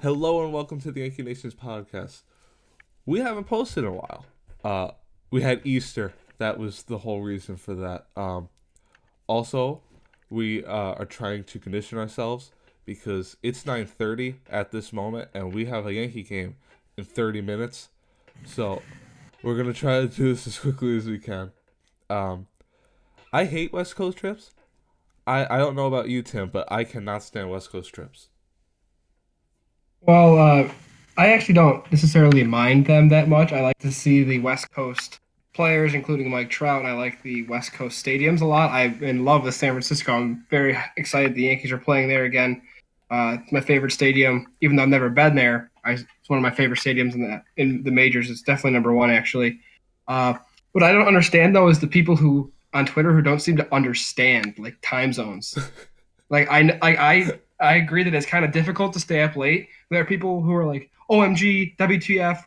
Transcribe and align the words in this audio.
Hello 0.00 0.44
and 0.44 0.52
welcome 0.52 0.80
to 0.82 0.92
the 0.92 1.00
Yankee 1.00 1.24
Nations 1.24 1.56
podcast. 1.56 2.22
We 3.04 3.18
haven't 3.18 3.46
posted 3.48 3.82
in 3.82 3.90
a 3.90 3.94
while. 3.94 4.26
Uh, 4.62 4.92
we 5.32 5.42
had 5.42 5.60
Easter. 5.64 6.14
That 6.38 6.56
was 6.56 6.84
the 6.84 6.98
whole 6.98 7.20
reason 7.20 7.56
for 7.56 7.74
that. 7.74 8.06
Um, 8.16 8.48
also, 9.26 9.80
we 10.30 10.64
uh, 10.64 10.92
are 10.92 11.04
trying 11.04 11.42
to 11.42 11.58
condition 11.58 11.98
ourselves 11.98 12.52
because 12.84 13.36
it's 13.42 13.64
9:30 13.64 14.36
at 14.48 14.70
this 14.70 14.92
moment, 14.92 15.30
and 15.34 15.52
we 15.52 15.64
have 15.64 15.84
a 15.84 15.92
Yankee 15.92 16.22
game 16.22 16.54
in 16.96 17.02
30 17.02 17.40
minutes. 17.40 17.88
So 18.44 18.82
we're 19.42 19.56
gonna 19.56 19.72
try 19.72 20.02
to 20.02 20.06
do 20.06 20.32
this 20.32 20.46
as 20.46 20.60
quickly 20.60 20.96
as 20.96 21.08
we 21.08 21.18
can. 21.18 21.50
Um, 22.08 22.46
I 23.32 23.46
hate 23.46 23.72
West 23.72 23.96
Coast 23.96 24.18
trips. 24.18 24.52
I, 25.26 25.56
I 25.56 25.58
don't 25.58 25.74
know 25.74 25.88
about 25.88 26.08
you, 26.08 26.22
Tim, 26.22 26.50
but 26.50 26.70
I 26.70 26.84
cannot 26.84 27.24
stand 27.24 27.50
West 27.50 27.72
Coast 27.72 27.92
trips. 27.92 28.28
Well, 30.00 30.38
uh, 30.38 30.70
I 31.16 31.32
actually 31.32 31.54
don't 31.54 31.90
necessarily 31.90 32.44
mind 32.44 32.86
them 32.86 33.08
that 33.08 33.28
much. 33.28 33.52
I 33.52 33.60
like 33.60 33.78
to 33.78 33.92
see 33.92 34.22
the 34.22 34.38
West 34.38 34.70
Coast 34.70 35.20
players, 35.52 35.94
including 35.94 36.30
Mike 36.30 36.50
Trout, 36.50 36.78
and 36.78 36.88
I 36.88 36.92
like 36.92 37.22
the 37.22 37.42
West 37.48 37.72
Coast 37.72 38.04
stadiums 38.04 38.40
a 38.40 38.44
lot. 38.44 38.70
I'm 38.70 39.02
in 39.02 39.24
love 39.24 39.42
with 39.42 39.54
San 39.54 39.72
Francisco. 39.72 40.12
I'm 40.12 40.46
very 40.50 40.78
excited 40.96 41.34
the 41.34 41.42
Yankees 41.42 41.72
are 41.72 41.78
playing 41.78 42.08
there 42.08 42.24
again. 42.24 42.62
Uh, 43.10 43.38
it's 43.40 43.52
my 43.52 43.60
favorite 43.60 43.90
stadium, 43.90 44.46
even 44.60 44.76
though 44.76 44.84
I've 44.84 44.88
never 44.88 45.10
been 45.10 45.34
there. 45.34 45.70
I, 45.84 45.92
it's 45.92 46.28
one 46.28 46.38
of 46.38 46.42
my 46.42 46.50
favorite 46.50 46.78
stadiums 46.78 47.14
in 47.14 47.22
the 47.22 47.42
in 47.56 47.82
the 47.82 47.90
majors. 47.90 48.30
It's 48.30 48.42
definitely 48.42 48.72
number 48.72 48.92
one, 48.92 49.10
actually. 49.10 49.58
Uh, 50.06 50.34
what 50.72 50.84
I 50.84 50.92
don't 50.92 51.08
understand 51.08 51.56
though 51.56 51.68
is 51.68 51.80
the 51.80 51.86
people 51.88 52.14
who 52.14 52.52
on 52.74 52.86
Twitter 52.86 53.12
who 53.12 53.22
don't 53.22 53.40
seem 53.40 53.56
to 53.56 53.74
understand 53.74 54.54
like 54.58 54.76
time 54.82 55.12
zones. 55.12 55.58
like 56.30 56.48
I, 56.50 56.78
I 56.82 56.96
I 56.96 57.40
I 57.60 57.76
agree 57.76 58.04
that 58.04 58.14
it's 58.14 58.26
kind 58.26 58.44
of 58.44 58.52
difficult 58.52 58.92
to 58.92 59.00
stay 59.00 59.22
up 59.22 59.36
late. 59.36 59.68
There 59.90 60.00
are 60.00 60.04
people 60.04 60.42
who 60.42 60.54
are 60.54 60.66
like, 60.66 60.90
"OMG, 61.10 61.76
WTF, 61.76 62.44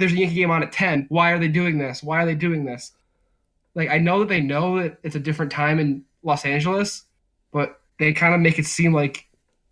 there's 0.00 0.12
a 0.12 0.16
Yankee 0.16 0.36
game 0.36 0.50
on 0.50 0.62
at 0.62 0.72
10. 0.72 1.06
Why 1.10 1.30
are 1.32 1.38
they 1.38 1.48
doing 1.48 1.78
this? 1.78 2.02
Why 2.02 2.22
are 2.22 2.26
they 2.26 2.34
doing 2.34 2.64
this? 2.64 2.92
Like 3.74 3.90
I 3.90 3.98
know 3.98 4.20
that 4.20 4.28
they 4.28 4.40
know 4.40 4.80
that 4.82 4.98
it's 5.02 5.14
a 5.14 5.20
different 5.20 5.52
time 5.52 5.78
in 5.78 6.04
Los 6.22 6.44
Angeles, 6.44 7.04
but 7.52 7.80
they 7.98 8.12
kind 8.12 8.34
of 8.34 8.40
make 8.40 8.58
it 8.58 8.66
seem 8.66 8.92
like 8.92 9.28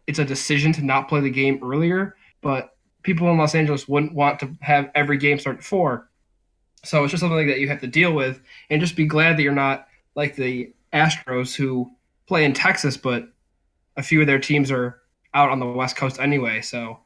it's 0.06 0.18
a 0.18 0.24
decision 0.24 0.72
to 0.74 0.84
not 0.84 1.08
play 1.08 1.20
the 1.20 1.30
game 1.30 1.58
earlier. 1.62 2.14
But 2.42 2.76
people 3.02 3.30
in 3.30 3.38
Los 3.38 3.54
Angeles 3.54 3.88
wouldn't 3.88 4.14
want 4.14 4.38
to 4.40 4.54
have 4.60 4.90
every 4.94 5.16
game 5.16 5.38
start 5.38 5.58
at 5.58 5.64
four. 5.64 6.08
So 6.84 7.02
it's 7.02 7.10
just 7.10 7.22
something 7.22 7.36
like 7.36 7.48
that 7.48 7.58
you 7.58 7.68
have 7.68 7.80
to 7.80 7.88
deal 7.88 8.12
with, 8.12 8.40
and 8.70 8.80
just 8.80 8.96
be 8.96 9.06
glad 9.06 9.36
that 9.36 9.42
you're 9.42 9.52
not 9.52 9.88
like 10.14 10.36
the 10.36 10.72
Astros 10.92 11.56
who 11.56 11.90
play 12.26 12.44
in 12.44 12.52
Texas, 12.52 12.96
but 12.96 13.28
a 13.98 14.02
few 14.02 14.20
of 14.22 14.26
their 14.26 14.38
teams 14.38 14.70
are 14.70 15.00
out 15.34 15.50
on 15.50 15.60
the 15.60 15.66
West 15.66 15.96
Coast 15.96 16.18
anyway. 16.18 16.62
So 16.62 16.98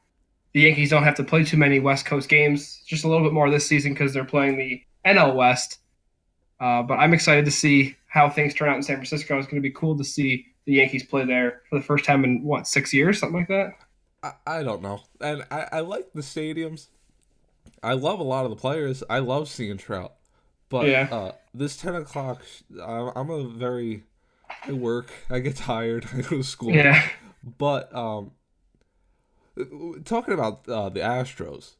the 0.54 0.60
Yankees 0.60 0.90
don't 0.90 1.02
have 1.02 1.16
to 1.16 1.24
play 1.24 1.42
too 1.44 1.56
many 1.56 1.80
West 1.80 2.06
Coast 2.06 2.28
games, 2.28 2.82
just 2.86 3.02
a 3.04 3.08
little 3.08 3.26
bit 3.26 3.32
more 3.32 3.50
this 3.50 3.66
season 3.66 3.92
because 3.94 4.12
they're 4.14 4.24
playing 4.24 4.56
the 4.58 4.80
NL 5.04 5.34
West. 5.34 5.78
Uh, 6.60 6.82
but 6.84 6.94
I'm 7.00 7.12
excited 7.12 7.44
to 7.46 7.50
see 7.50 7.96
how 8.06 8.30
things 8.30 8.54
turn 8.54 8.68
out 8.68 8.76
in 8.76 8.82
San 8.84 8.96
Francisco. 8.96 9.36
It's 9.38 9.48
going 9.48 9.60
to 9.60 9.68
be 9.68 9.74
cool 9.74 9.98
to 9.98 10.04
see 10.04 10.46
the 10.66 10.74
Yankees 10.74 11.02
play 11.02 11.24
there 11.24 11.62
for 11.68 11.76
the 11.78 11.84
first 11.84 12.04
time 12.04 12.22
in 12.24 12.44
what 12.44 12.68
six 12.68 12.92
years, 12.92 13.18
something 13.18 13.40
like 13.40 13.48
that. 13.48 13.72
I, 14.22 14.58
I 14.58 14.62
don't 14.62 14.82
know, 14.82 15.00
and 15.20 15.42
I, 15.50 15.66
I 15.72 15.80
like 15.80 16.12
the 16.14 16.20
stadiums. 16.20 16.86
I 17.82 17.94
love 17.94 18.20
a 18.20 18.22
lot 18.22 18.44
of 18.44 18.50
the 18.50 18.56
players. 18.56 19.02
I 19.10 19.18
love 19.18 19.48
seeing 19.48 19.76
Trout, 19.76 20.12
but 20.68 20.86
Yeah. 20.86 21.08
uh, 21.10 21.32
this 21.52 21.76
ten 21.76 21.96
o'clock, 21.96 22.42
I'm, 22.80 23.10
I'm 23.16 23.30
a 23.30 23.42
very. 23.42 24.04
I 24.66 24.72
work. 24.72 25.10
I 25.30 25.38
get 25.40 25.56
tired. 25.56 26.06
I 26.14 26.20
go 26.22 26.36
to 26.38 26.42
school. 26.42 26.72
Yeah, 26.72 27.02
But 27.58 27.94
um, 27.94 28.32
talking 30.04 30.34
about 30.34 30.68
uh, 30.68 30.88
the 30.88 31.00
Astros, 31.00 31.74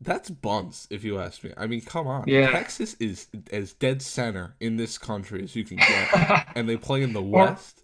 that's 0.00 0.30
buns, 0.30 0.86
if 0.90 1.02
you 1.04 1.18
ask 1.18 1.42
me. 1.42 1.52
I 1.56 1.66
mean, 1.66 1.80
come 1.80 2.06
on. 2.06 2.24
Yeah. 2.26 2.50
Texas 2.50 2.94
is 3.00 3.26
as 3.52 3.72
dead 3.72 4.00
center 4.02 4.54
in 4.60 4.76
this 4.76 4.96
country 4.98 5.42
as 5.42 5.56
you 5.56 5.64
can 5.64 5.78
get, 5.78 6.46
and 6.54 6.68
they 6.68 6.76
play 6.76 7.02
in 7.02 7.12
the 7.12 7.22
West. 7.22 7.82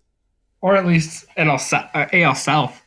or 0.61 0.77
at 0.77 0.87
least 0.87 1.27
NL 1.37 1.59
uh, 1.95 2.07
AL 2.13 2.35
South. 2.37 2.81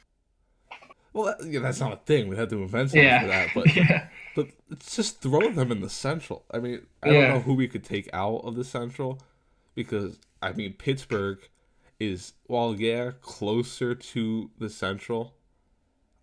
Well, 1.13 1.25
that, 1.37 1.47
yeah, 1.49 1.59
that's 1.61 1.79
not 1.79 1.93
a 1.93 1.97
thing. 1.97 2.27
We'd 2.27 2.37
have 2.37 2.49
to 2.49 2.61
invent 2.61 2.91
something 2.91 3.03
Yeah, 3.03 3.21
for 3.21 3.27
that. 3.27 3.49
But 3.53 3.75
yeah, 3.75 4.07
but 4.35 4.47
let's 4.69 4.95
just 4.95 5.19
throw 5.21 5.49
them 5.51 5.71
in 5.71 5.81
the 5.81 5.89
Central. 5.89 6.45
I 6.51 6.59
mean, 6.59 6.85
I 7.03 7.07
don't 7.09 7.29
know 7.29 7.39
who 7.39 7.53
we 7.55 7.67
could 7.67 7.83
take 7.83 8.09
out 8.13 8.41
of 8.45 8.55
the 8.55 8.63
Central 8.63 9.19
because 9.75 10.19
I 10.41 10.53
mean 10.53 10.73
Pittsburgh 10.73 11.39
is 11.99 12.33
while 12.45 12.75
yeah 12.75 13.11
closer 13.21 13.95
to 13.95 14.49
the 14.59 14.69
Central, 14.69 15.33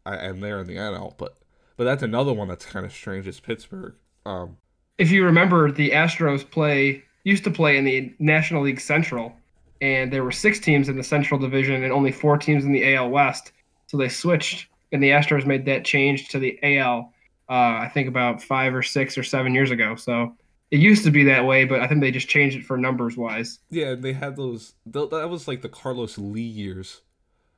I, 0.06 0.16
and 0.16 0.42
they're 0.42 0.60
in 0.60 0.66
the 0.66 0.76
NL, 0.76 1.16
but 1.16 1.36
but 1.76 1.84
that's 1.84 2.02
another 2.02 2.32
one 2.32 2.48
that's 2.48 2.66
kind 2.66 2.86
of 2.86 2.92
strange. 2.92 3.26
Is 3.26 3.40
Pittsburgh? 3.40 3.94
Um, 4.24 4.56
if 4.98 5.10
you 5.10 5.24
remember, 5.24 5.70
the 5.72 5.90
Astros 5.90 6.48
play 6.48 7.02
used 7.24 7.44
to 7.44 7.50
play 7.50 7.76
in 7.76 7.84
the 7.84 8.14
National 8.18 8.62
League 8.62 8.80
Central, 8.80 9.34
and 9.80 10.12
there 10.12 10.22
were 10.22 10.32
six 10.32 10.60
teams 10.60 10.88
in 10.88 10.96
the 10.96 11.02
Central 11.02 11.40
Division 11.40 11.82
and 11.82 11.92
only 11.92 12.12
four 12.12 12.36
teams 12.36 12.64
in 12.64 12.72
the 12.72 12.94
AL 12.94 13.10
West. 13.10 13.52
So 13.86 13.96
they 13.96 14.08
switched, 14.08 14.68
and 14.92 15.02
the 15.02 15.10
Astros 15.10 15.46
made 15.46 15.64
that 15.66 15.84
change 15.84 16.28
to 16.28 16.38
the 16.38 16.58
AL. 16.62 17.12
Uh, 17.48 17.52
I 17.52 17.90
think 17.92 18.08
about 18.08 18.42
five 18.42 18.74
or 18.74 18.82
six 18.82 19.18
or 19.18 19.22
seven 19.22 19.54
years 19.54 19.70
ago. 19.70 19.96
So 19.96 20.34
it 20.74 20.80
used 20.80 21.04
to 21.04 21.10
be 21.10 21.24
that 21.24 21.44
way, 21.46 21.64
but 21.64 21.80
I 21.80 21.86
think 21.88 22.00
they 22.00 22.10
just 22.10 22.28
changed 22.28 22.56
it 22.56 22.64
for 22.64 22.76
numbers 22.76 23.16
wise. 23.16 23.60
yeah, 23.70 23.94
they 23.94 24.12
had 24.12 24.36
those. 24.36 24.74
th- 24.92 25.10
That 25.10 25.30
was 25.30 25.48
like 25.48 25.62
the 25.62 25.68
Carlos 25.68 26.18
Lee 26.18 26.42
years, 26.42 27.02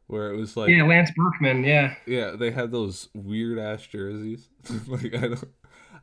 where 0.06 0.32
it 0.32 0.36
was 0.36 0.56
like 0.56 0.70
Yeah, 0.70 0.84
Lance 0.84 1.10
Berkman. 1.16 1.64
Yeah. 1.64 1.96
yeah, 2.06 2.32
they 2.32 2.50
had 2.50 2.70
those 2.72 3.08
weird 3.14 3.58
ass 3.58 3.86
jerseys. 3.86 4.48
like 4.86 5.14
I 5.14 5.28
don't, 5.28 5.44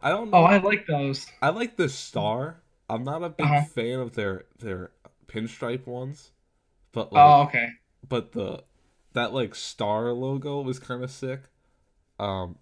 I 0.02 0.10
don't 0.10 0.32
know. 0.32 0.38
Oh, 0.40 0.44
I 0.44 0.58
like 0.58 0.88
those. 0.88 1.26
I 1.42 1.50
like 1.50 1.78
the 1.78 1.90
star. 1.90 2.62
I'm 2.90 3.04
not 3.04 3.24
a 3.24 3.30
big 3.30 3.48
Uh-huh. 3.48 3.64
fan 3.76 4.00
of 4.00 4.16
their 4.16 4.46
their 4.60 4.92
pinstripe 5.28 5.88
ones, 5.88 6.32
but 6.94 7.14
like, 7.14 7.24
Oh, 7.24 7.44
okay. 7.44 7.68
but 8.08 8.32
the 8.34 8.64
that 9.14 9.34
like 9.34 9.56
star 9.56 10.12
logo 10.14 10.62
was 10.62 10.80
kind 10.80 11.04
of 11.04 11.12
sick. 11.12 11.42
Um, 12.20 12.58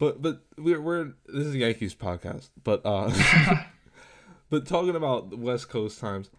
but 0.00 0.20
but 0.20 0.42
we're 0.58 0.80
we're 0.80 1.04
this 1.26 1.46
is 1.46 1.54
a 1.54 1.58
Yankees 1.58 1.94
podcast, 1.94 2.48
but 2.64 2.80
uh, 2.84 3.12
but 4.50 4.66
talking 4.66 4.96
about 4.96 5.38
West 5.38 5.68
Coast 5.68 6.00
times, 6.00 6.30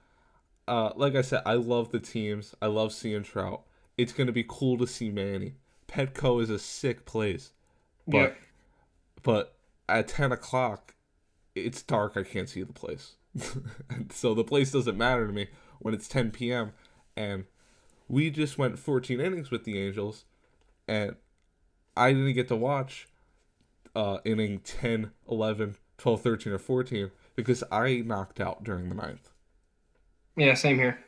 uh, 0.68 0.92
like 0.98 1.16
I 1.16 1.22
said, 1.22 1.44
I 1.46 1.54
love 1.54 1.92
the 1.92 2.00
teams. 2.00 2.54
I 2.62 2.66
love 2.66 2.92
seeing 2.92 3.24
Trout. 3.24 3.62
It's 3.98 4.12
gonna 4.12 4.32
be 4.34 4.44
cool 4.48 4.78
to 4.80 4.88
see 4.88 5.10
Manny. 5.12 5.54
Petco 5.88 6.42
is 6.42 6.50
a 6.50 6.60
sick 6.60 7.06
place, 7.06 7.52
but 8.08 8.18
Yep. 8.18 8.38
but 9.24 9.56
at 9.90 10.08
10 10.08 10.32
o'clock 10.32 10.96
it's 11.54 11.82
dark 11.84 12.16
i 12.16 12.24
can't 12.24 12.48
see 12.48 12.64
the 12.64 12.72
place 12.72 13.16
so 14.10 14.34
the 14.34 14.44
place 14.44 14.72
doesn't 14.72 14.98
matter 14.98 15.28
to 15.28 15.34
me 15.34 15.48
when 15.80 15.94
it's 15.94 16.08
10 16.08 16.32
p.m 16.32 16.72
and 17.18 17.44
we 18.08 18.30
just 18.30 18.58
went 18.58 18.80
14 18.80 19.20
innings 19.20 19.52
with 19.52 19.66
the 19.66 19.78
angels 19.78 20.24
and 20.88 21.18
i 21.98 22.14
didn't 22.14 22.32
get 22.36 22.48
to 22.48 22.56
watch 22.56 23.10
uh 23.96 24.18
inning 24.26 24.60
10 24.60 25.12
11 25.30 25.76
12 25.98 26.22
13 26.22 26.54
or 26.54 26.58
14 26.58 27.12
because 27.36 27.64
i 27.72 27.96
knocked 28.06 28.40
out 28.40 28.64
during 28.64 28.90
the 28.90 28.96
ninth 28.96 29.30
Yeah, 30.38 30.54
same 30.54 30.78
here. 30.78 31.00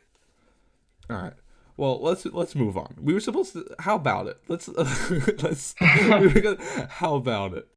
all 1.10 1.18
right 1.18 1.34
well 1.78 2.00
let's 2.02 2.26
let's 2.26 2.56
move 2.56 2.78
on 2.78 2.96
we 3.02 3.14
were 3.14 3.20
supposed 3.20 3.54
to 3.54 3.66
how 3.80 3.96
about 3.96 4.28
it 4.28 4.38
let's 4.48 4.68
let's 5.42 5.76
we 5.82 6.28
were 6.28 6.42
gonna- 6.42 6.88
how 6.90 7.16
about 7.16 7.54
it 7.54 7.68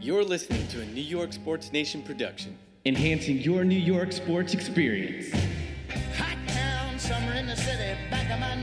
You're 0.00 0.24
listening 0.24 0.66
to 0.68 0.82
a 0.82 0.86
New 0.86 1.00
York 1.00 1.32
Sports 1.32 1.72
Nation 1.72 2.02
production. 2.02 2.58
enhancing 2.84 3.38
your 3.38 3.62
New 3.62 3.78
York 3.78 4.10
sports 4.10 4.52
experience. 4.54 5.30
Hot 6.16 6.36
town, 6.48 6.98
summer 6.98 7.32
in 7.34 7.46
the 7.46 7.54
city, 7.54 7.96
back 8.10 8.28
of 8.28 8.40
my 8.40 8.56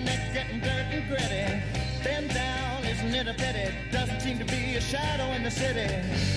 shadow 4.89 5.31
in 5.33 5.43
the 5.43 5.51
city. 5.51 5.87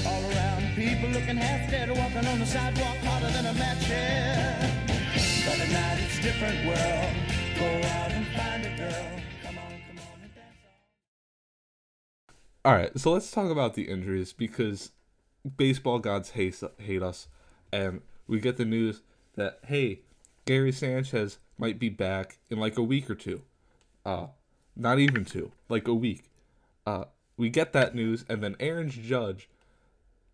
All 0.07 0.23
around, 0.31 0.75
people 0.75 1.09
looking 1.09 1.37
half 1.37 1.71
dead, 1.71 1.89
walking 1.89 2.27
on 2.29 2.39
the 2.39 2.45
sidewalk 2.45 2.99
harder 2.99 3.31
than 3.31 3.47
a 3.47 3.55
match 3.55 3.85
head. 3.85 4.71
But 5.47 5.59
at 5.59 5.71
night 5.71 5.99
it's 6.05 6.21
different 6.21 6.67
world. 6.67 7.15
Go 7.59 7.89
out 7.89 8.11
and 8.13 8.27
find 8.37 8.67
a 8.67 8.77
girl. 8.77 9.09
All 12.65 12.75
right, 12.75 12.97
so 12.97 13.13
let's 13.13 13.31
talk 13.31 13.51
about 13.51 13.75
the 13.75 13.89
injuries 13.89 14.33
because 14.33 14.93
baseball 15.57 15.99
gods 15.99 16.31
hate 16.31 16.61
hate 16.79 17.03
us, 17.03 17.29
and 17.73 18.03
we 18.29 18.39
get 18.39 18.57
the 18.59 18.65
news 18.67 19.03
that 19.35 19.61
hey, 19.65 20.03
Gary 20.45 20.73
Sanchez 20.73 21.39
might 21.57 21.79
be 21.79 21.89
back 21.89 22.39
in 22.51 22.61
like 22.61 22.77
a 22.77 22.83
week 22.83 23.11
or 23.11 23.15
two, 23.15 23.43
uh, 24.05 24.27
not 24.77 24.99
even 24.99 25.25
two, 25.25 25.53
like 25.69 25.89
a 25.89 25.95
week. 25.95 26.31
Uh, 26.87 27.05
we 27.37 27.49
get 27.49 27.73
that 27.73 27.95
news, 27.95 28.25
and 28.29 28.43
then 28.43 28.57
Aaron 28.61 28.91
Judge 28.91 29.49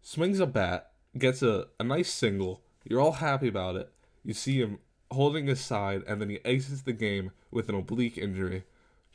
swings 0.02 0.40
a 0.40 0.46
bat, 0.46 0.90
gets 1.16 1.42
a, 1.42 1.68
a 1.78 1.84
nice 1.84 2.10
single. 2.10 2.62
You're 2.84 3.00
all 3.00 3.12
happy 3.12 3.48
about 3.48 3.76
it. 3.76 3.92
You 4.24 4.34
see 4.34 4.60
him 4.60 4.78
holding 5.10 5.46
his 5.46 5.60
side, 5.60 6.02
and 6.06 6.20
then 6.20 6.30
he 6.30 6.38
exits 6.44 6.82
the 6.82 6.92
game 6.92 7.30
with 7.50 7.68
an 7.68 7.74
oblique 7.74 8.18
injury, 8.18 8.64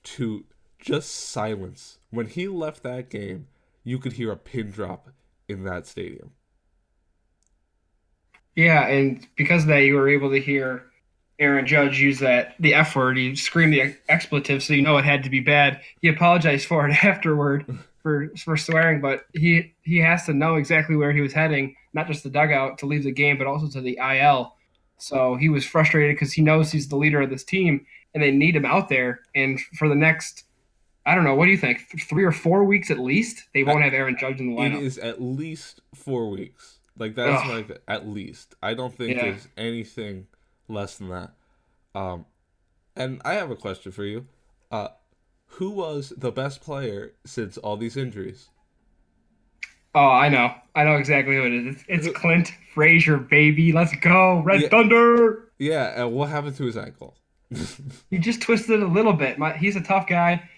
to 0.04 0.46
just 0.80 1.10
silence. 1.12 2.00
When 2.10 2.28
he 2.28 2.48
left 2.48 2.84
that 2.84 3.10
game, 3.10 3.48
you 3.84 4.00
could 4.00 4.14
hear 4.14 4.32
a 4.32 4.38
pin 4.38 4.72
drop 4.72 5.10
in 5.48 5.64
that 5.64 5.86
stadium. 5.86 6.32
Yeah, 8.56 8.88
and 8.88 9.28
because 9.36 9.64
of 9.64 9.70
that, 9.70 9.80
you 9.80 9.96
were 9.96 10.10
able 10.10 10.30
to 10.32 10.40
hear 10.40 10.86
Aaron 11.44 11.68
Judge 11.68 12.00
use 12.00 12.20
that 12.20 12.56
the 12.60 12.74
F 12.74 12.96
word. 12.96 13.18
He 13.18 13.36
screamed 13.36 13.74
the 13.74 13.96
expletive, 14.10 14.64
so 14.64 14.74
you 14.74 14.82
know 14.82 14.98
it 14.98 15.06
had 15.06 15.24
to 15.24 15.30
be 15.30 15.40
bad. 15.40 15.82
He 16.02 16.08
apologized 16.08 16.66
for 16.68 16.88
it 16.88 16.94
afterward 17.04 17.66
for 18.02 18.30
for 18.38 18.58
swearing, 18.58 19.02
but 19.02 19.26
he 19.34 19.74
he 19.84 19.98
has 20.00 20.26
to 20.26 20.34
know 20.34 20.56
exactly 20.56 20.96
where 20.96 21.12
he 21.12 21.22
was 21.22 21.34
heading, 21.34 21.76
not 21.94 22.08
just 22.08 22.24
the 22.24 22.30
dugout 22.30 22.78
to 22.80 22.86
leave 22.86 23.04
the 23.04 23.12
game, 23.12 23.38
but 23.38 23.48
also 23.48 23.68
to 23.70 23.82
the 23.82 23.98
IL. 23.98 24.56
So 24.98 25.36
he 25.36 25.50
was 25.50 25.66
frustrated 25.66 26.16
because 26.16 26.34
he 26.34 26.42
knows 26.42 26.72
he's 26.72 26.88
the 26.88 26.96
leader 26.96 27.22
of 27.22 27.30
this 27.30 27.44
team, 27.44 27.86
and 28.14 28.24
they 28.24 28.32
need 28.32 28.56
him 28.56 28.66
out 28.66 28.88
there. 28.90 29.20
And 29.36 29.60
for 29.78 29.90
the 29.90 29.96
next, 29.96 30.44
I 31.06 31.14
don't 31.16 31.26
know, 31.26 31.36
what 31.36 31.46
do 31.46 31.52
you 31.52 31.58
think? 31.58 31.86
Three 32.08 32.24
or 32.24 32.32
four 32.32 32.64
weeks 32.64 32.90
at 32.90 33.00
least, 33.00 33.44
they 33.54 33.64
won't 33.64 33.84
have 33.84 33.94
Aaron 33.94 34.16
Judge 34.18 34.40
in 34.40 34.48
the 34.50 34.56
lineup. 34.56 34.78
It 34.78 34.84
is 34.84 34.98
at 34.98 35.22
least 35.22 35.82
four 35.94 36.30
weeks. 36.30 36.80
Like 36.98 37.16
that's 37.16 37.42
Ugh. 37.44 37.50
like 37.70 37.82
at 37.88 38.08
least. 38.08 38.56
I 38.62 38.76
don't 38.76 38.96
think 38.96 39.16
Yeah. 39.18 39.24
there's 39.24 39.48
anything 39.58 40.28
less 40.68 40.98
than 40.98 41.10
that. 41.10 41.32
Um, 41.96 42.26
and 42.96 43.22
I 43.26 43.34
have 43.34 43.52
a 43.52 43.56
question 43.56 43.92
for 43.92 44.04
you. 44.06 44.28
Uh, 44.72 44.90
who 45.46 45.70
was 45.70 46.14
the 46.18 46.32
best 46.32 46.62
player 46.62 47.14
since 47.26 47.58
all 47.58 47.78
these 47.78 47.96
injuries? 47.98 48.50
Oh, 49.96 50.10
I 50.10 50.30
know. 50.30 50.54
I 50.76 50.84
know 50.86 50.96
exactly 50.96 51.36
who 51.36 51.44
it 51.46 51.54
is. 51.54 51.84
It's, 51.88 52.08
it's 52.08 52.18
Clint 52.18 52.52
Frazier, 52.74 53.18
baby. 53.18 53.72
Let's 53.72 53.96
go. 53.98 54.40
Red 54.42 54.62
Yeah. 54.62 54.70
Thunder. 54.70 55.52
Yeah, 55.60 56.04
and 56.04 56.14
what 56.14 56.30
happened 56.30 56.56
to 56.58 56.66
his 56.66 56.78
ankle? 56.78 57.16
He 58.10 58.18
just 58.18 58.42
twisted 58.42 58.80
it 58.80 58.84
a 58.84 58.88
little 58.88 59.14
bit. 59.14 59.38
My, 59.38 59.54
he's 59.56 59.76
a 59.76 59.82
tough 59.82 60.08
guy. 60.08 60.50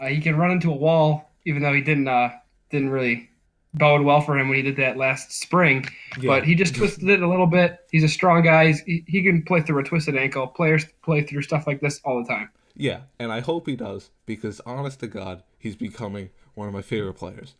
Uh, 0.00 0.06
he 0.06 0.20
can 0.20 0.36
run 0.36 0.50
into 0.52 0.70
a 0.70 0.76
wall, 0.76 1.30
even 1.44 1.62
though 1.62 1.72
he 1.72 1.80
didn't 1.80 2.06
uh, 2.08 2.30
didn't 2.70 2.90
really 2.90 3.28
bode 3.74 4.02
well 4.02 4.20
for 4.20 4.38
him 4.38 4.48
when 4.48 4.56
he 4.56 4.62
did 4.62 4.76
that 4.76 4.96
last 4.96 5.32
spring. 5.32 5.84
Yeah. 6.20 6.28
But 6.28 6.44
he 6.44 6.54
just 6.54 6.72
mm-hmm. 6.72 6.82
twisted 6.82 7.08
it 7.08 7.22
a 7.22 7.28
little 7.28 7.46
bit. 7.46 7.80
He's 7.90 8.04
a 8.04 8.08
strong 8.08 8.42
guy. 8.42 8.68
He's, 8.68 8.80
he, 8.80 9.04
he 9.06 9.22
can 9.22 9.42
play 9.42 9.60
through 9.60 9.80
a 9.80 9.84
twisted 9.84 10.16
ankle. 10.16 10.46
Players 10.46 10.86
play 11.02 11.22
through 11.22 11.42
stuff 11.42 11.66
like 11.66 11.80
this 11.80 12.00
all 12.04 12.22
the 12.22 12.28
time. 12.28 12.50
Yeah, 12.76 13.02
and 13.18 13.30
I 13.32 13.40
hope 13.40 13.68
he 13.68 13.76
does 13.76 14.10
because, 14.26 14.60
honest 14.66 15.00
to 15.00 15.06
God, 15.06 15.42
he's 15.58 15.76
becoming 15.76 16.30
one 16.54 16.66
of 16.66 16.74
my 16.74 16.82
favorite 16.82 17.14
players. 17.14 17.54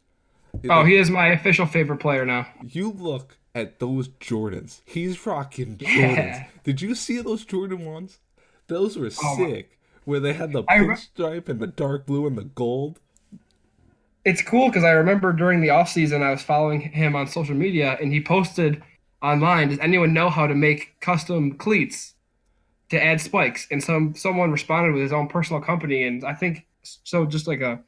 Oh, 0.69 0.85
he 0.85 0.97
is 0.97 1.11
my 1.11 1.29
official 1.29 1.67
favorite 1.67 1.99
player 1.99 2.25
now. 2.25 2.47
You 2.63 2.91
look 2.91 3.37
at 3.55 3.79
those 3.79 4.09
Jordans. 4.09 4.81
He's 4.85 5.25
rocking 5.27 5.77
Jordans. 5.77 6.17
Yeah. 6.17 6.47
Did 6.65 6.81
you 6.81 6.95
see 6.95 7.21
those 7.21 7.45
Jordan 7.45 7.85
ones? 7.85 8.19
Those 8.67 8.97
were 8.97 9.11
Oh, 9.23 9.37
my- 9.37 9.51
sick. 9.51 9.79
Where 10.05 10.21
they 10.21 10.35
had 10.35 10.53
the 10.53 10.65
I 10.69 10.77
re- 10.77 10.97
pinstripe 10.97 11.49
and 11.49 11.61
the 11.61 11.67
dark 11.67 12.05
blue 12.05 12.27
and 12.27 12.37
the 12.37 12.45
gold. 12.45 13.01
It's 14.25 14.43
cool 14.43 14.69
because 14.69 14.85
I 14.85 14.91
remember 14.91 15.33
during 15.33 15.61
the 15.61 15.71
off 15.71 15.91
season 15.91 16.23
I 16.23 16.31
was 16.31 16.43
following 16.43 16.81
him 16.81 17.15
on 17.15 17.27
social 17.27 17.55
media 17.55 17.97
and 18.01 18.13
he 18.13 18.23
posted 18.23 18.83
online, 19.23 19.69
does 19.69 19.79
anyone 19.79 20.13
know 20.13 20.31
how 20.31 20.47
to 20.47 20.55
make 20.55 20.99
custom 21.01 21.57
cleats 21.57 22.15
to 22.91 23.03
add 23.03 23.21
spikes? 23.21 23.67
And 23.71 23.83
some 23.83 24.15
someone 24.15 24.51
responded 24.51 24.93
with 24.93 25.03
his 25.03 25.13
own 25.13 25.29
personal 25.29 25.61
company 25.61 26.05
and 26.05 26.25
I 26.25 26.35
think 26.35 26.67
so 26.83 27.27
just 27.27 27.47
like 27.47 27.61
a 27.61 27.81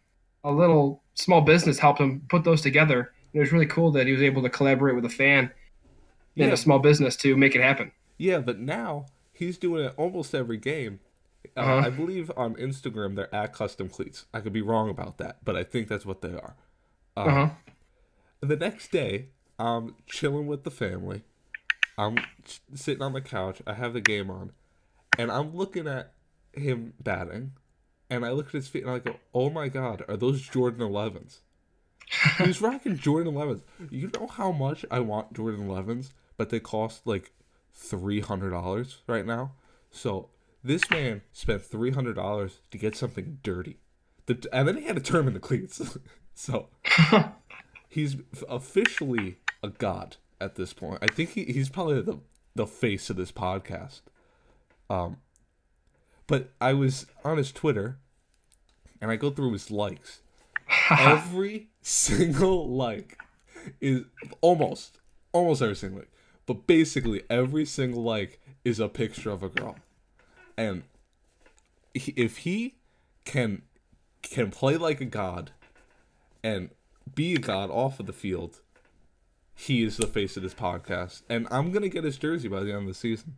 a 0.45 0.51
little 0.53 1.03
small 1.15 1.41
business 1.41 1.79
helped 1.79 2.01
him 2.01 2.23
put 2.29 2.45
those 2.45 2.63
together. 2.63 3.13
And 3.33 3.35
it 3.35 3.41
was 3.41 3.53
really 3.53 3.67
cool 3.67 3.91
that 3.93 4.07
he 4.07 4.13
was 4.13 4.23
able 4.23 4.43
to 4.43 4.51
collaborate 4.51 4.95
with 4.95 5.05
a 5.05 5.11
fan 5.11 5.51
and 6.37 6.53
a 6.53 6.57
small 6.57 6.79
business 6.79 7.17
to 7.17 7.37
make 7.37 7.57
it 7.57 7.63
happen. 7.63 7.91
Yeah, 8.19 8.39
but 8.39 8.59
now 8.59 9.07
he's 9.33 9.59
doing 9.59 9.85
it 9.85 9.95
almost 9.97 10.35
every 10.35 10.59
game. 10.59 11.01
Uh, 11.57 11.61
Uh-huh. 11.61 11.87
I 11.87 11.91
believe 11.91 12.31
on 12.37 12.55
Instagram 12.57 13.15
they're 13.17 13.35
at 13.35 13.53
custom 13.53 13.89
cleats. 13.89 14.27
I 14.33 14.41
could 14.41 14.53
be 14.53 14.63
wrong 14.63 14.89
about 14.91 15.19
that, 15.19 15.45
but 15.45 15.57
I 15.57 15.65
think 15.65 15.89
that's 15.89 16.07
what 16.07 16.21
they 16.23 16.33
are. 16.35 16.55
Um, 17.17 17.29
Uh-huh. 17.29 17.51
The 18.41 18.57
next 18.57 18.91
day, 18.93 19.29
I'm 19.59 19.95
chilling 20.07 20.47
with 20.47 20.65
the 20.65 20.71
family. 20.71 21.23
I'm 21.99 22.19
s- 22.45 22.61
sitting 22.75 23.03
on 23.03 23.15
the 23.15 23.21
couch. 23.23 23.63
I 23.67 23.73
have 23.75 23.95
the 23.95 24.01
game 24.03 24.31
on, 24.31 24.53
and 25.19 25.31
I'm 25.33 25.57
looking 25.57 25.89
at 25.89 26.13
him 26.53 26.93
batting, 27.03 27.53
and 28.11 28.25
I 28.25 28.31
look 28.33 28.47
at 28.49 28.53
his 28.53 28.69
feet 28.69 28.83
and 28.85 28.93
I 28.93 28.99
go, 28.99 29.17
"Oh 29.35 29.49
my 29.51 29.69
God, 29.69 30.05
are 30.09 30.17
those 30.17 30.43
Jordan 30.43 30.81
11s?" 30.83 31.41
He's 32.39 32.61
rocking 32.61 32.99
Jordan 32.99 33.33
11s. 33.35 33.63
You 33.91 34.11
know 34.15 34.27
how 34.27 34.53
much 34.53 34.85
I 34.91 35.01
want 35.01 35.33
Jordan 35.33 35.67
11s, 35.67 36.13
but 36.37 36.51
they 36.51 36.61
cost 36.61 37.07
like 37.07 37.33
three 37.73 38.21
hundred 38.21 38.51
dollars 38.51 38.99
right 39.07 39.25
now. 39.27 39.53
So 39.91 40.29
this 40.67 40.89
man 40.91 41.23
spent 41.33 41.63
three 41.63 41.91
hundred 41.91 42.15
dollars 42.15 42.61
to 42.71 42.79
get 42.79 42.97
something 42.97 43.39
dirty, 43.43 43.79
the, 44.27 44.47
and 44.53 44.69
then 44.69 44.77
he 44.77 44.85
had 44.85 44.97
to 44.97 45.03
turn 45.03 45.27
them 45.27 45.29
into 45.29 45.41
cleats. 45.41 45.99
so 46.35 46.69
he's 47.89 48.17
officially 48.49 49.39
a 49.63 49.69
god 49.69 50.17
at 50.41 50.57
this 50.57 50.73
point. 50.73 50.99
I 51.03 51.07
think 51.07 51.31
he, 51.31 51.45
he's 51.45 51.69
probably 51.69 52.03
the 52.03 52.19
the 52.55 52.67
face 52.67 53.11
of 53.11 53.17
this 53.17 53.33
podcast. 53.33 54.03
Um, 54.89 55.19
but 56.27 56.53
I 56.61 56.73
was 56.73 57.07
on 57.25 57.39
his 57.39 57.53
Twitter, 57.53 57.99
and 59.01 59.11
I 59.11 59.17
go 59.17 59.31
through 59.31 59.53
his 59.53 59.71
likes. 59.71 60.21
every 60.91 61.69
single 61.81 62.69
like 62.69 63.19
is 63.81 64.03
almost 64.41 64.99
almost 65.33 65.63
every 65.63 65.77
single 65.77 66.01
like, 66.01 66.11
but 66.45 66.67
basically 66.67 67.23
every 67.31 67.65
single 67.65 68.03
like 68.03 68.41
is 68.65 68.81
a 68.81 68.89
picture 68.89 69.31
of 69.31 69.43
a 69.43 69.49
girl, 69.49 69.77
and 70.57 70.83
if 71.95 72.39
he 72.39 72.75
can 73.25 73.63
can 74.23 74.51
play 74.51 74.77
like 74.77 75.01
a 75.01 75.05
god 75.05 75.53
and 76.43 76.71
be 77.15 77.35
a 77.35 77.39
god 77.39 77.71
off 77.71 78.01
of 78.01 78.07
the 78.07 78.13
field, 78.13 78.61
he 79.55 79.83
is 79.83 79.97
the 79.97 80.07
face 80.07 80.37
of 80.37 80.43
this 80.43 80.55
podcast, 80.55 81.23
and 81.29 81.47
I'm 81.51 81.73
gonna 81.73 81.89
get 81.89 82.05
his 82.05 82.19
jersey 82.19 82.49
by 82.49 82.61
the 82.61 82.73
end 82.73 82.83
of 82.83 82.89
the 82.89 82.95
season. 82.95 83.37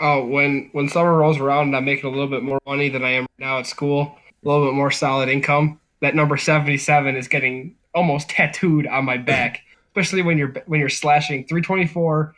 Oh, 0.00 0.26
when 0.26 0.70
when 0.72 0.88
summer 0.88 1.14
rolls 1.14 1.38
around 1.38 1.68
and 1.68 1.76
I'm 1.76 1.84
making 1.84 2.06
a 2.06 2.10
little 2.10 2.28
bit 2.28 2.42
more 2.42 2.60
money 2.66 2.88
than 2.88 3.02
I 3.02 3.10
am 3.10 3.26
now 3.38 3.58
at 3.58 3.66
school, 3.66 4.16
a 4.44 4.48
little 4.48 4.66
bit 4.66 4.74
more 4.74 4.90
solid 4.90 5.28
income, 5.28 5.80
that 6.00 6.14
number 6.14 6.36
77 6.36 7.16
is 7.16 7.28
getting 7.28 7.74
almost 7.94 8.28
tattooed 8.28 8.86
on 8.86 9.04
my 9.04 9.16
back, 9.16 9.62
especially 9.88 10.22
when 10.22 10.38
you're 10.38 10.54
when 10.66 10.80
you're 10.80 10.88
slashing 10.88 11.46
324, 11.46 12.35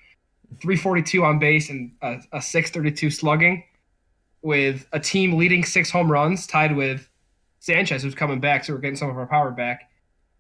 342 0.61 1.25
on 1.25 1.39
base 1.39 1.71
and 1.71 1.93
a, 2.03 2.17
a 2.33 2.43
632 2.43 3.11
slugging 3.11 3.65
with 4.43 4.87
a 4.93 5.01
team 5.01 5.37
leading 5.37 5.65
six 5.65 5.91
home 5.91 6.11
runs 6.11 6.47
tied 6.47 6.75
with 6.77 7.09
Sanchez 7.61 8.03
who's 8.03 8.15
coming 8.15 8.41
back, 8.41 8.65
so 8.65 8.73
we're 8.73 8.79
getting 8.79 8.97
some 8.97 9.11
of 9.11 9.17
our 9.17 9.27
power 9.27 9.51
back. 9.51 9.91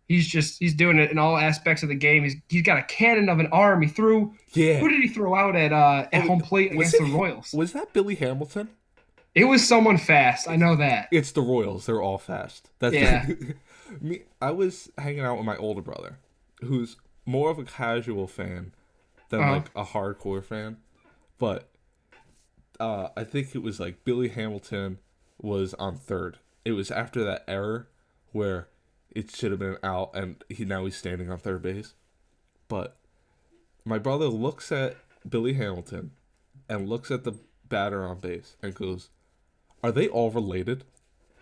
He's 0.06 0.26
just 0.26 0.58
he's 0.58 0.72
doing 0.74 0.98
it 0.98 1.10
in 1.10 1.18
all 1.18 1.36
aspects 1.36 1.82
of 1.82 1.90
the 1.90 1.94
game. 1.94 2.22
He's 2.24 2.36
he's 2.48 2.62
got 2.62 2.78
a 2.78 2.82
cannon 2.84 3.28
of 3.28 3.40
an 3.40 3.48
arm. 3.48 3.82
He 3.82 3.88
threw 3.88 4.34
Yeah, 4.52 4.78
who 4.78 4.88
did 4.88 5.02
he 5.02 5.08
throw 5.08 5.34
out 5.34 5.54
at 5.54 5.72
uh, 5.72 6.06
at 6.12 6.22
home 6.26 6.40
plate 6.40 6.74
Was 6.74 6.94
against 6.94 6.94
it- 6.94 7.12
the 7.12 7.18
Royals? 7.18 7.52
Was 7.52 7.72
that 7.74 7.92
Billy 7.92 8.14
Hamilton? 8.14 8.70
It 9.34 9.44
was 9.44 9.66
someone 9.66 9.98
fast. 9.98 10.48
I 10.48 10.56
know 10.56 10.74
that. 10.76 11.08
It's 11.12 11.32
the 11.32 11.42
Royals. 11.42 11.84
They're 11.86 12.00
all 12.00 12.16
fast. 12.18 12.70
That's 12.78 12.94
Yeah. 12.94 13.26
me. 14.00 14.22
I 14.40 14.50
was 14.52 14.90
hanging 14.96 15.20
out 15.20 15.36
with 15.36 15.44
my 15.46 15.56
older 15.56 15.82
brother, 15.82 16.16
who's 16.62 16.96
more 17.26 17.50
of 17.50 17.58
a 17.58 17.64
casual 17.64 18.26
fan 18.26 18.72
than 19.28 19.40
Uh-huh. 19.40 19.52
like 19.52 19.70
a 19.76 19.84
hardcore 19.84 20.42
fan. 20.44 20.78
But 21.38 21.70
uh, 22.80 23.08
I 23.16 23.24
think 23.24 23.54
it 23.54 23.62
was 23.62 23.78
like 23.80 24.04
Billy 24.04 24.28
Hamilton 24.28 24.98
was 25.40 25.74
on 25.74 25.96
third. 25.96 26.38
It 26.64 26.72
was 26.72 26.90
after 26.90 27.24
that 27.24 27.44
error 27.48 27.88
where 28.32 28.68
it 29.10 29.34
should 29.34 29.50
have 29.50 29.60
been 29.60 29.78
out, 29.82 30.10
and 30.14 30.42
he 30.48 30.64
now 30.64 30.84
he's 30.84 30.96
standing 30.96 31.30
on 31.30 31.38
third 31.38 31.62
base. 31.62 31.94
But 32.68 32.96
my 33.84 33.98
brother 33.98 34.26
looks 34.26 34.70
at 34.70 34.96
Billy 35.28 35.54
Hamilton 35.54 36.10
and 36.68 36.88
looks 36.88 37.10
at 37.10 37.24
the 37.24 37.32
batter 37.68 38.04
on 38.06 38.20
base 38.20 38.56
and 38.62 38.74
goes, 38.74 39.08
"Are 39.82 39.92
they 39.92 40.08
all 40.08 40.30
related?" 40.30 40.84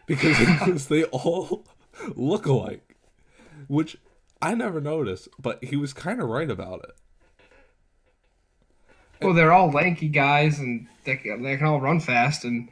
Because, 0.06 0.38
because 0.38 0.86
they 0.86 1.02
all 1.04 1.66
look 2.14 2.46
alike, 2.46 2.94
which 3.66 3.96
I 4.40 4.54
never 4.54 4.80
noticed, 4.80 5.26
but 5.36 5.64
he 5.64 5.74
was 5.74 5.92
kind 5.92 6.22
of 6.22 6.28
right 6.28 6.48
about 6.48 6.84
it. 6.84 6.92
Well, 9.23 9.35
they're 9.35 9.52
all 9.52 9.70
lanky 9.70 10.08
guys, 10.08 10.58
and 10.58 10.87
they, 11.04 11.16
can- 11.16 11.42
they 11.42 11.56
can 11.56 11.66
all 11.66 11.80
run 11.80 12.00
fast, 12.00 12.44
and 12.44 12.68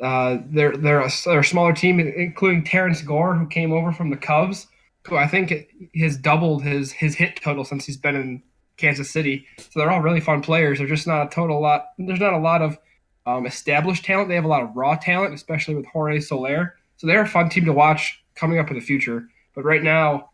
uh, 0.00 0.38
they're 0.46 0.76
they're 0.76 1.00
a, 1.00 1.10
they're 1.24 1.40
a 1.40 1.44
smaller 1.44 1.72
team, 1.72 2.00
including 2.00 2.64
Terrence 2.64 3.00
Gore, 3.02 3.34
who 3.34 3.46
came 3.46 3.72
over 3.72 3.92
from 3.92 4.10
the 4.10 4.16
Cubs, 4.16 4.66
who 5.06 5.16
I 5.16 5.26
think 5.26 5.52
has 5.96 6.16
doubled 6.16 6.62
his 6.62 6.92
his 6.92 7.14
hit 7.14 7.36
total 7.36 7.64
since 7.64 7.86
he's 7.86 7.96
been 7.96 8.16
in 8.16 8.42
Kansas 8.76 9.10
City. 9.10 9.46
So 9.58 9.78
they're 9.80 9.90
all 9.90 10.02
really 10.02 10.20
fun 10.20 10.42
players. 10.42 10.78
They're 10.78 10.86
just 10.86 11.06
not 11.06 11.26
a 11.26 11.30
total 11.30 11.60
lot. 11.60 11.86
There's 11.98 12.20
not 12.20 12.32
a 12.32 12.38
lot 12.38 12.60
of 12.60 12.78
um, 13.24 13.46
established 13.46 14.04
talent. 14.04 14.28
They 14.28 14.34
have 14.34 14.44
a 14.44 14.48
lot 14.48 14.62
of 14.62 14.74
raw 14.76 14.96
talent, 14.96 15.34
especially 15.34 15.74
with 15.76 15.86
Jorge 15.86 16.20
Soler. 16.20 16.74
So 16.96 17.06
they're 17.06 17.22
a 17.22 17.28
fun 17.28 17.48
team 17.48 17.64
to 17.66 17.72
watch 17.72 18.22
coming 18.34 18.58
up 18.58 18.68
in 18.68 18.74
the 18.74 18.80
future. 18.82 19.28
But 19.54 19.64
right 19.64 19.82
now, 19.82 20.30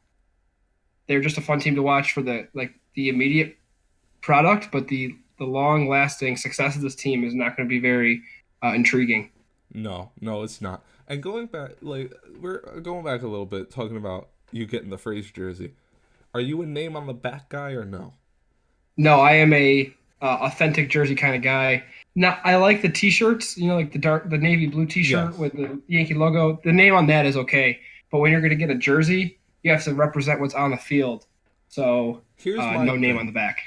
they're 1.07 1.21
just 1.21 1.39
a 1.39 1.43
fun 1.43 1.61
team 1.61 1.75
to 1.75 1.83
watch 1.83 2.13
for 2.13 2.23
the 2.23 2.49
like 2.55 2.73
the 2.95 3.09
immediate 3.09 3.59
product, 4.23 4.69
but 4.73 4.89
the 4.89 5.15
the 5.39 5.45
long 5.47 5.89
lasting 5.89 6.37
success 6.37 6.77
of 6.77 6.83
this 6.83 6.95
team 6.95 7.25
is 7.25 7.35
not 7.35 7.57
going 7.57 7.67
to 7.67 7.71
be 7.71 7.79
very 7.81 8.21
uh, 8.63 8.73
intriguing. 8.75 9.31
No, 9.73 10.11
no, 10.21 10.43
it's 10.43 10.61
not. 10.61 10.83
And 11.09 11.23
going 11.23 11.47
back, 11.47 11.73
like 11.81 12.13
we're 12.41 12.59
going 12.81 13.05
back 13.05 13.23
a 13.23 13.27
little 13.27 13.47
bit, 13.47 13.71
talking 13.71 13.97
about 13.97 14.29
you 14.53 14.67
getting 14.67 14.91
the 14.91 14.99
Frazier 14.99 15.33
jersey. 15.33 15.73
Are 16.35 16.41
you 16.41 16.61
a 16.63 16.67
name 16.67 16.95
on 16.97 17.07
the 17.07 17.15
back 17.15 17.49
guy 17.49 17.71
or 17.73 17.85
no? 17.85 18.13
No, 18.97 19.21
I 19.21 19.33
am 19.33 19.53
a 19.53 19.93
uh, 20.21 20.39
authentic 20.43 20.91
jersey 20.91 21.15
kind 21.15 21.35
of 21.35 21.43
guy. 21.43 21.83
Now 22.15 22.39
I 22.45 22.57
like 22.57 22.83
the 22.83 22.89
T-shirts, 22.91 23.57
you 23.57 23.67
know, 23.69 23.77
like 23.77 23.93
the 23.93 23.99
dark, 23.99 24.29
the 24.29 24.37
navy 24.39 24.67
blue 24.67 24.85
T-shirt 24.87 25.31
Yes. 25.31 25.39
with 25.39 25.53
the 25.55 25.81
Yankee 25.87 26.15
logo. 26.15 26.61
The 26.65 26.73
name 26.73 26.95
on 26.95 27.07
that 27.07 27.25
is 27.27 27.37
okay, 27.37 27.81
but 28.11 28.19
when 28.19 28.31
you're 28.31 28.41
gonna 28.43 28.57
get 28.57 28.69
a 28.71 28.75
jersey, 28.75 29.39
you 29.63 29.71
have 29.73 29.83
to 29.85 29.95
represent 29.95 30.41
what's 30.41 30.55
on 30.55 30.71
the 30.71 30.77
field. 30.77 31.27
So 31.69 32.21
Here's 32.37 32.59
uh, 32.59 32.83
no 32.85 32.95
name 32.97 33.01
thing. 33.15 33.19
on 33.19 33.27
the 33.27 33.33
back. 33.33 33.59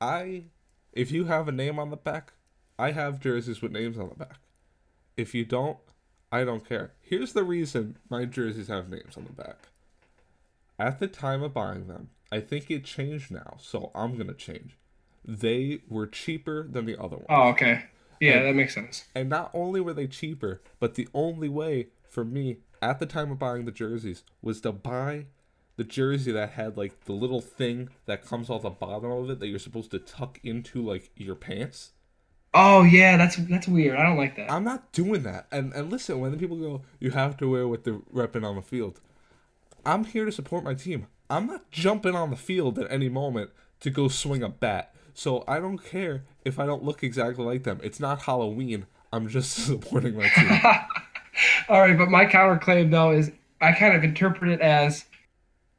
I, 0.00 0.44
if 0.92 1.10
you 1.10 1.24
have 1.24 1.48
a 1.48 1.52
name 1.52 1.78
on 1.78 1.90
the 1.90 1.96
back, 1.96 2.32
I 2.78 2.92
have 2.92 3.20
jerseys 3.20 3.60
with 3.60 3.72
names 3.72 3.98
on 3.98 4.08
the 4.08 4.14
back. 4.14 4.38
If 5.16 5.34
you 5.34 5.44
don't, 5.44 5.78
I 6.30 6.44
don't 6.44 6.66
care. 6.68 6.92
Here's 7.00 7.32
the 7.32 7.42
reason 7.42 7.98
my 8.08 8.24
jerseys 8.24 8.68
have 8.68 8.88
names 8.88 9.16
on 9.16 9.24
the 9.24 9.32
back. 9.32 9.68
At 10.78 11.00
the 11.00 11.08
time 11.08 11.42
of 11.42 11.54
buying 11.54 11.88
them, 11.88 12.10
I 12.30 12.40
think 12.40 12.70
it 12.70 12.84
changed 12.84 13.30
now, 13.32 13.56
so 13.58 13.90
I'm 13.94 14.16
gonna 14.16 14.34
change. 14.34 14.76
They 15.24 15.80
were 15.88 16.06
cheaper 16.06 16.68
than 16.68 16.86
the 16.86 16.96
other 17.00 17.16
ones. 17.16 17.26
Oh, 17.28 17.48
okay. 17.48 17.84
Yeah, 18.20 18.34
And- 18.38 18.46
that 18.46 18.54
makes 18.54 18.74
sense. 18.74 19.06
And 19.14 19.28
not 19.28 19.50
only 19.54 19.80
were 19.80 19.94
they 19.94 20.06
cheaper, 20.06 20.62
but 20.78 20.94
the 20.94 21.08
only 21.14 21.48
way 21.48 21.88
for 22.08 22.24
me 22.24 22.58
at 22.80 23.00
the 23.00 23.06
time 23.06 23.32
of 23.32 23.38
buying 23.38 23.64
the 23.64 23.72
jerseys 23.72 24.22
was 24.42 24.60
to 24.60 24.70
buy 24.72 25.26
the 25.78 25.84
jersey 25.84 26.32
that 26.32 26.50
had 26.50 26.76
like 26.76 27.04
the 27.04 27.12
little 27.12 27.40
thing 27.40 27.88
that 28.06 28.26
comes 28.26 28.50
off 28.50 28.62
the 28.62 28.70
bottom 28.70 29.10
of 29.12 29.30
it 29.30 29.38
that 29.38 29.46
you're 29.46 29.60
supposed 29.60 29.92
to 29.92 30.00
tuck 30.00 30.40
into 30.42 30.82
like 30.82 31.10
your 31.16 31.36
pants. 31.36 31.92
Oh 32.52 32.82
yeah, 32.82 33.16
that's 33.16 33.36
that's 33.36 33.68
weird. 33.68 33.96
I 33.96 34.02
don't 34.02 34.16
like 34.16 34.34
that. 34.36 34.50
I'm 34.50 34.64
not 34.64 34.90
doing 34.92 35.22
that. 35.22 35.46
And 35.52 35.72
and 35.72 35.88
listen, 35.88 36.18
when 36.18 36.32
the 36.32 36.36
people 36.36 36.56
go, 36.56 36.82
you 36.98 37.12
have 37.12 37.36
to 37.38 37.48
wear 37.48 37.68
what 37.68 37.84
they're 37.84 38.00
repping 38.12 38.44
on 38.44 38.56
the 38.56 38.62
field. 38.62 39.00
I'm 39.86 40.04
here 40.04 40.24
to 40.24 40.32
support 40.32 40.64
my 40.64 40.74
team. 40.74 41.06
I'm 41.30 41.46
not 41.46 41.70
jumping 41.70 42.16
on 42.16 42.30
the 42.30 42.36
field 42.36 42.76
at 42.80 42.90
any 42.90 43.08
moment 43.08 43.50
to 43.80 43.90
go 43.90 44.08
swing 44.08 44.42
a 44.42 44.48
bat. 44.48 44.92
So 45.14 45.44
I 45.46 45.60
don't 45.60 45.78
care 45.78 46.24
if 46.44 46.58
I 46.58 46.66
don't 46.66 46.82
look 46.82 47.04
exactly 47.04 47.44
like 47.44 47.62
them. 47.62 47.78
It's 47.84 48.00
not 48.00 48.22
Halloween. 48.22 48.86
I'm 49.12 49.28
just 49.28 49.52
supporting 49.66 50.16
my 50.16 50.28
team. 50.28 50.60
All 51.68 51.80
right, 51.80 51.96
but 51.96 52.10
my 52.10 52.26
counterclaim 52.26 52.90
though 52.90 53.12
is 53.12 53.30
I 53.60 53.72
kind 53.72 53.94
of 53.94 54.02
interpret 54.02 54.50
it 54.50 54.60
as, 54.60 55.04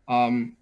um, 0.09 0.57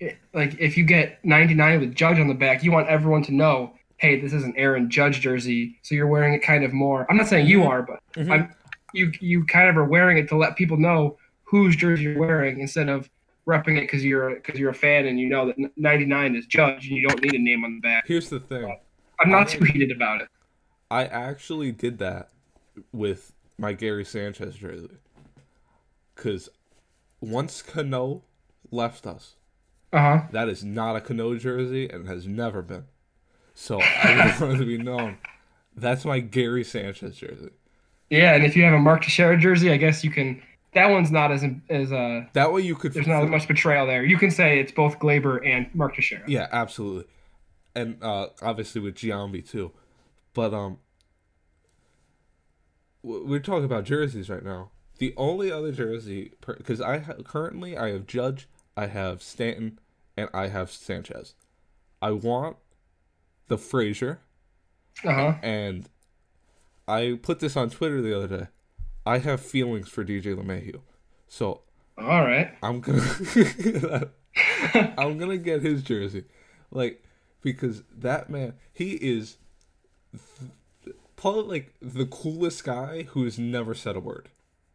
it, 0.00 0.16
like 0.34 0.58
if 0.58 0.76
you 0.76 0.84
get 0.84 1.24
99 1.24 1.80
with 1.80 1.94
Judge 1.94 2.18
on 2.18 2.26
the 2.26 2.34
back, 2.34 2.64
you 2.64 2.72
want 2.72 2.88
everyone 2.88 3.22
to 3.24 3.32
know, 3.32 3.74
hey, 3.98 4.18
this 4.18 4.32
is 4.32 4.42
an 4.42 4.54
Aaron 4.56 4.90
Judge 4.90 5.20
jersey, 5.20 5.78
so 5.82 5.94
you're 5.94 6.08
wearing 6.08 6.32
it 6.32 6.42
kind 6.42 6.64
of 6.64 6.72
more. 6.72 7.06
I'm 7.08 7.16
not 7.16 7.28
saying 7.28 7.46
you 7.46 7.64
are, 7.64 7.82
but 7.82 8.00
I'm, 8.16 8.52
you 8.94 9.12
you 9.20 9.44
kind 9.44 9.68
of 9.68 9.76
are 9.76 9.84
wearing 9.84 10.18
it 10.18 10.28
to 10.30 10.36
let 10.36 10.56
people 10.56 10.78
know 10.78 11.18
whose 11.44 11.76
jersey 11.76 12.04
you're 12.04 12.18
wearing 12.18 12.60
instead 12.60 12.88
of 12.88 13.10
repping 13.46 13.76
it 13.76 13.82
because 13.82 14.04
you're 14.04 14.36
because 14.36 14.58
you're 14.58 14.70
a 14.70 14.74
fan 14.74 15.06
and 15.06 15.18
you 15.20 15.28
know 15.28 15.46
that 15.46 15.56
99 15.76 16.36
is 16.36 16.46
Judge 16.46 16.88
and 16.88 16.96
you 16.96 17.06
don't 17.06 17.22
need 17.22 17.34
a 17.34 17.38
name 17.38 17.64
on 17.64 17.76
the 17.76 17.80
back. 17.80 18.04
Here's 18.06 18.30
the 18.30 18.40
thing. 18.40 18.78
I'm 19.20 19.30
not 19.30 19.48
too 19.48 19.64
heated 19.64 19.90
about 19.90 20.22
it. 20.22 20.28
I 20.90 21.04
actually 21.04 21.72
did 21.72 21.98
that 21.98 22.30
with 22.92 23.32
my 23.58 23.74
Gary 23.74 24.04
Sanchez 24.04 24.54
jersey. 24.56 24.88
Cause 26.16 26.48
once 27.20 27.62
Cano 27.62 28.22
left 28.70 29.06
us, 29.06 29.36
Uh 29.92 29.98
huh. 29.98 30.20
that 30.32 30.48
is 30.48 30.64
not 30.64 30.96
a 30.96 31.00
Cano 31.00 31.34
jersey 31.36 31.88
and 31.88 32.06
has 32.08 32.26
never 32.26 32.62
been. 32.62 32.84
So 33.54 33.80
I 33.80 34.36
want 34.40 34.54
it 34.54 34.58
to 34.58 34.64
be 34.64 34.78
known. 34.78 35.18
That's 35.76 36.04
my 36.04 36.20
Gary 36.20 36.64
Sanchez 36.64 37.16
jersey. 37.16 37.50
Yeah, 38.10 38.34
and 38.34 38.44
if 38.44 38.56
you 38.56 38.64
have 38.64 38.74
a 38.74 38.78
Mark 38.78 39.02
Teixeira 39.02 39.38
jersey, 39.38 39.70
I 39.70 39.76
guess 39.76 40.02
you 40.04 40.10
can. 40.10 40.42
That 40.74 40.86
one's 40.90 41.10
not 41.10 41.30
as 41.32 41.44
as 41.68 41.92
uh. 41.92 42.24
That 42.32 42.52
way 42.52 42.62
you 42.62 42.74
could 42.76 42.92
There's 42.94 43.06
not 43.06 43.22
as 43.24 43.30
much 43.30 43.46
betrayal 43.48 43.86
there. 43.86 44.04
You 44.04 44.16
can 44.18 44.30
say 44.30 44.58
it's 44.60 44.72
both 44.72 44.98
Gleyber 44.98 45.44
and 45.46 45.72
Mark 45.74 45.94
Teixeira. 45.96 46.22
Yeah, 46.28 46.46
absolutely. 46.52 47.04
And 47.74 48.02
uh 48.02 48.28
obviously 48.42 48.80
with 48.80 48.94
Giambi 48.96 49.48
too. 49.48 49.72
But 50.34 50.54
um 50.54 50.78
we're 53.02 53.40
talking 53.40 53.64
about 53.64 53.84
jerseys 53.84 54.28
right 54.28 54.44
now. 54.44 54.70
The 54.98 55.14
only 55.16 55.50
other 55.50 55.72
jersey 55.72 56.32
because 56.46 56.80
I 56.80 56.98
ha- 56.98 57.14
currently 57.24 57.76
I 57.76 57.90
have 57.92 58.06
Judge, 58.06 58.48
I 58.80 58.86
have 58.86 59.22
Stanton, 59.22 59.78
and 60.16 60.28
I 60.32 60.48
have 60.48 60.70
Sanchez. 60.70 61.34
I 62.00 62.12
want 62.12 62.56
the 63.48 63.58
Frazier, 63.58 64.20
Uh 65.04 65.12
huh. 65.12 65.34
and 65.42 65.88
I 66.88 67.18
put 67.22 67.40
this 67.40 67.56
on 67.56 67.68
Twitter 67.70 68.00
the 68.00 68.16
other 68.16 68.28
day. 68.38 68.46
I 69.04 69.18
have 69.18 69.40
feelings 69.40 69.88
for 69.88 70.04
DJ 70.04 70.34
LeMahieu, 70.34 70.80
so 71.28 71.62
All 71.98 72.24
right. 72.24 72.52
I'm 72.62 72.80
gonna 72.80 74.08
I'm 74.96 75.18
gonna 75.18 75.36
get 75.36 75.62
his 75.62 75.82
jersey, 75.82 76.24
like 76.70 77.02
because 77.42 77.82
that 77.98 78.30
man 78.30 78.54
he 78.72 78.92
is 78.92 79.36
th- 80.84 80.96
probably 81.16 81.42
like 81.58 81.74
the 81.82 82.06
coolest 82.06 82.64
guy 82.64 83.02
who 83.10 83.24
has 83.24 83.38
never 83.38 83.74
said 83.74 83.96
a 83.96 84.00
word. 84.00 84.28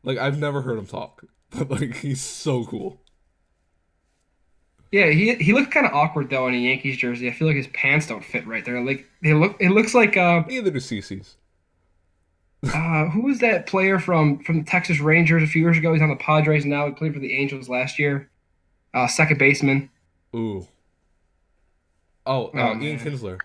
Like 0.04 0.18
I've 0.18 0.38
never 0.38 0.62
heard 0.62 0.78
him 0.78 0.86
talk, 0.88 1.24
but 1.50 1.70
like 1.70 1.96
he's 1.98 2.22
so 2.22 2.66
cool. 2.66 3.02
Yeah, 4.92 5.10
he 5.10 5.36
he 5.36 5.52
looked 5.54 5.72
kind 5.72 5.86
of 5.86 5.94
awkward 5.94 6.30
though 6.30 6.48
in 6.48 6.54
a 6.54 6.58
Yankees 6.58 6.98
jersey. 6.98 7.28
I 7.28 7.32
feel 7.34 7.48
like 7.48 7.58
his 7.58 7.68
pants 7.68 8.08
don't 8.08 8.24
fit 8.24 8.48
right 8.48 8.64
there. 8.64 8.82
Like 8.82 9.06
they 9.22 9.34
look. 9.34 9.58
It 9.60 9.70
looks 9.70 9.94
like 9.94 10.16
uh, 10.16 10.44
Neither 10.48 10.72
do 10.72 10.80
CC's. 10.80 11.36
uh 12.74 13.06
who 13.10 13.22
was 13.24 13.40
that 13.40 13.68
player 13.68 14.00
from 14.00 14.40
from 14.44 14.60
the 14.60 14.64
Texas 14.66 15.00
Rangers 15.00 15.44
a 15.44 15.48
few 15.48 15.62
years 15.62 15.78
ago? 15.78 15.94
He's 15.94 16.02
on 16.02 16.10
the 16.10 16.16
Padres 16.16 16.66
now. 16.66 16.86
He 16.88 16.94
played 16.94 17.14
for 17.14 17.20
the 17.20 17.34
Angels 17.34 17.68
last 17.70 18.00
year. 18.00 18.30
Uh, 18.94 19.08
second 19.08 19.38
baseman 19.38 19.90
Ooh. 20.36 20.66
Oh, 22.26 22.46
uh, 22.48 22.52
Oh, 22.56 22.68
Ian 22.70 22.80
man. 22.80 23.00
Kinsler. 23.00 23.38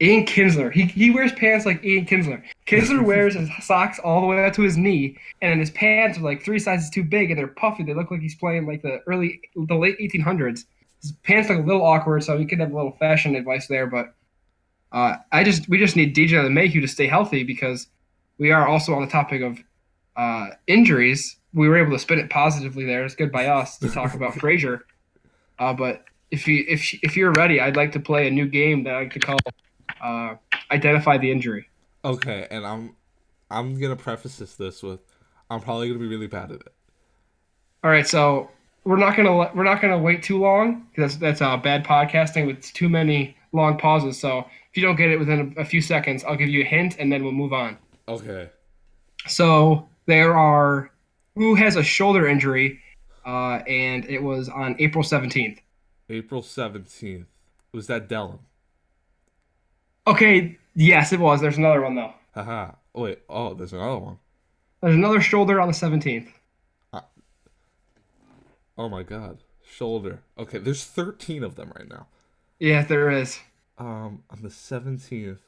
Ian 0.00 0.24
Kinsler. 0.24 0.72
He 0.72 0.84
he 0.84 1.10
wears 1.10 1.32
pants 1.32 1.66
like 1.66 1.84
Ian 1.84 2.06
Kinsler. 2.06 2.42
Kinsler 2.66 3.04
wears 3.04 3.34
his 3.34 3.50
socks 3.60 3.98
all 3.98 4.20
the 4.22 4.26
way 4.26 4.44
up 4.44 4.54
to 4.54 4.62
his 4.62 4.76
knee, 4.76 5.18
and 5.42 5.52
then 5.52 5.58
his 5.58 5.70
pants 5.70 6.18
are 6.18 6.22
like 6.22 6.42
three 6.42 6.58
sizes 6.58 6.88
too 6.90 7.04
big, 7.04 7.30
and 7.30 7.38
they're 7.38 7.48
puffy. 7.48 7.82
They 7.82 7.94
look 7.94 8.10
like 8.10 8.20
he's 8.20 8.34
playing 8.34 8.66
like 8.66 8.82
the 8.82 9.00
early, 9.06 9.40
the 9.54 9.74
late 9.74 9.98
1800s. 9.98 10.64
His 11.02 11.12
pants 11.22 11.50
look 11.50 11.58
a 11.58 11.62
little 11.62 11.84
awkward, 11.84 12.24
so 12.24 12.38
he 12.38 12.46
could 12.46 12.60
have 12.60 12.72
a 12.72 12.76
little 12.76 12.92
fashion 12.92 13.34
advice 13.34 13.66
there. 13.66 13.86
But 13.86 14.14
uh, 14.92 15.16
I 15.32 15.44
just 15.44 15.68
we 15.68 15.78
just 15.78 15.96
need 15.96 16.16
DJ 16.16 16.30
LeMahieu 16.30 16.80
to 16.80 16.88
stay 16.88 17.06
healthy 17.06 17.44
because 17.44 17.86
we 18.38 18.52
are 18.52 18.66
also 18.66 18.94
on 18.94 19.02
the 19.02 19.10
topic 19.10 19.42
of 19.42 19.58
uh, 20.16 20.48
injuries. 20.66 21.36
We 21.52 21.68
were 21.68 21.76
able 21.76 21.92
to 21.92 21.98
spin 21.98 22.18
it 22.18 22.30
positively 22.30 22.84
there. 22.84 23.04
It's 23.04 23.14
good 23.14 23.32
by 23.32 23.46
us 23.46 23.76
to 23.78 23.90
talk 23.90 24.14
about 24.14 24.34
Frazier. 24.40 24.86
Uh, 25.58 25.74
but 25.74 26.04
if 26.30 26.48
you 26.48 26.64
if 26.68 26.94
if 27.02 27.18
you're 27.18 27.32
ready, 27.32 27.60
I'd 27.60 27.76
like 27.76 27.92
to 27.92 28.00
play 28.00 28.28
a 28.28 28.30
new 28.30 28.46
game 28.46 28.84
that 28.84 28.94
I 28.94 29.00
like 29.00 29.12
to 29.12 29.20
call 29.20 29.36
uh, 30.02 30.36
identify 30.70 31.18
the 31.18 31.30
injury. 31.30 31.68
Okay, 32.04 32.46
and 32.50 32.66
I'm 32.66 32.96
I'm 33.50 33.78
gonna 33.80 33.96
preface 33.96 34.36
this 34.36 34.56
this 34.56 34.82
with 34.82 35.00
I'm 35.50 35.60
probably 35.60 35.88
gonna 35.88 36.00
be 36.00 36.06
really 36.08 36.26
bad 36.26 36.50
at 36.52 36.60
it. 36.60 36.72
All 37.82 37.90
right, 37.90 38.06
so 38.06 38.50
we're 38.84 38.96
not 38.96 39.16
gonna 39.16 39.36
let- 39.36 39.54
we're 39.56 39.64
not 39.64 39.80
gonna 39.82 39.98
wait 39.98 40.22
too 40.22 40.38
long 40.38 40.86
because 40.90 41.18
that's 41.18 41.40
that's 41.40 41.42
uh, 41.42 41.56
bad 41.56 41.84
podcasting 41.84 42.46
with 42.46 42.62
too 42.72 42.88
many 42.88 43.36
long 43.52 43.76
pauses. 43.78 44.18
So 44.20 44.38
if 44.70 44.76
you 44.76 44.82
don't 44.82 44.96
get 44.96 45.10
it 45.10 45.18
within 45.18 45.54
a, 45.56 45.62
a 45.62 45.64
few 45.64 45.80
seconds, 45.82 46.24
I'll 46.24 46.36
give 46.36 46.48
you 46.48 46.62
a 46.62 46.64
hint 46.64 46.96
and 46.98 47.12
then 47.12 47.22
we'll 47.22 47.32
move 47.32 47.52
on. 47.52 47.76
Okay. 48.08 48.48
So 49.26 49.88
there 50.06 50.36
are 50.36 50.90
who 51.34 51.54
has 51.54 51.76
a 51.76 51.82
shoulder 51.82 52.26
injury, 52.26 52.80
uh, 53.26 53.60
and 53.66 54.04
it 54.06 54.22
was 54.22 54.48
on 54.48 54.76
April 54.78 55.04
seventeenth. 55.04 55.60
April 56.08 56.42
seventeenth. 56.42 57.26
Was 57.72 57.86
that 57.88 58.08
Dellin? 58.08 58.38
Okay, 60.06 60.58
yes, 60.74 61.12
it 61.12 61.20
was. 61.20 61.40
There's 61.40 61.58
another 61.58 61.82
one 61.82 61.94
though. 61.94 62.12
Haha. 62.34 62.72
Wait. 62.94 63.20
Oh, 63.28 63.54
there's 63.54 63.72
another 63.72 63.98
one. 63.98 64.18
There's 64.82 64.94
another 64.94 65.20
shoulder 65.20 65.60
on 65.60 65.68
the 65.68 65.74
seventeenth. 65.74 66.30
Oh 68.78 68.88
my 68.88 69.02
god. 69.02 69.38
Shoulder. 69.62 70.20
Okay, 70.38 70.58
there's 70.58 70.84
13 70.84 71.44
of 71.44 71.54
them 71.54 71.70
right 71.76 71.86
now. 71.88 72.06
Yeah, 72.58 72.82
there 72.82 73.10
is. 73.10 73.38
Um, 73.78 74.22
on 74.30 74.40
the 74.42 74.48
17th, 74.48 75.38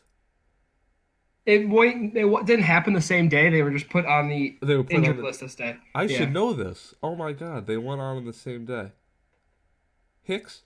It 1.47 1.69
wait, 1.69 1.97
it 2.15 2.47
didn't 2.47 2.65
happen 2.65 2.93
the 2.93 3.01
same 3.01 3.29
day. 3.29 3.49
They 3.51 3.63
were 3.63 3.71
just 3.71 3.89
put 3.89 4.05
on 4.07 4.29
the 4.29 4.57
they 4.63 4.77
were 4.77 4.85
put 4.85 4.93
injured 4.97 5.17
the, 5.19 5.23
list 5.23 5.41
this 5.41 5.55
day. 5.55 5.77
I 5.95 6.03
Yeah. 6.05 6.19
should 6.19 6.33
know 6.33 6.53
this. 6.53 6.95
Oh 7.03 7.15
my 7.17 7.33
god, 7.33 7.67
they 7.67 7.77
went 7.79 8.01
on 8.01 8.19
on 8.19 8.25
the 8.27 8.33
same 8.33 8.65
day. 8.67 8.93
Hicks? 10.23 10.63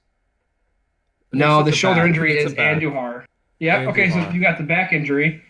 No, 1.33 1.63
the 1.63 1.73
shoulder 1.73 2.01
back. 2.01 2.09
injury 2.09 2.37
It's 2.39 2.53
is. 2.53 2.59
Andujar. 2.59 3.25
Yeah. 3.59 3.89
Okay, 3.89 4.11
so 4.11 4.29
you 4.31 4.41
got 4.41 4.59
the 4.59 4.65
back 4.65 4.93
injury. 4.93 5.43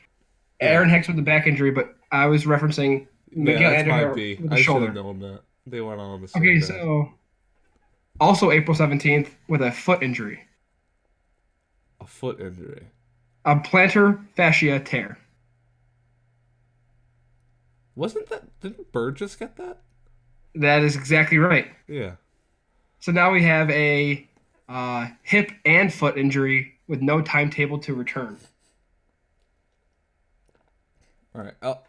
Yeah. 0.60 0.68
Aaron 0.68 0.88
Hicks 0.88 1.06
with 1.08 1.16
the 1.16 1.22
back 1.22 1.46
injury, 1.46 1.70
but 1.70 1.94
I 2.12 2.26
was 2.26 2.44
referencing 2.44 3.06
Miguel 3.32 3.70
that's 3.70 3.88
my 3.88 4.04
Andujar 4.04 4.14
B. 4.14 4.34
with 4.40 4.52
I 4.52 4.54
the 4.54 4.56
should 4.56 4.64
shoulder. 4.64 4.86
have 4.86 4.94
known 4.94 5.18
that. 5.20 5.40
They 5.66 5.80
went 5.80 6.00
on 6.00 6.06
on 6.10 6.20
the 6.22 6.28
same 6.28 6.42
Okay, 6.42 6.54
day. 6.54 6.60
so 6.60 7.12
also 8.20 8.50
April 8.50 8.74
seventeenth 8.74 9.34
with 9.48 9.60
a 9.62 9.70
foot 9.72 10.02
injury, 10.02 10.40
A 12.00 12.06
foot 12.06 12.40
injury. 12.40 12.86
a 13.44 13.56
plantar 13.56 14.24
fascia 14.36 14.78
tear. 14.80 15.18
Wasn't 17.94 18.28
that 18.28 18.44
didn't 18.60 18.92
Bird 18.92 19.16
just 19.16 19.38
get 19.38 19.56
that? 19.56 19.78
That 20.54 20.82
is 20.82 20.96
exactly 20.96 21.38
right. 21.38 21.66
Yeah. 21.88 22.12
So 23.00 23.12
now 23.12 23.30
we 23.32 23.42
have 23.42 23.70
a 23.70 24.26
uh, 24.68 25.08
hip 25.22 25.50
and 25.64 25.92
foot 25.92 26.16
injury 26.16 26.74
with 26.88 27.00
no 27.00 27.20
timetable 27.20 27.78
to 27.80 27.94
return. 27.94 28.38
All 31.34 31.42
right. 31.42 31.54
El- 31.62 31.84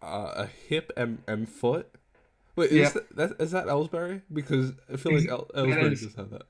uh, 0.00 0.32
a 0.36 0.46
hip 0.46 0.92
and, 0.96 1.18
and 1.26 1.48
foot. 1.48 1.88
Wait, 2.56 2.72
Yep. 2.72 2.86
is 2.86 2.92
that, 2.92 3.16
that 3.16 3.30
is 3.40 3.50
that 3.52 3.66
Ellsbury? 3.66 4.22
Because 4.32 4.72
I 4.92 4.96
feel 4.96 5.14
like 5.14 5.28
El- 5.28 5.46
Ellsbury 5.54 5.96
just 5.96 6.16
had 6.16 6.30
that. 6.30 6.42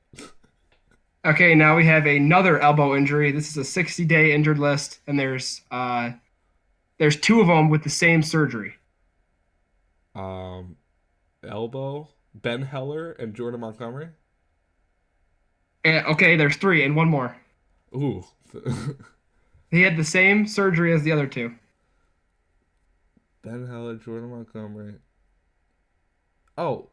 Okay, 1.24 1.54
now 1.54 1.76
we 1.76 1.84
have 1.84 2.06
another 2.06 2.58
elbow 2.60 2.94
injury. 2.96 3.32
This 3.32 3.48
is 3.50 3.56
a 3.56 3.64
60 3.64 4.04
day 4.04 4.32
injured 4.32 4.58
list, 4.58 5.00
and 5.06 5.18
there's 5.18 5.62
uh, 5.70 6.12
there's 6.98 7.16
two 7.18 7.40
of 7.40 7.46
them 7.48 7.68
with 7.68 7.82
the 7.82 7.90
same 7.90 8.22
surgery. 8.22 8.74
Um, 10.14 10.76
elbow, 11.46 12.08
Ben 12.34 12.62
Heller, 12.62 13.12
and 13.12 13.34
Jordan 13.34 13.60
Montgomery. 13.60 14.08
And, 15.84 16.06
okay, 16.06 16.36
there's 16.36 16.56
three 16.56 16.84
and 16.84 16.96
one 16.96 17.08
more. 17.08 17.36
Ooh. 17.94 18.24
He 19.70 19.82
had 19.82 19.96
the 19.96 20.04
same 20.04 20.46
surgery 20.46 20.92
as 20.92 21.02
the 21.02 21.12
other 21.12 21.26
two. 21.26 21.54
ben 23.42 23.66
Heller, 23.66 23.96
Jordan 23.96 24.30
Montgomery. 24.30 24.94
Oh. 26.56 26.88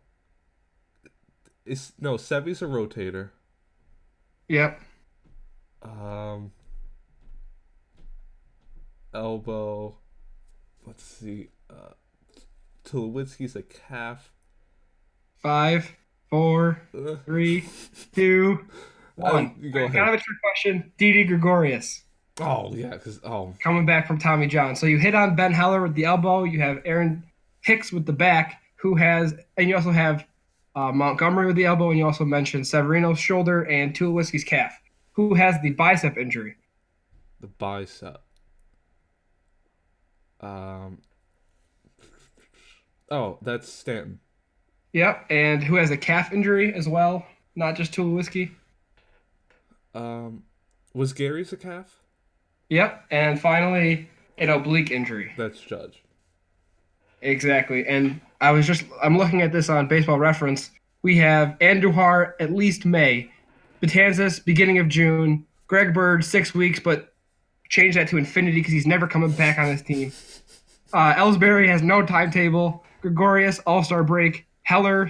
It's 1.66 1.94
no 2.00 2.18
Sevy's 2.18 2.62
a 2.62 2.66
rotator. 2.66 3.32
Yep. 4.50 4.80
Um. 5.82 6.52
Elbow. 9.14 9.96
Let's 10.86 11.04
see. 11.04 11.50
Uh, 11.70 11.94
Tulowitzki's 12.84 13.56
a 13.56 13.64
calf. 13.64 14.32
Five, 15.38 15.96
four, 16.30 16.82
Ugh. 16.96 17.20
three, 17.26 17.66
two, 18.14 18.66
one. 19.16 19.56
You 19.60 19.72
go 19.72 19.88
Kind 19.88 20.10
of 20.10 20.16
a 20.16 20.18
trick 20.18 20.42
question. 20.42 20.92
Didi 20.98 21.24
Gregorius 21.24 22.06
Oh 22.42 22.74
yeah, 22.74 22.90
because 22.90 23.20
oh 23.24 23.54
coming 23.62 23.86
back 23.86 24.08
from 24.08 24.18
Tommy 24.18 24.48
John. 24.48 24.76
So 24.76 24.88
you 24.88 24.98
hit 24.98 25.16
on 25.16 25.36
Ben 25.36 25.54
Heller 25.54 25.82
with 25.82 25.96
the 25.96 26.04
elbow. 26.06 26.44
You 26.44 26.60
have 26.60 26.82
Aaron 26.86 27.24
Hicks 27.62 27.94
with 27.94 28.06
the 28.06 28.14
back, 28.14 28.62
who 28.76 28.96
has, 28.96 29.34
and 29.58 29.70
you 29.70 29.76
also 29.76 29.92
have 29.92 30.28
uh, 30.76 30.92
Montgomery 30.92 31.48
with 31.48 31.56
the 31.56 31.66
elbow, 31.66 31.90
and 31.90 31.98
you 31.98 32.06
also 32.06 32.26
mentioned 32.26 32.68
Severino's 32.68 33.20
shoulder 33.20 33.64
and 33.64 33.96
Tulowitzki's 33.96 34.44
calf, 34.44 34.78
who 35.14 35.34
has 35.34 35.56
the 35.62 35.72
bicep 35.72 36.18
injury. 36.18 36.56
the 37.40 37.48
bicep. 37.48 38.22
Um. 40.42 41.00
Oh, 43.10 43.38
that's 43.42 43.72
Stanton. 43.72 44.20
Yep, 44.92 45.28
and 45.30 45.64
who 45.64 45.76
has 45.76 45.90
a 45.92 45.98
calf 45.98 46.34
injury 46.34 46.74
as 46.74 46.90
well, 46.90 47.26
not 47.56 47.76
just 47.76 47.94
Tulowitzki. 47.94 48.52
Um, 49.96 50.44
was 50.94 51.14
Gary's 51.14 51.52
a 51.54 51.58
calf? 51.58 52.02
Yep, 52.70 53.06
and 53.12 53.40
finally 53.40 54.10
an 54.38 54.50
oblique 54.50 54.92
injury. 54.92 55.32
That's 55.38 55.60
Judge. 55.60 56.04
Exactly. 57.22 57.88
And 57.88 58.22
I 58.42 58.52
was 58.52 58.68
just 58.68 58.84
I'm 59.02 59.18
looking 59.18 59.42
at 59.42 59.52
this 59.52 59.70
on 59.70 59.88
baseball 59.88 60.20
reference. 60.20 60.70
We 61.02 61.18
have 61.18 61.58
Andujar 61.60 62.34
at 62.40 62.52
least 62.52 62.86
May, 62.86 63.32
Betances 63.82 64.44
beginning 64.44 64.80
of 64.80 64.90
June, 64.90 65.46
Greg 65.68 65.94
Bird 65.94 66.26
six 66.26 66.54
weeks, 66.54 66.80
but 66.80 67.14
change 67.70 67.96
that 67.96 68.08
to 68.10 68.18
infinity 68.18 68.60
because 68.60 68.74
he's 68.74 68.88
never 68.88 69.08
coming 69.08 69.32
back 69.32 69.58
on 69.58 69.68
this 69.68 69.82
team. 69.82 70.12
Uh, 70.94 71.14
Ellsbury 71.14 71.68
has 71.68 71.82
no 71.82 72.06
timetable. 72.06 72.84
Gregorius 73.02 73.60
All 73.60 73.84
Star 73.84 74.04
break. 74.04 74.46
Heller 74.64 75.10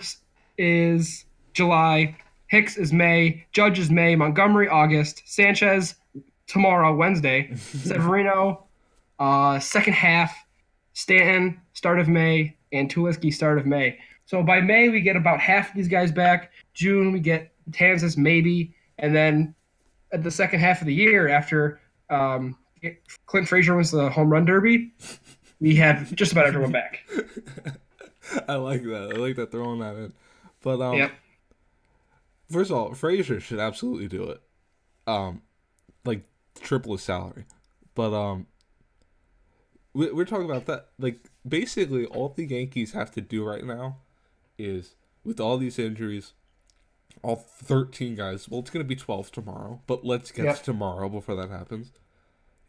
is 0.58 1.26
July. 1.54 2.18
Hicks 2.48 2.78
is 2.78 2.94
May. 2.94 3.46
Judge 3.52 3.80
is 3.80 3.90
May. 3.90 4.16
Montgomery 4.16 4.68
August. 4.68 5.24
Sanchez 5.26 5.96
tomorrow 6.48 6.96
Wednesday. 6.96 7.56
Severino 7.56 8.66
uh, 9.20 9.60
second 9.60 9.94
half. 9.94 10.36
Stanton, 10.94 11.60
start 11.74 12.00
of 12.00 12.08
May, 12.08 12.56
and 12.72 12.90
Tulowitzki, 12.94 13.34
start 13.34 13.58
of 13.58 13.66
May. 13.66 14.00
So 14.26 14.42
by 14.42 14.62
May, 14.62 14.88
we 14.88 15.02
get 15.02 15.18
about 15.18 15.42
half 15.42 15.70
of 15.70 15.76
these 15.76 15.90
guys 15.90 16.10
back. 16.10 16.52
June, 16.74 17.12
we 17.12 17.20
get 17.20 17.52
Kansas, 17.74 18.16
maybe. 18.16 18.74
And 18.98 19.14
then 19.14 19.54
at 20.14 20.24
the 20.24 20.32
second 20.32 20.62
half 20.62 20.80
of 20.80 20.88
the 20.88 20.94
year, 20.94 21.28
after 21.28 21.82
um, 22.10 22.58
Clint 23.26 23.48
Frazier 23.48 23.76
wins 23.76 23.92
the 23.92 24.10
home 24.10 24.30
run 24.30 24.46
derby, 24.46 24.94
we 25.60 25.76
have 25.76 26.16
just 26.16 26.32
about 26.32 26.46
everyone 26.48 26.72
back. 26.72 27.06
I 28.48 28.56
like 28.56 28.84
that. 28.84 29.12
I 29.14 29.18
like 29.18 29.36
that 29.36 29.52
throwing 29.52 29.80
that 29.80 29.96
in. 29.98 30.14
But 30.62 30.82
um, 30.82 30.96
Yep. 30.96 31.12
First 32.52 32.72
of 32.72 32.78
all, 32.78 32.94
Frazier 32.94 33.40
should 33.40 33.60
absolutely 33.60 34.08
do 34.08 34.24
it. 34.24 34.42
Um, 35.08 35.42
like 36.04 36.24
triple 36.62 36.94
his 36.94 37.02
salary. 37.04 37.46
But 37.94 38.14
um, 38.14 38.48
we, 39.94 40.12
we're 40.12 40.26
talking 40.26 40.50
about 40.50 40.66
that. 40.66 40.88
Like 41.00 41.30
basically, 41.48 42.06
all 42.06 42.30
the 42.30 42.46
Yankees 42.46 42.94
have 42.94 43.12
to 43.12 43.22
do 43.22 43.44
right 43.46 43.64
now 43.64 43.98
is 44.58 44.96
with 45.24 45.40
all 45.40 45.58
these 45.58 45.80
injuries, 45.80 46.34
all 47.22 47.36
thirteen 47.36 48.16
guys. 48.16 48.50
Well, 48.50 48.60
it's 48.62 48.70
gonna 48.70 48.84
be 48.84 48.96
twelve 48.96 49.32
tomorrow, 49.32 49.82
but 49.88 50.06
let's 50.06 50.32
get 50.32 50.46
Yep. 50.46 50.58
to 50.58 50.64
tomorrow 50.64 51.10
before 51.10 51.36
that 51.36 51.50
happens. 51.50 51.92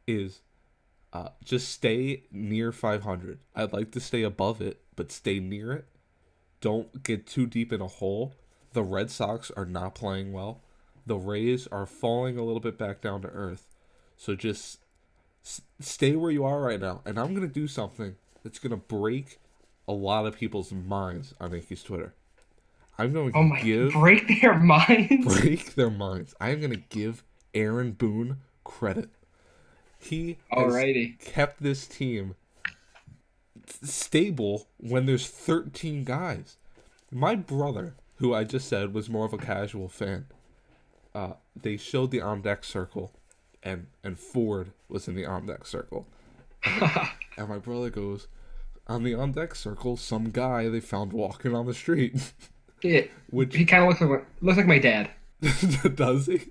Is 0.06 0.40
uh, 1.12 1.30
just 1.44 1.70
stay 1.70 2.24
near 2.30 2.72
500. 2.72 3.38
I'd 3.54 3.72
like 3.72 3.90
to 3.92 4.00
stay 4.00 4.22
above 4.22 4.60
it, 4.60 4.82
but 4.96 5.10
stay 5.10 5.40
near 5.40 5.72
it. 5.72 5.86
Don't 6.60 7.02
get 7.02 7.26
too 7.26 7.46
deep 7.46 7.72
in 7.72 7.80
a 7.80 7.86
hole. 7.86 8.34
The 8.76 8.82
Red 8.82 9.10
Sox 9.10 9.50
are 9.56 9.64
not 9.64 9.94
playing 9.94 10.32
well. 10.34 10.60
The 11.06 11.16
Rays 11.16 11.66
are 11.68 11.86
falling 11.86 12.36
a 12.36 12.42
little 12.44 12.60
bit 12.60 12.76
back 12.76 13.00
down 13.00 13.22
to 13.22 13.28
earth. 13.28 13.66
So 14.18 14.34
just 14.34 14.80
s- 15.42 15.62
stay 15.80 16.14
where 16.14 16.30
you 16.30 16.44
are 16.44 16.60
right 16.60 16.78
now. 16.78 17.00
And 17.06 17.18
I'm 17.18 17.34
going 17.34 17.48
to 17.48 17.52
do 17.52 17.66
something 17.68 18.16
that's 18.42 18.58
going 18.58 18.72
to 18.72 18.76
break 18.76 19.38
a 19.88 19.94
lot 19.94 20.26
of 20.26 20.36
people's 20.36 20.72
minds 20.72 21.32
on 21.40 21.52
Yankees 21.52 21.82
Twitter. 21.82 22.12
I'm 22.98 23.14
going 23.14 23.32
to 23.32 23.38
Oh 23.38 23.44
my! 23.44 23.62
give 23.62 23.92
Break 23.92 24.40
their 24.42 24.58
minds. 24.58 25.24
break 25.40 25.74
their 25.74 25.88
minds. 25.90 26.34
I'm 26.38 26.60
going 26.60 26.72
to 26.72 26.82
give 26.90 27.24
Aaron 27.54 27.92
Boone 27.92 28.40
credit. 28.62 29.08
He 29.98 30.36
has 30.50 30.64
Alrighty. 30.74 31.18
kept 31.18 31.62
this 31.62 31.86
team 31.86 32.34
stable 33.82 34.66
when 34.76 35.06
there's 35.06 35.26
13 35.26 36.04
guys. 36.04 36.58
My 37.10 37.34
brother, 37.36 37.94
who 38.16 38.34
I 38.34 38.44
just 38.44 38.68
said 38.68 38.94
was 38.94 39.08
more 39.08 39.26
of 39.26 39.32
a 39.32 39.38
casual 39.38 39.88
fan, 39.88 40.26
uh, 41.14 41.34
they 41.54 41.76
showed 41.76 42.10
the 42.10 42.20
on 42.20 42.42
deck 42.42 42.64
circle, 42.64 43.12
and 43.62 43.86
and 44.04 44.18
Ford 44.18 44.72
was 44.88 45.08
in 45.08 45.14
the 45.14 45.26
on 45.26 45.46
deck 45.46 45.66
circle, 45.66 46.06
and 46.64 47.48
my 47.48 47.58
brother 47.58 47.90
goes, 47.90 48.28
on 48.86 49.02
the 49.02 49.14
on 49.14 49.32
deck 49.32 49.54
circle, 49.54 49.96
some 49.96 50.30
guy 50.30 50.68
they 50.68 50.80
found 50.80 51.12
walking 51.12 51.54
on 51.54 51.66
the 51.66 51.74
street. 51.74 52.32
Yeah, 52.82 53.02
Which 53.30 53.56
he 53.56 53.64
kind 53.64 53.82
of 53.82 53.88
looks 53.88 54.00
like 54.02 54.26
looks 54.42 54.58
like 54.58 54.66
my 54.66 54.78
dad. 54.78 55.10
does 55.94 56.26
he? 56.26 56.42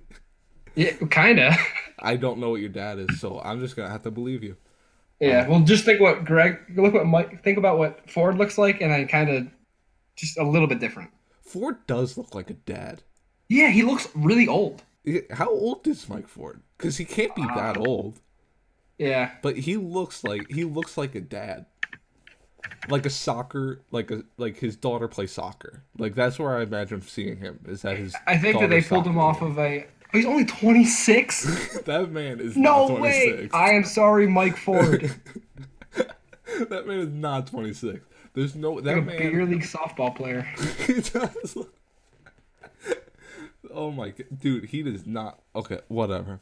Yeah, 0.76 0.94
kind 1.10 1.40
of. 1.40 1.54
I 2.00 2.16
don't 2.18 2.40
know 2.40 2.50
what 2.50 2.62
your 2.62 2.70
dad 2.70 3.00
is, 3.00 3.20
so 3.20 3.40
I'm 3.44 3.60
just 3.60 3.76
gonna 3.76 3.90
have 3.90 4.04
to 4.04 4.12
believe 4.12 4.44
you. 4.44 4.58
Yeah. 5.20 5.48
Well, 5.48 5.62
just 5.62 5.86
think 5.86 6.02
what 6.02 6.26
Greg. 6.26 6.58
Look 6.76 6.94
what 6.94 7.06
Mike. 7.06 7.44
Think 7.44 7.58
about 7.58 7.78
what 7.78 8.10
Ford 8.10 8.38
looks 8.38 8.58
like, 8.58 8.82
and 8.82 8.92
then 8.92 9.08
kind 9.08 9.30
of 9.30 9.48
just 10.16 10.38
a 10.38 10.44
little 10.44 10.68
bit 10.68 10.80
different. 10.80 11.12
Ford 11.46 11.86
does 11.88 12.18
look 12.18 12.34
like 12.34 12.50
a 12.50 12.56
dad. 12.56 13.04
Yeah, 13.48 13.70
he 13.70 13.84
looks 13.84 14.10
really 14.16 14.48
old. 14.48 14.84
How 15.32 15.50
old 15.50 15.88
is 15.88 16.10
Mike 16.10 16.28
Ford? 16.28 16.62
Because 16.78 16.98
he 16.98 17.06
can't 17.06 17.36
be 17.36 17.44
uh, 17.44 17.56
that 17.56 17.78
old. 17.78 18.20
Yeah. 18.98 19.32
But 19.42 19.58
he 19.58 19.78
looks 19.78 20.24
like 20.24 20.50
he 20.50 20.64
looks 20.64 20.98
like 20.98 21.14
a 21.14 21.22
dad, 21.22 21.68
like 22.90 23.06
a 23.06 23.10
soccer, 23.12 23.82
like 23.92 24.10
a 24.10 24.24
like 24.38 24.58
his 24.58 24.76
daughter 24.76 25.08
plays 25.08 25.32
soccer. 25.32 25.84
Like 25.98 26.16
that's 26.16 26.40
where 26.40 26.58
I 26.58 26.64
imagine 26.64 27.02
seeing 27.02 27.38
him. 27.38 27.60
Is 27.68 27.84
that 27.84 27.98
his? 27.98 28.16
I 28.26 28.38
think 28.38 28.60
that 28.60 28.70
they 28.70 28.82
pulled 28.82 29.06
him 29.06 29.20
off 29.20 29.42
of 29.42 29.60
a. 29.60 29.86
Oh, 30.14 30.18
he's 30.18 30.26
only 30.26 30.46
26? 30.46 31.80
that 31.86 32.12
man 32.12 32.40
is 32.40 32.56
No 32.56 32.88
way! 32.88 33.50
I 33.52 33.72
am 33.72 33.84
sorry, 33.84 34.28
Mike 34.28 34.56
Ford. 34.56 35.14
that 35.94 36.88
man 36.88 37.00
is 37.00 37.10
not 37.10 37.48
26. 37.48 38.00
There's 38.36 38.54
no 38.54 38.82
that 38.82 38.98
a 38.98 39.02
man. 39.02 39.18
beer 39.18 39.46
league 39.46 39.64
softball 39.64 40.14
player. 40.14 40.42
he 40.86 40.96
does. 40.96 41.58
oh 43.74 43.92
my 43.92 44.10
god, 44.10 44.28
dude, 44.40 44.66
he 44.66 44.84
does 44.84 45.08
not. 45.08 45.40
Okay, 45.56 45.80
whatever. 45.88 46.42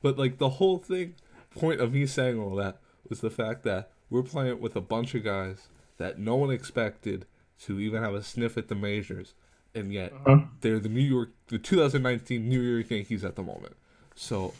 But 0.00 0.16
like 0.16 0.38
the 0.38 0.50
whole 0.50 0.78
thing, 0.78 1.16
point 1.54 1.80
of 1.80 1.92
me 1.92 2.06
saying 2.06 2.38
all 2.38 2.54
that 2.56 2.78
was 3.08 3.20
the 3.20 3.30
fact 3.30 3.64
that 3.64 3.90
we're 4.10 4.22
playing 4.22 4.60
with 4.60 4.76
a 4.76 4.80
bunch 4.80 5.14
of 5.14 5.24
guys 5.24 5.68
that 5.98 6.18
no 6.18 6.36
one 6.36 6.50
expected 6.50 7.26
to 7.64 7.80
even 7.80 8.02
have 8.02 8.14
a 8.14 8.22
sniff 8.22 8.56
at 8.56 8.68
the 8.68 8.74
majors, 8.74 9.34
and 9.74 9.92
yet 9.92 10.12
uh-huh. 10.12 10.32
Uh-huh. 10.32 10.44
they're 10.60 10.78
the 10.78 10.88
New 10.88 11.00
York, 11.00 11.30
the 11.48 11.58
2019 11.58 12.48
New 12.48 12.60
York 12.60 12.90
Yankees 12.90 13.24
at 13.24 13.34
the 13.34 13.42
moment. 13.42 13.74
So 14.14 14.54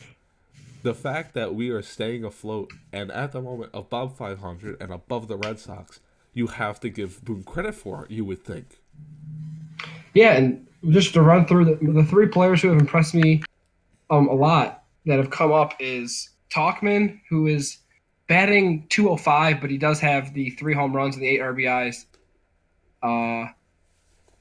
the 0.83 0.95
fact 0.95 1.35
that 1.35 1.55
we 1.55 1.71
are 1.71 1.83
staying 1.83 2.25
afloat 2.25 2.73
and 2.93 3.13
at 3.13 3.31
the 3.31 3.41
moment 3.41 3.71
above 3.73 4.17
500 4.17 4.81
and 4.81 4.93
above 4.93 5.29
the 5.29 5.37
Red 5.37 5.61
Sox, 5.61 6.01
you 6.35 6.47
have 6.47 6.81
to 6.81 6.89
give 6.89 7.25
Boone 7.25 7.45
credit 7.45 7.75
for. 7.75 8.07
You 8.09 8.25
would 8.25 8.45
think. 8.45 8.81
Yeah, 10.15 10.33
and 10.33 10.67
just 10.91 11.15
to 11.15 11.23
run 11.23 11.47
through 11.47 11.65
the, 11.65 11.93
the 11.93 12.05
three 12.05 12.27
players 12.27 12.63
who 12.63 12.69
have 12.69 12.79
impressed 12.79 13.15
me 13.15 13.43
um, 14.11 14.29
a 14.29 14.35
lot 14.35 14.85
that 15.07 15.19
have 15.19 15.31
come 15.31 15.53
up 15.53 15.75
is 15.79 16.31
Tauchman, 16.51 17.21
who 17.29 17.47
is 17.47 17.79
batting 18.29 18.87
205, 18.89 19.61
but 19.61 19.71
he 19.71 19.79
does 19.79 20.01
have 20.01 20.35
the 20.35 20.51
three 20.51 20.75
home 20.75 20.95
runs 20.95 21.17
and 21.17 21.23
the 21.23 21.29
eight 21.29 21.41
RBIs. 21.41 22.05
Uh, 23.03 23.51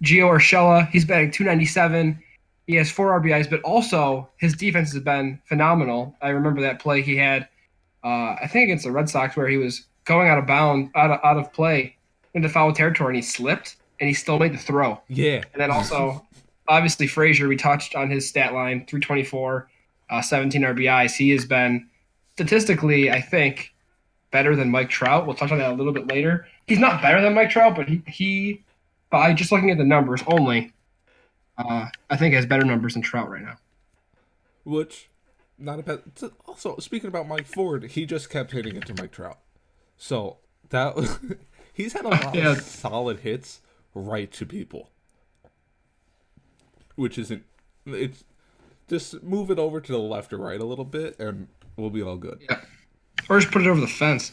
Gio 0.04 0.30
Urshela, 0.30 0.90
he's 0.90 1.06
batting 1.06 1.32
297. 1.32 2.22
He 2.68 2.76
has 2.76 2.92
four 2.92 3.20
RBIs, 3.20 3.50
but 3.50 3.62
also 3.62 4.30
his 4.38 4.54
defense 4.56 4.94
has 4.94 5.02
been 5.04 5.42
phenomenal. 5.46 6.16
I 6.22 6.30
remember 6.30 6.62
that 6.62 6.80
play 6.80 7.02
he 7.02 7.16
had, 7.16 7.48
uh, 8.04 8.36
I 8.42 8.48
think 8.48 8.66
against 8.66 8.86
the 8.86 8.92
Red 8.92 9.10
Sox, 9.10 9.36
where 9.36 9.48
he 9.48 9.58
was 9.58 9.86
going 10.12 10.28
out 10.28 10.38
of 10.38 10.46
bound, 10.46 10.92
out 10.96 11.12
of, 11.12 11.20
out 11.24 11.38
of 11.38 11.54
play 11.54 11.96
into 12.34 12.50
foul 12.50 12.74
territory, 12.74 13.10
and 13.10 13.16
he 13.16 13.22
slipped, 13.22 13.78
and 14.00 14.08
he 14.10 14.14
still 14.14 14.38
made 14.38 14.54
the 14.54 14.58
throw. 14.58 15.00
Yeah. 15.08 15.42
And 15.54 15.62
then 15.62 15.72
also, 15.72 16.26
obviously, 16.68 17.08
Frazier, 17.08 17.48
we 17.48 17.56
touched 17.56 17.96
on 17.96 18.10
his 18.10 18.28
stat 18.28 18.54
line 18.54 18.86
324, 18.88 19.70
uh, 20.10 20.22
17 20.22 20.62
RBIs. 20.62 21.16
He 21.16 21.30
has 21.32 21.46
been 21.46 21.88
statistically, 22.34 23.10
I 23.10 23.22
think, 23.22 23.74
better 24.32 24.56
than 24.56 24.70
Mike 24.70 24.90
Trout. 24.90 25.26
We'll 25.26 25.36
touch 25.36 25.52
on 25.52 25.60
that 25.60 25.72
a 25.72 25.76
little 25.76 25.94
bit 25.94 26.08
later. 26.08 26.46
He's 26.68 26.80
not 26.80 27.02
better 27.02 27.22
than 27.22 27.34
Mike 27.34 27.50
Trout, 27.50 27.76
but 27.76 27.88
he, 27.88 28.04
he 28.06 28.64
by 29.10 29.34
just 29.34 29.52
looking 29.52 29.72
at 29.72 29.78
the 29.78 29.86
numbers 29.86 30.22
only, 30.28 30.74
uh, 31.58 31.88
I 32.10 32.18
think 32.18 32.34
has 32.34 32.46
better 32.46 32.66
numbers 32.66 32.94
than 32.94 33.02
Trout 33.02 33.30
right 33.30 33.42
now. 33.42 33.58
Which, 34.64 35.10
not 35.58 35.80
a 35.80 35.84
bad. 35.84 36.02
Also, 36.46 36.78
speaking 36.78 37.08
about 37.08 37.28
Mike 37.28 37.46
Ford, 37.46 37.92
he 37.92 38.06
just 38.06 38.30
kept 38.30 38.52
hitting 38.52 38.76
it 38.76 38.86
to 38.88 38.94
Mike 38.94 39.12
Trout. 39.12 39.40
So 40.04 40.38
that 40.70 40.96
he's 41.76 41.94
had 41.94 42.06
a 42.06 42.10
lot 42.10 42.34
Yeah. 42.34 42.54
of 42.54 42.62
solid 42.62 43.20
hits 43.20 43.62
right 43.94 44.32
to 44.32 44.48
people, 44.48 44.90
which 46.96 47.20
isn't. 47.20 47.44
It's 47.86 48.24
just 48.90 49.22
move 49.22 49.52
it 49.52 49.60
over 49.60 49.80
to 49.80 49.92
the 49.92 50.00
left 50.00 50.34
or 50.34 50.40
right 50.40 50.60
a 50.60 50.66
little 50.66 50.86
bit, 50.86 51.20
and 51.20 51.48
we'll 51.78 51.92
be 51.92 52.02
all 52.02 52.18
good. 52.18 52.42
Yeah. 52.50 52.62
Or 53.30 53.40
just 53.40 53.52
put 53.54 53.62
it 53.62 53.68
over 53.68 53.80
the 53.80 53.88
fence. 53.88 54.32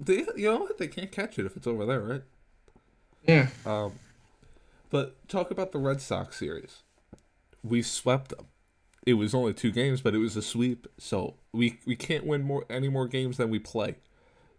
They, 0.00 0.24
you 0.34 0.50
know 0.50 0.56
what? 0.60 0.78
They 0.78 0.88
can't 0.88 1.12
catch 1.12 1.38
it 1.38 1.44
if 1.44 1.58
it's 1.58 1.66
over 1.66 1.84
there, 1.84 2.00
right? 2.00 2.22
Yeah. 3.28 3.48
Um, 3.66 3.92
but 4.88 5.28
talk 5.28 5.50
about 5.50 5.72
the 5.72 5.78
Red 5.78 6.00
Sox 6.00 6.38
series. 6.38 6.82
We 7.62 7.82
swept 7.82 8.30
them. 8.30 8.46
It 9.06 9.14
was 9.14 9.34
only 9.34 9.52
two 9.52 9.72
games, 9.72 10.00
but 10.00 10.14
it 10.14 10.18
was 10.18 10.36
a 10.36 10.42
sweep. 10.42 10.86
So 10.98 11.34
we 11.52 11.80
we 11.86 11.96
can't 11.96 12.24
win 12.26 12.42
more 12.44 12.64
any 12.70 12.88
more 12.88 13.06
games 13.06 13.36
than 13.36 13.50
we 13.50 13.58
play. 13.58 13.96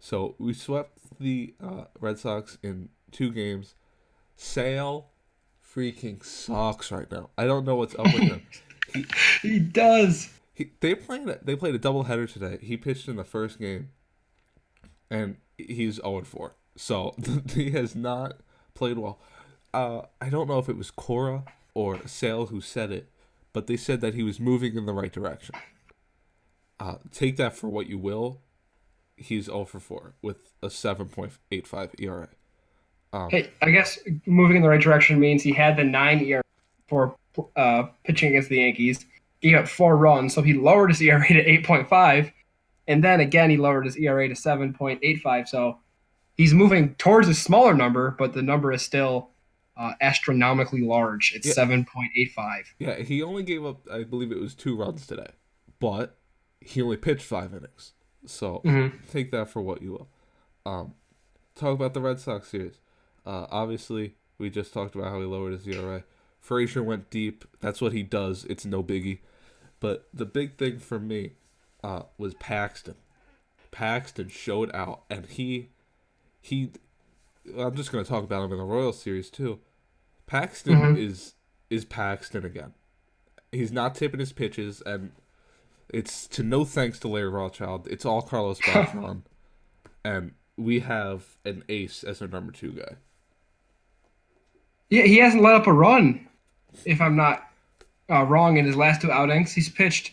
So 0.00 0.34
we 0.38 0.54
swept 0.54 0.98
the 1.20 1.54
uh, 1.62 1.84
Red 2.00 2.18
Sox 2.18 2.58
in 2.62 2.90
two 3.10 3.32
games. 3.32 3.74
Sale 4.36 5.08
freaking 5.62 6.24
sucks 6.24 6.90
right 6.90 7.10
now. 7.10 7.30
I 7.36 7.44
don't 7.44 7.64
know 7.64 7.76
what's 7.76 7.94
up 7.94 8.06
with 8.06 8.22
him. 8.22 8.42
He 9.42 9.58
does. 9.58 10.30
He, 10.54 10.70
they 10.80 10.94
played 10.94 11.28
they 11.42 11.54
played 11.54 11.74
a 11.74 11.78
doubleheader 11.78 12.32
today. 12.32 12.58
He 12.62 12.78
pitched 12.78 13.06
in 13.06 13.16
the 13.16 13.22
first 13.22 13.58
game, 13.58 13.90
and 15.10 15.36
he's 15.58 15.96
0 15.96 16.22
4. 16.22 16.54
So 16.74 17.14
he 17.54 17.70
has 17.72 17.94
not 17.94 18.40
played 18.72 18.96
well. 18.96 19.20
Uh, 19.74 20.02
I 20.22 20.30
don't 20.30 20.48
know 20.48 20.58
if 20.58 20.70
it 20.70 20.76
was 20.78 20.90
Cora 20.90 21.44
or 21.74 22.06
Sale 22.08 22.46
who 22.46 22.62
said 22.62 22.90
it, 22.90 23.10
but 23.52 23.66
they 23.66 23.76
said 23.76 24.00
that 24.00 24.14
he 24.14 24.22
was 24.22 24.40
moving 24.40 24.74
in 24.74 24.86
the 24.86 24.94
right 24.94 25.12
direction. 25.12 25.54
Uh, 26.80 26.96
take 27.12 27.36
that 27.36 27.54
for 27.54 27.68
what 27.68 27.88
you 27.88 27.98
will. 27.98 28.40
He's 29.18 29.46
0 29.46 29.64
for 29.64 29.80
4 29.80 30.14
with 30.22 30.52
a 30.62 30.68
7.85 30.68 32.00
ERA. 32.00 32.28
Hey, 33.30 33.50
I 33.62 33.70
guess 33.70 33.98
moving 34.26 34.56
in 34.56 34.62
the 34.62 34.68
right 34.68 34.80
direction 34.80 35.18
means 35.18 35.42
he 35.42 35.52
had 35.52 35.76
the 35.76 35.84
nine 35.84 36.20
ERA 36.20 36.42
for 36.88 37.16
uh, 37.56 37.84
pitching 38.04 38.30
against 38.30 38.48
the 38.48 38.58
Yankees. 38.58 39.04
He 39.40 39.50
got 39.50 39.68
four 39.68 39.96
runs, 39.96 40.34
so 40.34 40.42
he 40.42 40.52
lowered 40.54 40.90
his 40.90 41.00
ERA 41.00 41.26
to 41.26 41.44
8.5, 41.62 42.32
and 42.86 43.02
then 43.04 43.20
again 43.20 43.50
he 43.50 43.56
lowered 43.56 43.86
his 43.86 43.96
ERA 43.96 44.28
to 44.28 44.34
7.85. 44.34 45.48
So 45.48 45.78
he's 46.36 46.52
moving 46.52 46.94
towards 46.96 47.28
a 47.28 47.34
smaller 47.34 47.74
number, 47.74 48.14
but 48.18 48.34
the 48.34 48.42
number 48.42 48.72
is 48.72 48.82
still 48.82 49.30
uh, 49.76 49.92
astronomically 50.00 50.82
large. 50.82 51.32
It's 51.34 51.46
Yeah. 51.46 51.64
7.85. 51.64 52.64
Yeah, 52.78 52.96
he 52.96 53.22
only 53.22 53.42
gave 53.42 53.64
up, 53.64 53.86
I 53.90 54.02
believe 54.04 54.32
it 54.32 54.40
was 54.40 54.54
two 54.54 54.76
runs 54.76 55.06
today, 55.06 55.30
but 55.78 56.18
he 56.60 56.82
only 56.82 56.96
pitched 56.96 57.24
five 57.24 57.54
innings. 57.54 57.92
So 58.26 58.62
take 59.10 59.30
that 59.30 59.48
for 59.48 59.62
what 59.62 59.82
you 59.82 59.92
will. 59.92 60.08
Um, 60.66 60.94
talk 61.54 61.74
about 61.74 61.94
the 61.94 62.00
Red 62.00 62.20
Sox 62.20 62.48
series. 62.48 62.80
Uh, 63.24 63.46
obviously, 63.50 64.14
we 64.38 64.50
just 64.50 64.72
talked 64.72 64.94
about 64.94 65.08
how 65.08 65.20
he 65.20 65.26
lowered 65.26 65.52
his 65.52 65.66
ERA. 65.66 66.04
Frazier 66.40 66.82
went 66.82 67.10
deep. 67.10 67.44
That's 67.60 67.80
what 67.80 67.92
he 67.92 68.02
does. 68.02 68.44
It's 68.44 68.64
no 68.64 68.82
biggie. 68.82 69.18
But 69.80 70.08
the 70.12 70.26
big 70.26 70.56
thing 70.56 70.78
for 70.78 70.98
me 70.98 71.32
uh, 71.82 72.02
was 72.16 72.34
Paxton. 72.34 72.96
Paxton 73.70 74.28
showed 74.28 74.74
out, 74.74 75.02
and 75.10 75.26
he 75.26 75.70
he. 76.40 76.70
I'm 77.56 77.76
just 77.76 77.92
gonna 77.92 78.04
talk 78.04 78.24
about 78.24 78.44
him 78.44 78.52
in 78.52 78.58
the 78.58 78.64
Royal 78.64 78.92
series 78.92 79.30
too. 79.30 79.60
Paxton 80.26 80.96
is 80.96 81.34
is 81.70 81.84
Paxton 81.84 82.44
again. 82.44 82.74
He's 83.52 83.72
not 83.72 83.94
tipping 83.94 84.20
his 84.20 84.32
pitches, 84.32 84.82
and 84.84 85.12
it's 85.92 86.26
to 86.28 86.42
no 86.42 86.64
thanks 86.64 86.98
to 87.00 87.08
Larry 87.08 87.28
Rothschild. 87.30 87.86
It's 87.88 88.04
all 88.04 88.22
Carlos 88.22 88.60
Beltran, 88.64 89.22
and 90.04 90.32
we 90.56 90.80
have 90.80 91.24
an 91.44 91.64
ace 91.68 92.02
as 92.04 92.20
our 92.22 92.28
number 92.28 92.52
two 92.52 92.72
guy. 92.72 92.96
Yeah, 94.90 95.02
he 95.02 95.18
hasn't 95.18 95.42
let 95.42 95.54
up 95.54 95.66
a 95.66 95.72
run, 95.72 96.26
if 96.84 97.00
I'm 97.00 97.16
not 97.16 97.44
uh, 98.10 98.22
wrong, 98.24 98.56
in 98.56 98.64
his 98.64 98.76
last 98.76 99.02
two 99.02 99.12
outings. 99.12 99.52
He's 99.52 99.68
pitched 99.68 100.12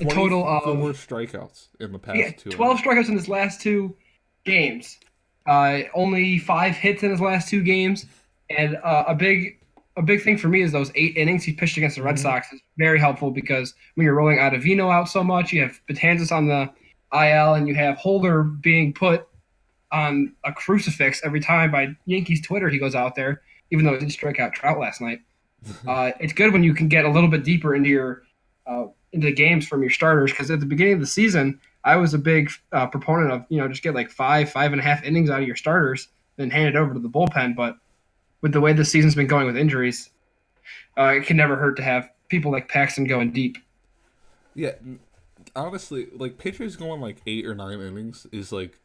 A 0.00 0.04
total 0.04 0.46
of- 0.46 0.62
four 0.62 0.90
strikeouts 0.92 1.66
in 1.80 1.92
the 1.92 1.98
past 1.98 2.16
Yeah, 2.18 2.30
two. 2.30 2.50
12 2.50 2.78
strikeouts 2.78 3.08
in 3.08 3.16
his 3.16 3.28
last 3.28 3.60
two 3.60 3.96
games. 4.44 4.98
Uh, 5.46 5.80
only 5.94 6.38
five 6.38 6.74
hits 6.76 7.02
in 7.02 7.10
his 7.10 7.20
last 7.20 7.48
two 7.48 7.62
games, 7.62 8.06
and 8.50 8.76
uh, 8.84 9.04
a 9.08 9.14
big 9.14 9.57
a 9.98 10.02
big 10.02 10.22
thing 10.22 10.38
for 10.38 10.46
me 10.46 10.62
is 10.62 10.70
those 10.70 10.92
eight 10.94 11.16
innings 11.16 11.42
he 11.42 11.52
pitched 11.52 11.76
against 11.76 11.96
the 11.96 12.02
Red 12.02 12.18
Sox 12.18 12.52
is 12.52 12.60
very 12.76 13.00
helpful 13.00 13.32
because 13.32 13.74
when 13.96 14.04
you're 14.04 14.14
rolling 14.14 14.38
Ottavino 14.38 14.94
out 14.94 15.08
so 15.08 15.24
much, 15.24 15.52
you 15.52 15.60
have 15.60 15.80
Betances 15.90 16.30
on 16.30 16.46
the 16.46 16.70
IL, 17.12 17.54
and 17.54 17.66
you 17.66 17.74
have 17.74 17.96
Holder 17.96 18.44
being 18.44 18.92
put 18.92 19.26
on 19.90 20.32
a 20.44 20.52
crucifix 20.52 21.20
every 21.24 21.40
time 21.40 21.72
by 21.72 21.88
Yankees 22.06 22.40
Twitter. 22.40 22.68
He 22.68 22.78
goes 22.78 22.94
out 22.94 23.16
there, 23.16 23.42
even 23.72 23.84
though 23.84 23.92
he 23.92 23.98
didn't 23.98 24.12
strike 24.12 24.38
out 24.38 24.52
Trout 24.52 24.78
last 24.78 25.00
night. 25.00 25.20
uh, 25.88 26.12
it's 26.20 26.32
good 26.32 26.52
when 26.52 26.62
you 26.62 26.74
can 26.74 26.86
get 26.86 27.04
a 27.04 27.10
little 27.10 27.28
bit 27.28 27.42
deeper 27.42 27.74
into 27.74 27.88
your 27.88 28.22
uh, 28.68 28.86
into 29.12 29.26
the 29.26 29.32
games 29.32 29.66
from 29.66 29.80
your 29.80 29.90
starters 29.90 30.30
because 30.30 30.48
at 30.50 30.60
the 30.60 30.66
beginning 30.66 30.92
of 30.92 31.00
the 31.00 31.06
season, 31.06 31.58
I 31.82 31.96
was 31.96 32.14
a 32.14 32.18
big 32.18 32.50
uh, 32.70 32.86
proponent 32.86 33.32
of 33.32 33.44
you 33.48 33.58
know 33.58 33.66
just 33.66 33.82
get 33.82 33.94
like 33.94 34.10
five 34.10 34.52
five 34.52 34.70
and 34.70 34.80
a 34.80 34.84
half 34.84 35.02
innings 35.02 35.28
out 35.28 35.40
of 35.40 35.46
your 35.46 35.56
starters, 35.56 36.06
then 36.36 36.50
hand 36.50 36.68
it 36.68 36.76
over 36.76 36.94
to 36.94 37.00
the 37.00 37.08
bullpen. 37.08 37.56
But 37.56 37.78
with 38.40 38.52
the 38.52 38.60
way 38.60 38.72
the 38.72 38.84
season's 38.84 39.14
been 39.14 39.26
going 39.26 39.46
with 39.46 39.56
injuries, 39.56 40.10
uh, 40.96 41.14
it 41.16 41.24
can 41.26 41.36
never 41.36 41.56
hurt 41.56 41.76
to 41.76 41.82
have 41.82 42.08
people 42.28 42.52
like 42.52 42.68
Paxton 42.68 43.04
going 43.04 43.32
deep. 43.32 43.58
Yeah, 44.54 44.72
honestly, 45.54 46.08
like 46.14 46.38
pitchers 46.38 46.76
going 46.76 47.00
like 47.00 47.18
eight 47.26 47.46
or 47.46 47.54
nine 47.54 47.80
innings 47.80 48.26
is 48.32 48.52
like 48.52 48.80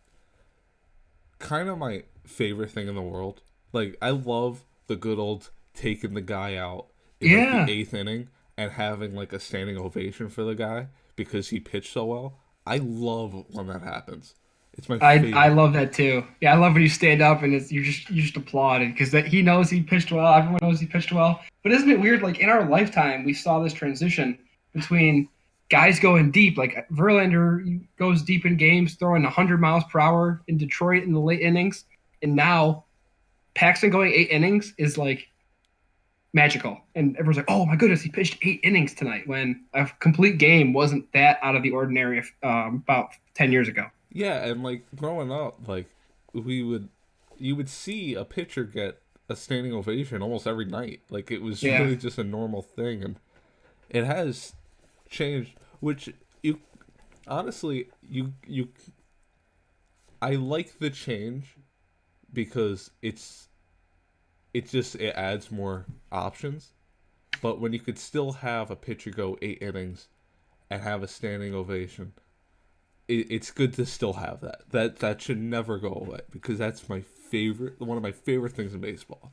kind 1.39 1.69
of 1.69 1.77
my 1.77 2.03
favorite 2.25 2.71
thing 2.71 2.87
in 2.87 2.95
the 2.95 3.01
world. 3.01 3.41
Like 3.71 3.97
I 4.01 4.11
love 4.11 4.63
the 4.87 4.95
good 4.95 5.19
old 5.19 5.49
taking 5.73 6.13
the 6.13 6.21
guy 6.21 6.55
out 6.55 6.87
in 7.19 7.31
Yeah. 7.31 7.57
like, 7.57 7.67
the 7.67 7.73
eighth 7.73 7.93
inning 7.93 8.29
and 8.57 8.71
having 8.73 9.15
like 9.15 9.33
a 9.33 9.39
standing 9.39 9.77
ovation 9.77 10.29
for 10.29 10.43
the 10.43 10.55
guy 10.55 10.87
because 11.15 11.49
he 11.49 11.59
pitched 11.59 11.93
so 11.93 12.05
well. 12.05 12.39
I 12.65 12.77
love 12.77 13.45
when 13.49 13.67
that 13.67 13.81
happens. 13.81 14.35
It's 14.77 14.89
my 14.89 14.97
I, 15.01 15.19
favorite. 15.19 15.35
I 15.35 15.49
love 15.49 15.73
that 15.73 15.93
too. 15.93 16.23
Yeah, 16.41 16.53
I 16.53 16.57
love 16.57 16.73
when 16.73 16.81
you 16.81 16.89
stand 16.89 17.21
up 17.21 17.43
and 17.43 17.53
it's 17.53 17.71
you 17.71 17.83
just 17.83 18.09
you 18.09 18.21
just 18.21 18.35
applaud 18.35 18.81
it 18.81 18.93
because 18.93 19.11
that 19.11 19.27
he 19.27 19.41
knows 19.41 19.69
he 19.69 19.81
pitched 19.81 20.11
well. 20.11 20.33
Everyone 20.33 20.59
knows 20.61 20.79
he 20.79 20.87
pitched 20.87 21.11
well. 21.11 21.41
But 21.61 21.71
isn't 21.73 21.89
it 21.89 21.99
weird? 21.99 22.23
Like 22.23 22.39
in 22.39 22.49
our 22.49 22.67
lifetime, 22.67 23.23
we 23.23 23.33
saw 23.33 23.59
this 23.59 23.73
transition 23.73 24.37
between 24.73 25.29
guys 25.69 25.99
going 25.99 26.31
deep. 26.31 26.57
Like 26.57 26.87
Verlander 26.89 27.81
goes 27.97 28.23
deep 28.23 28.45
in 28.45 28.57
games, 28.57 28.95
throwing 28.95 29.23
100 29.23 29.61
miles 29.61 29.83
per 29.85 29.99
hour 29.99 30.41
in 30.47 30.57
Detroit 30.57 31.03
in 31.03 31.13
the 31.13 31.19
late 31.19 31.41
innings, 31.41 31.85
and 32.23 32.35
now 32.35 32.85
Paxton 33.53 33.91
going 33.91 34.11
eight 34.11 34.29
innings 34.31 34.73
is 34.79 34.97
like 34.97 35.27
magical. 36.33 36.81
And 36.95 37.15
everyone's 37.17 37.37
like, 37.37 37.45
"Oh 37.47 37.67
my 37.67 37.75
goodness, 37.75 38.01
he 38.01 38.09
pitched 38.09 38.39
eight 38.41 38.59
innings 38.63 38.95
tonight." 38.95 39.27
When 39.27 39.65
a 39.75 39.87
complete 39.99 40.39
game 40.39 40.73
wasn't 40.73 41.11
that 41.13 41.37
out 41.43 41.55
of 41.55 41.61
the 41.61 41.71
ordinary 41.71 42.23
um, 42.41 42.81
about 42.83 43.11
10 43.35 43.51
years 43.51 43.67
ago. 43.67 43.85
Yeah, 44.13 44.45
and 44.45 44.63
like 44.63 44.83
growing 44.95 45.31
up, 45.31 45.67
like 45.67 45.87
we 46.33 46.61
would, 46.63 46.89
you 47.37 47.55
would 47.55 47.67
see 47.69 48.13
a 48.13 48.23
pitcher 48.23 48.63
get 48.63 49.01
a 49.27 49.35
standing 49.35 49.73
ovation 49.73 50.21
almost 50.21 50.45
every 50.45 50.65
night. 50.65 51.01
Like 51.09 51.31
it 51.31 51.41
was 51.41 51.63
Yeah. 51.63 51.81
really 51.81 51.97
just 51.97 52.17
a 52.19 52.23
normal 52.23 52.61
thing, 52.61 53.03
and 53.03 53.15
it 53.89 54.05
has 54.05 54.53
changed. 55.09 55.53
Which 55.79 56.13
you 56.43 56.59
honestly, 57.27 57.89
you 58.07 58.33
you 58.47 58.69
I 60.21 60.35
like 60.35 60.79
the 60.79 60.89
change 60.89 61.55
because 62.31 62.91
it's 63.01 63.49
it 64.53 64.69
just 64.69 64.95
it 64.95 65.15
adds 65.15 65.51
more 65.51 65.85
options. 66.11 66.71
But 67.41 67.59
when 67.59 67.73
you 67.73 67.79
could 67.79 67.97
still 67.97 68.33
have 68.33 68.69
a 68.71 68.75
pitcher 68.75 69.09
go 69.09 69.37
eight 69.41 69.57
innings 69.61 70.07
and 70.69 70.81
have 70.81 71.03
a 71.03 71.07
standing 71.07 71.53
ovation, 71.53 72.13
it, 73.19 73.27
it's 73.29 73.51
good 73.51 73.73
to 73.73 73.85
still 73.85 74.13
have 74.13 74.41
that. 74.41 74.61
That 74.71 74.99
that 74.99 75.21
should 75.21 75.39
never 75.39 75.77
go 75.77 75.89
away 75.89 76.21
because 76.31 76.57
that's 76.57 76.89
my 76.89 77.01
favorite 77.01 77.79
one 77.79 77.97
of 77.97 78.03
my 78.03 78.11
favorite 78.11 78.53
things 78.53 78.73
in 78.73 78.81
baseball. 78.81 79.31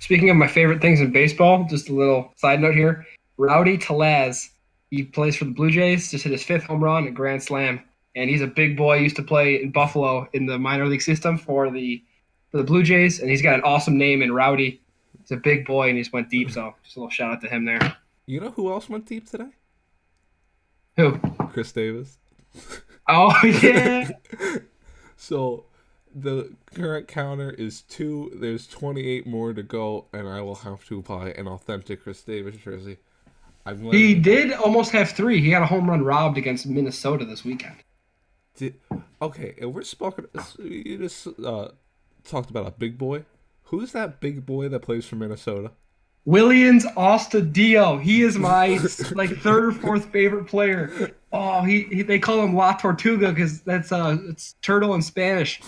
Speaking 0.00 0.30
of 0.30 0.36
my 0.36 0.48
favorite 0.48 0.80
things 0.80 1.00
in 1.00 1.12
baseball, 1.12 1.66
just 1.68 1.88
a 1.88 1.94
little 1.94 2.32
side 2.36 2.60
note 2.60 2.74
here. 2.74 3.06
Rowdy 3.38 3.78
Tellez, 3.78 4.50
he 4.90 5.04
plays 5.04 5.36
for 5.36 5.44
the 5.44 5.52
Blue 5.52 5.70
Jays, 5.70 6.10
just 6.10 6.24
hit 6.24 6.32
his 6.32 6.42
fifth 6.42 6.64
home 6.64 6.82
run, 6.82 7.06
a 7.06 7.10
grand 7.10 7.42
slam. 7.42 7.82
And 8.14 8.30
he's 8.30 8.40
a 8.40 8.46
big 8.46 8.76
boy, 8.76 8.96
used 8.96 9.16
to 9.16 9.22
play 9.22 9.62
in 9.62 9.70
Buffalo 9.70 10.26
in 10.32 10.46
the 10.46 10.58
minor 10.58 10.86
league 10.86 11.02
system 11.02 11.36
for 11.36 11.70
the 11.70 12.02
for 12.50 12.58
the 12.58 12.64
Blue 12.64 12.82
Jays, 12.82 13.20
and 13.20 13.28
he's 13.28 13.42
got 13.42 13.54
an 13.54 13.62
awesome 13.62 13.98
name 13.98 14.22
in 14.22 14.32
Rowdy. 14.32 14.80
He's 15.20 15.32
a 15.32 15.36
big 15.36 15.66
boy 15.66 15.88
and 15.88 15.96
he 15.96 16.02
just 16.02 16.12
went 16.12 16.30
deep, 16.30 16.50
so 16.50 16.74
just 16.82 16.96
a 16.96 17.00
little 17.00 17.10
shout 17.10 17.32
out 17.32 17.40
to 17.42 17.48
him 17.48 17.64
there. 17.64 17.96
You 18.26 18.40
know 18.40 18.50
who 18.50 18.70
else 18.72 18.88
went 18.88 19.06
deep 19.06 19.28
today? 19.28 19.50
Who? 20.96 21.18
Chris 21.52 21.72
Davis. 21.72 22.18
Oh 23.08 23.34
yeah. 23.62 24.10
So 25.16 25.64
the 26.14 26.54
current 26.74 27.08
counter 27.08 27.50
is 27.50 27.82
two. 27.82 28.32
There's 28.34 28.66
28 28.66 29.26
more 29.26 29.52
to 29.52 29.62
go, 29.62 30.06
and 30.12 30.28
I 30.28 30.40
will 30.40 30.56
have 30.56 30.84
to 30.86 31.02
buy 31.02 31.30
an 31.32 31.46
authentic 31.46 32.02
Chris 32.02 32.22
Davis 32.22 32.56
jersey. 32.56 32.98
I'm 33.66 33.82
he 33.90 34.14
did 34.14 34.52
almost 34.52 34.92
have 34.92 35.10
three. 35.10 35.40
He 35.40 35.50
had 35.50 35.62
a 35.62 35.66
home 35.66 35.90
run 35.90 36.04
robbed 36.04 36.38
against 36.38 36.66
Minnesota 36.66 37.24
this 37.24 37.44
weekend. 37.44 37.76
Did, 38.56 38.74
okay, 39.20 39.54
and 39.60 39.74
we're 39.74 39.82
talking. 39.82 40.26
You 40.58 40.98
just 40.98 41.26
uh, 41.44 41.70
talked 42.24 42.48
about 42.48 42.66
a 42.66 42.70
big 42.70 42.96
boy. 42.96 43.24
Who's 43.64 43.92
that 43.92 44.20
big 44.20 44.46
boy 44.46 44.68
that 44.68 44.80
plays 44.80 45.04
for 45.04 45.16
Minnesota? 45.16 45.72
Willians 46.26 46.82
Astudillo. 46.94 48.00
He 48.02 48.22
is 48.22 48.36
my 48.38 48.78
like 49.12 49.36
third 49.38 49.64
or 49.64 49.72
fourth 49.72 50.06
favorite 50.06 50.46
player. 50.46 51.12
Oh, 51.32 51.62
he, 51.62 51.82
he 51.84 52.02
they 52.02 52.18
call 52.18 52.42
him 52.42 52.54
La 52.54 52.72
Tortuga 52.74 53.30
because 53.30 53.60
that's 53.62 53.92
uh 53.92 54.16
it's 54.28 54.54
turtle 54.62 54.94
in 54.94 55.02
Spanish, 55.02 55.60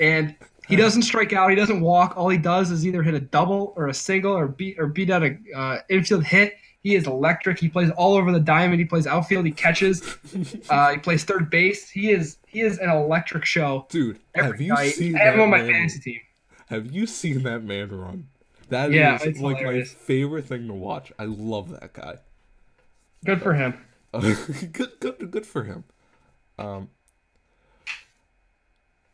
and 0.00 0.34
he 0.68 0.76
doesn't 0.76 1.02
strike 1.02 1.32
out. 1.32 1.48
He 1.50 1.56
doesn't 1.56 1.80
walk. 1.80 2.14
All 2.16 2.28
he 2.28 2.38
does 2.38 2.70
is 2.70 2.86
either 2.86 3.02
hit 3.02 3.14
a 3.14 3.20
double 3.20 3.72
or 3.76 3.88
a 3.88 3.94
single 3.94 4.32
or 4.32 4.48
beat 4.48 4.78
or 4.78 4.86
beat 4.86 5.10
out 5.10 5.22
a 5.22 5.36
uh, 5.54 5.78
infield 5.88 6.24
hit. 6.24 6.56
He 6.82 6.94
is 6.94 7.06
electric. 7.06 7.58
He 7.58 7.68
plays 7.68 7.90
all 7.90 8.14
over 8.14 8.30
the 8.30 8.38
diamond. 8.38 8.78
He 8.78 8.84
plays 8.84 9.06
outfield. 9.06 9.44
He 9.46 9.52
catches. 9.52 10.02
Uh, 10.68 10.92
he 10.92 10.98
plays 10.98 11.22
third 11.24 11.48
base. 11.48 11.88
He 11.88 12.10
is 12.10 12.38
he 12.46 12.60
is 12.60 12.78
an 12.78 12.90
electric 12.90 13.44
show. 13.44 13.86
Dude, 13.88 14.18
have 14.34 14.60
you 14.60 14.74
night. 14.74 14.90
seen 14.94 15.16
I 15.16 15.20
have 15.20 15.34
him 15.34 15.42
on 15.42 15.50
my 15.50 15.58
man? 15.58 15.70
fantasy 15.70 16.00
team. 16.00 16.20
Have 16.66 16.90
you 16.90 17.06
seen 17.06 17.44
that 17.44 17.62
man 17.62 17.88
run? 17.90 18.28
That 18.68 18.90
is 18.90 18.96
Yeah, 18.96 19.18
it's 19.20 19.40
like 19.40 19.58
hilarious. 19.58 19.92
my 19.94 19.98
favorite 19.98 20.46
thing 20.46 20.66
to 20.66 20.74
watch. 20.74 21.12
I 21.18 21.24
love 21.24 21.70
that 21.70 21.92
guy. 21.92 22.16
Good 23.24 23.42
for 23.42 23.54
him. 23.54 23.74
good, 24.12 24.92
good, 25.00 25.30
good 25.30 25.46
for 25.46 25.64
him. 25.64 25.84
Um. 26.58 26.88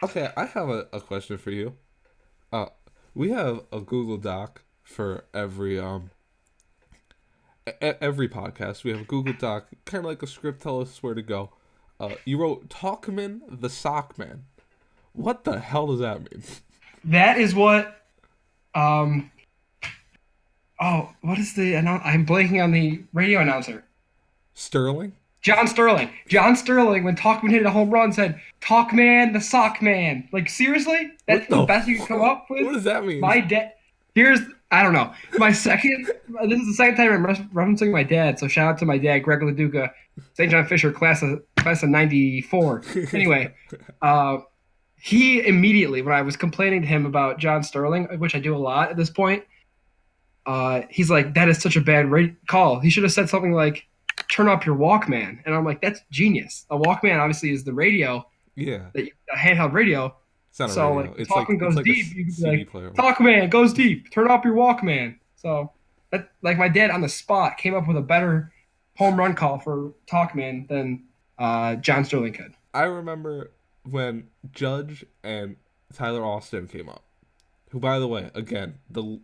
Okay, 0.03 0.31
I 0.37 0.47
have 0.47 0.69
a, 0.69 0.87
a 0.93 1.01
question 1.01 1.39
for 1.39 1.51
you. 1.51 1.77
Uh, 2.53 2.67
we 3.15 3.31
have 3.31 3.63
a 3.73 3.81
Google 3.81 4.17
Doc 4.17 4.63
for 4.83 5.25
every 5.35 5.79
um. 5.79 6.11
Every 7.81 8.29
podcast, 8.29 8.83
we 8.83 8.91
have 8.91 9.01
a 9.03 9.05
Google 9.05 9.35
Doc, 9.35 9.69
kind 9.85 10.05
of 10.05 10.09
like 10.11 10.23
a 10.23 10.27
script. 10.27 10.63
Tell 10.63 10.81
us 10.81 11.01
where 11.03 11.15
to 11.15 11.23
go. 11.23 11.51
Uh, 12.01 12.15
you 12.25 12.37
wrote 12.39 12.69
Tauchman 12.69 13.41
the 13.49 13.69
Sock 13.71 14.19
Man. 14.19 14.45
What 15.13 15.45
the 15.45 15.61
hell 15.61 15.87
does 15.89 16.01
that 16.01 16.19
mean? 16.21 16.43
That 17.05 17.39
is 17.39 17.55
what. 17.55 18.03
Um. 18.75 19.31
Oh, 20.83 21.11
what 21.21 21.39
is 21.39 21.55
the? 21.55 21.77
I'm 21.77 22.27
blanking 22.27 22.63
on 22.63 22.73
the 22.73 23.05
radio 23.13 23.41
announcer. 23.41 23.85
Sterling? 24.55 25.13
John 25.41 25.69
Sterling. 25.69 26.11
John 26.27 26.57
Sterling, 26.57 27.05
when 27.05 27.15
Tauchman 27.15 27.51
hit 27.51 27.65
a 27.65 27.71
home 27.71 27.91
run, 27.91 28.13
said, 28.13 28.41
"Tauchman, 28.61 29.33
the 29.33 29.41
sock 29.41 29.81
man." 29.81 30.29
Like 30.33 30.49
seriously, 30.49 31.13
that's 31.27 31.49
the, 31.49 31.59
the 31.59 31.67
best 31.67 31.87
you 31.87 31.99
can 31.99 32.07
come 32.07 32.21
up 32.21 32.47
with. 32.51 32.67
What 32.67 32.75
does 32.75 32.85
that 32.85 33.05
mean? 33.05 33.21
My 33.21 33.41
dad. 33.41 33.75
Here's 34.17 34.41
I 34.73 34.83
don't 34.83 34.93
know. 34.93 35.13
My 35.39 35.53
second. 35.53 36.11
this 36.49 36.61
is 36.61 36.67
the 36.67 36.75
second 36.75 36.97
time 36.97 37.13
I'm 37.13 37.27
re- 37.27 37.49
referencing 37.55 37.93
my 37.93 38.03
dad. 38.03 38.41
So 38.41 38.49
shout 38.49 38.73
out 38.73 38.79
to 38.79 38.85
my 38.85 38.99
dad, 38.99 39.21
Greg 39.21 39.41
Leduca, 39.41 39.91
St. 40.35 40.51
John 40.51 40.67
Fisher, 40.67 40.91
class 40.91 41.23
of 41.23 41.43
class 41.59 41.85
of 41.85 41.91
'94. 41.91 42.83
Anyway, 43.13 43.55
uh, 44.03 44.39
he 45.01 45.47
immediately 45.47 46.03
when 46.03 46.15
I 46.15 46.23
was 46.23 46.37
complaining 46.37 46.83
to 46.83 46.89
him 46.89 47.07
about 47.07 47.39
John 47.39 47.63
Sterling, 47.63 48.07
which 48.19 48.35
I 48.35 48.41
do 48.41 48.57
a 48.57 48.59
lot 48.59 48.91
at 48.91 48.97
this 48.97 49.11
point, 49.11 49.45
uh, 50.47 50.83
he's 50.91 51.11
like, 51.11 51.35
"That 51.35 51.49
is 51.49 51.61
such 51.61 51.77
a 51.77 51.81
bad 51.81 52.11
call. 52.49 52.81
He 52.81 52.91
should 52.91 53.03
have 53.03 53.13
said 53.13 53.29
something 53.29 53.53
like." 53.53 53.87
Turn 54.31 54.47
up 54.49 54.65
your 54.65 54.77
Walkman, 54.77 55.39
and 55.45 55.55
I'm 55.55 55.65
like, 55.65 55.81
that's 55.83 56.01
genius. 56.11 56.65
A 56.71 56.79
Walkman 56.79 57.19
obviously 57.19 57.51
is 57.51 57.65
the 57.65 57.73
radio, 57.73 58.27
yeah, 58.55 58.89
a 58.95 59.11
handheld 59.37 59.73
radio. 59.73 60.15
it's 60.51 60.59
not 60.59 60.71
a 60.71 60.73
So, 60.73 60.95
radio. 60.95 61.11
like, 61.11 61.21
it's 61.21 61.29
talking 61.29 61.57
like, 61.59 61.61
goes 61.61 61.75
like 61.77 61.85
deep, 61.85 62.15
you 62.15 62.27
could 62.27 62.37
be 62.37 62.43
like, 62.59 62.71
player. 62.71 62.91
Tauchman 62.91 63.51
goes 63.51 63.73
deep. 63.73 64.11
Turn 64.11 64.31
up 64.31 64.45
your 64.45 64.55
Walkman. 64.55 65.17
So 65.37 65.73
that 66.11 66.31
like 66.43 66.57
my 66.59 66.69
dad 66.69 66.91
on 66.91 67.01
the 67.01 67.09
spot 67.09 67.57
came 67.59 67.75
up 67.75 67.89
with 67.89 67.97
a 67.97 68.03
better 68.03 68.53
home 68.97 69.17
run 69.19 69.35
call 69.35 69.59
for 69.59 69.93
Tauchman 70.07 70.69
than 70.69 71.05
uh, 71.39 71.77
John 71.77 72.05
Sterling 72.05 72.35
could. 72.35 72.55
I 72.75 72.85
remember 72.85 73.51
when 73.91 74.29
Judge 74.53 75.05
and 75.25 75.57
Tyler 75.93 76.25
Austin 76.25 76.69
came 76.69 76.89
up. 76.89 77.03
Who, 77.71 77.81
by 77.81 77.99
the 77.99 78.07
way, 78.09 78.31
again, 78.35 78.75
the 78.91 79.21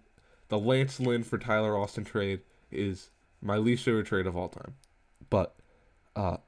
the 0.49 0.59
Lance 0.59 0.99
Lynn 1.01 1.23
for 1.25 1.39
Tyler 1.39 1.77
Austin 1.77 2.05
trade 2.05 2.41
is 2.71 3.11
my 3.41 3.57
least 3.57 3.85
favorite 3.85 4.07
trade 4.07 4.27
of 4.27 4.37
all 4.37 4.49
time. 4.49 4.75
But 5.31 5.55
uh, 6.17 6.39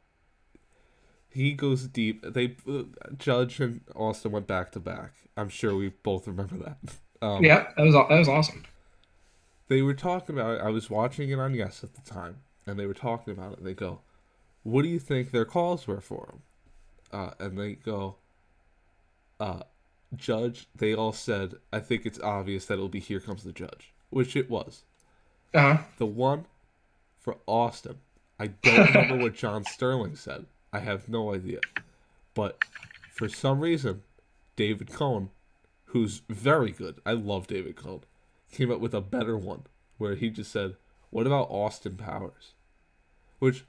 he 1.29 1.53
goes 1.53 1.87
deep. 1.87 2.23
They 2.23 2.57
uh, 2.69 2.83
Judge 3.17 3.61
and 3.61 3.83
Austin 3.95 4.33
went 4.33 4.47
back 4.47 4.73
to 4.73 4.81
back. 4.81 5.13
I'm 5.37 5.49
sure 5.49 5.75
we 5.77 5.91
both 6.03 6.27
remember 6.27 6.57
that. 6.59 6.79
Um, 7.23 7.45
Yeah, 7.45 7.67
that 7.77 7.83
was 7.83 7.93
that 7.93 8.09
was 8.19 8.29
awesome. 8.31 8.65
they 9.69 9.83
were 9.83 9.93
talking 9.93 10.39
about 10.39 10.55
it. 10.55 10.63
I 10.63 10.71
was 10.71 10.89
watching 10.89 11.29
it 11.29 11.39
on 11.39 11.53
Yes 11.53 11.85
at 11.85 11.93
the 11.93 12.01
time, 12.01 12.39
and 12.67 12.79
they 12.79 12.87
were 12.87 12.95
talking 12.95 13.35
about 13.35 13.53
it. 13.53 13.63
They 13.63 13.75
go, 13.75 14.01
"What 14.63 14.81
do 14.85 14.89
you 14.89 14.99
think 14.99 15.31
their 15.31 15.45
calls 15.45 15.87
were 15.87 16.01
for 16.01 16.33
him?" 16.33 16.43
Uh, 17.13 17.33
and 17.39 17.59
they 17.59 17.75
go, 17.75 18.17
uh, 19.39 19.65
"Judge." 20.15 20.69
They 20.75 20.95
all 20.95 21.13
said, 21.13 21.55
"I 21.73 21.81
think 21.81 22.05
it's 22.05 22.21
obvious 22.21 22.67
that 22.67 22.75
it'll 22.75 22.89
be 22.89 23.01
Here 23.01 23.21
Comes 23.21 23.45
the 23.45 23.53
Judge," 23.53 23.93
which 24.11 24.37
it 24.37 24.51
was. 24.51 24.85
Uh 25.55 25.75
huh. 25.75 25.83
The 25.99 26.07
one 26.07 26.47
for 27.19 27.39
Austin, 27.47 27.99
I 28.39 28.49
don't 28.49 28.95
remember 28.95 29.17
what 29.17 29.35
John 29.35 29.65
Sterling 29.65 30.17
said. 30.17 30.47
I 30.73 30.81
have 30.81 31.09
no 31.09 31.35
idea, 31.35 31.61
but 32.35 32.65
for 33.13 33.29
some 33.29 33.61
reason, 33.61 34.03
David 34.57 34.93
Cone, 34.93 35.31
who's 35.87 36.23
very 36.29 36.71
good, 36.71 37.01
I 37.05 37.13
love 37.13 37.47
David 37.47 37.77
Cone, 37.77 38.03
came 38.51 38.71
up 38.71 38.81
with 38.81 38.95
a 38.95 39.01
better 39.01 39.37
one 39.37 39.65
where 39.99 40.15
he 40.15 40.31
just 40.31 40.53
said, 40.53 40.77
"What 41.11 41.27
about 41.27 41.51
Austin 41.51 41.97
Powers?" 41.97 42.55
Which 43.39 43.65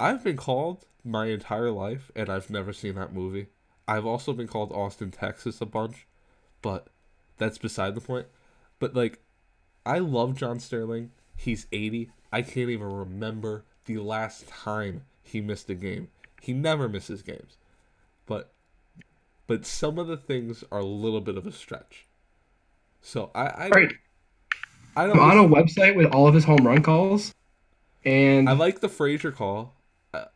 I've 0.00 0.24
been 0.24 0.36
called 0.36 0.84
my 1.04 1.26
entire 1.26 1.70
life, 1.70 2.10
and 2.16 2.28
I've 2.28 2.50
never 2.50 2.72
seen 2.72 2.94
that 2.96 3.12
movie. 3.12 3.48
I've 3.86 4.06
also 4.06 4.32
been 4.32 4.48
called 4.48 4.72
Austin, 4.72 5.10
Texas 5.10 5.60
a 5.60 5.66
bunch, 5.66 6.06
but 6.62 6.88
that's 7.38 7.58
beside 7.58 7.94
the 7.94 8.00
point. 8.00 8.26
But 8.78 8.94
like, 8.94 9.20
I 9.84 9.98
love 9.98 10.36
John 10.36 10.58
Sterling. 10.60 11.10
He's 11.36 11.66
80. 11.72 12.10
I 12.32 12.42
can't 12.42 12.70
even 12.70 12.90
remember 12.92 13.64
the 13.84 13.98
last 13.98 14.48
time 14.48 15.02
he 15.22 15.40
missed 15.40 15.68
a 15.70 15.74
game. 15.74 16.08
He 16.40 16.52
never 16.52 16.88
misses 16.88 17.22
games. 17.22 17.56
But 18.26 18.52
but 19.46 19.66
some 19.66 19.98
of 19.98 20.06
the 20.06 20.16
things 20.16 20.64
are 20.72 20.80
a 20.80 20.84
little 20.84 21.20
bit 21.20 21.36
of 21.36 21.46
a 21.46 21.52
stretch. 21.52 22.06
So 23.02 23.30
I 23.34 23.46
I, 23.46 23.68
Right. 23.68 23.92
I 24.96 25.04
I'm 25.04 25.18
on 25.18 25.38
a 25.38 25.48
website 25.48 25.96
with 25.96 26.12
all 26.12 26.26
of 26.28 26.34
his 26.34 26.44
home 26.44 26.66
run 26.66 26.82
calls, 26.82 27.34
and 28.04 28.48
I 28.48 28.52
like 28.52 28.80
the 28.80 28.88
Frazier 28.88 29.32
call. 29.32 29.74
I, 30.12 30.26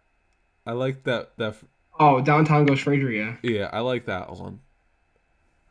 I 0.66 0.72
like 0.72 1.04
that 1.04 1.36
that 1.38 1.56
oh, 1.98 2.20
downtown 2.20 2.66
goes 2.66 2.80
Frazier. 2.80 3.10
Yeah. 3.10 3.36
yeah, 3.42 3.70
I 3.72 3.80
like 3.80 4.06
that 4.06 4.30
one. 4.30 4.60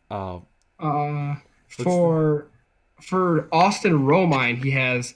Um 0.10 0.46
Uh, 0.80 1.36
the- 1.78 1.84
for 1.84 2.48
for 3.02 3.48
Austin 3.52 4.06
Romine, 4.06 4.58
he 4.64 4.72
has 4.72 5.14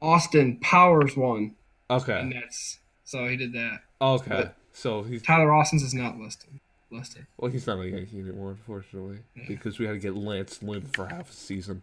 Austin 0.00 0.58
Powers 0.58 1.16
one, 1.16 1.54
and 1.90 2.02
okay. 2.02 2.30
that's 2.32 2.78
so 3.04 3.26
he 3.26 3.36
did 3.36 3.52
that. 3.54 3.80
Okay. 4.00 4.50
So 4.72 5.02
he's 5.02 5.22
Tyler 5.22 5.52
Austin's 5.52 5.82
is 5.82 5.94
not 5.94 6.18
listed. 6.18 6.50
Listed. 6.90 7.26
well 7.36 7.50
he's 7.50 7.66
not 7.66 7.80
a 7.80 7.88
Yankee 7.88 8.20
anymore, 8.20 8.50
unfortunately. 8.50 9.18
Because 9.48 9.78
we 9.78 9.86
had 9.86 9.92
to 9.92 9.98
get 9.98 10.14
Lance 10.14 10.62
Lynn 10.62 10.82
for 10.82 11.06
half 11.06 11.30
a 11.30 11.32
season. 11.32 11.82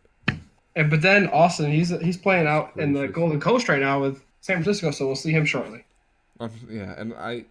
And 0.76 0.90
but 0.90 1.02
then 1.02 1.28
Austin, 1.28 1.72
he's 1.72 1.90
he's 2.00 2.18
playing 2.18 2.48
out 2.48 2.72
in 2.78 2.94
the 2.94 3.08
Golden 3.08 3.40
Coast 3.40 3.68
right 3.68 3.82
now 3.82 4.00
with 4.00 4.24
San 4.42 4.58
Francisco, 4.64 4.92
so 4.92 5.06
we'll 5.06 5.16
see 5.16 5.32
him 5.32 5.46
shortly. 5.46 5.84
Um, 6.40 6.52
yeah, 6.70 6.94
and 6.98 7.14
I, 7.14 7.46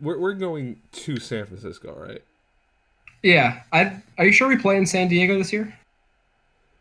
we're 0.00 0.18
we're 0.18 0.34
going 0.34 0.80
to 0.92 1.18
San 1.18 1.46
Francisco, 1.46 1.94
right? 1.98 2.22
Yeah. 3.22 3.62
I 3.72 4.02
are 4.18 4.24
you 4.24 4.32
sure 4.32 4.48
we 4.48 4.56
play 4.56 4.76
in 4.76 4.86
San 4.86 5.08
Diego 5.08 5.36
this 5.38 5.52
year? 5.52 5.76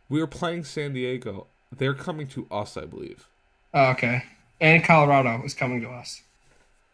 We 0.09 0.21
are 0.21 0.27
playing 0.27 0.65
San 0.65 0.93
Diego. 0.93 1.47
They're 1.75 1.95
coming 1.95 2.27
to 2.29 2.47
us, 2.51 2.77
I 2.77 2.85
believe. 2.85 3.27
Oh, 3.73 3.89
okay. 3.91 4.23
And 4.61 4.83
Colorado 4.83 5.43
is 5.43 5.53
coming 5.53 5.81
to 5.81 5.89
us. 5.89 6.21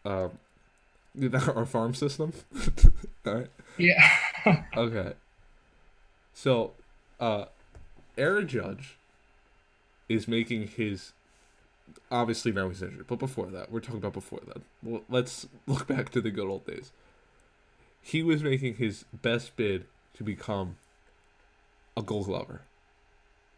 Um, 0.04 0.30
our 1.54 1.66
farm 1.66 1.94
system. 1.94 2.32
All 3.26 3.34
right. 3.34 3.50
Yeah. 3.78 4.10
Okay. 4.76 5.12
So, 6.34 6.72
uh, 7.20 7.44
Aaron 8.18 8.48
Judge 8.48 8.96
is 10.08 10.26
making 10.26 10.66
his. 10.66 11.12
Obviously 12.10 12.52
now 12.52 12.68
he's 12.68 12.82
injured, 12.82 13.06
but 13.06 13.18
before 13.18 13.46
that, 13.46 13.70
we're 13.70 13.80
talking 13.80 13.98
about 13.98 14.12
before 14.12 14.40
that. 14.46 14.62
Well, 14.82 15.02
let's 15.08 15.46
look 15.66 15.86
back 15.86 16.10
to 16.10 16.20
the 16.20 16.30
good 16.30 16.46
old 16.46 16.66
days. 16.66 16.92
He 18.00 18.22
was 18.22 18.42
making 18.42 18.74
his 18.74 19.04
best 19.12 19.56
bid 19.56 19.86
to 20.14 20.24
become 20.24 20.76
a 21.96 22.02
Gold 22.02 22.26
Glover, 22.26 22.62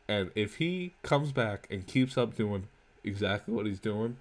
and 0.08 0.30
if 0.34 0.56
he 0.56 0.94
comes 1.02 1.32
back 1.32 1.66
and 1.70 1.86
keeps 1.86 2.18
up 2.18 2.36
doing 2.36 2.68
exactly 3.02 3.54
what 3.54 3.66
he's 3.66 3.80
doing, 3.80 4.16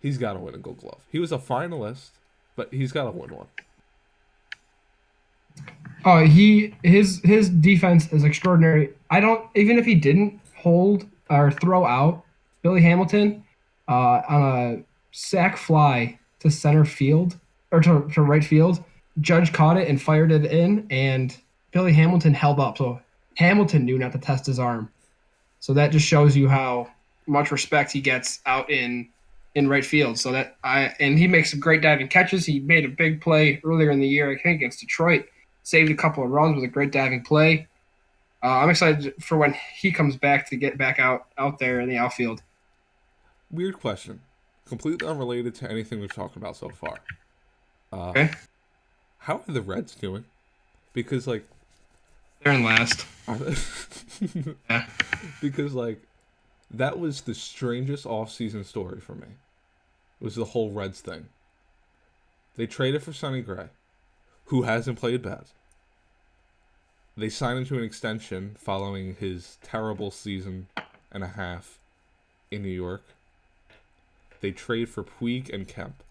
he's 0.00 0.18
got 0.18 0.34
to 0.34 0.38
win 0.38 0.54
a 0.54 0.58
Gold 0.58 0.78
Glove. 0.78 1.00
He 1.10 1.18
was 1.18 1.32
a 1.32 1.38
finalist, 1.38 2.10
but 2.56 2.72
he's 2.72 2.92
got 2.92 3.04
to 3.04 3.10
win 3.10 3.34
one. 3.34 3.46
Oh, 6.04 6.24
he 6.24 6.74
his 6.82 7.20
his 7.24 7.48
defense 7.50 8.12
is 8.12 8.24
extraordinary. 8.24 8.90
I 9.10 9.20
don't 9.20 9.48
even 9.54 9.78
if 9.78 9.84
he 9.84 9.94
didn't 9.94 10.40
hold 10.56 11.06
or 11.28 11.50
throw 11.50 11.84
out 11.84 12.24
Billy 12.62 12.82
Hamilton 12.82 13.44
uh, 13.88 14.22
on 14.28 14.42
a 14.42 14.82
sac 15.12 15.56
fly 15.56 16.18
to 16.40 16.50
center 16.50 16.84
field 16.84 17.38
or 17.70 17.80
to, 17.80 18.08
to 18.14 18.22
right 18.22 18.44
field, 18.44 18.82
Judge 19.20 19.52
caught 19.52 19.76
it 19.76 19.88
and 19.88 20.00
fired 20.00 20.30
it 20.32 20.44
in, 20.44 20.86
and 20.90 21.36
Billy 21.72 21.92
Hamilton 21.92 22.34
held 22.34 22.60
up. 22.60 22.78
So 22.78 23.00
Hamilton 23.36 23.84
knew 23.84 23.98
not 23.98 24.12
to 24.12 24.18
test 24.18 24.46
his 24.46 24.58
arm. 24.58 24.90
So 25.60 25.74
that 25.74 25.90
just 25.90 26.06
shows 26.06 26.36
you 26.36 26.48
how 26.48 26.88
much 27.26 27.50
respect 27.50 27.92
he 27.92 28.00
gets 28.00 28.40
out 28.46 28.70
in 28.70 29.08
in 29.54 29.68
right 29.68 29.84
field. 29.84 30.18
So 30.18 30.32
that 30.32 30.56
I 30.62 30.94
and 31.00 31.18
he 31.18 31.26
makes 31.26 31.50
some 31.50 31.60
great 31.60 31.82
diving 31.82 32.08
catches. 32.08 32.46
He 32.46 32.60
made 32.60 32.84
a 32.84 32.88
big 32.88 33.20
play 33.20 33.60
earlier 33.64 33.90
in 33.90 33.98
the 33.98 34.08
year, 34.08 34.30
I 34.30 34.40
think 34.40 34.60
against 34.60 34.80
Detroit 34.80 35.26
saved 35.68 35.90
a 35.90 35.94
couple 35.94 36.24
of 36.24 36.30
runs 36.30 36.54
with 36.54 36.64
a 36.64 36.68
great 36.68 36.90
diving 36.90 37.22
play. 37.22 37.66
Uh, 38.42 38.46
I'm 38.46 38.70
excited 38.70 39.12
for 39.22 39.36
when 39.36 39.54
he 39.76 39.92
comes 39.92 40.16
back 40.16 40.48
to 40.48 40.56
get 40.56 40.78
back 40.78 40.98
out 40.98 41.26
out 41.36 41.58
there 41.58 41.80
in 41.80 41.88
the 41.88 41.98
outfield. 41.98 42.42
Weird 43.50 43.78
question, 43.80 44.20
completely 44.66 45.06
unrelated 45.06 45.54
to 45.56 45.70
anything 45.70 46.00
we've 46.00 46.12
talked 46.12 46.36
about 46.36 46.56
so 46.56 46.68
far. 46.68 46.98
Uh, 47.92 48.10
Okay, 48.10 48.30
How 49.18 49.36
are 49.48 49.52
the 49.52 49.62
Reds 49.62 49.94
doing? 49.94 50.24
Because 50.92 51.26
like, 51.26 51.46
they're 52.42 52.52
in 52.54 52.64
last. 52.64 53.06
Yeah. 54.68 54.86
because 55.40 55.74
like, 55.74 56.00
that 56.70 56.98
was 56.98 57.22
the 57.22 57.34
strangest 57.34 58.04
off-season 58.04 58.64
story 58.64 59.00
for 59.00 59.14
me. 59.14 59.26
It 60.20 60.24
was 60.24 60.34
the 60.34 60.44
whole 60.44 60.70
Reds 60.72 61.00
thing. 61.00 61.26
They 62.56 62.66
traded 62.66 63.02
for 63.02 63.12
Sonny 63.12 63.40
Gray, 63.42 63.68
who 64.46 64.62
hasn't 64.62 64.98
played 64.98 65.22
bad. 65.22 65.44
They 67.16 67.28
signed 67.28 67.58
him 67.60 67.64
to 67.66 67.78
an 67.78 67.84
extension 67.84 68.56
following 68.58 69.14
his 69.16 69.58
terrible 69.62 70.10
season 70.10 70.66
and 71.12 71.22
a 71.24 71.28
half 71.28 71.78
in 72.50 72.62
New 72.62 72.68
York. 72.68 73.02
They 74.40 74.52
trade 74.52 74.88
for 74.88 75.02
Puig 75.02 75.52
and 75.52 75.66
Kemp. 75.66 76.02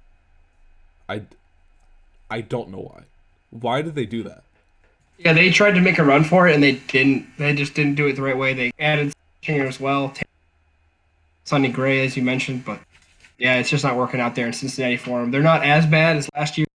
I, 1.07 1.23
I 2.29 2.41
don't 2.41 2.69
know 2.69 2.79
why. 2.79 3.03
Why 3.49 3.81
did 3.81 3.95
they 3.95 4.05
do 4.05 4.23
that? 4.23 4.43
Yeah, 5.17 5.33
they 5.33 5.49
tried 5.49 5.71
to 5.71 5.81
make 5.81 5.97
a 5.97 6.03
run 6.03 6.23
for 6.23 6.47
it 6.47 6.53
and 6.53 6.61
they 6.63 6.73
didn't. 6.73 7.25
They 7.37 7.53
just 7.53 7.73
didn't 7.73 7.95
do 7.95 8.07
it 8.07 8.15
the 8.15 8.21
right 8.21 8.37
way. 8.37 8.53
They 8.53 8.71
added 8.77 9.13
Singer 9.43 9.65
as 9.65 9.79
well, 9.79 10.13
Sonny 11.45 11.69
Gray 11.69 12.05
as 12.05 12.15
you 12.15 12.23
mentioned, 12.23 12.65
but 12.65 12.79
yeah, 13.39 13.57
it's 13.57 13.69
just 13.69 13.83
not 13.83 13.95
working 13.95 14.19
out 14.19 14.35
there 14.35 14.47
in 14.47 14.53
Cincinnati 14.53 14.97
for 14.97 15.21
them. 15.21 15.31
They're 15.31 15.41
not 15.41 15.63
as 15.63 15.85
bad 15.85 16.17
as 16.17 16.29
last 16.35 16.57
year. 16.57 16.67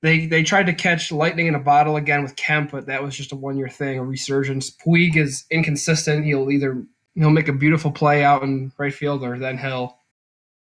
They 0.00 0.26
they 0.26 0.42
tried 0.42 0.66
to 0.66 0.72
catch 0.72 1.12
lightning 1.12 1.46
in 1.46 1.54
a 1.54 1.60
bottle 1.60 1.96
again 1.96 2.22
with 2.22 2.36
Kemp, 2.36 2.72
but 2.72 2.86
that 2.86 3.02
was 3.02 3.16
just 3.16 3.32
a 3.32 3.36
one 3.36 3.56
year 3.56 3.68
thing, 3.68 3.98
a 3.98 4.04
resurgence. 4.04 4.70
Puig 4.70 5.16
is 5.16 5.44
inconsistent. 5.50 6.24
He'll 6.24 6.50
either 6.50 6.84
he'll 7.14 7.30
make 7.30 7.48
a 7.48 7.52
beautiful 7.52 7.90
play 7.90 8.24
out 8.24 8.42
in 8.42 8.72
right 8.78 8.92
field, 8.92 9.22
or 9.22 9.38
then 9.38 9.58
he'll 9.58 9.98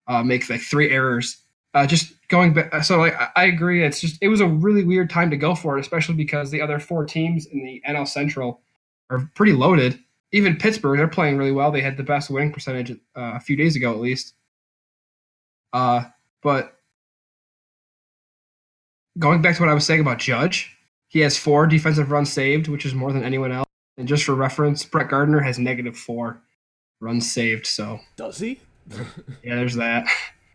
uh, 0.06 0.22
make 0.22 0.48
like 0.50 0.60
three 0.60 0.90
errors. 0.90 1.38
Uh, 1.72 1.86
just 1.86 2.12
going 2.28 2.52
back, 2.54 2.84
so 2.84 2.98
like 2.98 3.14
I- 3.20 3.30
I 3.36 3.44
agree. 3.46 3.84
It's 3.84 4.00
just 4.00 4.18
it 4.20 4.28
was 4.28 4.40
a 4.40 4.46
really 4.46 4.84
weird 4.84 5.10
time 5.10 5.30
to 5.30 5.36
go 5.36 5.54
for 5.54 5.76
it, 5.76 5.80
especially 5.80 6.14
because 6.14 6.50
the 6.50 6.60
other 6.60 6.78
four 6.78 7.04
teams 7.04 7.46
in 7.46 7.64
the 7.64 7.82
NL 7.88 8.06
Central 8.06 8.60
are 9.10 9.28
pretty 9.34 9.52
loaded. 9.52 9.98
Even 10.32 10.56
Pittsburgh, 10.56 10.98
they're 10.98 11.08
playing 11.08 11.36
really 11.36 11.52
well. 11.52 11.70
They 11.72 11.80
had 11.80 11.96
the 11.96 12.02
best 12.02 12.30
winning 12.30 12.52
percentage 12.52 12.90
uh, 12.90 13.32
a 13.34 13.40
few 13.40 13.56
days 13.56 13.76
ago, 13.76 13.92
at 13.92 14.00
least. 14.00 14.34
Uh, 15.72 16.04
but 16.42 16.76
going 19.18 19.42
back 19.42 19.56
to 19.56 19.62
what 19.62 19.68
I 19.68 19.74
was 19.74 19.86
saying 19.86 20.00
about 20.00 20.18
Judge, 20.18 20.76
he 21.08 21.20
has 21.20 21.38
four 21.38 21.66
defensive 21.66 22.10
runs 22.10 22.32
saved, 22.32 22.68
which 22.68 22.84
is 22.84 22.94
more 22.94 23.12
than 23.12 23.22
anyone 23.24 23.52
else. 23.52 23.68
And 23.96 24.08
just 24.08 24.24
for 24.24 24.34
reference, 24.34 24.84
Brett 24.84 25.08
Gardner 25.08 25.40
has 25.40 25.58
negative 25.58 25.96
four 25.96 26.40
runs 27.00 27.30
saved. 27.30 27.66
So 27.66 28.00
Does 28.16 28.38
he? 28.38 28.60
Yeah, 28.90 29.56
there's 29.56 29.76
that. 29.76 30.06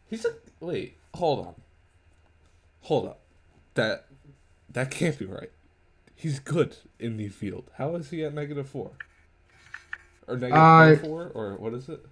He's 0.10 0.26
a 0.26 0.30
wait. 0.60 0.96
Hold 1.15 1.48
on. 1.48 1.56
Hold 2.82 3.08
up. 3.08 3.20
That 3.76 4.06
that 4.72 4.92
can't 4.92 5.18
be 5.18 5.26
right. 5.26 5.52
He's 6.15 6.39
good 6.39 6.76
in 7.00 7.18
the 7.18 7.30
field. 7.30 7.70
How 7.78 7.96
is 7.96 8.10
he 8.10 8.24
at 8.24 8.34
negative 8.34 8.68
four? 8.68 8.92
Or 10.28 10.36
negative 10.36 10.58
Uh, 10.58 10.96
four? 10.98 11.32
Or 11.34 11.56
what 11.56 11.74
is 11.74 11.88
it? 11.89 12.06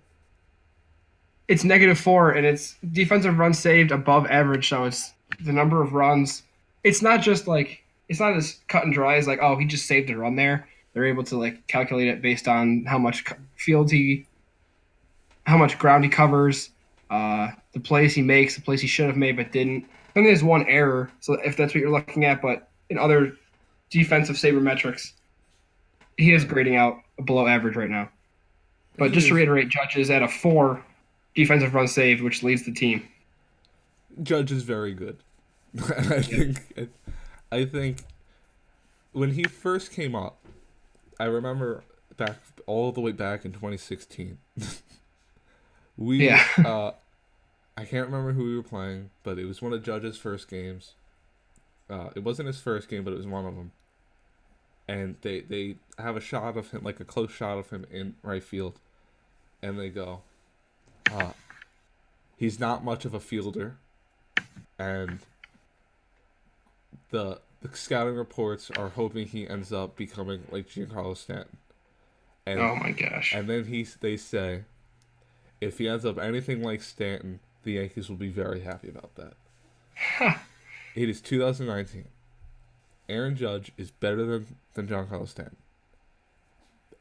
It's 1.47 1.63
negative 1.63 1.99
four, 1.99 2.31
and 2.31 2.45
it's 2.45 2.75
defensive 2.91 3.37
runs 3.37 3.59
saved 3.59 3.91
above 3.91 4.27
average. 4.27 4.69
So 4.69 4.85
it's 4.85 5.13
the 5.41 5.53
number 5.53 5.81
of 5.81 5.93
runs. 5.93 6.43
It's 6.83 7.01
not 7.01 7.21
just 7.21 7.47
like 7.47 7.83
it's 8.09 8.19
not 8.19 8.35
as 8.35 8.59
cut 8.67 8.83
and 8.83 8.93
dry 8.93 9.15
as 9.17 9.27
like 9.27 9.39
oh 9.41 9.57
he 9.57 9.65
just 9.65 9.85
saved 9.87 10.09
a 10.09 10.17
run 10.17 10.35
there. 10.35 10.67
They're 10.93 11.05
able 11.05 11.23
to 11.25 11.37
like 11.37 11.67
calculate 11.67 12.07
it 12.07 12.21
based 12.21 12.47
on 12.47 12.85
how 12.85 12.97
much 12.97 13.25
field 13.55 13.91
he, 13.91 14.25
how 15.47 15.57
much 15.57 15.79
ground 15.79 16.03
he 16.03 16.09
covers, 16.09 16.71
uh, 17.09 17.47
the 17.71 17.79
plays 17.79 18.13
he 18.13 18.21
makes, 18.21 18.55
the 18.55 18.61
plays 18.61 18.81
he 18.81 18.87
should 18.87 19.07
have 19.07 19.15
made 19.15 19.37
but 19.37 19.51
didn't. 19.51 19.85
I 20.09 20.13
think 20.13 20.27
there's 20.27 20.43
one 20.43 20.67
error, 20.67 21.09
so 21.21 21.33
if 21.33 21.55
that's 21.55 21.73
what 21.73 21.79
you're 21.79 21.91
looking 21.91 22.25
at, 22.25 22.41
but 22.41 22.69
in 22.89 22.97
other 22.97 23.33
defensive 23.89 24.35
sabermetrics, 24.35 25.13
he 26.17 26.33
is 26.33 26.43
grading 26.43 26.75
out 26.75 26.97
below 27.23 27.47
average 27.47 27.77
right 27.77 27.89
now. 27.89 28.09
But 28.97 29.11
just 29.13 29.27
to 29.27 29.35
reiterate, 29.35 29.69
Judge 29.69 29.95
is 29.95 30.09
at 30.09 30.21
a 30.21 30.27
four 30.27 30.83
defensive 31.35 31.73
run 31.73 31.87
saved, 31.87 32.21
which 32.21 32.43
leads 32.43 32.63
the 32.63 32.73
team. 32.73 33.07
Judge 34.23 34.51
is 34.51 34.63
very 34.63 34.93
good. 34.93 35.17
I 35.77 36.21
think 36.23 36.91
I 37.51 37.63
think 37.65 37.99
when 39.11 39.33
he 39.33 39.43
first 39.43 39.91
came 39.91 40.15
up, 40.15 40.39
I 41.19 41.25
remember 41.25 41.83
back 42.17 42.37
all 42.65 42.91
the 42.91 43.01
way 43.01 43.11
back 43.11 43.45
in 43.45 43.51
2016. 43.51 44.39
we 45.97 46.25
Yeah. 46.27 46.43
uh 46.65 46.91
I 47.77 47.85
can't 47.85 48.07
remember 48.07 48.33
who 48.33 48.45
we 48.45 48.55
were 48.55 48.63
playing, 48.63 49.11
but 49.23 49.37
it 49.37 49.45
was 49.45 49.61
one 49.61 49.71
of 49.71 49.83
Judge's 49.83 50.17
first 50.17 50.49
games. 50.49 50.93
Uh, 51.89 52.09
it 52.15 52.23
wasn't 52.23 52.47
his 52.47 52.59
first 52.59 52.89
game, 52.89 53.03
but 53.03 53.13
it 53.13 53.17
was 53.17 53.27
one 53.27 53.45
of 53.45 53.55
them. 53.55 53.71
And 54.87 55.15
they 55.21 55.41
they 55.41 55.75
have 55.99 56.15
a 56.17 56.21
shot 56.21 56.57
of 56.57 56.71
him, 56.71 56.83
like 56.83 56.99
a 56.99 57.05
close 57.05 57.31
shot 57.31 57.57
of 57.57 57.69
him 57.69 57.85
in 57.91 58.15
right 58.23 58.43
field, 58.43 58.79
and 59.61 59.77
they 59.77 59.89
go, 59.89 60.21
uh, 61.11 61.33
he's 62.37 62.59
not 62.59 62.83
much 62.83 63.05
of 63.05 63.13
a 63.13 63.19
fielder, 63.19 63.75
and 64.79 65.19
the 67.11 67.39
the 67.61 67.75
scouting 67.75 68.15
reports 68.15 68.69
are 68.71 68.89
hoping 68.89 69.27
he 69.27 69.47
ends 69.47 69.73
up 69.73 69.95
becoming 69.95 70.43
like 70.51 70.69
Giancarlo 70.69 71.17
Stanton. 71.17 71.57
And 72.45 72.59
Oh 72.61 72.75
my 72.75 72.91
gosh. 72.91 73.33
and 73.33 73.49
then 73.49 73.65
he 73.65 73.83
they 73.99 74.15
say, 74.17 74.63
if 75.61 75.77
he 75.77 75.87
ends 75.87 76.05
up 76.05 76.17
anything 76.17 76.61
like 76.61 76.81
Stanton, 76.81 77.39
the 77.63 77.73
Yankees 77.73 78.09
will 78.09 78.17
be 78.17 78.29
very 78.29 78.61
happy 78.61 78.89
about 78.89 79.15
that. 79.15 79.33
it 80.95 81.09
is 81.09 81.21
2019. 81.21 82.05
Aaron 83.09 83.35
Judge 83.35 83.71
is 83.77 83.91
better 83.91 84.25
than 84.25 84.57
than 84.73 84.87
Giancarlo 84.87 85.27
Stanton, 85.27 85.57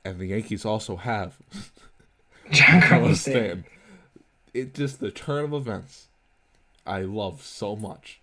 and 0.05 0.19
the 0.19 0.27
Yankees 0.27 0.65
also 0.65 0.97
have 0.97 1.37
John 2.51 2.81
Giancarlo 2.81 2.89
Carlos 2.89 3.21
Stanton. 3.21 3.65
It 4.55 4.73
just 4.75 5.01
the 5.01 5.11
turn 5.11 5.45
of 5.45 5.53
events. 5.53 6.09
I 6.87 7.03
love 7.03 7.43
so 7.43 7.75
much. 7.75 8.21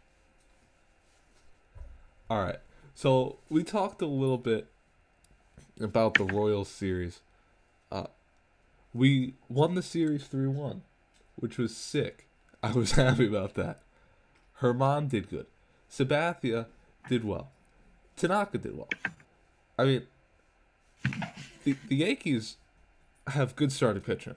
All 2.30 2.42
right, 2.42 2.60
so 2.96 3.38
we 3.50 3.64
talked 3.64 4.02
a 4.02 4.08
little 4.08 4.38
bit 4.38 4.68
about 5.80 6.14
the 6.14 6.24
Royals 6.24 6.70
series. 6.70 7.20
We 8.94 9.34
won 9.50 9.76
the 9.76 9.82
series 9.82 10.26
three 10.26 10.48
one, 10.48 10.84
which 11.36 11.58
was 11.58 11.76
sick. 11.76 12.28
I 12.62 12.72
was 12.72 12.92
happy 12.94 13.28
about 13.28 13.56
that. 13.56 13.80
Germán 14.60 15.10
did 15.10 15.30
good. 15.30 15.48
Sabathia 15.92 16.68
did 17.10 17.26
well. 17.26 17.50
Tanaka 18.16 18.58
did 18.58 18.78
well. 18.78 18.90
I 19.78 19.86
mean, 19.86 20.02
the 21.64 21.76
the 21.88 21.96
Yankees 21.96 22.58
have 23.28 23.56
good 23.56 23.72
starting 23.72 24.02
pitching. 24.02 24.36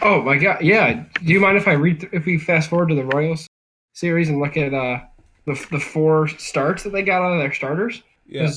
Oh 0.00 0.22
my 0.22 0.36
god, 0.36 0.62
yeah. 0.62 1.04
Do 1.14 1.32
you 1.32 1.40
mind 1.40 1.56
if 1.56 1.68
I 1.68 1.72
read 1.72 2.08
if 2.12 2.26
we 2.26 2.38
fast 2.38 2.70
forward 2.70 2.88
to 2.88 2.94
the 2.94 3.04
Royals 3.04 3.46
series 3.94 4.28
and 4.28 4.40
look 4.40 4.56
at 4.56 4.74
uh 4.74 5.00
the 5.46 5.66
the 5.70 5.80
four 5.80 6.28
starts 6.28 6.82
that 6.84 6.90
they 6.90 7.02
got 7.02 7.22
out 7.22 7.32
of 7.32 7.38
their 7.38 7.52
starters? 7.52 8.02
Yeah. 8.26 8.50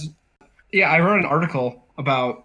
yeah, 0.71 0.89
I 0.89 0.99
wrote 1.01 1.19
an 1.19 1.25
article 1.25 1.83
about 1.97 2.44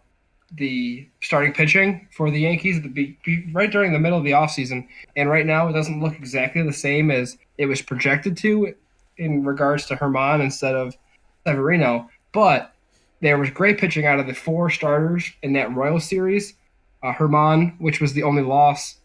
the 0.52 1.06
starting 1.20 1.52
pitching 1.52 2.08
for 2.10 2.30
the 2.30 2.40
Yankees 2.40 2.80
the 2.82 3.16
right 3.52 3.70
during 3.70 3.92
the 3.92 3.98
middle 3.98 4.18
of 4.18 4.24
the 4.24 4.32
offseason. 4.32 4.86
And 5.16 5.30
right 5.30 5.46
now, 5.46 5.68
it 5.68 5.72
doesn't 5.72 6.00
look 6.00 6.14
exactly 6.14 6.62
the 6.62 6.72
same 6.72 7.10
as 7.10 7.38
it 7.58 7.66
was 7.66 7.82
projected 7.82 8.36
to 8.38 8.74
in 9.16 9.44
regards 9.44 9.86
to 9.86 9.96
Germán 9.96 10.42
instead 10.42 10.74
of 10.74 10.96
Severino. 11.46 12.08
But 12.32 12.74
there 13.20 13.38
was 13.38 13.50
great 13.50 13.78
pitching 13.78 14.06
out 14.06 14.18
of 14.18 14.26
the 14.26 14.34
four 14.34 14.70
starters 14.70 15.30
in 15.42 15.52
that 15.52 15.74
Royal 15.74 16.00
series. 16.00 16.54
Uh, 17.02 17.12
Germán, 17.12 17.78
which 17.80 18.00
was 18.00 18.12
the 18.12 18.22
only 18.22 18.42
loss, 18.42 18.96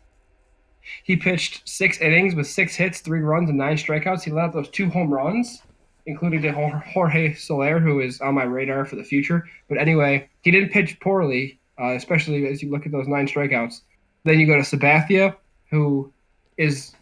he 1.03 1.15
pitched 1.15 1.67
six 1.67 1.99
innings 1.99 2.35
with 2.35 2.47
six 2.47 2.75
hits, 2.75 2.99
three 2.99 3.21
runs, 3.21 3.49
and 3.49 3.57
nine 3.57 3.77
strikeouts. 3.77 4.23
He 4.23 4.31
let 4.31 4.45
out 4.45 4.53
those 4.53 4.69
two 4.69 4.89
home 4.89 5.13
runs 5.13 5.61
including 6.05 6.41
to 6.43 6.51
Jorge 6.51 7.33
Soler, 7.33 7.79
who 7.79 7.99
is 7.99 8.21
on 8.21 8.35
my 8.35 8.43
radar 8.43 8.85
for 8.85 8.95
the 8.95 9.03
future. 9.03 9.47
But 9.67 9.77
anyway, 9.77 10.29
he 10.41 10.51
didn't 10.51 10.69
pitch 10.69 10.99
poorly, 10.99 11.59
uh, 11.79 11.93
especially 11.95 12.47
as 12.47 12.61
you 12.61 12.69
look 12.69 12.85
at 12.85 12.91
those 12.91 13.07
nine 13.07 13.27
strikeouts. 13.27 13.81
Then 14.23 14.39
you 14.39 14.47
go 14.47 14.55
to 14.55 14.61
Sabathia, 14.61 15.35
who 15.69 16.11
is 16.57 16.93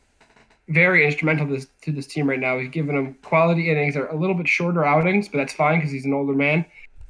very 0.69 1.05
instrumental 1.05 1.45
to 1.47 1.53
this, 1.53 1.67
to 1.81 1.91
this 1.91 2.07
team 2.07 2.29
right 2.29 2.39
now. 2.39 2.57
He's 2.57 2.69
given 2.69 2.95
them 2.95 3.15
quality 3.23 3.69
innings. 3.69 3.95
They're 3.95 4.07
a 4.07 4.15
little 4.15 4.35
bit 4.35 4.47
shorter 4.47 4.85
outings, 4.85 5.27
but 5.27 5.37
that's 5.37 5.53
fine 5.53 5.79
because 5.79 5.91
he's 5.91 6.05
an 6.05 6.13
older 6.13 6.33
man. 6.33 6.65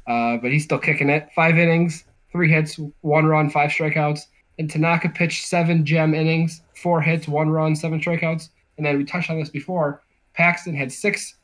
Uh, 0.07 0.37
but 0.37 0.51
he's 0.51 0.63
still 0.63 0.79
kicking 0.79 1.09
it. 1.09 1.29
Five 1.35 1.57
innings, 1.57 2.03
three 2.31 2.49
hits, 2.49 2.79
one 3.01 3.25
run, 3.25 3.49
five 3.49 3.69
strikeouts. 3.69 4.21
And 4.59 4.69
Tanaka 4.69 5.09
pitched 5.09 5.45
seven 5.45 5.85
gem 5.85 6.13
innings, 6.13 6.61
four 6.75 7.01
hits, 7.01 7.27
one 7.27 7.49
run, 7.49 7.75
seven 7.75 7.99
strikeouts. 7.99 8.49
And 8.77 8.85
then 8.85 8.97
we 8.97 9.05
touched 9.05 9.29
on 9.29 9.39
this 9.39 9.49
before. 9.49 10.01
Paxton 10.33 10.75
had 10.75 10.91
six 10.91 11.35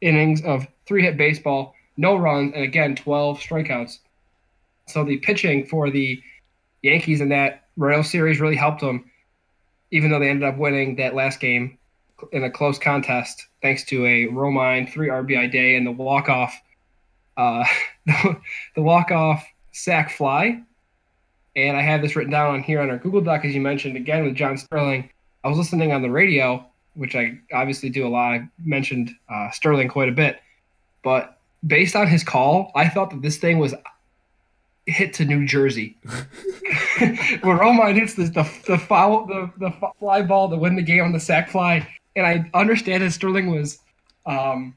innings 0.00 0.42
of 0.42 0.66
three 0.86 1.02
hit 1.02 1.16
baseball, 1.16 1.74
no 1.96 2.16
runs, 2.16 2.52
and 2.54 2.62
again, 2.64 2.96
12 2.96 3.38
strikeouts. 3.38 3.98
So 4.86 5.04
the 5.04 5.18
pitching 5.18 5.66
for 5.66 5.90
the 5.90 6.22
Yankees 6.82 7.20
in 7.20 7.30
that 7.30 7.64
Royal 7.76 8.02
Series 8.02 8.40
really 8.40 8.56
helped 8.56 8.80
them, 8.80 9.10
even 9.90 10.10
though 10.10 10.18
they 10.18 10.28
ended 10.28 10.48
up 10.48 10.58
winning 10.58 10.96
that 10.96 11.14
last 11.14 11.40
game 11.40 11.78
in 12.32 12.44
a 12.44 12.50
close 12.50 12.78
contest 12.78 13.46
thanks 13.62 13.84
to 13.84 14.04
a 14.06 14.26
Romine 14.26 14.90
three 14.90 15.08
RBI 15.08 15.50
day 15.50 15.76
and 15.76 15.86
the 15.86 15.90
walk 15.90 16.28
off, 16.28 16.54
uh, 17.36 17.64
the 18.06 18.82
walk 18.82 19.10
off 19.10 19.44
sac 19.72 20.10
fly. 20.10 20.62
And 21.56 21.76
I 21.76 21.82
have 21.82 22.02
this 22.02 22.16
written 22.16 22.32
down 22.32 22.54
on 22.54 22.62
here 22.62 22.80
on 22.80 22.90
our 22.90 22.98
Google 22.98 23.20
Doc, 23.20 23.44
as 23.44 23.54
you 23.54 23.60
mentioned 23.60 23.96
again 23.96 24.24
with 24.24 24.34
John 24.34 24.58
Sterling. 24.58 25.08
I 25.42 25.48
was 25.48 25.56
listening 25.56 25.92
on 25.92 26.02
the 26.02 26.10
radio 26.10 26.66
which 26.94 27.14
I 27.14 27.38
obviously 27.52 27.90
do 27.90 28.06
a 28.06 28.08
lot. 28.08 28.32
I 28.34 28.48
mentioned 28.64 29.10
uh, 29.28 29.50
Sterling 29.50 29.88
quite 29.88 30.08
a 30.08 30.12
bit, 30.12 30.40
but 31.02 31.38
based 31.66 31.96
on 31.96 32.06
his 32.06 32.22
call, 32.22 32.70
I 32.74 32.88
thought 32.88 33.10
that 33.10 33.22
this 33.22 33.38
thing 33.38 33.58
was 33.58 33.74
hit 34.86 35.14
to 35.14 35.24
New 35.24 35.46
Jersey. 35.46 35.96
Where 36.04 37.58
Romine 37.58 37.94
hits 37.94 38.14
the, 38.14 38.24
the 38.24 38.48
the 38.66 38.78
foul 38.78 39.26
the 39.26 39.50
the 39.58 39.72
fly 39.98 40.22
ball 40.22 40.48
to 40.50 40.56
win 40.56 40.76
the 40.76 40.82
game 40.82 41.02
on 41.02 41.12
the 41.12 41.20
sac 41.20 41.50
fly, 41.50 41.86
and 42.16 42.26
I 42.26 42.50
understand 42.54 43.02
that 43.02 43.12
Sterling 43.12 43.50
was 43.50 43.78
um, 44.26 44.74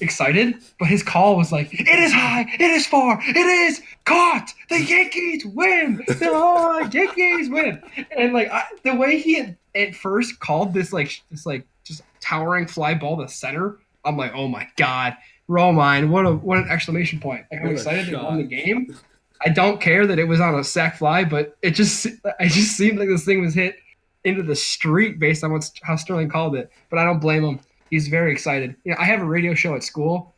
excited, 0.00 0.54
but 0.78 0.88
his 0.88 1.02
call 1.02 1.36
was 1.36 1.52
like, 1.52 1.72
"It 1.72 1.86
is 1.88 2.12
high, 2.12 2.42
it 2.54 2.60
is 2.60 2.86
far, 2.86 3.20
it 3.22 3.36
is 3.36 3.80
caught. 4.04 4.52
The 4.68 4.80
Yankees 4.82 5.44
win. 5.46 6.02
The 6.06 6.90
Yankees 6.92 7.50
win." 7.50 7.82
And 8.16 8.32
like 8.32 8.50
I, 8.50 8.64
the 8.84 8.94
way 8.94 9.18
he 9.18 9.34
had 9.34 9.56
at 9.74 9.94
first 9.94 10.40
called 10.40 10.74
this 10.74 10.92
like 10.92 11.22
this 11.30 11.46
like 11.46 11.66
just 11.84 12.02
towering 12.20 12.66
fly 12.66 12.94
ball 12.94 13.16
to 13.18 13.28
center, 13.28 13.78
I'm 14.04 14.16
like, 14.16 14.32
"Oh 14.34 14.48
my 14.48 14.68
god, 14.76 15.16
Romine! 15.48 16.08
What 16.08 16.26
a 16.26 16.32
what 16.32 16.58
an 16.58 16.68
exclamation 16.68 17.20
point! 17.20 17.44
Like, 17.50 17.60
I'm 17.60 17.66
What 17.66 17.72
excited 17.74 18.06
they 18.06 18.10
shot. 18.12 18.24
won 18.24 18.38
the 18.38 18.44
game. 18.44 18.96
I 19.44 19.48
don't 19.48 19.80
care 19.80 20.06
that 20.06 20.18
it 20.20 20.24
was 20.24 20.40
on 20.40 20.54
a 20.54 20.62
sac 20.62 20.96
fly, 20.98 21.24
but 21.24 21.56
it 21.62 21.72
just 21.72 22.06
I 22.38 22.46
just 22.48 22.76
seemed 22.76 22.98
like 22.98 23.08
this 23.08 23.24
thing 23.24 23.40
was 23.40 23.54
hit 23.54 23.76
into 24.24 24.42
the 24.44 24.54
street 24.54 25.18
based 25.18 25.42
on 25.42 25.52
what's 25.52 25.72
how 25.82 25.96
Sterling 25.96 26.28
called 26.28 26.54
it. 26.54 26.70
But 26.90 27.00
I 27.00 27.04
don't 27.04 27.18
blame 27.20 27.44
him. 27.44 27.60
He's 27.92 28.08
very 28.08 28.32
excited. 28.32 28.74
Know, 28.86 28.94
I 28.98 29.04
have 29.04 29.20
a 29.20 29.24
radio 29.26 29.52
show 29.52 29.74
at 29.74 29.82
school 29.82 30.34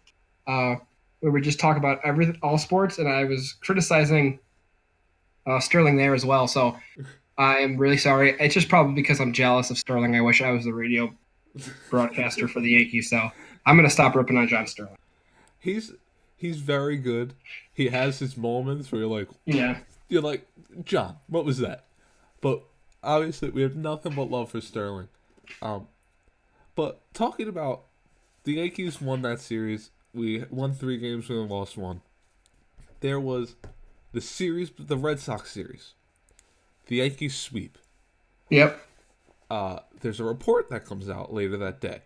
uh, 0.49 0.75
where 1.21 1.31
we 1.31 1.41
just 1.41 1.61
talk 1.61 1.77
about 1.77 2.01
everything, 2.05 2.37
all 2.43 2.59
sports, 2.59 2.99
and 2.99 3.09
I 3.09 3.23
was 3.27 3.53
criticizing 3.61 4.41
uh, 5.47 5.61
Sterling 5.61 5.97
there 5.97 6.15
as 6.15 6.27
well. 6.27 6.49
So 6.49 6.77
I 7.39 7.59
am 7.59 7.77
really 7.77 7.97
sorry. 7.97 8.35
It's 8.41 8.55
just 8.55 8.69
probably 8.69 8.95
because 8.95 9.21
I'm 9.21 9.33
jealous 9.33 9.71
of 9.71 9.79
Sterling. 9.79 10.17
I 10.17 10.21
wish 10.21 10.43
I 10.43 10.51
was 10.51 10.65
the 10.65 10.75
radio 10.75 11.15
broadcaster 11.91 12.49
for 12.49 12.61
the 12.61 12.71
Yankees. 12.71 13.09
So 13.09 13.31
I'm 13.65 13.77
gonna 13.77 13.89
stop 13.89 14.17
ripping 14.17 14.37
on 14.37 14.49
John 14.49 14.67
Sterling. 14.67 14.97
He's 15.61 15.93
he's 16.37 16.57
very 16.57 16.97
good. 16.97 17.35
He 17.73 17.87
has 17.91 18.19
his 18.19 18.37
moments 18.37 18.91
where 18.91 19.03
you're 19.03 19.11
like 19.17 19.29
Yeah. 19.45 19.79
you're 20.09 20.23
like, 20.23 20.45
John, 20.85 21.19
what 21.29 21.45
was 21.45 21.59
that? 21.59 21.85
But 22.41 22.65
obviously 23.01 23.51
we 23.51 23.63
have 23.63 23.77
nothing 23.77 24.17
but 24.17 24.25
love 24.29 24.51
for 24.51 24.61
Sterling. 24.61 25.07
Um 25.63 25.87
but 26.75 27.01
talking 27.15 27.49
about 27.49 27.85
the 28.45 28.55
Yankees 28.55 29.01
won 29.01 29.23
that 29.23 29.41
series. 29.41 29.91
We 30.13 30.45
won 30.51 30.73
three 30.75 30.99
games, 30.99 31.29
we 31.29 31.37
lost 31.37 31.77
one. 31.77 32.01
There 33.01 33.19
was 33.21 33.57
the 34.13 34.21
series 34.21 34.71
the 34.79 34.97
Red 34.97 35.19
Sox 35.21 35.51
series. 35.51 35.95
The 36.87 36.97
Yankees 36.97 37.35
sweep. 37.37 37.79
Yep. 38.51 38.79
uh, 39.51 39.79
there's 40.01 40.21
a 40.21 40.25
report 40.25 40.69
that 40.69 40.85
comes 40.85 41.09
out 41.09 41.33
later 41.33 41.57
that 41.57 41.81
day 41.81 42.01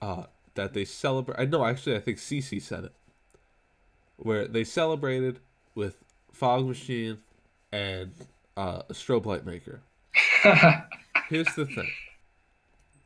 uh, 0.00 0.24
that 0.54 0.74
they 0.74 0.84
celebrate. 0.84 1.38
I 1.38 1.44
know, 1.44 1.64
actually, 1.64 1.96
I 1.96 2.00
think 2.00 2.18
CC 2.18 2.62
said 2.62 2.84
it, 2.84 2.92
where 4.16 4.46
they 4.46 4.64
celebrated 4.64 5.40
with 5.74 5.96
fog 6.32 6.66
machine 6.66 7.18
and 7.72 8.12
uh, 8.56 8.82
a 8.88 8.92
strobe 8.92 9.26
light 9.26 9.44
maker. 9.44 9.80
Here's 11.28 11.54
the 11.54 11.66
thing: 11.66 11.90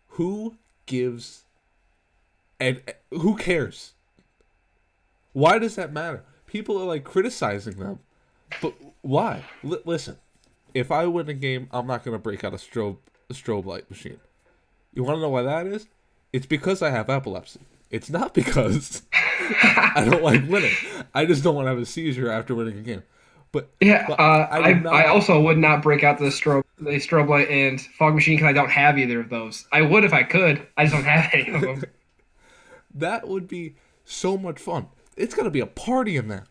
who 0.09 0.57
gives 0.87 1.45
and 2.61 2.81
who 3.11 3.37
cares? 3.37 3.93
Why 5.33 5.59
does 5.59 5.77
that 5.77 5.93
matter? 5.93 6.23
People 6.47 6.81
are 6.81 6.87
like 6.87 7.05
criticizing 7.05 7.75
them, 7.79 7.99
but 8.63 8.75
why? 9.03 9.45
L- 9.65 9.81
listen, 9.85 10.19
if 10.73 10.93
I 10.93 11.07
win 11.07 11.29
a 11.29 11.35
game, 11.35 11.69
I'm 11.73 11.87
not 11.87 12.05
gonna 12.05 12.19
break 12.19 12.45
out 12.45 12.55
a 12.55 12.59
strobe 12.59 12.99
a 13.29 13.35
strobe 13.35 13.65
light 13.67 13.91
machine. 13.91 14.21
You 14.93 15.03
want 15.03 15.17
to 15.17 15.23
know 15.23 15.31
why 15.31 15.43
that 15.43 15.67
is? 15.67 15.89
It's 16.33 16.47
because 16.47 16.83
I 16.83 16.91
have 16.91 17.11
epilepsy. 17.11 17.61
It's 17.91 18.11
not 18.11 18.35
because 18.35 19.03
I 19.13 20.07
don't 20.09 20.23
like 20.23 20.49
winning. 20.49 20.75
I 21.15 21.27
just 21.27 21.43
don't 21.43 21.55
want 21.55 21.67
to 21.67 21.71
have 21.71 21.79
a 21.79 21.87
seizure 21.87 22.31
after 22.31 22.55
winning 22.55 22.79
a 22.79 22.83
game. 22.83 23.03
But 23.55 23.71
Yeah, 23.81 24.05
but 24.09 24.19
uh, 24.19 24.49
I 24.51 24.73
I, 24.73 25.05
I 25.05 25.07
also 25.07 25.41
would 25.41 25.59
not 25.59 25.81
break 25.81 26.03
out 26.03 26.19
the 26.19 26.25
strobe, 26.25 26.65
the 26.77 26.91
strobe 26.97 27.29
light 27.29 27.49
and 27.49 27.81
fog 27.81 28.17
machine 28.17 28.35
because 28.35 28.49
I 28.49 28.53
don't 28.53 28.69
have 28.69 28.99
either 28.99 29.21
of 29.21 29.31
those. 29.31 29.69
I 29.71 29.83
would 29.83 30.03
if 30.03 30.13
I 30.13 30.25
could. 30.25 30.67
I 30.77 30.87
just 30.87 30.95
don't 30.97 31.05
have 31.05 31.31
any 31.33 31.55
of 31.55 31.61
them. 31.61 31.85
that 32.97 33.29
would 33.29 33.47
be 33.47 33.77
so 34.05 34.37
much 34.37 34.59
fun. 34.59 34.89
It's 35.17 35.37
gonna 35.37 35.51
be 35.51 35.61
a 35.61 35.67
party 35.67 36.17
in 36.17 36.27
there. 36.27 36.47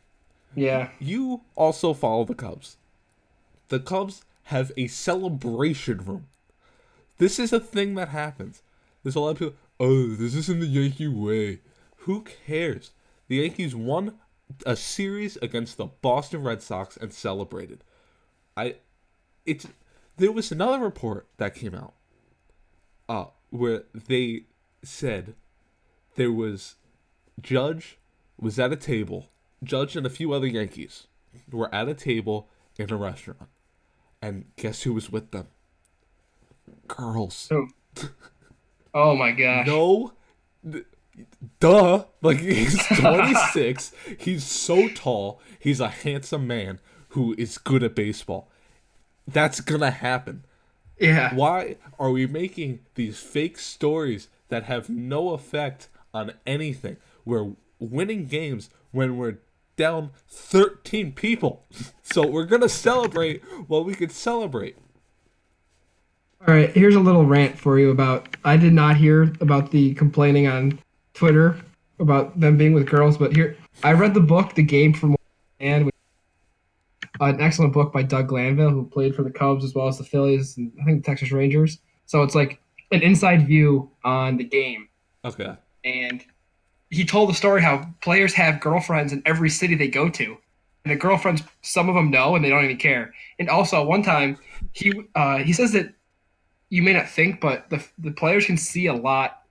Yeah, 0.55 0.91
You 0.97 1.41
also 1.55 1.93
follow 1.93 2.23
the 2.23 2.35
Cubs. 2.35 2.77
The 3.67 3.81
Cubs 3.81 4.23
have 4.43 4.71
a 4.77 4.87
celebration 4.87 5.97
room. 5.97 6.27
This 7.17 7.37
is 7.37 7.51
a 7.51 7.59
thing 7.59 7.95
that 7.95 8.09
happens. 8.09 8.61
There's 9.03 9.15
a 9.15 9.19
lot 9.19 9.31
of 9.31 9.39
people, 9.39 9.55
oh, 9.77 10.07
this 10.15 10.35
isn't 10.35 10.61
the 10.61 10.67
Yankee 10.67 11.09
way. 11.09 11.59
Who 11.97 12.21
cares? 12.21 12.91
The 13.27 13.37
Yankees 13.37 13.75
won 13.75 14.19
a 14.65 14.75
series 14.75 15.37
against 15.37 15.77
the 15.77 15.85
Boston 15.85 16.43
Red 16.43 16.61
Sox 16.61 16.97
and 16.97 17.13
celebrated. 17.13 17.83
I 18.55 18.75
it's 19.45 19.67
there 20.17 20.31
was 20.31 20.51
another 20.51 20.79
report 20.79 21.27
that 21.37 21.55
came 21.55 21.75
out 21.75 21.93
uh 23.09 23.25
where 23.49 23.83
they 23.93 24.43
said 24.83 25.35
there 26.15 26.31
was 26.31 26.75
Judge 27.41 27.97
was 28.39 28.59
at 28.59 28.71
a 28.71 28.75
table. 28.75 29.29
Judge 29.63 29.95
and 29.95 30.05
a 30.05 30.09
few 30.09 30.33
other 30.33 30.47
Yankees 30.47 31.07
were 31.51 31.73
at 31.73 31.87
a 31.87 31.93
table 31.93 32.49
in 32.77 32.91
a 32.91 32.95
restaurant. 32.95 33.49
And 34.21 34.45
guess 34.55 34.83
who 34.83 34.93
was 34.93 35.11
with 35.11 35.31
them? 35.31 35.47
Girls. 36.87 37.35
So, 37.35 37.67
oh 38.93 39.15
my 39.15 39.31
gosh. 39.31 39.67
No. 39.67 40.13
d- 40.67 40.83
Duh. 41.59 42.05
Like, 42.21 42.37
he's 42.39 42.85
26. 42.87 43.93
he's 44.19 44.43
so 44.43 44.87
tall. 44.89 45.41
He's 45.59 45.79
a 45.79 45.89
handsome 45.89 46.47
man 46.47 46.79
who 47.09 47.35
is 47.37 47.57
good 47.57 47.83
at 47.83 47.95
baseball. 47.95 48.49
That's 49.27 49.61
gonna 49.61 49.91
happen. 49.91 50.45
Yeah. 50.99 51.33
Why 51.33 51.77
are 51.99 52.11
we 52.11 52.27
making 52.27 52.79
these 52.95 53.19
fake 53.19 53.57
stories 53.57 54.27
that 54.49 54.63
have 54.63 54.89
no 54.89 55.31
effect 55.31 55.87
on 56.13 56.33
anything? 56.45 56.97
We're 57.25 57.53
winning 57.79 58.25
games 58.25 58.69
when 58.91 59.17
we're 59.17 59.37
down 59.75 60.11
13 60.29 61.13
people. 61.13 61.65
So 62.05 62.27
we're 62.27 62.45
going 62.45 62.61
to 62.61 62.69
celebrate 62.69 63.41
what 63.67 63.85
we 63.85 63.95
could 63.95 64.11
celebrate. 64.11 64.77
All 66.47 66.53
right, 66.53 66.69
here's 66.69 66.93
a 66.93 66.99
little 66.99 67.25
rant 67.25 67.57
for 67.57 67.79
you 67.79 67.89
about. 67.89 68.37
I 68.45 68.55
did 68.55 68.73
not 68.73 68.97
hear 68.97 69.33
about 69.41 69.71
the 69.71 69.95
complaining 69.95 70.45
on 70.45 70.77
Twitter 71.13 71.57
about 71.99 72.39
them 72.39 72.57
being 72.57 72.73
with 72.73 72.87
girls, 72.87 73.17
but 73.17 73.35
here 73.35 73.55
I 73.83 73.93
read 73.93 74.13
the 74.13 74.19
book, 74.19 74.55
The 74.55 74.63
Game 74.63 74.93
from 74.93 75.15
and 75.59 75.89
an 77.19 77.39
excellent 77.39 77.73
book 77.73 77.93
by 77.93 78.03
Doug 78.03 78.27
Glanville, 78.27 78.71
who 78.71 78.85
played 78.85 79.15
for 79.15 79.23
the 79.23 79.29
Cubs 79.29 79.63
as 79.63 79.73
well 79.75 79.87
as 79.87 79.97
the 79.97 80.03
Phillies 80.03 80.57
and 80.57 80.71
I 80.81 80.85
think 80.85 81.03
the 81.03 81.05
Texas 81.11 81.31
Rangers. 81.31 81.79
So 82.05 82.23
it's 82.23 82.35
like 82.35 82.59
an 82.91 83.01
inside 83.01 83.47
view 83.47 83.89
on 84.03 84.37
the 84.37 84.43
game, 84.43 84.89
Okay. 85.23 85.53
and 85.85 86.23
he 86.89 87.05
told 87.05 87.29
the 87.29 87.33
story 87.33 87.61
how 87.61 87.87
players 88.01 88.33
have 88.33 88.59
girlfriends 88.59 89.13
in 89.13 89.21
every 89.25 89.49
city 89.49 89.75
they 89.75 89.87
go 89.87 90.09
to, 90.09 90.37
and 90.83 90.91
the 90.91 90.95
girlfriends 90.95 91.43
some 91.61 91.87
of 91.89 91.95
them 91.95 92.11
know 92.11 92.35
and 92.35 92.43
they 92.43 92.49
don't 92.49 92.65
even 92.65 92.77
care. 92.77 93.13
And 93.39 93.49
also 93.49 93.83
one 93.83 94.03
time 94.03 94.37
he 94.73 94.91
uh, 95.15 95.37
he 95.37 95.53
says 95.53 95.71
that 95.73 95.93
you 96.69 96.81
may 96.81 96.93
not 96.93 97.07
think, 97.07 97.39
but 97.39 97.69
the 97.69 97.83
the 97.99 98.11
players 98.11 98.45
can 98.47 98.57
see 98.57 98.87
a 98.87 98.93
lot 98.93 99.42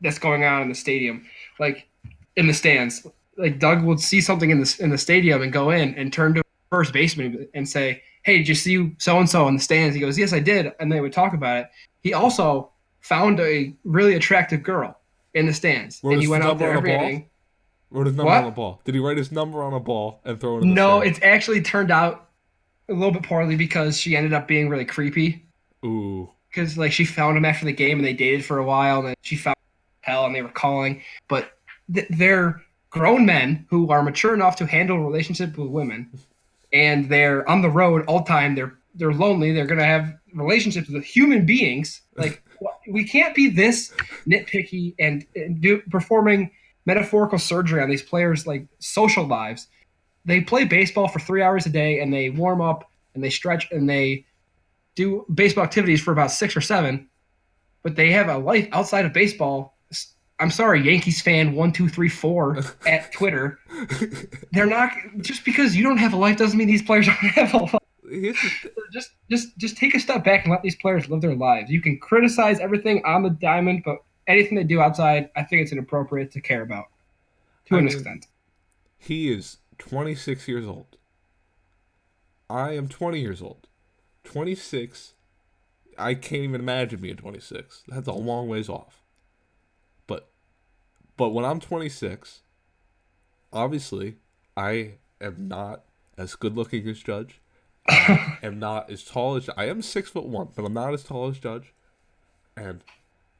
that's 0.00 0.18
going 0.18 0.44
on 0.44 0.62
in 0.62 0.68
the 0.68 0.74
stadium, 0.74 1.24
like 1.58 1.88
in 2.36 2.46
the 2.46 2.54
stands. 2.54 3.06
Like 3.38 3.58
Doug 3.58 3.82
would 3.84 4.00
see 4.00 4.20
something 4.20 4.50
in 4.50 4.60
the 4.60 4.76
in 4.80 4.90
the 4.90 4.98
stadium 4.98 5.42
and 5.42 5.52
go 5.52 5.70
in 5.70 5.94
and 5.94 6.12
turn 6.12 6.34
to 6.34 6.42
first 6.70 6.92
baseman 6.92 7.46
and 7.54 7.68
say, 7.68 8.02
"Hey, 8.22 8.38
did 8.38 8.48
you 8.48 8.54
see 8.54 8.92
so 8.98 9.18
and 9.18 9.28
so 9.28 9.46
in 9.48 9.54
the 9.54 9.60
stands?" 9.60 9.94
He 9.94 10.00
goes, 10.00 10.18
"Yes, 10.18 10.32
I 10.32 10.38
did," 10.40 10.72
and 10.80 10.90
they 10.90 11.00
would 11.00 11.12
talk 11.12 11.34
about 11.34 11.58
it. 11.58 11.70
He 12.02 12.14
also 12.14 12.70
found 13.00 13.38
a 13.40 13.72
really 13.84 14.14
attractive 14.14 14.62
girl 14.62 14.98
in 15.34 15.46
the 15.46 15.52
stands, 15.52 16.00
Wrote 16.02 16.14
and 16.14 16.22
he 16.22 16.28
went 16.28 16.42
out 16.44 16.58
there 16.58 16.72
every 16.72 16.92
ball? 16.96 17.04
inning. 17.04 17.26
Wrote 17.90 18.06
his 18.06 18.16
number 18.16 18.30
What? 18.32 18.42
on 18.42 18.48
a 18.48 18.50
ball. 18.50 18.80
Did 18.84 18.94
he 18.94 19.00
write 19.00 19.16
his 19.18 19.30
number 19.30 19.62
on 19.62 19.72
a 19.74 19.78
ball 19.80 20.20
and 20.24 20.40
throw 20.40 20.56
it 20.58 20.62
in 20.62 20.68
the 20.70 20.74
No, 20.74 21.00
stand? 21.00 21.10
it's 21.10 21.22
actually 21.22 21.60
turned 21.60 21.90
out 21.90 22.30
a 22.88 22.94
little 22.94 23.12
bit 23.12 23.22
poorly 23.22 23.54
because 23.54 23.98
she 24.00 24.16
ended 24.16 24.32
up 24.32 24.48
being 24.48 24.68
really 24.68 24.84
creepy. 24.86 25.44
Ooh. 25.84 26.30
because 26.48 26.76
like 26.78 26.90
she 26.90 27.04
found 27.04 27.36
him 27.36 27.44
after 27.44 27.64
the 27.66 27.72
game 27.72 27.98
and 27.98 28.06
they 28.06 28.12
dated 28.14 28.44
for 28.44 28.58
a 28.58 28.64
while 28.64 29.00
and 29.00 29.08
then 29.08 29.14
she 29.22 29.36
found 29.36 29.55
hell 30.06 30.24
and 30.24 30.34
they 30.34 30.42
were 30.42 30.48
calling 30.48 31.02
but 31.28 31.58
th- 31.92 32.06
they're 32.10 32.62
grown 32.90 33.26
men 33.26 33.66
who 33.68 33.90
are 33.90 34.02
mature 34.02 34.32
enough 34.32 34.56
to 34.56 34.66
handle 34.66 34.96
a 34.96 35.04
relationship 35.04 35.56
with 35.58 35.68
women 35.68 36.10
and 36.72 37.08
they're 37.08 37.48
on 37.48 37.62
the 37.62 37.70
road 37.70 38.04
all 38.06 38.20
the 38.20 38.26
time. 38.26 38.54
They're 38.54 38.76
they're 38.94 39.12
lonely. 39.12 39.52
They're 39.52 39.66
gonna 39.66 39.84
have 39.84 40.14
relationships 40.34 40.88
with 40.88 41.04
human 41.04 41.46
beings. 41.46 42.02
Like 42.18 42.42
we 42.88 43.06
can't 43.06 43.34
be 43.34 43.50
this 43.50 43.92
nitpicky 44.26 44.94
and, 44.98 45.26
and 45.34 45.60
do 45.60 45.82
performing 45.90 46.50
metaphorical 46.86 47.38
surgery 47.38 47.82
on 47.82 47.90
these 47.90 48.00
players 48.00 48.46
like 48.46 48.66
social 48.78 49.26
lives. 49.26 49.68
They 50.24 50.40
play 50.40 50.64
baseball 50.64 51.08
for 51.08 51.18
three 51.18 51.42
hours 51.42 51.66
a 51.66 51.68
day 51.68 52.00
and 52.00 52.10
they 52.10 52.30
warm 52.30 52.62
up 52.62 52.90
and 53.14 53.22
they 53.22 53.28
stretch 53.28 53.70
and 53.70 53.86
they 53.86 54.24
do 54.94 55.26
baseball 55.34 55.64
activities 55.64 56.00
for 56.00 56.12
about 56.12 56.30
six 56.30 56.56
or 56.56 56.62
seven, 56.62 57.06
but 57.82 57.96
they 57.96 58.10
have 58.12 58.30
a 58.30 58.38
life 58.38 58.66
outside 58.72 59.04
of 59.04 59.12
baseball. 59.12 59.75
I'm 60.38 60.50
sorry, 60.50 60.82
Yankees 60.82 61.22
fan 61.22 61.54
one 61.54 61.72
two 61.72 61.88
three 61.88 62.08
four 62.10 62.58
at 62.86 63.10
Twitter. 63.12 63.58
They're 64.52 64.66
not 64.66 64.90
just 65.18 65.44
because 65.44 65.74
you 65.74 65.82
don't 65.82 65.96
have 65.96 66.12
a 66.12 66.16
life 66.16 66.36
doesn't 66.36 66.58
mean 66.58 66.68
these 66.68 66.82
players 66.82 67.06
don't 67.06 67.16
have 67.16 67.54
a 67.54 67.58
life. 67.58 67.78
Th- 68.08 68.36
Just 68.92 69.10
just 69.30 69.56
just 69.58 69.76
take 69.76 69.94
a 69.94 70.00
step 70.00 70.24
back 70.24 70.44
and 70.44 70.52
let 70.52 70.62
these 70.62 70.76
players 70.76 71.08
live 71.08 71.20
their 71.22 71.34
lives. 71.34 71.70
You 71.70 71.80
can 71.80 71.98
criticize 71.98 72.60
everything 72.60 73.02
on 73.04 73.22
the 73.22 73.30
diamond, 73.30 73.82
but 73.84 73.98
anything 74.28 74.56
they 74.56 74.62
do 74.64 74.80
outside, 74.80 75.30
I 75.36 75.42
think 75.42 75.62
it's 75.62 75.72
inappropriate 75.72 76.30
to 76.32 76.40
care 76.40 76.62
about 76.62 76.86
to 77.66 77.74
I 77.76 77.78
an 77.78 77.86
mean- 77.86 77.94
extent. 77.94 78.26
he 78.98 79.32
is 79.32 79.58
26 79.78 80.46
years 80.48 80.66
old. 80.66 80.96
I 82.48 82.72
am 82.72 82.88
20 82.88 83.20
years 83.20 83.42
old. 83.42 83.66
26. 84.24 85.14
I 85.98 86.14
can't 86.14 86.42
even 86.42 86.60
imagine 86.60 87.00
being 87.00 87.16
26. 87.16 87.82
That's 87.88 88.06
a 88.06 88.12
long 88.12 88.48
ways 88.48 88.68
off. 88.68 89.02
But 91.16 91.30
when 91.30 91.44
I'm 91.44 91.60
26, 91.60 92.42
obviously 93.52 94.16
I 94.56 94.94
am 95.20 95.48
not 95.48 95.82
as 96.18 96.34
good 96.34 96.56
looking 96.56 96.86
as 96.88 97.02
Judge. 97.02 97.40
I 97.88 98.38
am 98.42 98.58
not 98.58 98.90
as 98.90 99.04
tall 99.04 99.36
as 99.36 99.48
I 99.56 99.66
am 99.66 99.80
six 99.82 100.10
foot 100.10 100.24
one, 100.26 100.48
but 100.54 100.64
I'm 100.64 100.74
not 100.74 100.92
as 100.92 101.04
tall 101.04 101.28
as 101.28 101.38
Judge. 101.38 101.72
And 102.56 102.82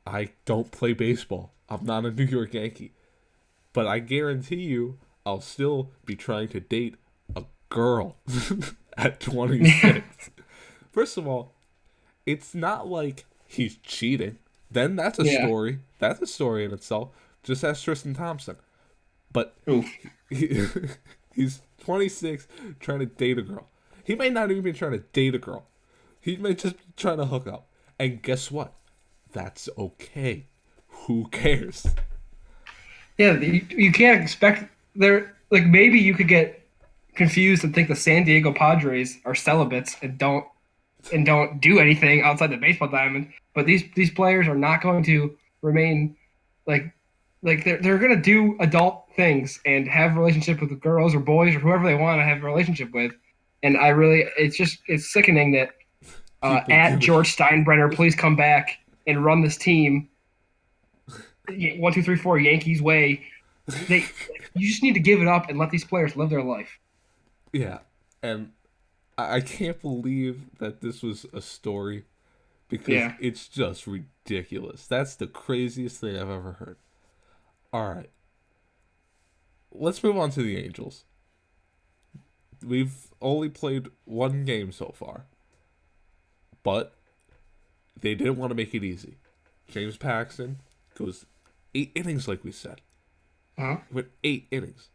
I 0.06 0.30
don't 0.44 0.70
play 0.70 0.92
baseball. 0.92 1.52
I'm 1.68 1.84
not 1.84 2.04
a 2.04 2.10
New 2.12 2.24
York 2.24 2.54
Yankee. 2.54 2.92
But 3.72 3.86
I 3.86 3.98
guarantee 3.98 4.62
you, 4.62 4.98
I'll 5.26 5.40
still 5.40 5.90
be 6.04 6.14
trying 6.16 6.48
to 6.48 6.60
date 6.60 6.94
a 7.34 7.44
girl 7.68 8.16
at 8.96 9.20
26. 9.20 10.30
First 10.92 11.18
of 11.18 11.26
all, 11.26 11.52
it's 12.24 12.54
not 12.54 12.88
like 12.88 13.26
he's 13.46 13.76
cheating. 13.78 14.38
Then 14.70 14.96
that's 14.96 15.18
a 15.18 15.24
Yeah. 15.24 15.38
story. 15.44 15.80
That's 15.98 16.20
a 16.22 16.26
story 16.26 16.64
in 16.64 16.72
itself. 16.72 17.10
Just 17.46 17.62
ask 17.62 17.84
Tristan 17.84 18.12
Thompson. 18.12 18.56
But 19.32 19.56
he, 20.28 20.66
he's 21.32 21.62
26 21.84 22.48
trying 22.80 22.98
to 22.98 23.06
date 23.06 23.38
a 23.38 23.42
girl. 23.42 23.68
He 24.02 24.16
may 24.16 24.30
not 24.30 24.50
even 24.50 24.64
be 24.64 24.72
trying 24.72 24.92
to 24.92 24.98
date 24.98 25.34
a 25.36 25.38
girl. 25.38 25.64
He 26.20 26.36
may 26.36 26.54
just 26.54 26.76
be 26.76 26.82
trying 26.96 27.18
to 27.18 27.26
hook 27.26 27.46
up. 27.46 27.68
And 28.00 28.20
guess 28.20 28.50
what? 28.50 28.74
That's 29.32 29.68
okay. 29.78 30.46
Who 30.88 31.28
cares? 31.28 31.86
Yeah, 33.16 33.38
you, 33.38 33.64
you 33.70 33.92
can't 33.92 34.20
expect 34.20 34.68
there. 34.96 35.36
Like 35.50 35.66
maybe 35.66 36.00
you 36.00 36.14
could 36.14 36.28
get 36.28 36.66
confused 37.14 37.62
and 37.62 37.72
think 37.72 37.88
the 37.88 37.94
San 37.94 38.24
Diego 38.24 38.52
Padres 38.52 39.18
are 39.24 39.34
celibates 39.36 39.96
and 40.02 40.18
don't 40.18 40.44
and 41.12 41.24
don't 41.24 41.60
do 41.60 41.78
anything 41.78 42.22
outside 42.22 42.50
the 42.50 42.56
baseball 42.56 42.88
diamond. 42.88 43.32
But 43.54 43.66
these 43.66 43.84
these 43.94 44.10
players 44.10 44.48
are 44.48 44.56
not 44.56 44.82
going 44.82 45.04
to 45.04 45.36
remain 45.62 46.16
like 46.66 46.92
like 47.42 47.64
they're 47.64 47.78
they're 47.78 47.98
gonna 47.98 48.20
do 48.20 48.56
adult 48.60 49.04
things 49.14 49.60
and 49.66 49.88
have 49.88 50.16
a 50.16 50.20
relationship 50.20 50.60
with 50.60 50.78
girls 50.80 51.14
or 51.14 51.20
boys 51.20 51.54
or 51.54 51.58
whoever 51.58 51.84
they 51.84 51.94
want 51.94 52.18
to 52.18 52.24
have 52.24 52.42
a 52.42 52.46
relationship 52.46 52.92
with. 52.92 53.12
And 53.62 53.76
I 53.76 53.88
really, 53.88 54.26
it's 54.36 54.56
just 54.56 54.78
it's 54.86 55.12
sickening 55.12 55.52
that 55.52 55.70
uh, 56.42 56.60
at. 56.70 56.98
George 56.98 57.34
Steinbrenner, 57.34 57.92
please 57.92 58.14
come 58.14 58.36
back 58.36 58.78
and 59.06 59.24
run 59.24 59.42
this 59.42 59.56
team. 59.56 60.08
One, 61.78 61.92
two, 61.92 62.02
three, 62.02 62.16
four, 62.16 62.38
Yankees 62.38 62.82
way. 62.82 63.22
They, 63.88 64.04
you 64.54 64.68
just 64.68 64.82
need 64.82 64.94
to 64.94 65.00
give 65.00 65.20
it 65.20 65.28
up 65.28 65.48
and 65.48 65.58
let 65.58 65.70
these 65.70 65.84
players 65.84 66.16
live 66.16 66.30
their 66.30 66.42
life. 66.42 66.78
Yeah, 67.52 67.78
and 68.22 68.50
I, 69.16 69.36
I 69.36 69.40
can't 69.40 69.80
believe 69.80 70.40
that 70.58 70.80
this 70.80 71.02
was 71.02 71.24
a 71.32 71.40
story 71.40 72.04
because 72.68 72.88
Yeah. 72.94 73.14
it's 73.20 73.48
just 73.48 73.86
ridiculous. 73.86 74.86
That's 74.86 75.14
the 75.14 75.26
craziest 75.26 76.00
thing 76.00 76.16
I've 76.16 76.30
ever 76.30 76.52
heard. 76.52 76.76
All 77.72 77.94
right, 77.94 78.10
let's 79.72 80.02
move 80.02 80.16
on 80.16 80.30
to 80.30 80.42
the 80.42 80.56
Angels. 80.56 81.04
We've 82.64 83.08
only 83.20 83.48
played 83.48 83.88
one 84.04 84.44
game 84.44 84.72
so 84.72 84.94
far, 84.96 85.26
but 86.62 86.94
they 88.00 88.14
didn't 88.14 88.36
want 88.36 88.50
to 88.50 88.54
make 88.54 88.74
it 88.74 88.84
easy. 88.84 89.18
James 89.68 89.96
Paxton 89.96 90.58
goes 90.94 91.26
eight 91.74 91.92
innings, 91.94 92.28
like 92.28 92.44
we 92.44 92.52
said. 92.52 92.80
Huh? 93.58 93.78
Went 93.90 94.08
eight 94.24 94.46
innings. 94.50 94.88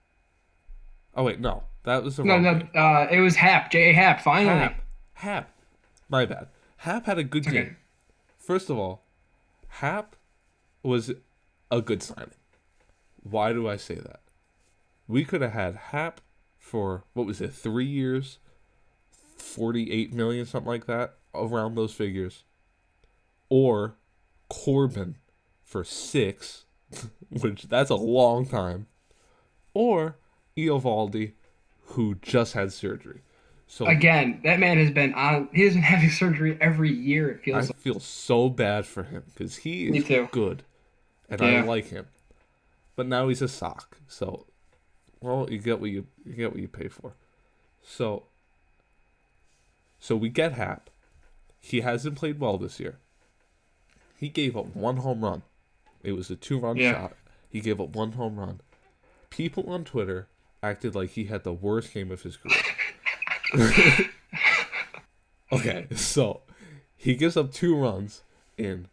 Oh 1.15 1.23
wait, 1.23 1.39
no, 1.39 1.63
that 1.83 2.03
was 2.03 2.17
the 2.17 2.23
No, 2.23 2.39
no, 2.39 2.51
uh, 2.75 3.07
it 3.11 3.19
was 3.19 3.35
Happ, 3.35 3.71
J. 3.71 3.93
Happ, 3.93 4.21
Finally, 4.21 4.59
Happ. 4.59 4.83
Happ. 5.13 5.51
My 6.09 6.25
bad. 6.25 6.47
Happ 6.77 7.05
had 7.05 7.17
a 7.17 7.23
good 7.23 7.47
okay. 7.47 7.55
game. 7.55 7.77
First 8.37 8.69
of 8.69 8.77
all, 8.77 9.03
Happ 9.67 10.15
was 10.83 11.11
a 11.69 11.81
good 11.81 12.01
signing. 12.01 12.31
Why 13.23 13.53
do 13.53 13.67
I 13.67 13.77
say 13.77 13.95
that? 13.95 14.21
We 15.07 15.25
could 15.25 15.41
have 15.41 15.51
had 15.51 15.75
Happ 15.75 16.21
for 16.57 17.03
what 17.13 17.25
was 17.25 17.41
it, 17.41 17.53
three 17.53 17.85
years, 17.85 18.39
forty-eight 19.37 20.13
million, 20.13 20.45
something 20.45 20.69
like 20.69 20.85
that, 20.85 21.15
around 21.33 21.75
those 21.75 21.93
figures, 21.93 22.43
or 23.49 23.95
Corbin 24.49 25.15
for 25.63 25.83
six, 25.83 26.65
which 27.29 27.63
that's 27.63 27.89
a 27.89 27.95
long 27.95 28.45
time, 28.45 28.87
or 29.73 30.17
Eovaldi, 30.57 31.33
who 31.87 32.15
just 32.21 32.53
had 32.53 32.71
surgery. 32.71 33.21
So 33.67 33.85
Again, 33.85 34.41
that 34.43 34.59
man 34.59 34.77
has 34.77 34.91
been 34.91 35.13
on. 35.13 35.47
He 35.53 35.63
has 35.63 35.73
been 35.73 35.81
having 35.81 36.09
surgery 36.09 36.57
every 36.59 36.91
year. 36.91 37.29
It 37.29 37.39
I 37.39 37.43
feels. 37.43 37.69
like. 37.69 37.77
feel 37.79 37.99
so 38.01 38.49
bad 38.49 38.85
for 38.85 39.03
him 39.03 39.23
because 39.33 39.57
he 39.57 39.87
is 39.87 40.27
good, 40.31 40.63
and 41.29 41.41
I 41.41 41.61
like 41.61 41.87
him. 41.87 42.07
But 43.01 43.07
now 43.07 43.29
he's 43.29 43.41
a 43.41 43.47
sock, 43.47 43.97
so 44.07 44.45
well, 45.21 45.47
you 45.49 45.57
get 45.57 45.79
what 45.81 45.89
you 45.89 46.05
you 46.23 46.33
get 46.33 46.51
what 46.51 46.61
you 46.61 46.67
pay 46.67 46.87
for. 46.87 47.13
So, 47.81 48.25
so 49.99 50.15
we 50.15 50.29
get 50.29 50.51
Happ, 50.51 50.91
he 51.59 51.81
hasn't 51.81 52.13
played 52.15 52.39
well 52.39 52.59
this 52.59 52.79
year. 52.79 52.99
He 54.19 54.29
gave 54.29 54.55
up 54.55 54.75
one 54.75 54.97
home 54.97 55.23
run. 55.23 55.41
It 56.03 56.11
was 56.11 56.29
a 56.29 56.35
two 56.35 56.59
run 56.59 56.77
Yeah. 56.77 56.91
shot. 56.91 57.13
He 57.49 57.59
gave 57.59 57.81
up 57.81 57.95
one 57.95 58.11
home 58.11 58.39
run. 58.39 58.61
People 59.31 59.67
on 59.73 59.83
Twitter 59.83 60.27
acted 60.61 60.93
like 60.93 61.09
he 61.09 61.23
had 61.23 61.43
the 61.43 61.53
worst 61.53 61.91
game 61.95 62.11
of 62.11 62.21
his 62.21 62.37
career. 62.37 64.09
okay, 65.51 65.87
so 65.95 66.41
he 66.95 67.15
gives 67.15 67.35
up 67.35 67.51
two 67.51 67.75
runs 67.75 68.21
in 68.59 68.89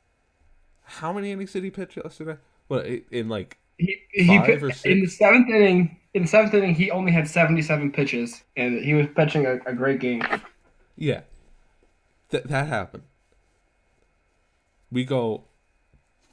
how 0.85 1.13
many 1.13 1.31
innings 1.31 1.53
did 1.53 1.63
he 1.63 1.71
pitch 1.71 1.99
yesterday? 1.99 2.39
Well, 2.71 2.83
in 3.11 3.29
like 3.29 3.59
He, 3.79 3.97
he 4.11 4.39
or 4.39 4.45
in 4.85 5.01
the 5.01 5.07
seventh 5.07 5.49
inning. 5.49 5.97
In 6.15 6.23
the 6.23 6.29
seventh 6.29 6.55
inning, 6.55 6.75
he 6.75 6.91
only 6.91 7.13
had 7.13 7.29
seventy-seven 7.29 7.93
pitches, 7.93 8.43
and 8.57 8.83
he 8.83 8.95
was 8.95 9.07
pitching 9.15 9.47
a, 9.47 9.61
a 9.67 9.73
great 9.73 10.01
game. 10.01 10.23
Yeah. 10.97 11.21
That 12.31 12.49
that 12.49 12.67
happened. 12.67 13.05
We 14.91 15.05
go 15.05 15.45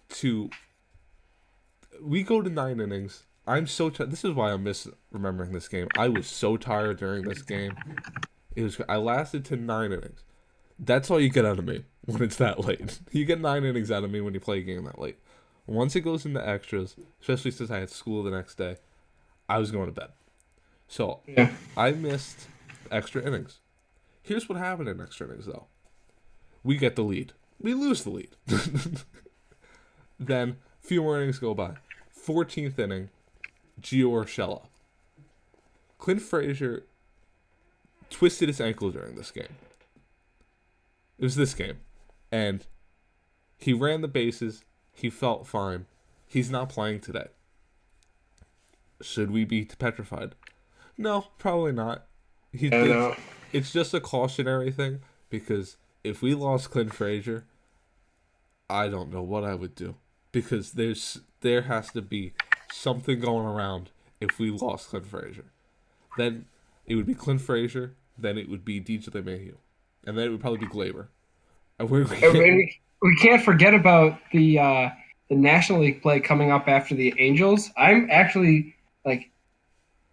to 0.09 0.49
we 2.01 2.23
go 2.23 2.41
to 2.41 2.49
nine 2.49 2.79
innings. 2.79 3.23
I'm 3.47 3.67
so 3.67 3.89
ti 3.89 4.05
this 4.05 4.25
is 4.25 4.33
why 4.33 4.51
I'm 4.51 4.65
misremembering 4.65 5.53
this 5.53 5.67
game. 5.67 5.87
I 5.97 6.09
was 6.09 6.27
so 6.27 6.57
tired 6.57 6.97
during 6.97 7.23
this 7.23 7.41
game. 7.41 7.75
It 8.55 8.63
was 8.63 8.81
I 8.89 8.97
lasted 8.97 9.45
to 9.45 9.55
nine 9.55 9.91
innings. 9.91 10.23
That's 10.79 11.09
all 11.09 11.19
you 11.19 11.29
get 11.29 11.45
out 11.45 11.59
of 11.59 11.65
me 11.65 11.83
when 12.05 12.23
it's 12.23 12.37
that 12.37 12.59
late. 12.59 12.99
You 13.11 13.25
get 13.25 13.39
nine 13.39 13.63
innings 13.63 13.91
out 13.91 14.03
of 14.03 14.11
me 14.11 14.19
when 14.21 14.33
you 14.33 14.39
play 14.39 14.59
a 14.59 14.63
game 14.63 14.83
that 14.85 14.99
late. 14.99 15.17
Once 15.68 15.95
it 15.95 16.01
goes 16.01 16.26
into 16.26 16.47
extras, 16.47 16.95
especially 17.22 17.51
since 17.51 17.72
I 17.72 17.80
had 17.80 17.89
school 17.89 18.24
the 18.24 18.32
next 18.32 18.55
day, 18.55 18.78
I 19.49 19.57
was 19.57 19.72
going 19.72 19.88
to 19.88 19.91
bed. 19.91 20.09
So 20.88 21.22
Yeah. 21.28 21.51
I 21.76 21.91
missed 21.91 22.47
extra 22.91 23.26
innings. 23.26 23.59
Here's 24.22 24.47
what 24.47 24.57
happened 24.57 24.89
in 24.89 25.01
extra 25.01 25.28
innings, 25.28 25.45
though. 25.45 25.66
We 26.63 26.78
get 26.78 26.95
the 26.95 27.03
lead. 27.03 27.34
We 27.59 27.74
lose 27.74 28.03
the 28.03 28.09
lead. 28.09 28.36
then, 30.20 30.57
few 30.82 31.01
more 31.01 31.22
innings 31.22 31.39
go 31.39 31.53
by. 31.53 31.76
14th 32.16 32.78
inning, 32.80 33.09
Gio 33.82 34.11
Urshela. 34.11 34.63
Clint 35.97 36.22
Frazier 36.22 36.84
twisted 38.09 38.49
his 38.49 38.61
ankle 38.61 38.89
during 38.91 39.16
this 39.16 39.32
game. 39.32 39.55
It 41.18 41.24
was 41.24 41.36
this 41.36 41.53
game. 41.53 41.78
And 42.32 42.66
he 43.57 43.74
ran 43.74 44.01
the 44.01 44.07
bases. 44.07 44.63
He 44.95 45.09
felt 45.09 45.45
fine. 45.45 45.85
He's 46.25 46.49
not 46.49 46.69
playing 46.69 47.01
today. 47.01 47.27
Should 49.01 49.29
we 49.29 49.43
be 49.43 49.65
petrified? 49.65 50.35
No, 50.97 51.27
probably 51.37 51.73
not. 51.73 52.07
He 52.51 52.69
did, 52.69 52.89
know. 52.89 53.15
it's 53.51 53.73
just 53.73 53.93
a 53.93 53.99
cautionary 53.99 54.71
thing 54.71 55.01
because 55.29 55.75
if 56.05 56.21
we 56.21 56.33
lost 56.33 56.71
Clint 56.71 56.93
Frazier, 56.93 57.45
I 58.69 58.87
don't 58.87 59.11
know 59.11 59.21
what 59.21 59.43
I 59.43 59.53
would 59.53 59.75
do 59.75 59.95
because 60.31 60.71
there's 60.71 61.19
there 61.41 61.63
has 61.63 61.91
to 61.91 62.01
be 62.01 62.33
something 62.71 63.19
going 63.19 63.45
around 63.45 63.91
if 64.21 64.39
we 64.39 64.49
lost 64.49 64.89
Clint 64.89 65.07
Frazier. 65.07 65.45
Then 66.17 66.45
it 66.85 66.95
would 66.95 67.05
be 67.05 67.13
Clint 67.13 67.41
Frazier, 67.41 67.95
then 68.17 68.37
it 68.37 68.49
would 68.49 68.63
be 68.63 68.79
DJ 68.79 69.09
LeMahieu, 69.09 69.55
and 70.05 70.17
then 70.17 70.27
it 70.27 70.29
would 70.29 70.41
probably 70.41 70.59
be 70.59 70.67
Gleyber. 70.67 71.07
And 71.77 71.89
we're, 71.89 72.05
we, 72.05 72.79
we 73.06 73.16
can't 73.18 73.43
forget 73.43 73.76
about 73.76 74.18
the 74.32 74.58
uh, 74.58 74.89
the 75.30 75.36
National 75.36 75.82
League 75.82 76.01
play 76.01 76.20
coming 76.20 76.51
up 76.51 76.68
after 76.68 76.95
the 76.95 77.14
Angels. 77.20 77.70
I'm 77.78 78.08
actually 78.10 78.76
like, 79.06 79.30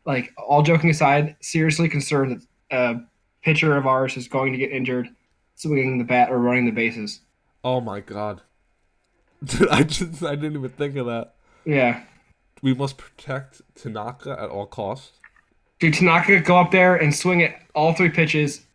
like 0.05 0.30
all 0.36 0.62
joking 0.62 0.90
aside, 0.90 1.36
seriously 1.40 1.88
concerned 1.88 2.43
that 2.70 2.76
a 2.76 3.01
pitcher 3.43 3.78
of 3.78 3.86
ours 3.86 4.18
is 4.18 4.28
going 4.28 4.53
to 4.53 4.59
get 4.59 4.70
injured 4.70 5.09
swinging 5.55 5.97
the 5.97 6.05
bat 6.05 6.30
or 6.30 6.38
running 6.38 6.66
the 6.66 6.70
bases. 6.70 7.20
oh 7.64 7.80
my 7.80 8.01
god, 8.01 8.43
I 9.70 9.84
just 9.84 10.22
I 10.22 10.34
didn't 10.34 10.59
even 10.59 10.70
think 10.70 10.97
of 10.97 11.07
that. 11.07 11.34
Yeah, 11.64 12.03
We 12.61 12.74
must 12.74 12.99
protect 12.99 13.62
Tanaka 13.74 14.36
at 14.38 14.51
all 14.51 14.66
costs. 14.66 15.12
dude, 15.78 15.95
Tanaka 15.95 16.40
go 16.40 16.59
up 16.59 16.72
there 16.72 16.95
and 16.97 17.14
swing 17.14 17.40
it 17.40 17.55
all 17.74 17.95
three 17.95 18.11
pitches. 18.11 18.66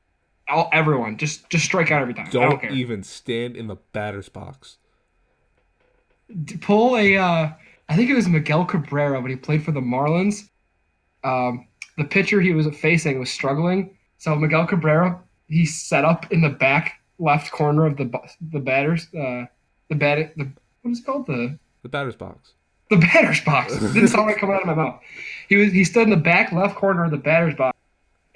All 0.49 0.69
everyone 0.71 1.17
just 1.17 1.49
just 1.49 1.65
strike 1.65 1.91
out 1.91 2.01
every 2.01 2.13
time. 2.13 2.29
Don't, 2.29 2.61
don't 2.61 2.71
even 2.71 3.03
stand 3.03 3.55
in 3.57 3.67
the 3.67 3.75
batter's 3.93 4.29
box. 4.29 4.77
pull 6.61 6.97
a 6.97 7.17
uh 7.17 7.49
I 7.89 7.95
think 7.95 8.09
it 8.09 8.15
was 8.15 8.27
Miguel 8.27 8.65
Cabrera 8.65 9.19
when 9.21 9.29
he 9.31 9.37
played 9.37 9.63
for 9.63 9.71
the 9.71 9.79
Marlins. 9.79 10.49
Um, 11.23 11.67
the 11.97 12.03
pitcher 12.03 12.41
he 12.41 12.53
was 12.53 12.67
facing 12.77 13.17
was 13.19 13.29
struggling, 13.29 13.97
so 14.17 14.35
Miguel 14.35 14.67
Cabrera 14.67 15.19
he 15.47 15.65
set 15.65 16.03
up 16.03 16.31
in 16.31 16.41
the 16.41 16.49
back 16.49 17.01
left 17.19 17.51
corner 17.51 17.85
of 17.85 17.97
the 17.97 18.11
the 18.51 18.59
batters 18.59 19.07
uh 19.13 19.45
the 19.89 19.95
bat 19.95 20.33
the 20.37 20.51
what 20.81 20.91
is 20.91 20.99
it 20.99 21.05
called 21.05 21.25
the 21.27 21.57
The 21.83 21.89
batter's 21.89 22.15
box. 22.15 22.53
the 22.89 22.97
batter's 22.97 23.41
box. 23.41 23.73
It 23.73 23.93
didn't 23.93 24.09
sound 24.09 24.27
like 24.27 24.37
coming 24.37 24.55
out 24.55 24.61
of 24.61 24.67
my 24.67 24.75
mouth. 24.75 25.01
He 25.49 25.55
was 25.55 25.71
he 25.71 25.83
stood 25.83 26.03
in 26.03 26.09
the 26.09 26.17
back 26.17 26.51
left 26.51 26.75
corner 26.75 27.05
of 27.05 27.11
the 27.11 27.17
batter's 27.17 27.55
box, 27.55 27.77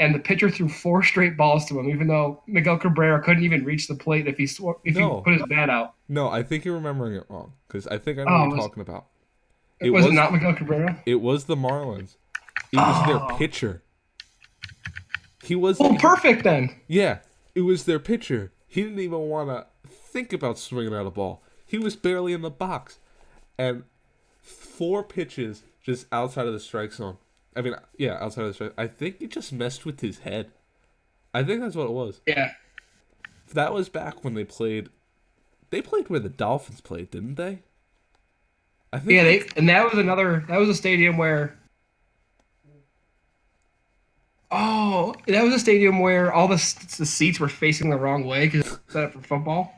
and 0.01 0.13
the 0.15 0.19
pitcher 0.19 0.49
threw 0.49 0.67
four 0.67 1.03
straight 1.03 1.37
balls 1.37 1.65
to 1.67 1.79
him, 1.79 1.89
even 1.89 2.07
though 2.07 2.41
Miguel 2.47 2.77
Cabrera 2.77 3.21
couldn't 3.23 3.43
even 3.43 3.63
reach 3.63 3.87
the 3.87 3.95
plate 3.95 4.27
if 4.27 4.37
he 4.37 4.47
sw- 4.47 4.75
if 4.83 4.95
No. 4.97 5.17
he 5.17 5.23
put 5.23 5.33
his 5.33 5.43
bat 5.47 5.69
out. 5.69 5.93
No, 6.09 6.27
I 6.27 6.43
think 6.43 6.65
you're 6.65 6.73
remembering 6.75 7.13
it 7.15 7.23
wrong 7.29 7.53
because 7.67 7.87
I 7.87 7.97
think 7.97 8.17
I 8.19 8.23
know 8.23 8.29
Oh, 8.29 8.33
what 8.39 8.45
you're 8.47 8.55
was- 8.57 8.65
talking 8.65 8.81
about. 8.81 9.05
It 9.79 9.89
was, 9.91 10.05
it 10.05 10.13
not 10.13 10.31
Miguel 10.33 10.53
Cabrera? 10.53 11.01
It 11.05 11.21
was 11.21 11.45
the 11.45 11.55
Marlins. 11.55 12.15
It 12.71 12.77
was 12.77 13.03
Oh. 13.07 13.27
their 13.27 13.37
pitcher. 13.37 13.81
He 15.43 15.55
was 15.55 15.79
Well, 15.79 15.95
perfect 15.95 16.43
then. 16.43 16.75
yeah. 16.87 17.19
It 17.55 17.61
was 17.61 17.85
their 17.85 17.99
pitcher. 17.99 18.51
He 18.67 18.83
didn't 18.83 18.99
even 18.99 19.19
want 19.21 19.49
to 19.49 19.65
think 19.89 20.33
about 20.33 20.57
swinging 20.59 20.93
at 20.93 21.05
a 21.05 21.09
ball. 21.09 21.43
He 21.65 21.77
was 21.77 21.95
barely 21.95 22.31
in 22.33 22.41
the 22.41 22.49
box, 22.51 22.99
and 23.57 23.83
four 24.41 25.03
pitches 25.03 25.63
just 25.83 26.05
outside 26.11 26.45
of 26.47 26.53
the 26.53 26.59
strike 26.59 26.93
zone. 26.93 27.17
I 27.55 27.61
mean, 27.61 27.75
yeah, 27.97 28.17
outside 28.21 28.43
of 28.43 28.47
the 28.49 28.53
strike. 28.53 28.73
I 28.77 28.87
think 28.87 29.17
it 29.21 29.29
just 29.31 29.51
messed 29.51 29.85
with 29.85 29.99
his 30.01 30.19
head. 30.19 30.51
I 31.33 31.43
think 31.43 31.61
that's 31.61 31.75
what 31.75 31.85
it 31.87 31.91
was. 31.91 32.21
Yeah. 32.25 32.53
That 33.53 33.73
was 33.73 33.89
back 33.89 34.23
when 34.23 34.33
they 34.33 34.45
played. 34.45 34.89
They 35.69 35.81
played 35.81 36.09
where 36.09 36.19
the 36.19 36.29
Dolphins 36.29 36.81
played, 36.81 37.11
didn't 37.11 37.35
they? 37.35 37.59
I 38.93 38.99
think. 38.99 39.11
Yeah, 39.11 39.23
they 39.23 39.43
and 39.55 39.67
that 39.69 39.85
was 39.89 39.97
another. 39.99 40.45
That 40.47 40.57
was 40.59 40.69
a 40.69 40.75
stadium 40.75 41.17
where. 41.17 41.57
Oh, 44.53 45.15
that 45.27 45.43
was 45.43 45.53
a 45.53 45.59
stadium 45.59 45.99
where 45.99 46.33
all 46.33 46.47
the 46.47 46.55
the 46.97 47.05
seats 47.05 47.39
were 47.39 47.47
facing 47.47 47.89
the 47.89 47.95
wrong 47.97 48.25
way 48.25 48.47
because 48.47 48.73
it's 48.73 48.79
set 48.93 49.05
up 49.05 49.13
for 49.13 49.21
football, 49.21 49.73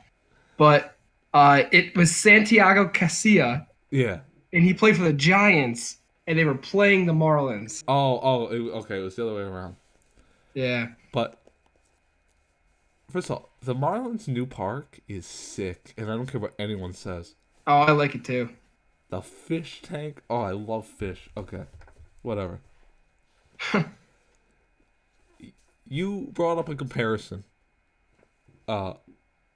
but 0.56 0.96
uh, 1.32 1.62
it 1.70 1.96
was 1.96 2.14
Santiago 2.14 2.88
Casilla, 2.88 3.66
Yeah. 3.90 4.20
and 4.52 4.64
he 4.64 4.74
played 4.74 4.96
for 4.96 5.04
the 5.04 5.12
Giants, 5.12 5.98
and 6.26 6.38
they 6.38 6.44
were 6.44 6.54
playing 6.54 7.06
the 7.06 7.12
Marlins. 7.12 7.82
Oh, 7.88 8.20
oh, 8.22 8.46
it, 8.48 8.60
okay. 8.78 8.98
It 8.98 9.02
was 9.02 9.16
the 9.16 9.26
other 9.26 9.34
way 9.36 9.42
around. 9.42 9.76
Yeah, 10.54 10.88
But 11.12 11.40
first 13.10 13.28
of 13.28 13.36
all, 13.36 13.50
the 13.60 13.74
Marlins' 13.74 14.28
new 14.28 14.46
park 14.46 15.00
is 15.08 15.26
sick, 15.26 15.92
and 15.96 16.08
I 16.10 16.14
don't 16.14 16.26
care 16.26 16.40
what 16.40 16.54
anyone 16.60 16.92
says. 16.92 17.34
oh, 17.66 17.80
I 17.80 17.90
like 17.90 18.14
it 18.14 18.24
too. 18.24 18.50
The 19.10 19.20
fish 19.20 19.82
tank. 19.82 20.22
Oh, 20.30 20.42
I 20.42 20.52
love 20.52 20.86
fish. 20.86 21.28
Okay, 21.36 21.64
whatever. 22.22 22.60
you 25.88 26.30
brought 26.32 26.58
up 26.58 26.68
a 26.68 26.74
comparison. 26.76 27.44
Uh, 28.66 28.94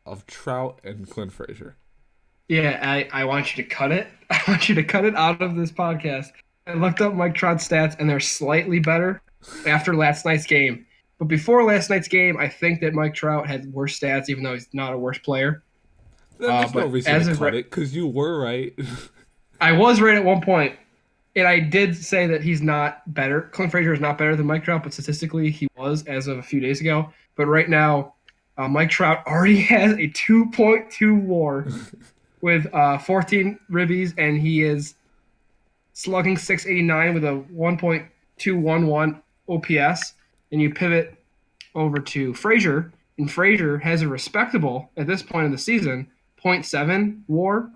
of 0.05 0.27
Trout 0.27 0.81
and 0.83 1.09
Clint 1.09 1.33
Frazier. 1.33 1.77
Yeah, 2.49 2.79
I, 2.83 3.09
I 3.13 3.25
want 3.25 3.57
you 3.57 3.63
to 3.63 3.69
cut 3.69 3.93
it. 3.93 4.09
I 4.31 4.41
want 4.49 4.69
you 4.69 4.75
to 4.77 4.85
cut 4.85 5.05
it 5.05 5.15
out 5.15 5.43
of 5.43 5.55
this 5.55 5.71
podcast. 5.71 6.29
I 6.69 6.75
looked 6.75 7.01
up 7.01 7.15
Mike 7.15 7.35
Trout's 7.35 7.67
stats, 7.67 7.97
and 7.99 8.09
they're 8.09 8.21
slightly 8.21 8.79
better 8.79 9.23
after 9.67 9.95
last 9.97 10.27
night's 10.27 10.45
game. 10.47 10.85
But 11.19 11.27
before 11.27 11.65
last 11.65 11.89
night's 11.91 12.09
game, 12.09 12.37
I 12.37 12.47
think 12.49 12.81
that 12.83 12.93
Mike 12.93 13.15
Trout 13.15 13.47
had 13.47 13.73
worse 13.73 13.99
stats, 13.99 14.29
even 14.29 14.45
though 14.45 14.53
he's 14.53 14.69
not 14.73 14.93
a 14.93 14.99
worse 14.99 15.19
player. 15.19 15.63
There's 16.39 16.51
Uh, 16.75 16.81
no 16.81 16.87
reason 16.87 17.13
as 17.15 17.27
to 17.27 17.33
cut 17.33 17.41
right- 17.41 17.55
it 17.55 17.71
because 17.71 17.97
you 17.97 18.07
were 18.07 18.39
right. 18.41 18.73
I 19.61 19.73
was 19.73 20.01
right 20.01 20.15
at 20.15 20.25
one 20.25 20.41
point, 20.43 20.75
and 21.35 21.49
I 21.49 21.59
did 21.59 21.97
say 21.97 22.27
that 22.29 22.43
he's 22.43 22.63
not 22.63 23.03
better. 23.13 23.43
Clint 23.53 23.73
Frazier 23.73 23.93
is 23.93 24.01
not 24.01 24.19
better 24.19 24.37
than 24.37 24.47
Mike 24.47 24.63
Trout, 24.63 24.85
but 24.85 24.93
statistically 24.93 25.51
he 25.51 25.67
was 25.77 26.05
as 26.05 26.29
of 26.29 26.39
a 26.39 26.43
few 26.43 26.61
days 26.61 26.81
ago. 26.81 27.13
But 27.35 27.47
right 27.47 27.69
now, 27.69 28.15
uh, 28.57 28.69
Mike 28.69 28.91
Trout 28.91 29.27
already 29.27 29.61
has 29.63 29.93
a 29.95 30.09
2.2 30.09 31.23
WAR 31.23 31.67
with 32.43 32.73
uh, 32.73 32.99
14 32.99 33.59
ribbies, 33.71 34.15
and 34.19 34.39
he 34.39 34.63
is 34.63 34.95
slugging 35.99 36.37
689 36.37 37.15
with 37.15 37.25
a 37.25 37.45
1.211 37.53 39.23
OPS. 39.49 40.13
And 40.53 40.63
you 40.63 40.73
pivot 40.73 41.15
over 41.75 41.99
to 41.99 42.35
Frazier, 42.35 42.93
and 43.19 43.31
Frazier 43.31 43.79
has 43.79 44.03
a 44.03 44.09
respectable 44.09 44.91
at 44.97 45.07
this 45.07 45.23
point 45.23 45.47
in 45.47 45.53
the 45.53 45.59
season 45.59 46.09
0.7 46.43 47.21
WAR 47.29 47.71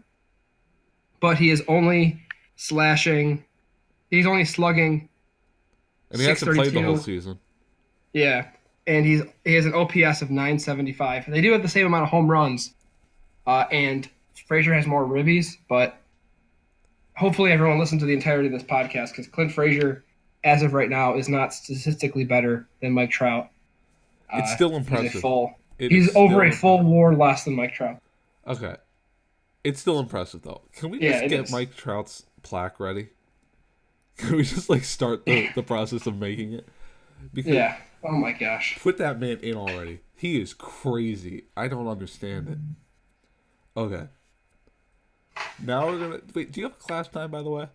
but 1.23 1.39
he 1.39 1.51
is 1.51 1.63
only 1.69 2.21
slashing. 2.57 3.43
He's 4.11 4.27
only 4.27 4.45
slugging. 4.45 5.09
and 6.11 6.21
he 6.21 6.27
hasn't 6.27 6.55
played 6.55 6.73
the 6.73 6.83
whole 6.83 6.99
season. 6.99 7.39
Yeah, 8.13 8.49
and 8.87 9.07
he's 9.07 9.23
he 9.45 9.55
has 9.55 9.65
an 9.65 9.73
OPS 9.73 10.21
of 10.21 10.31
975. 10.31 11.31
They 11.31 11.41
do 11.41 11.53
have 11.53 11.63
the 11.63 11.69
same 11.69 11.87
amount 11.87 12.03
of 12.03 12.11
home 12.11 12.29
runs, 12.29 12.75
uh, 13.47 13.65
and 13.71 14.07
Frazier 14.47 14.75
has 14.75 14.87
more 14.87 15.07
ribbies, 15.07 15.57
but 15.69 16.02
hopefully 17.23 17.53
everyone 17.53 17.79
listened 17.79 18.01
to 18.01 18.07
the 18.07 18.13
entirety 18.13 18.49
of 18.49 18.53
this 18.53 18.63
podcast 18.63 19.11
because 19.11 19.27
Clint 19.29 19.53
Frazier, 19.53 20.05
as 20.45 20.63
of 20.63 20.75
right 20.75 20.91
now, 20.91 21.15
is 21.15 21.29
not 21.29 21.55
statistically 21.55 22.25
better 22.25 22.69
than 22.81 22.93
Mike 22.93 23.11
Trout. 23.11 23.49
It's 24.35 24.51
Uh, 24.51 24.55
still 24.55 24.69
He's, 24.71 24.77
a 24.77 24.81
impressive. 24.81 25.21
full, 25.21 25.55
he's 25.79 26.15
over 26.17 26.43
a 26.43 26.53
still 26.53 26.79
full 26.79 26.83
war 26.85 27.15
less 27.15 27.45
than 27.45 27.55
Mike 27.55 27.73
Trout. 27.75 28.03
Okay. 28.47 28.77
It's 29.65 29.81
still 29.81 30.01
impressive 30.01 30.43
though. 30.43 30.63
Can 30.75 30.91
we 30.91 31.01
Yeah, 31.01 31.21
just 31.21 31.29
get 31.31 31.45
is. 31.45 31.53
Mike 31.53 31.77
Trout's 31.77 32.25
plaque 32.43 32.81
ready? 32.81 33.09
Can 34.17 34.37
we 34.37 34.43
just 34.43 34.69
like 34.69 34.85
start 34.85 35.25
the, 35.25 35.49
the 35.55 35.63
process 35.63 36.07
of 36.07 36.19
making 36.19 36.53
it? 36.53 36.69
Because 37.33 37.55
Yeah. 37.55 37.77
Oh 38.05 38.13
my 38.13 38.33
gosh. 38.33 38.79
put 38.83 38.99
that 38.99 39.21
man 39.21 39.39
in 39.39 39.55
already. 39.57 40.01
He 40.17 40.41
is 40.41 40.55
crazy. 40.55 41.45
I 41.57 41.69
don't 41.69 41.87
understand 41.87 42.49
it. 42.49 42.59
Okay. 43.79 44.09
Now 45.61 45.87
we're 45.87 45.99
gonna 45.99 46.21
wait. 46.35 46.53
Do 46.53 46.61
you 46.61 46.67
have 46.67 46.73
a 46.77 46.83
class 46.83 47.09
time, 47.09 47.31
by 47.31 47.43
the 47.43 47.51
way? 47.51 47.69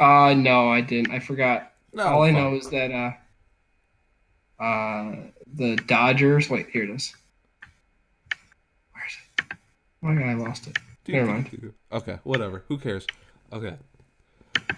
Uh 0.00 0.34
no, 0.34 0.70
I 0.70 0.80
didn't. 0.80 1.12
I 1.12 1.18
forgot. 1.20 1.72
No. 1.92 2.04
All 2.04 2.22
I 2.22 2.30
know 2.30 2.54
is 2.54 2.68
that 2.70 2.90
uh 2.90 4.62
uh 4.62 5.16
the 5.54 5.76
Dodgers 5.76 6.50
wait, 6.50 6.68
here 6.70 6.84
it 6.84 6.90
is. 6.90 7.14
Where 8.92 9.04
is 9.06 9.16
it? 9.38 9.56
Oh 10.02 10.06
my 10.08 10.14
god, 10.14 10.28
I 10.28 10.34
lost 10.34 10.66
it. 10.66 10.78
Do- 11.04 11.12
Never 11.12 11.26
do- 11.26 11.32
mind. 11.32 11.50
do- 11.50 11.74
Okay, 11.92 12.18
whatever. 12.24 12.64
Who 12.68 12.78
cares? 12.78 13.06
Okay. 13.52 13.76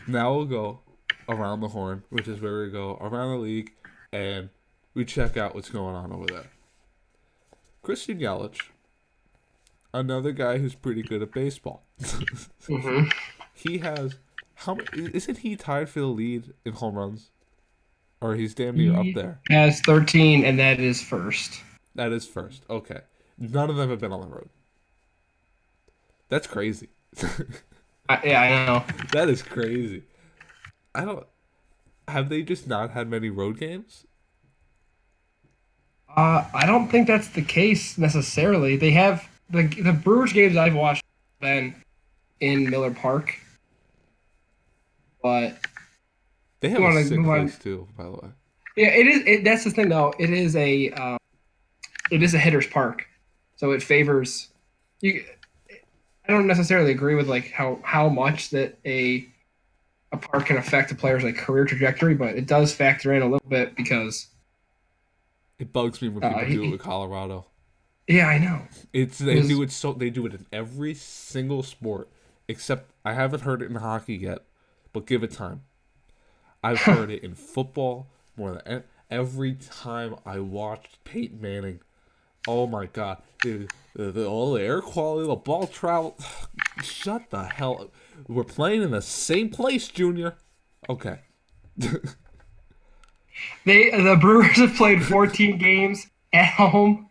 Now 0.06 0.34
we'll 0.34 0.44
go 0.44 0.80
around 1.28 1.60
the 1.60 1.68
horn, 1.68 2.04
which 2.10 2.28
is 2.28 2.40
where 2.40 2.62
we 2.62 2.70
go 2.70 2.96
around 3.00 3.30
the 3.32 3.38
league 3.38 3.72
and 4.12 4.50
we 4.94 5.04
check 5.04 5.36
out 5.36 5.54
what's 5.54 5.70
going 5.70 5.94
on 5.94 6.12
over 6.12 6.26
there. 6.26 6.46
Christian 7.82 8.18
Yelich, 8.20 8.60
another 9.92 10.32
guy 10.32 10.58
who's 10.58 10.74
pretty 10.74 11.02
good 11.02 11.22
at 11.22 11.32
baseball. 11.32 11.82
hmm 12.66 13.04
he 13.54 13.78
has 13.78 14.16
how 14.54 14.74
many, 14.74 15.10
isn't 15.14 15.38
he 15.38 15.56
tied 15.56 15.88
for 15.88 16.00
the 16.00 16.06
lead 16.06 16.52
in 16.64 16.72
home 16.72 16.94
runs? 16.94 17.30
Or 18.20 18.34
he's 18.34 18.54
damn 18.54 18.76
near 18.76 18.94
up 18.94 19.06
there. 19.14 19.40
Has 19.48 19.80
13 19.80 20.44
and 20.44 20.58
that 20.58 20.78
is 20.78 21.00
first. 21.00 21.62
That 21.94 22.12
is 22.12 22.26
first. 22.26 22.62
Okay. 22.68 23.00
None 23.38 23.70
of 23.70 23.76
them 23.76 23.88
have 23.88 24.00
been 24.00 24.12
on 24.12 24.20
the 24.20 24.26
road. 24.26 24.50
That's 26.28 26.46
crazy. 26.46 26.88
I, 28.08 28.20
yeah, 28.24 28.40
I 28.42 28.66
know. 28.66 28.84
That 29.12 29.28
is 29.28 29.42
crazy. 29.42 30.02
I 30.94 31.04
don't. 31.04 31.26
Have 32.08 32.28
they 32.28 32.42
just 32.42 32.66
not 32.66 32.90
had 32.90 33.08
many 33.08 33.30
road 33.30 33.58
games? 33.58 34.04
Uh, 36.14 36.44
I 36.52 36.66
don't 36.66 36.88
think 36.88 37.06
that's 37.06 37.28
the 37.28 37.42
case 37.42 37.96
necessarily. 37.96 38.76
They 38.76 38.90
have 38.90 39.28
the 39.50 39.62
the 39.82 39.92
Brewers 39.92 40.32
games 40.32 40.56
I've 40.56 40.74
watched 40.74 41.02
have 41.40 41.48
been 41.48 41.74
in 42.40 42.70
Miller 42.70 42.90
Park, 42.90 43.36
but 45.22 45.58
They 46.60 46.68
have 46.70 46.82
a 46.82 47.04
sick 47.04 47.22
place 47.22 47.58
too, 47.58 47.86
by 47.96 48.04
the 48.04 48.10
way. 48.12 48.28
yeah, 48.76 48.88
it 48.88 49.06
is. 49.06 49.22
It, 49.26 49.44
that's 49.44 49.64
the 49.64 49.70
thing 49.70 49.88
though. 49.88 50.14
It 50.18 50.30
is 50.30 50.56
a 50.56 50.90
um, 50.90 51.18
it 52.10 52.22
is 52.22 52.34
a 52.34 52.38
hitter's 52.38 52.66
park, 52.66 53.06
so 53.56 53.72
it 53.72 53.82
favors 53.82 54.48
you. 55.00 55.24
I 56.28 56.32
don't 56.32 56.46
necessarily 56.46 56.92
agree 56.92 57.14
with 57.14 57.28
like 57.28 57.50
how 57.50 57.78
how 57.82 58.08
much 58.08 58.50
that 58.50 58.78
a 58.84 59.26
a 60.12 60.16
park 60.16 60.46
can 60.46 60.56
affect 60.56 60.90
a 60.92 60.94
player's 60.94 61.24
like 61.24 61.36
career 61.36 61.64
trajectory, 61.64 62.14
but 62.14 62.36
it 62.36 62.46
does 62.46 62.72
factor 62.72 63.12
in 63.12 63.22
a 63.22 63.26
little 63.26 63.48
bit 63.48 63.74
because 63.76 64.26
It 65.58 65.72
bugs 65.72 66.00
me 66.02 66.08
when 66.08 66.22
Uh, 66.24 66.30
people 66.30 66.44
he- 66.46 66.54
do 66.54 66.64
it 66.64 66.70
with 66.70 66.80
Colorado. 66.80 67.46
Yeah, 68.10 68.26
I 68.26 68.38
know. 68.38 68.62
It's 68.92 69.18
they 69.18 69.42
do 69.42 69.62
it 69.62 69.70
so 69.70 69.92
they 69.92 70.10
do 70.10 70.26
it 70.26 70.34
in 70.34 70.46
every 70.52 70.94
single 70.94 71.62
sport 71.62 72.08
except 72.48 72.90
I 73.04 73.14
haven't 73.14 73.42
heard 73.42 73.62
it 73.62 73.70
in 73.70 73.76
hockey 73.76 74.16
yet, 74.16 74.40
but 74.92 75.06
give 75.06 75.22
it 75.22 75.32
time. 75.32 75.62
I've 76.62 76.80
heard 76.80 77.10
it 77.10 77.22
in 77.22 77.34
football 77.34 78.08
more 78.36 78.60
than 78.64 78.84
every 79.10 79.54
time 79.54 80.16
I 80.26 80.40
watched 80.40 81.02
Peyton 81.04 81.40
Manning. 81.40 81.80
Oh 82.48 82.66
my 82.66 82.86
god, 82.86 83.18
the, 83.42 83.68
the, 83.94 84.10
the 84.10 84.26
all 84.26 84.54
the 84.54 84.62
air 84.62 84.80
quality, 84.80 85.28
the 85.28 85.36
ball 85.36 85.66
travel. 85.66 86.18
Shut 86.82 87.30
the 87.30 87.44
hell 87.44 87.82
up. 87.82 87.94
We're 88.28 88.44
playing 88.44 88.82
in 88.82 88.90
the 88.90 89.02
same 89.02 89.50
place, 89.50 89.88
Junior. 89.88 90.34
Okay. 90.88 91.20
They 93.64 93.90
the 93.90 94.16
Brewers 94.20 94.56
have 94.56 94.74
played 94.74 95.04
14 95.04 95.58
games 95.58 96.06
at 96.32 96.54
home, 96.54 97.08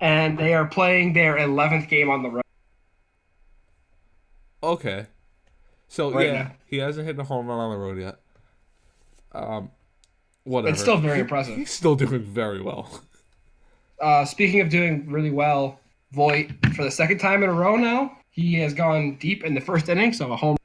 and 0.00 0.38
they 0.38 0.54
are 0.54 0.66
playing 0.66 1.12
their 1.12 1.36
11th 1.36 1.88
game 1.88 2.10
on 2.10 2.22
the 2.22 2.30
road. 2.30 2.42
Okay. 4.62 5.06
So 5.88 6.12
Right 6.12 6.26
yeah, 6.26 6.32
now. 6.42 6.50
he 6.66 6.76
hasn't 6.78 7.06
hit 7.06 7.18
a 7.18 7.24
home 7.24 7.46
run 7.46 7.58
on 7.58 7.70
the 7.72 7.78
road 7.78 7.98
yet. 7.98 8.16
Um, 9.32 9.70
whatever. 10.44 10.72
It's 10.72 10.80
still 10.80 10.98
very 10.98 11.16
He- 11.16 11.20
impressive. 11.22 11.56
He's 11.56 11.70
still 11.70 11.96
doing 11.96 12.22
very 12.22 12.60
well. 12.60 12.88
Uh, 14.00 14.24
speaking 14.24 14.60
of 14.60 14.68
doing 14.70 15.04
really 15.10 15.30
well, 15.30 15.78
Voit 16.12 16.48
for 16.74 16.82
the 16.84 16.90
second 16.90 17.18
time 17.18 17.42
in 17.42 17.50
a 17.50 17.52
row 17.52 17.76
now, 17.76 18.16
he 18.30 18.54
has 18.54 18.72
gone 18.74 19.16
deep 19.16 19.44
in 19.44 19.54
the 19.54 19.60
first 19.60 19.88
inning, 19.88 20.12
so 20.12 20.32
a 20.32 20.36
home 20.36 20.56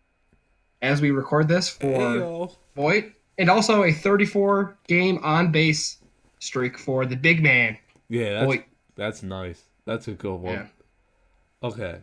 as 0.81 1.01
we 1.01 1.11
record 1.11 1.47
this 1.47 1.69
for 1.69 1.85
Heyo. 1.85 2.55
Voit, 2.75 3.11
and 3.37 3.49
also 3.49 3.83
a 3.83 3.91
34 3.91 4.77
game 4.87 5.19
on 5.23 5.51
base 5.51 5.97
streak 6.39 6.77
for 6.77 7.05
the 7.05 7.15
big 7.15 7.43
man. 7.43 7.77
Yeah, 8.09 8.33
that's 8.35 8.45
Voit. 8.45 8.63
That's 8.95 9.23
nice. 9.23 9.63
That's 9.85 10.07
a 10.07 10.13
good 10.13 10.35
one. 10.35 10.53
Yeah. 10.53 10.67
Okay. 11.61 11.99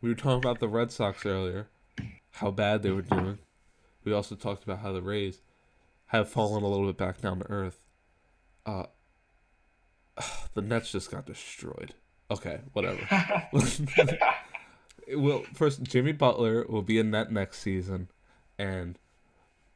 We 0.00 0.10
were 0.10 0.14
talking 0.14 0.38
about 0.38 0.60
the 0.60 0.68
Red 0.68 0.90
Sox 0.92 1.24
earlier, 1.24 1.68
how 2.32 2.50
bad 2.50 2.82
they 2.82 2.90
were 2.90 3.02
doing. 3.02 3.38
We 4.04 4.12
also 4.12 4.34
talked 4.34 4.62
about 4.62 4.80
how 4.80 4.92
the 4.92 5.00
Rays 5.00 5.40
have 6.06 6.28
fallen 6.28 6.62
a 6.62 6.68
little 6.68 6.86
bit 6.86 6.98
back 6.98 7.20
down 7.20 7.38
to 7.38 7.50
earth. 7.50 7.84
Uh, 8.66 8.84
the 10.54 10.62
Nets 10.62 10.92
just 10.92 11.10
got 11.10 11.26
destroyed. 11.26 11.94
Okay, 12.30 12.60
whatever. 12.72 13.00
well, 15.16 15.44
first 15.54 15.82
Jimmy 15.82 16.12
Butler 16.12 16.66
will 16.68 16.82
be 16.82 16.98
in 16.98 17.10
net 17.10 17.30
next 17.30 17.60
season, 17.60 18.08
and 18.58 18.98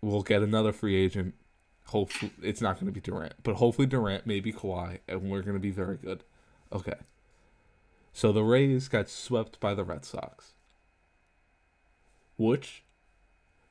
we'll 0.01 0.23
get 0.23 0.43
another 0.43 0.73
free 0.73 0.97
agent. 0.97 1.35
Hopefully, 1.89 2.33
it's 2.43 2.61
not 2.61 2.75
going 2.75 2.87
to 2.87 2.93
be 2.93 3.01
Durant, 3.01 3.35
but 3.43 3.57
hopefully 3.57 3.87
Durant, 3.87 4.27
maybe 4.27 4.53
Kawhi, 4.53 4.99
and 5.09 5.23
we're 5.31 5.41
going 5.43 5.57
to 5.57 5.61
be 5.61 5.71
very 5.71 5.97
good. 5.97 6.23
Okay. 6.73 6.95
So 8.13 8.31
the 8.33 8.43
Rays 8.43 8.89
got 8.89 9.09
swept 9.09 9.59
by 9.61 9.75
the 9.75 9.85
Red 9.85 10.05
Sox, 10.05 10.53
which 12.37 12.83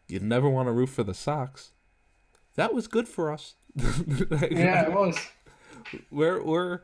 you 0.08 0.20
never 0.20 0.50
want 0.50 0.68
to 0.68 0.72
root 0.72 0.90
for 0.90 1.04
the 1.04 1.14
Sox. 1.14 1.72
That 2.56 2.74
was 2.74 2.88
good 2.88 3.08
for 3.08 3.32
us. 3.32 3.56
Yeah, 4.50 4.86
it 4.86 4.94
was. 4.94 5.18
we're 6.10 6.42
we're 6.42 6.82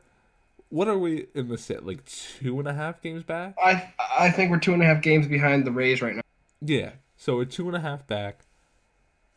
what 0.68 0.86
are 0.88 0.98
we 0.98 1.26
in 1.34 1.48
the 1.48 1.58
set 1.58 1.84
like 1.84 2.04
two 2.04 2.58
and 2.60 2.68
a 2.68 2.74
half 2.74 3.02
games 3.02 3.24
back? 3.24 3.54
I 3.62 3.92
I 4.16 4.30
think 4.30 4.50
we're 4.52 4.58
two 4.60 4.72
and 4.72 4.82
a 4.82 4.86
half 4.86 5.02
games 5.02 5.26
behind 5.26 5.64
the 5.66 5.72
Rays 5.72 6.00
right 6.00 6.14
now. 6.14 6.22
Yeah, 6.60 6.92
so 7.16 7.36
we're 7.36 7.44
two 7.44 7.66
and 7.66 7.76
a 7.76 7.80
half 7.80 8.06
back, 8.06 8.43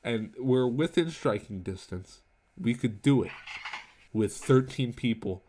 and 0.08 0.34
we're 0.39 0.68
within 0.68 1.12
striking 1.12 1.62
distance. 1.62 2.22
We 2.60 2.74
could 2.74 3.01
do 3.01 3.24
it 3.24 3.32
with 4.14 4.36
thirteen 4.36 4.93
people 4.93 5.43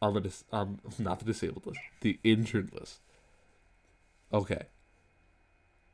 on 0.00 0.14
the 0.14 0.20
dis- 0.20 0.44
um 0.52 0.78
not 0.98 1.18
the 1.18 1.24
disabled 1.24 1.66
list, 1.66 1.80
the 2.00 2.20
injured 2.22 2.72
list. 2.72 3.00
Okay, 4.32 4.64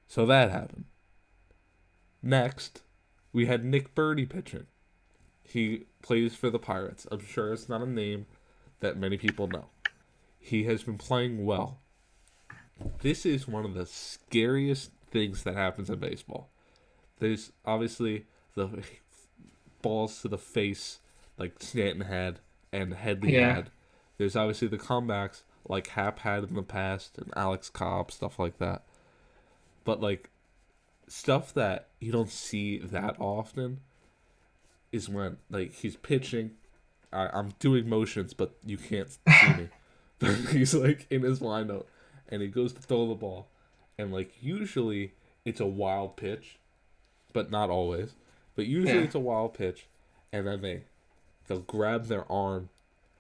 so 0.08 0.26
that 0.26 0.50
happened. 0.50 0.84
Next, 2.22 2.82
we 3.32 3.46
had 3.46 3.64
Nick 3.64 3.94
Burdi 3.94 4.28
pitching. 4.28 4.66
He 5.42 5.84
plays 6.02 6.34
for 6.34 6.50
the 6.50 6.58
Pirates. 6.58 7.06
I'm 7.10 7.24
sure 7.24 7.52
it's 7.52 7.68
not 7.68 7.80
a 7.80 7.86
name 7.86 8.26
that 8.80 8.96
many 8.96 9.16
people 9.16 9.46
know. 9.46 9.66
He 10.38 10.64
has 10.64 10.82
been 10.82 10.98
playing 10.98 11.44
well. 11.44 11.80
This 13.00 13.26
is 13.26 13.46
one 13.46 13.64
of 13.64 13.74
the 13.74 13.86
scariest 13.86 14.90
things 15.10 15.42
that 15.42 15.54
happens 15.54 15.90
in 15.90 15.98
baseball. 15.98 16.50
There's 17.20 17.52
obviously 17.64 18.26
the 18.54 18.82
balls 19.82 20.20
to 20.22 20.28
the 20.28 20.38
face 20.38 20.98
like 21.38 21.54
Stanton 21.62 22.02
had 22.02 22.40
and 22.72 22.92
Headley 22.94 23.34
Yeah. 23.36 23.54
had. 23.54 23.70
There's 24.18 24.36
obviously 24.36 24.68
the 24.68 24.78
comebacks 24.78 25.42
like 25.68 25.86
Happ 25.88 26.18
had 26.20 26.44
in 26.44 26.54
the 26.54 26.62
past 26.62 27.16
and 27.18 27.32
Alex 27.36 27.70
Cobb, 27.70 28.10
stuff 28.10 28.38
like 28.38 28.58
that. 28.58 28.82
But 29.84 30.00
like 30.00 30.28
stuff 31.08 31.54
that 31.54 31.88
you 32.00 32.12
don't 32.12 32.30
see 32.30 32.78
that 32.78 33.16
often 33.18 33.80
is 34.92 35.08
when 35.08 35.36
like 35.50 35.72
he's 35.72 35.96
pitching. 35.96 36.52
I, 37.12 37.28
I'm 37.32 37.50
doing 37.58 37.88
motions, 37.88 38.34
but 38.34 38.54
you 38.64 38.76
can't 38.76 39.10
see 39.10 39.52
me. 39.56 39.68
he's 40.50 40.74
like 40.74 41.06
in 41.10 41.22
his 41.22 41.40
windup, 41.40 41.86
and 42.28 42.42
he 42.42 42.48
goes 42.48 42.74
to 42.74 42.82
throw 42.82 43.08
the 43.08 43.14
ball, 43.14 43.48
and 43.98 44.12
like 44.12 44.34
usually 44.42 45.14
it's 45.46 45.60
a 45.60 45.66
wild 45.66 46.16
pitch, 46.16 46.58
but 47.32 47.50
not 47.50 47.70
always. 47.70 48.14
But 48.56 48.66
usually 48.66 48.98
Yeah. 48.98 49.04
it's 49.04 49.14
a 49.14 49.20
wild 49.20 49.54
pitch, 49.54 49.86
and 50.32 50.46
then 50.46 50.60
they 50.62 50.84
they'll 51.46 51.60
grab 51.60 52.06
their 52.06 52.30
arm, 52.30 52.68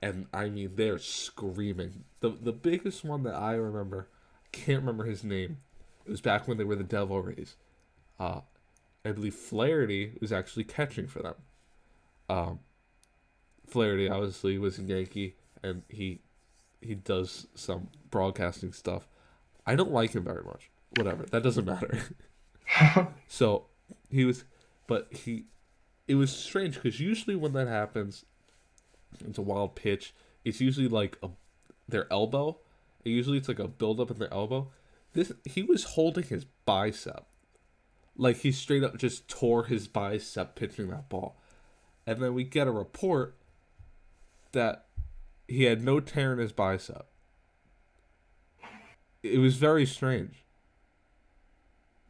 and 0.02 0.26
I 0.32 0.48
mean 0.48 0.72
they're 0.76 0.98
screaming. 0.98 2.04
The 2.20 2.30
the 2.30 2.52
biggest 2.52 3.04
one 3.04 3.22
that 3.24 3.34
I 3.34 3.54
remember, 3.54 4.08
can't 4.52 4.80
remember 4.80 5.04
his 5.04 5.24
name. 5.24 5.58
It 6.04 6.10
was 6.10 6.20
back 6.20 6.46
when 6.48 6.56
they 6.58 6.64
were 6.64 6.76
the 6.76 6.84
Devil 6.84 7.20
Rays. 7.22 7.56
Uh, 8.18 8.40
I 9.04 9.12
believe 9.12 9.34
Flaherty 9.34 10.12
was 10.20 10.32
actually 10.32 10.64
catching 10.64 11.06
for 11.06 11.22
them. 11.22 11.34
Um, 12.28 12.60
Flaherty 13.66 14.08
obviously 14.08 14.58
was 14.58 14.78
a 14.78 14.82
Yankee, 14.82 15.36
and 15.62 15.82
he 15.88 16.20
he 16.80 16.94
does 16.94 17.46
some 17.54 17.88
broadcasting 18.10 18.72
stuff. 18.72 19.06
I 19.66 19.76
don't 19.76 19.92
like 19.92 20.12
him 20.12 20.24
very 20.24 20.42
much. 20.42 20.70
Whatever, 20.96 21.24
that 21.26 21.42
doesn't 21.42 21.64
matter. 21.64 21.98
so 23.28 23.66
he 24.10 24.24
was, 24.24 24.44
but 24.86 25.08
he, 25.12 25.44
it 26.08 26.16
was 26.16 26.34
strange 26.34 26.74
because 26.74 27.00
usually 27.00 27.36
when 27.36 27.52
that 27.52 27.68
happens, 27.68 28.24
it's 29.26 29.38
a 29.38 29.42
wild 29.42 29.74
pitch. 29.74 30.14
It's 30.44 30.60
usually 30.60 30.88
like 30.88 31.16
a 31.22 31.28
their 31.88 32.10
elbow. 32.12 32.58
Usually 33.04 33.38
it's 33.38 33.48
like 33.48 33.58
a 33.58 33.68
build 33.68 34.00
up 34.00 34.10
in 34.10 34.18
their 34.18 34.32
elbow. 34.32 34.70
This 35.12 35.32
he 35.44 35.62
was 35.62 35.84
holding 35.84 36.24
his 36.24 36.44
bicep, 36.64 37.26
like 38.16 38.38
he 38.38 38.52
straight 38.52 38.84
up 38.84 38.96
just 38.96 39.28
tore 39.28 39.64
his 39.64 39.88
bicep 39.88 40.54
pitching 40.54 40.88
that 40.88 41.08
ball, 41.08 41.40
and 42.06 42.20
then 42.20 42.34
we 42.34 42.44
get 42.44 42.68
a 42.68 42.72
report 42.72 43.36
that 44.52 44.86
he 45.48 45.64
had 45.64 45.82
no 45.82 46.00
tear 46.00 46.32
in 46.32 46.38
his 46.38 46.52
bicep. 46.52 47.06
It 49.22 49.38
was 49.38 49.56
very 49.56 49.84
strange. 49.84 50.44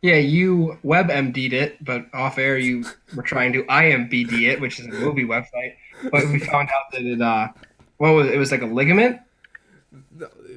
Yeah, 0.02 0.16
you 0.16 0.78
WebMD'd 0.82 1.52
it, 1.52 1.84
but 1.84 2.06
off 2.14 2.38
air 2.38 2.56
you 2.56 2.84
were 3.14 3.22
trying 3.22 3.52
to 3.52 3.64
IMBD 3.64 4.48
it, 4.48 4.60
which 4.60 4.80
is 4.80 4.86
a 4.86 4.92
movie 4.92 5.24
website. 5.24 5.74
But 6.10 6.30
we 6.30 6.38
found 6.40 6.70
out 6.70 6.90
that 6.92 7.02
it, 7.02 7.20
uh, 7.20 7.48
what 7.98 8.10
was 8.12 8.26
it? 8.28 8.34
it 8.34 8.38
was 8.38 8.50
like 8.50 8.62
a 8.62 8.66
ligament. 8.66 9.20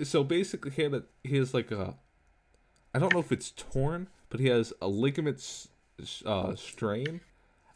So 0.03 0.23
basically, 0.23 0.71
he 0.71 0.83
had 0.83 0.93
a, 0.93 1.03
he 1.23 1.37
has 1.37 1.53
like 1.53 1.71
a, 1.71 1.95
I 2.93 2.99
don't 2.99 3.13
know 3.13 3.19
if 3.19 3.31
it's 3.31 3.51
torn, 3.51 4.09
but 4.29 4.39
he 4.39 4.47
has 4.47 4.73
a 4.81 4.87
ligament 4.87 5.67
uh, 6.25 6.55
strain, 6.55 7.21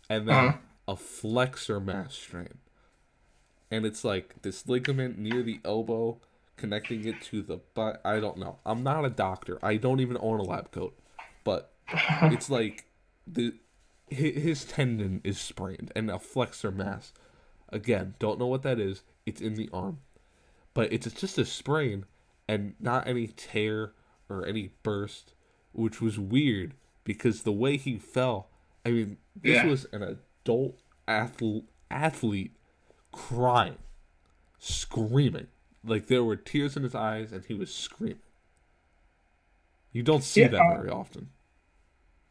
and 0.09 0.27
then 0.29 0.35
Uh-huh. 0.35 0.57
a 0.87 0.95
flexor 0.97 1.79
mass 1.79 2.15
strain, 2.15 2.59
and 3.71 3.85
it's 3.85 4.03
like 4.03 4.41
this 4.41 4.67
ligament 4.67 5.17
near 5.17 5.43
the 5.43 5.59
elbow 5.65 6.19
connecting 6.55 7.05
it 7.05 7.21
to 7.21 7.41
the 7.41 7.57
butt. 7.75 8.01
I 8.03 8.19
don't 8.19 8.37
know. 8.37 8.59
I'm 8.65 8.83
not 8.83 9.05
a 9.05 9.09
doctor. 9.09 9.59
I 9.63 9.77
don't 9.77 9.99
even 9.99 10.17
own 10.19 10.39
a 10.39 10.43
lab 10.43 10.71
coat, 10.71 10.97
but 11.47 11.71
it's 12.33 12.49
like 12.49 12.85
the 13.25 13.53
his 14.09 14.65
tendon 14.65 15.21
is 15.23 15.39
sprained 15.39 15.91
and 15.95 16.11
a 16.11 16.19
flexor 16.19 16.71
mass. 16.71 17.13
Again, 17.69 18.15
don't 18.19 18.39
know 18.39 18.47
what 18.47 18.63
that 18.63 18.79
is. 18.79 19.03
It's 19.25 19.41
in 19.41 19.55
the 19.55 19.69
arm 19.73 19.99
but 20.73 20.93
it's 20.93 21.11
just 21.13 21.39
a 21.39 21.45
sprain 21.45 22.05
and 22.47 22.75
not 22.79 23.07
any 23.07 23.27
tear 23.27 23.93
or 24.29 24.45
any 24.45 24.71
burst, 24.83 25.33
which 25.73 25.99
was 26.01 26.19
weird 26.19 26.75
because 27.03 27.41
the 27.43 27.51
way 27.51 27.77
he 27.77 27.97
fell. 27.97 28.49
I 28.85 28.91
mean, 28.91 29.17
this 29.35 29.63
Yeah. 29.63 29.65
was 29.65 29.85
an 29.91 30.03
adult 30.03 30.79
athlete, 31.07 31.65
athlete 31.89 32.55
crying, 33.11 33.79
screaming. 34.59 35.47
Like 35.83 36.05
there 36.07 36.23
were 36.23 36.35
tears 36.35 36.77
in 36.77 36.83
his 36.83 36.93
eyes 36.93 37.31
and 37.31 37.43
he 37.45 37.55
was 37.55 37.73
screaming. 37.73 38.21
You 39.91 40.03
don't 40.03 40.23
see 40.23 40.41
Yeah, 40.41 40.49
that 40.49 40.61
uh, 40.61 40.75
very 40.77 40.89
often. 40.91 41.29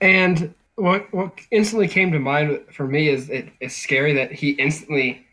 And 0.01 0.55
what 0.77 1.13
what 1.13 1.39
instantly 1.51 1.89
came 1.89 2.13
to 2.13 2.19
mind 2.19 2.61
for 2.71 2.87
me 2.87 3.09
is 3.09 3.31
it, 3.31 3.49
it's 3.61 3.77
scary 3.77 4.13
that 4.15 4.33
he 4.33 4.51
instantly 4.51 5.27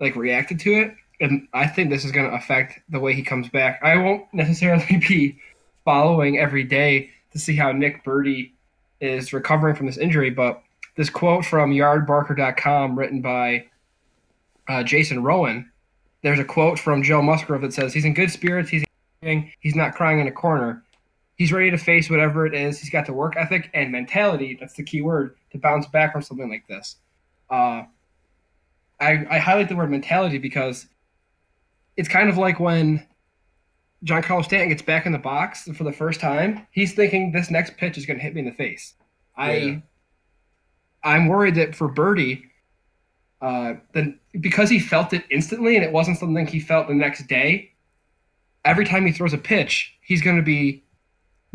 like 0.00 0.14
reacted 0.16 0.60
to 0.60 0.72
it, 0.74 0.94
and 1.20 1.48
I 1.54 1.66
think 1.66 1.90
this 1.90 2.04
is 2.04 2.12
going 2.12 2.28
to 2.28 2.36
affect 2.36 2.80
the 2.90 3.00
way 3.00 3.14
he 3.14 3.22
comes 3.22 3.48
back. 3.48 3.80
I 3.82 3.96
won't 3.96 4.26
necessarily 4.32 4.84
be 5.08 5.38
following 5.84 6.38
every 6.38 6.64
day 6.64 7.10
to 7.32 7.38
see 7.38 7.56
how 7.56 7.72
Nick 7.72 8.04
Burdi 8.04 8.52
is 9.00 9.32
recovering 9.32 9.74
from 9.74 9.86
this 9.86 9.98
injury, 9.98 10.30
but 10.30 10.62
this 10.96 11.10
quote 11.10 11.44
from 11.44 11.70
yardbarker.com 11.70 12.98
written 12.98 13.20
by 13.20 13.66
uh, 14.68 14.82
Jason 14.82 15.22
Rowan. 15.22 15.70
There's 16.22 16.38
a 16.38 16.44
quote 16.44 16.78
from 16.78 17.02
Joe 17.02 17.22
Musgrove 17.22 17.62
that 17.62 17.72
says 17.72 17.94
he's 17.94 18.04
in 18.04 18.14
good 18.14 18.30
spirits. 18.30 18.68
He's 18.68 18.84
he's 19.60 19.74
not 19.74 19.94
crying 19.94 20.20
in 20.20 20.28
a 20.28 20.32
corner 20.32 20.84
he's 21.36 21.52
ready 21.52 21.70
to 21.70 21.78
face 21.78 22.10
whatever 22.10 22.46
it 22.46 22.54
is. 22.54 22.80
He's 22.80 22.90
got 22.90 23.06
the 23.06 23.12
work 23.12 23.36
ethic 23.36 23.70
and 23.74 23.92
mentality. 23.92 24.56
That's 24.58 24.74
the 24.74 24.82
key 24.82 25.02
word 25.02 25.36
to 25.52 25.58
bounce 25.58 25.86
back 25.86 26.12
from 26.12 26.22
something 26.22 26.50
like 26.50 26.66
this. 26.66 26.96
Uh, 27.48 27.84
I, 28.98 29.26
I 29.30 29.38
highlight 29.38 29.68
the 29.68 29.76
word 29.76 29.90
mentality 29.90 30.38
because 30.38 30.86
it's 31.96 32.08
kind 32.08 32.28
of 32.28 32.38
like 32.38 32.58
when 32.58 33.06
Giancarlo 34.04 34.44
Stanton 34.44 34.70
gets 34.70 34.82
back 34.82 35.06
in 35.06 35.12
the 35.12 35.18
box 35.18 35.68
for 35.74 35.84
the 35.84 35.92
first 35.92 36.20
time. 36.20 36.66
He's 36.70 36.94
thinking 36.94 37.32
this 37.32 37.50
next 37.50 37.76
pitch 37.76 37.96
is 37.98 38.06
going 38.06 38.18
to 38.18 38.22
hit 38.22 38.34
me 38.34 38.40
in 38.40 38.46
the 38.46 38.52
face. 38.52 38.94
Yeah. 39.38 39.44
I 39.44 39.82
I'm 41.02 41.28
worried 41.28 41.54
that 41.54 41.74
for 41.76 41.88
Burdi, 41.88 42.42
uh, 43.40 43.74
then 43.92 44.18
because 44.40 44.68
he 44.68 44.80
felt 44.80 45.12
it 45.12 45.24
instantly 45.30 45.76
and 45.76 45.84
it 45.84 45.92
wasn't 45.92 46.18
something 46.18 46.46
he 46.46 46.58
felt 46.58 46.88
the 46.88 46.94
next 46.94 47.26
day. 47.28 47.72
Every 48.64 48.84
time 48.84 49.06
he 49.06 49.12
throws 49.12 49.32
a 49.32 49.38
pitch, 49.38 49.94
he's 50.00 50.20
going 50.20 50.36
to 50.36 50.42
be 50.42 50.82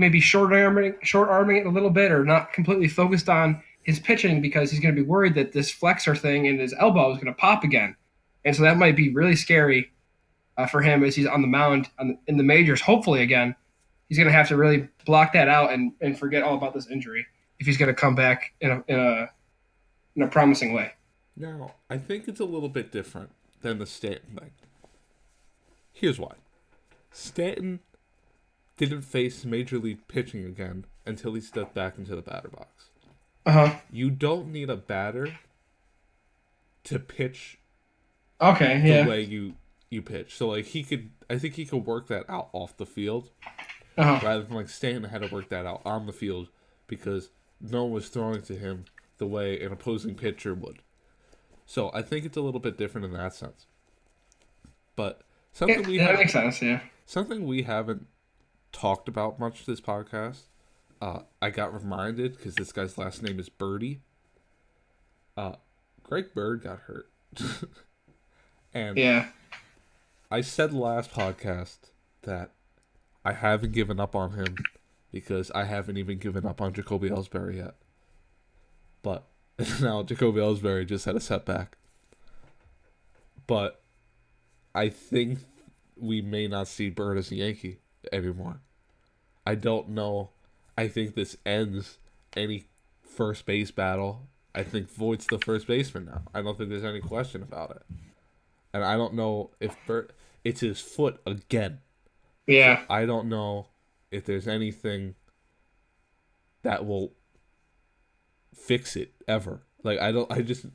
maybe 0.01 0.19
short 0.19 0.51
arming 0.51 0.95
short 1.03 1.29
arming 1.29 1.57
it 1.57 1.65
a 1.65 1.69
little 1.69 1.89
bit 1.89 2.11
or 2.11 2.25
not 2.25 2.51
completely 2.51 2.87
focused 2.87 3.29
on 3.29 3.63
his 3.83 3.99
pitching 3.99 4.41
because 4.41 4.69
he's 4.69 4.79
going 4.79 4.93
to 4.93 5.01
be 5.01 5.07
worried 5.07 5.35
that 5.35 5.53
this 5.53 5.71
flexor 5.71 6.15
thing 6.15 6.45
in 6.45 6.59
his 6.59 6.73
elbow 6.77 7.11
is 7.11 7.17
going 7.17 7.33
to 7.33 7.39
pop 7.39 7.63
again, 7.63 7.95
and 8.43 8.55
so 8.55 8.63
that 8.63 8.77
might 8.77 8.95
be 8.95 9.13
really 9.13 9.35
scary 9.35 9.91
uh, 10.57 10.65
for 10.65 10.81
him 10.81 11.03
as 11.03 11.15
he's 11.15 11.27
on 11.27 11.41
the 11.41 11.47
mound 11.47 11.89
on 11.97 12.09
the, 12.09 12.17
in 12.27 12.37
the 12.37 12.43
majors. 12.43 12.81
Hopefully, 12.81 13.21
again, 13.21 13.55
he's 14.09 14.17
going 14.17 14.27
to 14.27 14.33
have 14.33 14.49
to 14.49 14.57
really 14.57 14.89
block 15.05 15.33
that 15.33 15.47
out 15.47 15.71
and, 15.71 15.93
and 16.01 16.19
forget 16.19 16.43
all 16.43 16.55
about 16.55 16.73
this 16.73 16.87
injury 16.87 17.25
if 17.59 17.65
he's 17.65 17.77
going 17.77 17.87
to 17.87 17.93
come 17.93 18.15
back 18.15 18.53
in 18.59 18.71
a, 18.71 18.83
in 18.87 18.99
a 18.99 19.29
in 20.15 20.23
a 20.23 20.27
promising 20.27 20.73
way. 20.73 20.91
Now, 21.37 21.75
I 21.89 21.97
think 21.97 22.27
it's 22.27 22.39
a 22.39 22.45
little 22.45 22.69
bit 22.69 22.91
different 22.91 23.31
than 23.61 23.79
the 23.79 23.85
Stanton 23.85 24.37
thing. 24.37 24.51
Here's 25.93 26.19
why. 26.19 26.33
Stanton 27.11 27.79
didn't 28.85 29.01
face 29.03 29.45
major 29.45 29.77
league 29.77 30.07
pitching 30.07 30.45
again 30.45 30.85
until 31.05 31.33
he 31.33 31.41
stepped 31.41 31.73
back 31.73 31.97
into 31.97 32.15
the 32.15 32.21
batter 32.21 32.49
box. 32.49 32.89
Uh 33.45 33.51
huh. 33.51 33.75
You 33.91 34.09
don't 34.11 34.51
need 34.51 34.69
a 34.69 34.75
batter 34.77 35.35
to 36.85 36.99
pitch 36.99 37.57
Okay. 38.39 38.81
the 38.81 38.87
Yeah. 38.87 39.07
way 39.07 39.21
you 39.21 39.55
you 39.89 40.01
pitch. 40.01 40.35
So 40.35 40.47
like 40.49 40.65
he 40.65 40.83
could 40.83 41.09
I 41.29 41.37
think 41.37 41.55
he 41.55 41.65
could 41.65 41.85
work 41.85 42.07
that 42.07 42.29
out 42.29 42.49
off 42.53 42.77
the 42.77 42.85
field 42.85 43.29
Uh 43.97 44.03
huh. 44.17 44.19
rather 44.25 44.43
than 44.43 44.55
like 44.55 44.69
Stanton 44.69 45.03
had 45.09 45.21
to 45.21 45.33
work 45.33 45.49
that 45.49 45.65
out 45.65 45.81
on 45.85 46.05
the 46.05 46.13
field 46.13 46.49
because 46.87 47.29
no 47.59 47.83
one 47.83 47.91
was 47.93 48.09
throwing 48.09 48.41
to 48.43 48.55
him 48.55 48.85
the 49.17 49.27
way 49.27 49.59
an 49.61 49.71
opposing 49.71 50.15
pitcher 50.15 50.53
would. 50.53 50.79
So 51.65 51.91
I 51.93 52.01
think 52.01 52.25
it's 52.25 52.37
a 52.37 52.41
little 52.41 52.59
bit 52.59 52.77
different 52.77 53.05
in 53.05 53.13
that 53.13 53.33
sense. 53.35 53.65
But 54.95 55.21
something 55.53 55.83
we 55.83 55.97
that 55.99 56.09
have, 56.11 56.19
makes 56.19 56.33
sense. 56.33 56.61
Yeah. 56.61 56.81
something 57.05 57.45
we 57.45 57.63
haven't 57.63 58.07
talked 58.71 59.07
about 59.07 59.39
much 59.39 59.65
this 59.65 59.81
podcast. 59.81 60.41
Uh, 61.01 61.21
I 61.41 61.49
got 61.49 61.73
reminded 61.73 62.37
because 62.37 62.55
this 62.55 62.71
guy's 62.71 62.97
last 62.97 63.23
name 63.23 63.39
is 63.39 63.49
Burdi. 63.49 63.99
Uh, 65.35 65.53
Greg 66.03 66.33
Bird 66.35 66.63
got 66.63 66.79
hurt, 66.79 67.09
and 68.73 68.97
Yeah. 68.97 69.29
I 70.29 70.41
said 70.41 70.73
last 70.73 71.11
podcast 71.11 71.77
that 72.23 72.51
I 73.25 73.33
haven't 73.33 73.71
given 73.73 73.99
up 73.99 74.15
on 74.15 74.31
him 74.33 74.55
because 75.11 75.51
I 75.51 75.65
haven't 75.65 75.97
even 75.97 76.19
given 76.19 76.45
up 76.45 76.61
on 76.61 76.73
Jacoby 76.73 77.09
Ellsbury 77.09 77.57
yet. 77.57 77.75
But 79.01 79.25
now 79.81 80.03
Jacoby 80.03 80.39
Ellsbury 80.39 80.87
just 80.87 81.05
had 81.05 81.15
a 81.15 81.19
setback. 81.19 81.77
But 83.47 83.81
I 84.73 84.89
think 84.89 85.39
we 85.97 86.21
may 86.21 86.47
not 86.47 86.67
see 86.67 86.89
Bird 86.89 87.17
as 87.17 87.31
a 87.31 87.35
Yankee 87.35 87.79
anymore. 88.11 88.61
I 89.45 89.55
don't 89.55 89.89
know. 89.89 90.29
I 90.77 90.87
think 90.87 91.15
this 91.15 91.37
ends 91.45 91.97
any 92.35 92.65
first 93.01 93.45
base 93.45 93.71
battle. 93.71 94.27
I 94.53 94.63
think 94.63 94.89
Voit's 94.89 95.27
the 95.27 95.39
first 95.39 95.67
baseman 95.67 96.05
now. 96.05 96.23
I 96.33 96.41
don't 96.41 96.57
think 96.57 96.69
there's 96.69 96.83
any 96.83 97.01
question 97.01 97.41
about 97.41 97.71
it. 97.71 97.83
And 98.73 98.83
I 98.83 98.95
don't 98.95 99.13
know 99.13 99.51
if 99.59 99.75
Bird. 99.85 100.13
It's 100.43 100.61
his 100.61 100.79
foot 100.79 101.21
again. 101.25 101.79
Yeah. 102.47 102.83
I 102.89 103.05
don't 103.05 103.29
know 103.29 103.67
if 104.09 104.25
there's 104.25 104.47
anything 104.47 105.15
that 106.63 106.85
will 106.85 107.13
fix 108.53 108.95
it 108.95 109.13
ever. 109.27 109.61
Like 109.83 109.99
I 109.99 110.11
don't 110.11 110.31
I 110.31 110.41
just 110.41 110.65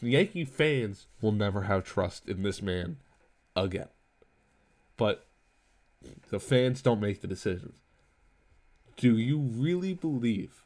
Yankee 0.00 0.44
fans 0.44 1.06
will 1.20 1.32
never 1.32 1.62
have 1.62 1.84
trust 1.84 2.28
in 2.28 2.42
this 2.42 2.60
man 2.60 2.98
again. 3.56 3.88
But 4.96 5.26
the 6.30 6.40
fans 6.40 6.82
don't 6.82 7.00
make 7.00 7.20
the 7.20 7.26
decisions. 7.26 7.78
Do 8.96 9.16
you 9.18 9.38
really 9.38 9.94
believe 9.94 10.62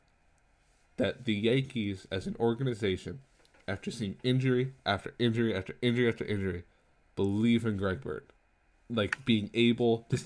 that 0.97 1.25
the 1.25 1.35
Yankees 1.35 2.07
as 2.11 2.27
an 2.27 2.37
organization, 2.39 3.21
after 3.67 3.91
seeing 3.91 4.17
injury 4.23 4.73
after 4.85 5.15
injury 5.19 5.55
after 5.55 5.77
injury 5.81 6.09
after 6.09 6.25
injury, 6.25 6.65
believe 7.17 7.65
in 7.65 7.77
Greg 7.77 8.01
Bird. 8.01 8.27
Like 8.91 9.25
being 9.25 9.51
able 9.55 10.07
to 10.11 10.19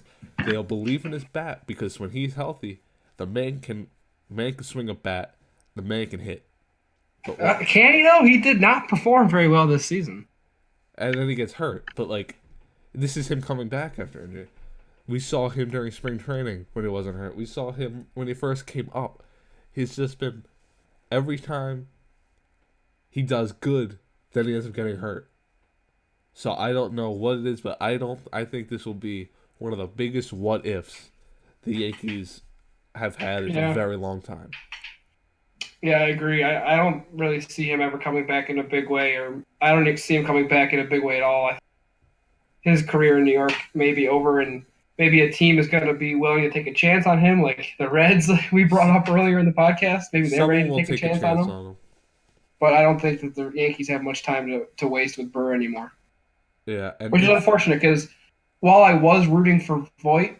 they'll 0.46 0.62
believe 0.62 1.04
in 1.04 1.12
his 1.12 1.24
bat 1.24 1.66
because 1.66 1.98
when 2.00 2.10
he's 2.10 2.34
healthy, 2.34 2.80
the 3.16 3.26
man 3.26 3.60
can 3.60 3.88
man 4.30 4.54
can 4.54 4.64
swing 4.64 4.88
a 4.88 4.94
bat, 4.94 5.34
the 5.74 5.82
man 5.82 6.06
can 6.06 6.20
hit. 6.20 6.44
But 7.26 7.40
Uh, 7.40 7.58
can 7.64 7.92
he 7.94 8.02
though? 8.02 8.24
He 8.24 8.38
did 8.38 8.60
not 8.60 8.88
perform 8.88 9.28
very 9.28 9.48
well 9.48 9.66
this 9.66 9.84
season. 9.84 10.26
and 10.96 11.14
then 11.14 11.28
he 11.28 11.34
gets 11.34 11.54
hurt. 11.54 11.84
But 11.96 12.08
like, 12.08 12.36
this 12.94 13.16
is 13.16 13.28
him 13.30 13.42
coming 13.42 13.68
back 13.68 13.98
after 13.98 14.22
injury. 14.24 14.48
We 15.06 15.18
saw 15.18 15.48
him 15.48 15.70
during 15.70 15.90
spring 15.90 16.18
training 16.18 16.66
when 16.72 16.84
he 16.84 16.90
wasn't 16.90 17.16
hurt. 17.16 17.36
We 17.36 17.46
saw 17.46 17.72
him 17.72 18.06
when 18.14 18.28
he 18.28 18.34
first 18.34 18.66
came 18.66 18.90
up. 18.94 19.22
He's 19.72 19.96
just 19.96 20.18
been 20.18 20.44
every 21.10 21.38
time 21.38 21.88
he 23.10 23.22
does 23.22 23.52
good, 23.52 23.98
then 24.32 24.46
he 24.46 24.54
ends 24.54 24.66
up 24.66 24.72
getting 24.72 24.96
hurt. 24.98 25.28
So 26.34 26.52
I 26.54 26.72
don't 26.72 26.94
know 26.94 27.10
what 27.10 27.38
it 27.38 27.46
is, 27.46 27.60
but 27.60 27.76
I 27.80 27.96
don't. 27.96 28.20
I 28.32 28.44
think 28.44 28.68
this 28.68 28.86
will 28.86 28.94
be 28.94 29.28
one 29.58 29.72
of 29.72 29.78
the 29.78 29.86
biggest 29.86 30.32
what 30.32 30.64
ifs 30.64 31.10
the 31.62 31.74
Yankees 31.76 32.42
have 32.94 33.16
had 33.16 33.44
in 33.44 33.54
Yeah. 33.54 33.70
a 33.70 33.74
very 33.74 33.96
long 33.96 34.20
time. 34.22 34.50
Yeah, 35.82 35.98
I 35.98 36.08
agree. 36.08 36.44
I, 36.44 36.74
I 36.74 36.76
don't 36.76 37.04
really 37.12 37.40
see 37.40 37.70
him 37.70 37.80
ever 37.80 37.98
coming 37.98 38.26
back 38.26 38.48
in 38.50 38.58
a 38.60 38.62
big 38.62 38.88
way, 38.88 39.16
or 39.16 39.42
I 39.60 39.70
don't 39.72 39.98
see 39.98 40.16
him 40.16 40.24
coming 40.24 40.46
back 40.48 40.72
in 40.72 40.78
a 40.78 40.84
big 40.84 41.02
way 41.02 41.16
at 41.16 41.22
all. 41.22 41.46
I, 41.46 41.58
his 42.60 42.82
career 42.82 43.18
in 43.18 43.24
New 43.24 43.32
York 43.32 43.52
may 43.74 43.92
be 43.92 44.08
over, 44.08 44.40
and 44.40 44.64
maybe 44.98 45.22
a 45.22 45.32
team 45.32 45.58
is 45.58 45.68
going 45.68 45.86
to 45.86 45.94
be 45.94 46.14
willing 46.14 46.42
to 46.42 46.50
take 46.50 46.66
a 46.66 46.74
chance 46.74 47.06
on 47.06 47.18
him, 47.18 47.42
like 47.42 47.72
the 47.78 47.88
Reds 47.88 48.30
we 48.52 48.64
brought 48.64 48.90
up 48.90 49.08
earlier 49.08 49.38
in 49.38 49.46
the 49.46 49.52
podcast. 49.52 50.04
Maybe 50.12 50.28
they're 50.28 50.46
ready 50.46 50.64
to 50.64 50.70
will 50.70 50.78
take, 50.78 50.90
a 50.90 50.96
chance, 50.96 51.22
on 51.22 51.38
him. 51.38 51.50
on 51.50 51.66
him. 51.66 51.76
But 52.60 52.74
I 52.74 52.82
don't 52.82 53.00
think 53.00 53.20
that 53.22 53.34
the 53.34 53.50
Yankees 53.54 53.88
have 53.88 54.02
much 54.02 54.22
time 54.22 54.46
to, 54.46 54.66
to 54.76 54.86
waste 54.86 55.18
with 55.18 55.32
Bird 55.32 55.54
anymore, 55.54 55.92
Yeah, 56.66 56.92
and 57.00 57.10
which 57.10 57.22
is 57.22 57.28
unfortunate 57.28 57.80
because 57.80 58.08
while 58.60 58.82
I 58.82 58.94
was 58.94 59.26
rooting 59.26 59.60
for 59.60 59.84
Voit, 60.00 60.36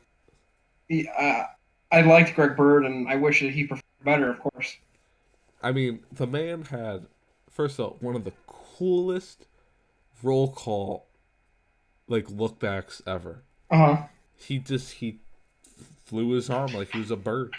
he, 0.88 1.08
uh, 1.08 1.44
I 1.90 2.02
liked 2.02 2.36
Greg 2.36 2.56
Bird, 2.56 2.86
and 2.86 3.08
I 3.08 3.16
wish 3.16 3.40
that 3.40 3.50
he 3.50 3.64
performed 3.64 3.82
better, 4.04 4.30
of 4.30 4.38
course. 4.38 4.76
I 5.62 5.72
mean, 5.72 6.00
the 6.12 6.26
man 6.26 6.62
had, 6.62 7.06
first 7.50 7.78
of 7.78 7.84
all, 7.84 7.96
one 8.00 8.14
of 8.14 8.24
the 8.24 8.32
coolest 8.46 9.46
roll 10.22 10.52
call, 10.52 11.06
like, 12.06 12.30
look 12.30 12.60
backs 12.60 13.02
ever. 13.06 13.42
Uh 13.70 13.76
huh. 13.76 14.02
He 14.42 14.58
just, 14.58 14.92
he 14.94 15.18
flew 16.04 16.30
his 16.32 16.50
arm 16.50 16.72
like 16.72 16.90
he 16.92 16.98
was 16.98 17.10
a 17.10 17.16
bird. 17.16 17.54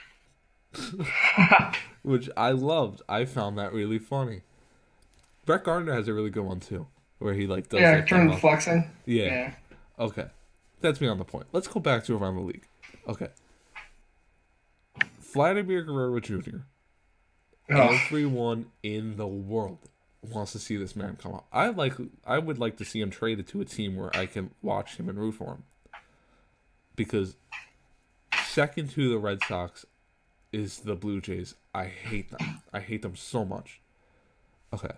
Which 2.04 2.30
I 2.36 2.52
loved. 2.52 3.02
I 3.08 3.26
found 3.26 3.58
that 3.58 3.74
really 3.74 4.00
funny. 4.00 4.42
Brett 5.46 5.64
Gardner 5.64 5.94
has 5.94 6.08
a 6.08 6.14
really 6.14 6.30
good 6.30 6.44
one, 6.46 6.60
too, 6.60 6.88
where 7.20 7.34
he, 7.34 7.48
like, 7.48 7.70
does 7.70 7.80
yeah, 7.82 7.96
like, 7.96 8.08
turn 8.08 8.28
the- 8.28 8.38
flexing. 8.38 8.90
yeah. 9.06 9.26
Yeah. 9.26 9.54
Okay. 10.00 10.26
That's 10.82 11.00
me 11.00 11.08
on 11.08 11.18
the 11.18 11.24
point. 11.26 11.46
Let's 11.54 11.68
go 11.68 11.80
back 11.80 12.04
to 12.06 12.18
around 12.18 12.36
the 12.36 12.42
league. 12.42 12.66
Okay. 13.08 13.30
Vladimir 15.34 15.82
Guerrero 15.84 16.20
Jr. 16.20 16.58
Everyone 17.70 18.68
in 18.84 19.16
the 19.18 19.26
world 19.28 19.80
wants 20.22 20.52
to 20.52 20.60
see 20.60 20.76
this 20.78 20.96
man 20.96 21.18
come 21.22 21.34
up. 21.34 21.48
I 21.52 21.70
like. 21.70 21.94
I 22.26 22.38
would 22.40 22.60
like 22.60 22.78
to 22.78 22.86
see 22.86 23.00
him 23.02 23.10
traded 23.10 23.48
to 23.48 23.62
a 23.62 23.66
team 23.66 23.96
where 23.96 24.16
I 24.16 24.26
can 24.26 24.52
watch 24.62 24.98
him 24.98 25.10
and 25.10 25.18
root 25.18 25.36
for 25.36 25.46
him. 25.54 25.64
Because 26.96 27.36
second 28.46 28.92
to 28.92 29.10
the 29.10 29.18
Red 29.18 29.44
Sox 29.44 29.86
is 30.52 30.80
the 30.80 30.96
Blue 30.96 31.22
Jays. 31.22 31.56
I 31.74 31.86
hate 31.86 32.30
them. 32.30 32.62
I 32.72 32.80
hate 32.80 33.02
them 33.02 33.16
so 33.16 33.44
much. 33.44 33.82
Okay, 34.74 34.94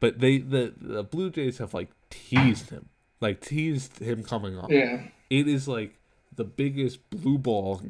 but 0.00 0.20
they 0.20 0.38
the 0.38 0.74
the 0.76 1.02
Blue 1.02 1.30
Jays 1.30 1.58
have 1.58 1.74
like 1.74 1.88
teased 2.10 2.70
him, 2.70 2.88
like 3.20 3.40
teased 3.40 3.98
him 3.98 4.22
coming 4.22 4.58
up. 4.58 4.70
Yeah. 4.70 5.02
It 5.30 5.48
is 5.48 5.66
like 5.66 5.98
the 6.34 6.44
biggest 6.44 7.08
blue 7.10 7.38
ball 7.38 7.82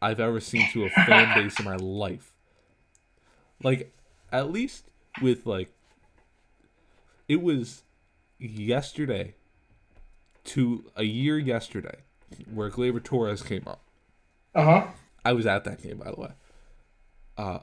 I've 0.00 0.20
ever 0.20 0.40
seen 0.40 0.68
to 0.72 0.84
a 0.84 0.90
fan 0.90 1.34
base 1.42 1.58
in 1.58 1.64
my 1.64 1.76
life. 1.76 2.32
Like, 3.62 3.92
at 4.32 4.50
least 4.50 4.86
with 5.20 5.46
like, 5.46 5.70
it 7.28 7.40
was 7.40 7.82
yesterday 8.38 9.34
to 10.44 10.90
a 10.96 11.04
year 11.04 11.38
yesterday 11.38 11.98
where 12.52 12.70
Gleyber 12.70 13.02
Torres 13.02 13.42
came 13.42 13.62
up. 13.66 13.80
Uh 14.54 14.64
huh. 14.64 14.86
I 15.24 15.32
was 15.32 15.46
at 15.46 15.64
that 15.64 15.82
game, 15.82 15.98
by 15.98 16.10
the 16.10 16.20
way. 16.20 16.30
Uh, 17.36 17.58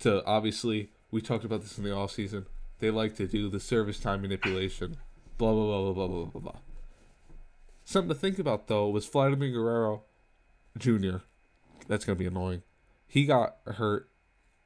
to 0.00 0.24
obviously, 0.24 0.90
we 1.10 1.20
talked 1.20 1.44
about 1.44 1.62
this 1.62 1.78
in 1.78 1.84
the 1.84 1.92
off 1.92 2.12
season. 2.12 2.46
They 2.78 2.90
like 2.90 3.16
to 3.16 3.26
do 3.26 3.48
the 3.48 3.60
service 3.60 3.98
time 3.98 4.22
manipulation, 4.22 4.96
blah 5.38 5.52
blah 5.52 5.64
blah 5.64 5.92
blah 5.92 6.06
blah 6.06 6.24
blah 6.26 6.40
blah. 6.40 6.60
Something 7.84 8.08
to 8.08 8.14
think 8.14 8.38
about 8.38 8.66
though 8.66 8.88
was 8.88 9.06
Vladimir 9.06 9.50
Guerrero 9.50 10.02
Jr. 10.76 11.18
That's 11.88 12.04
gonna 12.04 12.16
be 12.16 12.26
annoying. 12.26 12.62
He 13.06 13.24
got 13.24 13.56
hurt 13.66 14.10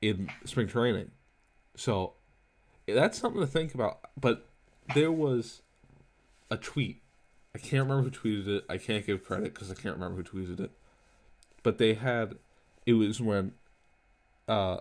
in 0.01 0.31
spring 0.45 0.67
training, 0.67 1.11
so 1.77 2.15
that's 2.89 3.19
something 3.19 3.41
to 3.41 3.47
think 3.47 3.75
about. 3.75 4.01
But 4.19 4.49
there 4.95 5.13
was 5.13 5.63
a 6.51 6.57
tweet 6.57 7.03
I 7.55 7.59
can't 7.59 7.89
remember 7.89 8.03
who 8.03 8.11
tweeted 8.11 8.47
it. 8.49 8.65
I 8.69 8.79
can't 8.79 9.05
give 9.05 9.25
credit 9.25 9.53
because 9.55 9.71
I 9.71 9.75
can't 9.75 9.95
remember 9.97 10.23
who 10.23 10.25
tweeted 10.47 10.61
it. 10.61 10.71
But 11.63 11.79
they 11.79 11.95
had, 11.95 12.37
it 12.87 12.93
was 12.95 13.21
when, 13.21 13.53
uh, 14.49 14.79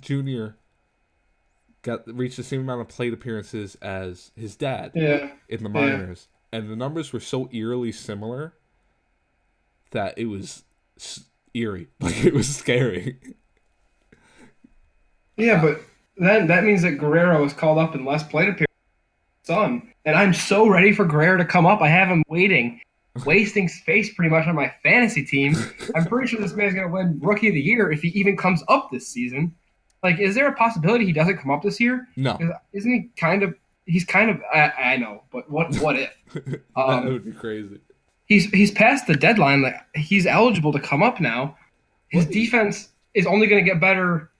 Junior 0.00 0.56
got 1.82 2.06
reached 2.06 2.36
the 2.36 2.42
same 2.42 2.60
amount 2.60 2.80
of 2.80 2.88
plate 2.88 3.12
appearances 3.12 3.76
as 3.76 4.30
his 4.36 4.56
dad 4.56 4.92
Yeah. 4.94 5.30
in 5.48 5.62
the 5.62 5.68
minors, 5.68 6.28
and 6.52 6.68
the 6.70 6.76
numbers 6.76 7.12
were 7.12 7.20
so 7.20 7.48
eerily 7.52 7.92
similar 7.92 8.54
that 9.92 10.18
it 10.18 10.26
was 10.26 10.64
s- 10.98 11.24
eerie, 11.54 11.88
like 12.00 12.24
it 12.24 12.34
was 12.34 12.54
scary. 12.54 13.18
Yeah, 15.36 15.60
but 15.62 15.80
then 16.16 16.46
that 16.48 16.64
means 16.64 16.82
that 16.82 16.92
Guerrero 16.92 17.42
was 17.42 17.52
called 17.52 17.78
up 17.78 17.94
in 17.94 18.04
less 18.04 18.22
plate 18.22 18.48
appearances. 18.48 18.65
Son, 19.46 19.92
and 20.04 20.16
I'm 20.16 20.34
so 20.34 20.66
ready 20.68 20.92
for 20.92 21.04
Guerrero 21.04 21.38
to 21.38 21.44
come 21.44 21.66
up. 21.66 21.80
I 21.80 21.88
have 21.88 22.08
him 22.08 22.24
waiting, 22.28 22.80
wasting 23.24 23.68
space 23.68 24.12
pretty 24.12 24.30
much 24.30 24.46
on 24.46 24.54
my 24.56 24.72
fantasy 24.82 25.24
team. 25.24 25.54
I'm 25.94 26.04
pretty 26.06 26.28
sure 26.28 26.40
this 26.40 26.52
man's 26.54 26.74
gonna 26.74 26.88
win 26.88 27.18
Rookie 27.22 27.48
of 27.48 27.54
the 27.54 27.60
Year 27.60 27.90
if 27.92 28.02
he 28.02 28.08
even 28.08 28.36
comes 28.36 28.62
up 28.68 28.90
this 28.90 29.08
season. 29.08 29.54
Like, 30.02 30.18
is 30.18 30.34
there 30.34 30.48
a 30.48 30.52
possibility 30.54 31.04
he 31.06 31.12
doesn't 31.12 31.38
come 31.38 31.50
up 31.50 31.62
this 31.62 31.80
year? 31.80 32.06
No, 32.16 32.38
Isn't 32.72 32.92
he 32.92 33.08
kind 33.16 33.42
of? 33.42 33.54
He's 33.86 34.04
kind 34.04 34.30
of. 34.30 34.40
I, 34.52 34.70
I 34.70 34.96
know, 34.96 35.22
but 35.32 35.48
what? 35.50 35.74
What 35.76 35.96
if? 35.96 36.10
that 36.34 36.60
Um, 36.76 37.04
would 37.06 37.24
be 37.24 37.32
crazy. 37.32 37.78
he's 38.26 38.46
he's 38.50 38.72
past 38.72 39.06
the 39.06 39.14
deadline. 39.14 39.62
Like 39.62 39.76
he's 39.94 40.26
eligible 40.26 40.72
to 40.72 40.80
come 40.80 41.02
up 41.04 41.20
now. 41.20 41.56
His 42.08 42.26
defense 42.26 42.88
is 43.14 43.26
only 43.26 43.46
going 43.46 43.64
to 43.64 43.68
get 43.70 43.80
better 43.80 44.30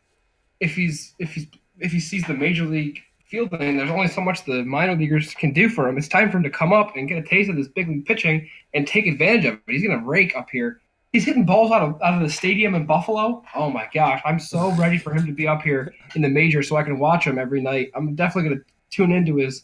if 0.60 0.74
he's 0.74 1.14
if 1.20 1.32
he's 1.34 1.46
if 1.78 1.92
he 1.92 2.00
sees 2.00 2.24
the 2.26 2.34
major 2.34 2.64
league 2.64 3.00
fielding. 3.26 3.76
There's 3.76 3.90
only 3.90 4.08
so 4.08 4.20
much 4.20 4.44
the 4.44 4.64
minor 4.64 4.94
leaguers 4.94 5.34
can 5.34 5.52
do 5.52 5.68
for 5.68 5.88
him. 5.88 5.98
It's 5.98 6.08
time 6.08 6.30
for 6.30 6.38
him 6.38 6.42
to 6.44 6.50
come 6.50 6.72
up 6.72 6.96
and 6.96 7.08
get 7.08 7.18
a 7.18 7.22
taste 7.22 7.50
of 7.50 7.56
this 7.56 7.68
big 7.68 7.88
league 7.88 8.06
pitching 8.06 8.48
and 8.74 8.86
take 8.86 9.06
advantage 9.06 9.44
of 9.44 9.54
it. 9.54 9.60
He's 9.66 9.86
going 9.86 9.98
to 9.98 10.06
rake 10.06 10.36
up 10.36 10.48
here. 10.50 10.80
He's 11.12 11.24
hitting 11.24 11.46
balls 11.46 11.72
out 11.72 11.82
of 11.82 12.00
out 12.02 12.14
of 12.14 12.20
the 12.20 12.28
stadium 12.28 12.74
in 12.74 12.84
Buffalo. 12.84 13.42
Oh 13.54 13.70
my 13.70 13.88
gosh, 13.94 14.20
I'm 14.24 14.38
so 14.38 14.72
ready 14.72 14.98
for 14.98 15.14
him 15.14 15.24
to 15.26 15.32
be 15.32 15.46
up 15.46 15.62
here 15.62 15.94
in 16.14 16.22
the 16.22 16.28
major 16.28 16.62
so 16.62 16.76
I 16.76 16.82
can 16.82 16.98
watch 16.98 17.26
him 17.26 17.38
every 17.38 17.60
night. 17.62 17.90
I'm 17.94 18.14
definitely 18.14 18.50
going 18.50 18.60
to 18.60 18.64
tune 18.90 19.12
into 19.12 19.36
his 19.36 19.62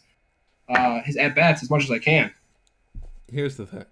uh, 0.69 1.01
his 1.03 1.15
at 1.17 1.35
bats 1.35 1.61
as 1.61 1.69
much 1.69 1.83
as 1.83 1.91
I 1.91 1.99
can. 1.99 2.33
Here's 3.31 3.57
the 3.57 3.65
thing. 3.65 3.85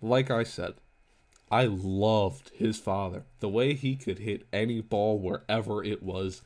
Like 0.00 0.30
I 0.30 0.44
said, 0.44 0.74
I 1.50 1.64
loved 1.64 2.52
his 2.54 2.78
father. 2.78 3.24
The 3.40 3.48
way 3.48 3.74
he 3.74 3.96
could 3.96 4.20
hit 4.20 4.46
any 4.52 4.80
ball 4.80 5.18
wherever 5.18 5.82
it 5.82 6.02
was, 6.02 6.42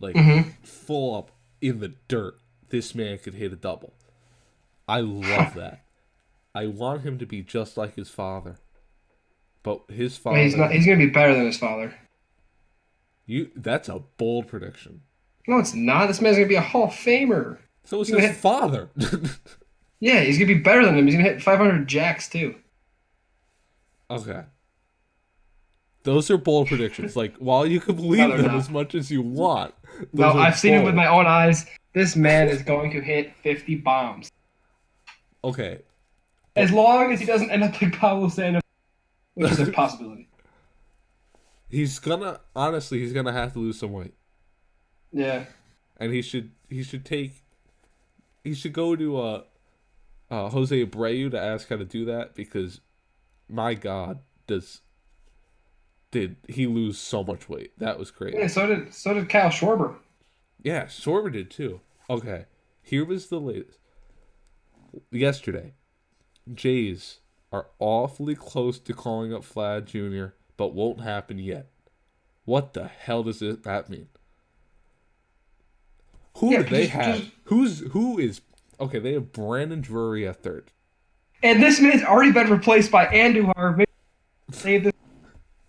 like 0.00 0.16
full 0.64 1.14
up 1.14 1.30
in 1.60 1.80
the 1.80 1.94
dirt. 2.08 2.38
This 2.68 2.94
man 2.94 3.18
could 3.18 3.34
hit 3.34 3.52
a 3.52 3.56
double. 3.56 3.94
I 4.88 5.00
love 5.00 5.54
that. 5.56 5.84
I 6.54 6.66
want 6.66 7.02
him 7.02 7.18
to 7.18 7.26
be 7.26 7.42
just 7.42 7.76
like 7.76 7.94
his 7.96 8.08
father. 8.10 8.58
But 9.62 9.82
his 9.88 10.16
father, 10.16 10.38
He's 10.38 10.56
not. 10.56 10.70
He's 10.72 10.86
to 10.86 10.96
be 10.96 11.06
better 11.06 11.34
than 11.34 11.46
his 11.46 11.58
father. 11.58 11.94
you 13.26 13.50
that's 13.56 13.88
a 13.88 14.00
bold 14.16 14.46
prediction. 14.48 15.02
No, 15.48 15.58
it's 15.58 15.74
not. 15.74 16.06
This 16.06 16.20
man's 16.20 16.36
gonna 16.36 16.48
be 16.48 16.54
a 16.54 16.60
Hall 16.60 16.84
of 16.84 16.90
Famer. 16.90 17.58
So 17.84 18.00
is 18.00 18.08
his 18.08 18.18
hit- 18.20 18.36
father. 18.36 18.90
Yeah, 19.98 20.20
he's 20.20 20.36
gonna 20.38 20.46
be 20.48 20.54
better 20.60 20.84
than 20.84 20.96
him. 20.98 21.06
He's 21.06 21.14
gonna 21.16 21.26
hit 21.26 21.42
500 21.42 21.86
jacks 21.88 22.28
too. 22.28 22.56
okay. 24.10 24.42
Those 26.06 26.30
are 26.30 26.38
bold 26.38 26.68
predictions. 26.68 27.16
Like 27.16 27.34
while 27.36 27.66
you 27.66 27.80
can 27.80 27.96
believe 27.96 28.36
them 28.36 28.54
as 28.54 28.70
much 28.70 28.94
as 28.94 29.10
you 29.10 29.22
want, 29.22 29.74
No, 30.12 30.30
I've 30.32 30.56
seen 30.56 30.74
it 30.74 30.84
with 30.84 30.94
my 30.94 31.08
own 31.08 31.26
eyes. 31.26 31.66
This 31.94 32.14
man 32.14 32.48
is 32.48 32.62
going 32.62 32.92
to 32.92 33.00
hit 33.00 33.34
50 33.42 33.76
bombs 33.76 34.30
Okay, 35.42 35.80
as 36.54 36.70
long 36.70 37.12
as 37.12 37.18
he 37.18 37.26
doesn't 37.26 37.50
end 37.50 37.64
up 37.64 37.80
like 37.82 37.98
Pablo 37.98 38.28
Sandoval, 38.28 38.62
which 39.34 39.50
is 39.50 39.60
a 39.60 39.72
possibility. 39.72 40.28
He's 41.68 41.98
gonna 41.98 42.40
honestly, 42.54 43.00
he's 43.00 43.12
gonna 43.12 43.32
have 43.32 43.52
to 43.54 43.58
lose 43.58 43.78
some 43.78 43.92
weight, 43.92 44.14
Yeah. 45.12 45.46
and 45.96 46.12
he 46.12 46.22
should 46.22 46.52
he 46.70 46.82
should 46.84 47.04
take 47.04 47.42
he 48.44 48.54
should 48.54 48.72
go 48.72 48.94
to 48.94 49.18
uh, 49.18 49.42
uh 50.30 50.48
Jose 50.50 50.84
Abreu 50.84 51.30
to 51.32 51.40
ask 51.40 51.68
how 51.68 51.76
to 51.76 51.84
do 51.84 52.04
that 52.04 52.34
because 52.36 52.80
my 53.48 53.74
God, 53.74 54.20
does 54.46 54.82
did 56.10 56.36
he 56.48 56.66
lose 56.66 56.98
so 56.98 57.22
much 57.24 57.48
weight? 57.48 57.72
That 57.78 57.98
was 57.98 58.10
crazy. 58.10 58.38
Yeah. 58.38 58.46
So 58.46 58.66
did 58.66 58.94
so 58.94 59.14
did 59.14 59.28
Kyle 59.28 59.50
Schwarber. 59.50 59.96
Yeah, 60.62 60.84
Schwarber 60.86 61.32
did 61.32 61.50
too. 61.50 61.80
Okay, 62.08 62.46
here 62.82 63.04
was 63.04 63.28
the 63.28 63.40
latest. 63.40 63.78
Yesterday, 65.10 65.74
Jays 66.52 67.18
are 67.52 67.66
awfully 67.78 68.34
close 68.34 68.78
to 68.78 68.92
calling 68.94 69.32
up 69.34 69.42
Vlad 69.42 69.84
Jr., 69.86 70.34
but 70.56 70.74
won't 70.74 71.00
happen 71.00 71.38
yet. 71.38 71.68
What 72.44 72.72
the 72.74 72.86
hell 72.86 73.22
does 73.24 73.42
it, 73.42 73.62
that 73.64 73.90
mean? 73.90 74.08
Who 76.38 76.52
Yeah, 76.52 76.62
do 76.62 76.68
they 76.70 76.86
have? 76.86 77.16
just- 77.18 77.30
Who's 77.44 77.80
who 77.92 78.18
is 78.18 78.40
okay? 78.80 78.98
They 78.98 79.12
have 79.14 79.32
Brandon 79.32 79.80
Drury 79.80 80.26
at 80.26 80.42
third. 80.42 80.70
And 81.42 81.62
this 81.62 81.80
man's 81.80 82.02
already 82.02 82.32
been 82.32 82.50
replaced 82.50 82.90
by 82.90 83.06
Andujar. 83.06 83.84
Save 84.52 84.84
this 84.84 84.92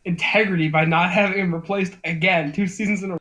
integrity 0.07 0.69
by 0.69 0.85
not 0.85 1.11
having 1.11 1.37
him 1.37 1.53
replaced 1.53 1.97
again 2.03 2.51
two 2.53 2.65
seasons 2.65 3.03
in 3.03 3.11
a 3.11 3.13
row. 3.13 3.19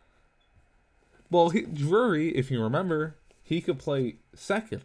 Well, 1.31 1.49
he, 1.51 1.63
Drury, 1.63 2.29
if 2.37 2.51
you 2.51 2.63
remember, 2.63 3.17
he 3.43 3.61
could 3.61 3.79
play 3.79 4.17
second. 4.35 4.83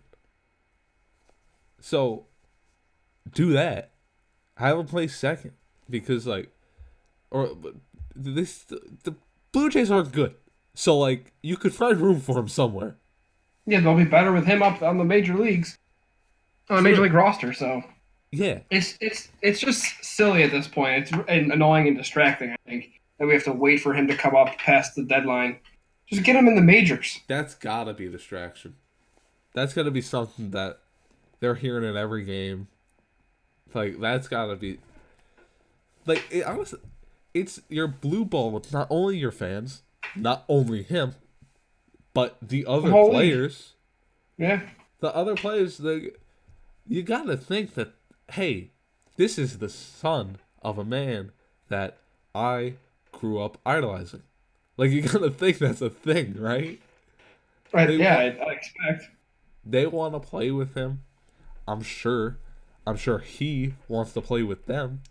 So, 1.80 2.26
do 3.32 3.54
that. 3.54 3.91
Have 4.58 4.80
him 4.80 4.88
play 4.88 5.08
second 5.08 5.54
because, 5.89 6.26
like, 6.28 6.49
or 7.30 7.56
this 8.16 8.64
the, 8.64 8.82
the 9.04 9.16
Blue 9.52 9.70
Jays 9.70 9.91
aren't 9.91 10.12
good. 10.12 10.36
So, 10.74 10.97
like, 10.97 11.34
you 11.41 11.58
could 11.58 11.74
find 11.74 11.99
room 11.99 12.20
for 12.20 12.38
him 12.38 12.47
somewhere. 12.47 12.97
Yeah, 13.66 13.80
they'll 13.80 13.95
be 13.95 14.06
better 14.06 14.32
with 14.32 14.45
him 14.45 14.64
up 14.64 14.82
on 14.82 14.97
the 14.97 15.04
major 15.04 15.36
leagues, 15.36 15.78
on 16.70 16.78
the 16.78 16.82
major 16.82 17.02
league 17.04 17.14
roster. 17.14 17.54
So 17.54 17.84
Yeah, 18.32 18.60
it's 18.70 18.98
it's 19.02 19.30
it's 19.42 19.60
just 19.60 20.04
silly 20.04 20.44
at 20.44 20.52
this 20.52 20.68
point. 20.68 21.04
It's 21.04 21.12
and 21.28 21.52
annoying 21.52 21.88
and 21.88 21.98
distracting. 21.98 22.52
I 22.52 22.58
think 22.66 23.02
that 23.20 23.28
we 23.28 23.34
have 23.34 23.44
to 23.44 23.52
wait 23.52 23.82
for 23.82 23.94
him 23.94 24.08
to 24.08 24.16
come 24.16 24.36
up 24.36 24.58
past 24.58 24.96
the 24.96 25.04
deadline. 25.04 25.60
Just 26.08 26.24
get 26.24 26.36
him 26.36 26.48
in 26.48 26.56
the 26.56 26.62
majors. 26.62 27.20
that's 27.28 27.56
gotta 27.56 27.94
be 27.94 28.08
a 28.08 28.10
distraction. 28.10 28.76
That's 29.54 29.74
gotta 29.74 29.92
be 29.92 30.02
something 30.02 30.52
that 30.52 30.80
they're 31.42 31.56
hearing 31.56 31.84
in 31.84 31.98
every 31.98 32.24
game. 32.24 32.68
Like 33.74 34.00
that's 34.00 34.28
gotta 34.28 34.56
be. 34.56 34.80
Like 36.06 36.24
it, 36.32 36.44
honestly, 36.46 36.80
it's 37.34 37.62
your 37.70 37.88
blue 37.88 38.26
ball 38.26 38.52
with 38.52 38.72
not 38.74 38.88
only 38.90 39.18
your 39.18 39.32
fans, 39.32 39.84
not 40.16 40.46
only 40.48 40.84
him, 40.84 41.16
but 42.14 42.38
the 42.42 42.66
other 42.66 42.92
whole 42.92 43.06
league. 43.06 43.14
players. 43.34 43.74
Yeah, 44.38 44.62
The 45.02 45.14
other 45.16 45.36
players, 45.36 45.78
the 45.78 46.14
you 46.88 47.04
gotta 47.04 47.38
think 47.38 47.76
that 47.76 47.94
hey, 48.32 48.72
this 49.18 49.38
is 49.38 49.58
the 49.60 49.70
son 49.70 50.38
of 50.62 50.78
a 50.78 50.86
man 50.86 51.32
that 51.70 51.98
I 52.34 52.74
grew 53.12 53.42
up 53.42 53.58
idolizing. 53.66 54.24
Like 54.78 54.92
you 54.92 55.02
gotta 55.02 55.30
think 55.30 55.58
that's 55.60 55.82
a 55.82 55.90
thing, 55.90 56.36
right? 56.40 56.80
right. 57.72 57.88
They 57.88 57.98
yeah, 57.98 58.24
want- 58.24 58.42
I 58.42 58.52
expect. 58.54 59.10
they 59.66 59.86
want 59.86 60.14
to 60.14 60.20
play 60.20 60.52
with 60.52 60.74
him. 60.76 61.04
I'm 61.68 61.82
sure. 61.82 62.38
I'm 62.88 62.98
sure 62.98 63.20
he 63.20 63.76
wants 63.88 64.14
to 64.14 64.22
play 64.22 64.42
with 64.44 64.66
them. 64.66 65.02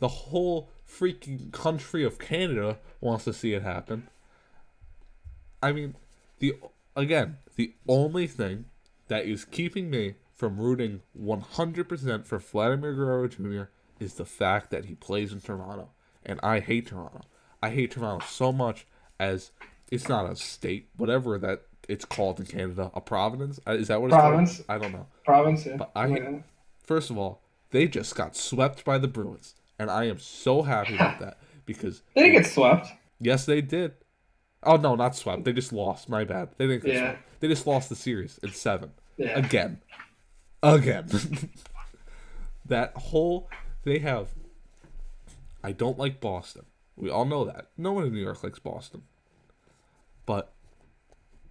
The 0.00 0.08
whole 0.08 0.68
freaking 0.88 1.52
country 1.52 2.04
of 2.04 2.18
Canada 2.18 2.78
wants 3.00 3.24
to 3.24 3.32
see 3.32 3.54
it 3.54 3.62
happen. 3.62 4.08
I 5.62 5.72
mean, 5.72 5.94
the 6.40 6.56
again, 6.96 7.38
the 7.54 7.74
only 7.88 8.26
thing 8.26 8.64
that 9.08 9.26
is 9.26 9.44
keeping 9.44 9.88
me 9.90 10.14
from 10.42 10.58
rooting 10.58 11.00
100% 11.16 12.26
for 12.26 12.40
Vladimir 12.40 12.92
Guerrero 12.94 13.28
Jr. 13.28 13.62
is 14.00 14.14
the 14.14 14.24
fact 14.24 14.70
that 14.72 14.86
he 14.86 14.96
plays 14.96 15.32
in 15.32 15.40
Toronto. 15.40 15.90
And 16.26 16.40
I 16.42 16.58
hate 16.58 16.88
Toronto. 16.88 17.20
I 17.62 17.70
hate 17.70 17.92
Toronto 17.92 18.26
so 18.26 18.50
much 18.50 18.84
as 19.20 19.52
it's 19.92 20.08
not 20.08 20.28
a 20.28 20.34
state, 20.34 20.88
whatever 20.96 21.38
that 21.38 21.62
it's 21.88 22.04
called 22.04 22.40
in 22.40 22.46
Canada, 22.46 22.90
a 22.92 23.00
province. 23.00 23.60
Uh, 23.64 23.74
Is 23.74 23.86
that 23.86 24.00
what 24.00 24.08
it's 24.08 24.16
Province. 24.16 24.56
called? 24.56 24.66
I 24.68 24.78
don't 24.82 24.92
know. 24.92 25.06
Province. 25.24 25.64
Yeah. 25.64 25.76
But 25.76 25.92
I 25.94 26.08
hate, 26.08 26.24
first 26.82 27.10
of 27.10 27.16
all, 27.18 27.40
they 27.70 27.86
just 27.86 28.16
got 28.16 28.34
swept 28.34 28.84
by 28.84 28.98
the 28.98 29.06
Bruins, 29.06 29.54
and 29.78 29.92
I 29.92 30.06
am 30.08 30.18
so 30.18 30.62
happy 30.62 30.96
about 30.96 31.20
that 31.20 31.38
because 31.66 32.02
They 32.16 32.22
didn't 32.22 32.42
get 32.42 32.50
swept. 32.50 32.88
yes, 33.20 33.46
they 33.46 33.60
did. 33.60 33.92
Oh 34.64 34.74
no, 34.76 34.96
not 34.96 35.14
swept. 35.14 35.44
They 35.44 35.52
just 35.52 35.72
lost. 35.72 36.08
My 36.08 36.24
bad. 36.24 36.48
They 36.58 36.66
didn't 36.66 36.82
get 36.84 36.94
Yeah. 36.94 37.00
swept. 37.12 37.22
They 37.40 37.46
just 37.46 37.64
lost 37.68 37.88
the 37.90 37.94
series 37.96 38.38
in 38.42 38.50
seven 38.50 38.90
Yeah. 39.16 39.38
again, 39.38 39.80
again. 40.62 41.08
that 42.64 42.92
whole 42.96 43.48
they 43.84 43.98
have. 43.98 44.28
I 45.62 45.72
don't 45.72 45.98
like 45.98 46.20
Boston. 46.20 46.66
We 46.96 47.10
all 47.10 47.24
know 47.24 47.44
that. 47.44 47.68
No 47.76 47.92
one 47.92 48.04
in 48.04 48.12
New 48.12 48.20
York 48.20 48.42
likes 48.42 48.58
Boston. 48.58 49.02
But 50.26 50.52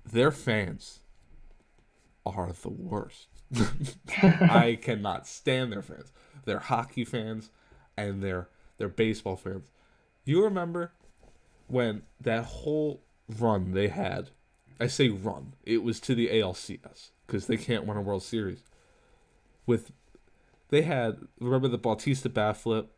their 0.06 0.32
fans 0.32 1.00
are 2.26 2.52
the 2.52 2.70
worst. 2.70 3.28
I 4.22 4.78
cannot 4.82 5.28
stand 5.28 5.72
their 5.72 5.82
fans. 5.82 6.12
They're 6.46 6.60
hockey 6.60 7.06
fans 7.06 7.50
and 7.98 8.24
they're 8.24 8.50
they're 8.78 8.88
baseball 8.88 9.36
fans. 9.36 9.70
You 10.24 10.44
remember 10.44 10.94
when 11.68 12.04
that 12.20 12.46
whole 12.46 13.02
run 13.40 13.74
they 13.74 13.90
had? 13.90 14.30
I 14.80 14.88
say 14.88 15.10
run. 15.10 15.54
It 15.64 15.84
was 15.84 16.00
to 16.02 16.16
the 16.16 16.30
ALCS 16.30 17.10
because 17.28 17.48
they 17.48 17.58
can't 17.58 17.86
win 17.86 17.98
a 17.98 18.02
World 18.02 18.24
Series. 18.24 18.64
With 19.66 19.92
they 20.70 20.82
had 20.84 21.18
remember 21.40 21.68
the 21.68 21.78
Bautista 21.78 22.30
bat 22.30 22.58
flip? 22.58 22.92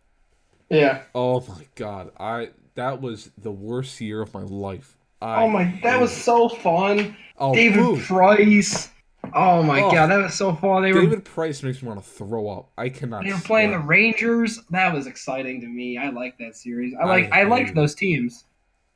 Yeah. 0.69 1.03
Oh 1.13 1.41
my 1.47 1.67
god. 1.75 2.11
I 2.19 2.49
that 2.75 3.01
was 3.01 3.31
the 3.37 3.51
worst 3.51 3.99
year 4.01 4.21
of 4.21 4.33
my 4.33 4.41
life. 4.41 4.97
I 5.21 5.43
Oh 5.43 5.49
my, 5.49 5.79
that 5.83 5.99
was 6.01 6.11
it. 6.11 6.21
so 6.21 6.49
fun. 6.49 7.15
Oh, 7.37 7.53
David. 7.53 7.99
Price. 8.03 8.89
Oh 9.33 9.63
my 9.63 9.81
Oh. 9.81 9.91
god, 9.91 10.07
that 10.07 10.17
was 10.17 10.33
so 10.33 10.53
fun. 10.53 10.83
They 10.83 10.91
were 10.93 11.01
David 11.01 11.23
Price 11.23 11.63
makes 11.63 11.81
me 11.81 11.87
want 11.87 12.03
to 12.03 12.09
throw 12.09 12.49
up. 12.49 12.71
I 12.77 12.89
cannot. 12.89 13.23
they 13.23 13.31
were 13.31 13.39
playing 13.39 13.71
the 13.71 13.79
Rangers. 13.79 14.59
That 14.69 14.93
was 14.93 15.07
exciting 15.07 15.61
to 15.61 15.67
me. 15.67 15.97
I 15.97 16.09
like 16.09 16.37
that 16.39 16.55
series. 16.55 16.93
I 16.99 17.03
I 17.03 17.05
like 17.05 17.31
I, 17.31 17.43
liked 17.43 17.69
it. 17.69 17.75
those 17.75 17.95
teams. 17.95 18.45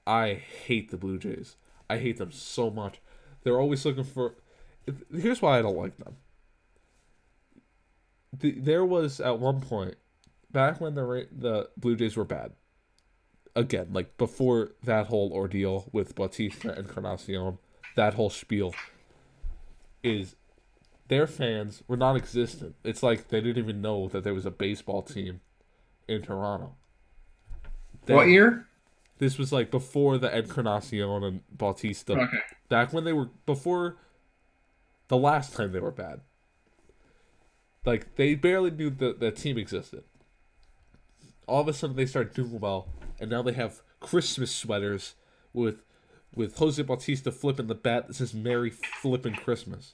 I 0.06 0.34
hate 0.66 0.92
the 0.92 0.98
Blue 0.98 1.18
Jays. 1.18 1.56
I 1.90 1.98
hate 1.98 2.18
them 2.18 2.32
so 2.32 2.70
much. 2.70 3.00
They're 3.44 3.60
always 3.60 3.86
looking 3.86 4.04
for. 4.04 4.36
Here's 5.16 5.42
why 5.42 5.60
I 5.60 5.62
don't 5.62 5.78
like 5.78 5.98
them. 5.98 6.18
The, 8.34 8.52
there 8.52 8.86
was 8.86 9.20
at 9.20 9.40
one 9.40 9.62
point, 9.62 9.96
back 10.52 10.82
when 10.82 10.96
the 10.96 11.28
the 11.32 11.70
Blue 11.78 11.96
Jays 11.96 12.16
were 12.16 12.26
bad. 12.26 12.54
Again, 13.56 13.88
like 13.92 14.18
before 14.18 14.72
that 14.84 15.08
whole 15.08 15.32
ordeal 15.34 15.90
with 15.92 16.14
Bautista 16.16 16.70
and 16.70 16.88
Encarnacion, 16.88 17.58
that 17.96 18.14
whole 18.14 18.30
spiel. 18.30 18.74
Is 20.04 20.36
their 21.08 21.26
fans 21.26 21.84
were 21.88 21.98
non-existent. 21.98 22.76
It's 22.84 23.02
like 23.02 23.30
they 23.30 23.42
didn't 23.42 23.64
even 23.64 23.82
know 23.82 24.08
that 24.10 24.24
there 24.24 24.34
was 24.34 24.46
a 24.46 24.52
baseball 24.52 25.02
team 25.02 25.42
in 26.08 26.22
Toronto. 26.22 26.76
They- 28.06 28.14
what 28.14 28.28
year? 28.28 28.68
this 29.20 29.38
was 29.38 29.52
like 29.52 29.72
before 29.72 30.18
the 30.18 30.36
Encarnacion 30.36 31.24
and 31.24 31.42
Bautista. 31.52 32.14
Okay. 32.14 32.38
Back 32.70 32.94
when 32.94 33.04
they 33.04 33.14
were 33.14 33.30
before 33.46 33.98
the 35.08 35.18
last 35.18 35.54
time 35.54 35.72
they 35.72 35.80
were 35.80 35.92
bad. 35.92 36.22
Like 37.88 38.18
they 38.18 38.36
barely 38.36 38.70
knew 38.70 38.90
that 38.90 39.22
the 39.22 39.32
team 39.32 39.58
existed. 39.58 40.04
All 41.48 41.62
of 41.62 41.70
a 41.70 41.74
sudden 41.74 41.96
they 41.96 42.06
start 42.06 42.36
doing 42.36 42.60
well, 42.60 42.90
and 43.18 43.30
now 43.30 43.42
they 43.42 43.54
have 43.54 43.82
Christmas 44.02 44.54
sweaters 44.54 45.16
with 45.54 45.78
with 46.36 46.58
Jose 46.58 46.84
Bautista 46.84 47.32
flipping 47.32 47.68
the 47.68 47.76
bat 47.76 48.08
that 48.08 48.16
says 48.16 48.34
"Merry 48.34 48.72
Flipping 48.72 49.36
Christmas." 49.36 49.94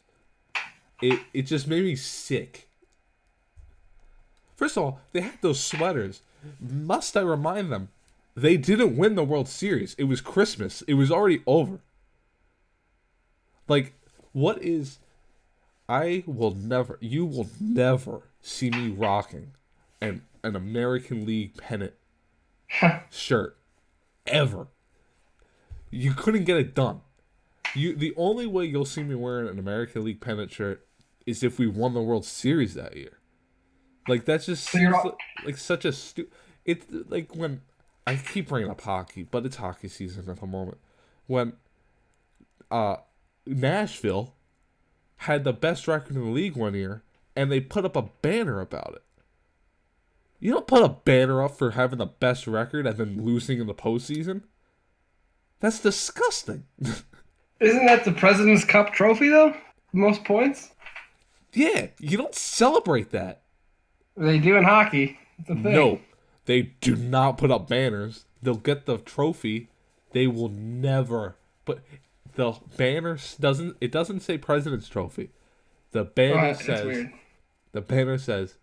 It 1.03 1.19
it 1.35 1.43
just 1.43 1.67
made 1.67 1.83
me 1.83 1.95
sick. 1.95 2.67
First 4.55 4.75
of 4.75 4.83
all, 4.83 4.99
they 5.11 5.21
had 5.21 5.37
those 5.41 5.63
sweaters. 5.63 6.23
Must 6.59 7.15
I 7.15 7.21
remind 7.21 7.71
them? 7.71 7.89
They 8.35 8.57
didn't 8.57 8.97
win 8.97 9.13
the 9.13 9.23
World 9.23 9.47
Series. 9.47 9.93
It 9.99 10.05
was 10.05 10.19
Christmas. 10.19 10.81
It 10.87 10.95
was 10.95 11.11
already 11.11 11.43
over. 11.45 11.77
Like, 13.67 13.93
what 14.31 14.63
is. 14.63 14.97
I 15.89 16.23
will 16.26 16.55
never. 16.55 16.97
You 17.01 17.26
will 17.26 17.49
never 17.60 18.22
see 18.41 18.69
me 18.69 18.89
rocking 18.89 19.51
an, 20.01 20.23
an 20.43 20.55
American 20.55 21.26
League 21.26 21.57
pennant 21.57 21.93
shirt. 23.10 23.57
Ever. 24.26 24.68
You 25.91 26.14
couldn't 26.14 26.45
get 26.45 26.57
it 26.57 26.73
done. 26.73 27.01
You 27.76 27.95
the 27.95 28.14
only 28.18 28.47
way 28.47 28.65
you'll 28.65 28.85
see 28.85 29.03
me 29.03 29.15
wearing 29.15 29.47
an 29.49 29.60
American 29.60 30.03
League 30.05 30.22
pennant 30.22 30.51
shirt 30.51 30.85
is 31.26 31.43
if 31.43 31.60
we 31.60 31.68
won 31.68 31.93
the 31.93 32.01
World 32.01 32.26
Series 32.26 32.73
that 32.76 32.95
year. 32.95 33.19
Like 34.07 34.26
that's 34.26 34.45
just 34.45 34.69
So 34.69 34.77
you're 34.77 34.91
seems 34.93 35.03
not- 35.03 35.05
like, 35.05 35.45
like 35.45 35.57
such 35.57 35.85
a 35.85 35.91
stu- 35.91 36.27
It's 36.65 36.85
like 37.10 37.35
when 37.35 37.61
I 38.07 38.15
keep 38.15 38.47
bringing 38.49 38.69
up 38.72 38.81
hockey, 38.81 39.23
but 39.23 39.45
it's 39.45 39.55
hockey 39.57 39.88
season 39.88 40.30
at 40.30 40.39
the 40.39 40.45
moment. 40.47 40.77
When 41.27 41.53
uh, 42.72 42.97
Nashville 43.45 44.35
had 45.18 45.44
the 45.44 45.53
best 45.53 45.88
record 45.88 46.15
in 46.15 46.23
the 46.23 46.30
league 46.30 46.56
one 46.56 46.73
year, 46.73 47.03
and 47.35 47.52
they 47.52 47.60
put 47.60 47.85
up 47.85 47.95
a 47.95 48.10
banner 48.22 48.60
about 48.60 48.94
it. 48.95 49.03
You 50.40 50.52
don't 50.52 50.68
put 50.68 50.84
a 50.84 50.90
banner 50.90 51.41
up 51.41 51.57
for 51.57 51.72
having 51.72 51.99
the 51.99 52.06
best 52.06 52.48
record 52.48 52.85
and 52.85 52.98
then 52.98 53.23
losing 53.23 53.60
in 53.60 53.68
the 53.68 53.73
postseason. 53.73 54.44
That's 55.61 55.80
disgusting. 55.80 56.65
Isn't 57.60 57.85
that 57.85 58.03
the 58.03 58.11
President's 58.11 58.65
Cup 58.65 58.91
trophy 58.94 59.30
though? 59.30 59.56
Most 59.94 60.26
points? 60.26 60.72
yeah, 61.53 61.88
you 61.99 62.18
don't 62.18 62.35
celebrate 62.35 63.11
that. 63.11 63.44
They 64.18 64.40
do 64.40 64.57
in 64.57 64.64
hockey. 64.64 65.18
No, 65.48 66.02
they 66.45 66.73
do 66.81 66.95
not 66.95 67.38
put 67.38 67.52
up 67.52 67.69
banners. 67.69 68.26
They'll 68.41 68.56
get 68.56 68.85
the 68.85 68.98
trophy. 68.98 69.69
They 70.11 70.27
will 70.27 70.49
never. 70.49 71.38
But 71.65 71.80
the 72.35 72.53
banner 72.77 73.18
doesn't. 73.39 73.77
It 73.81 73.91
doesn't 73.91 74.22
say 74.22 74.38
President's 74.38 74.88
Trophy. 74.89 75.31
The 75.91 76.01
Oh, 76.01 76.05
banner 76.05 76.45
it's 76.49 76.65
says. 76.65 77.07
The 77.72 77.81
banner 77.81 78.18
says, 78.18 78.57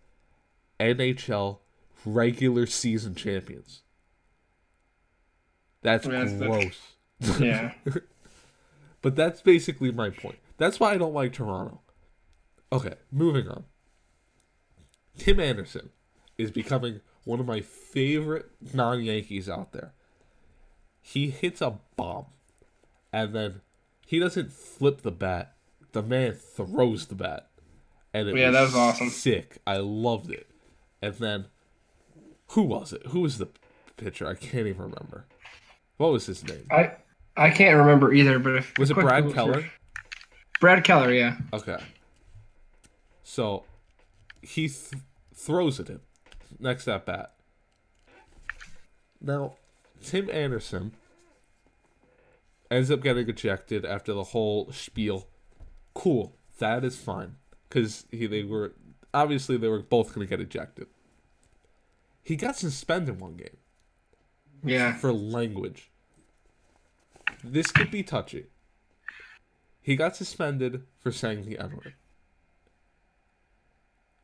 NHL 0.79 1.59
regular 2.05 2.65
season 2.65 3.15
champions. 3.15 3.81
That's 5.81 6.05
Yeah, 6.05 6.11
that's- 6.11 6.39
that's- 6.39 6.63
gross. 7.19 7.39
Yeah. 7.39 7.73
But 9.03 9.15
that's 9.15 9.41
basically 9.41 9.91
my 9.91 10.11
point. 10.11 10.37
That's 10.57 10.79
why 10.79 10.91
I 10.91 10.97
don't 10.99 11.15
like 11.15 11.33
Toronto. 11.33 11.81
Okay, 12.71 12.93
moving 13.11 13.47
on. 13.47 13.63
Tim 15.17 15.39
Anderson 15.39 15.89
is 16.37 16.51
becoming 16.51 17.01
one 17.23 17.39
of 17.39 17.47
my 17.47 17.61
favorite 17.61 18.45
non 18.75 19.03
Yankees 19.03 19.49
out 19.49 19.71
there. 19.73 19.93
He 21.01 21.31
hits 21.31 21.61
a 21.61 21.79
bomb, 21.95 22.27
and 23.13 23.33
then 23.33 23.61
he 24.05 24.19
doesn't 24.19 24.51
flip 24.51 25.01
the 25.01 25.11
bat. 25.11 25.55
The 25.91 26.01
man 26.03 26.33
throws 26.33 27.07
the 27.07 27.15
bat. 27.15 27.49
And 28.13 28.27
it 28.29 28.35
Yeah, 28.37 28.51
that 28.51 28.61
was 28.61 28.75
awesome. 28.75 29.09
Sick. 29.09 29.57
I 29.65 29.77
loved 29.77 30.29
it. 30.31 30.47
And 31.01 31.13
then, 31.15 31.45
who 32.49 32.63
was 32.63 32.93
it? 32.93 33.05
Who 33.07 33.21
was 33.21 33.37
the 33.37 33.47
pitcher? 33.97 34.27
I 34.27 34.35
can't 34.35 34.67
even 34.67 34.81
remember. 34.81 35.25
What 35.97 36.11
was 36.11 36.25
his 36.25 36.43
name? 36.43 36.65
I 36.71 36.93
I 37.37 37.49
can't 37.49 37.77
remember 37.77 38.13
either, 38.13 38.39
but 38.39 38.55
if 38.57 38.77
Was 38.77 38.91
it 38.91 38.95
Brad 38.95 39.23
Google 39.23 39.33
Keller? 39.33 39.53
search- 39.61 39.71
Brad 40.59 40.83
Keller, 40.83 41.11
yeah. 41.11 41.37
Okay. 41.53 41.77
So 43.23 43.63
he 44.41 44.67
th- 44.67 45.01
throws 45.33 45.79
at 45.79 45.87
him 45.87 46.01
next 46.59 46.87
at 46.87 47.05
bat. 47.05 47.33
Now, 49.21 49.55
Tim 50.03 50.29
Anderson 50.29 50.93
ends 52.71 52.89
up 52.89 53.03
getting 53.03 53.29
ejected 53.29 53.85
after 53.85 54.13
the 54.13 54.23
whole 54.23 54.71
spiel. 54.71 55.27
Cool, 55.93 56.37
that 56.57 56.83
is 56.83 56.97
fine 56.97 57.35
because 57.69 58.05
he 58.09 58.25
they 58.25 58.43
were 58.43 58.73
obviously 59.13 59.57
they 59.57 59.67
were 59.67 59.81
both 59.83 60.15
going 60.15 60.25
to 60.25 60.29
get 60.29 60.39
ejected. 60.41 60.87
He 62.23 62.35
got 62.35 62.55
suspended 62.55 63.19
one 63.19 63.35
game 63.35 63.57
Yeah. 64.63 64.93
for 64.93 65.11
language. 65.11 65.91
This 67.43 67.71
could 67.71 67.91
be 67.91 68.03
touchy. 68.03 68.45
He 69.81 69.95
got 69.95 70.15
suspended 70.15 70.83
for 70.99 71.11
saying 71.11 71.45
the 71.45 71.57
N 71.59 71.71
word. 71.71 71.95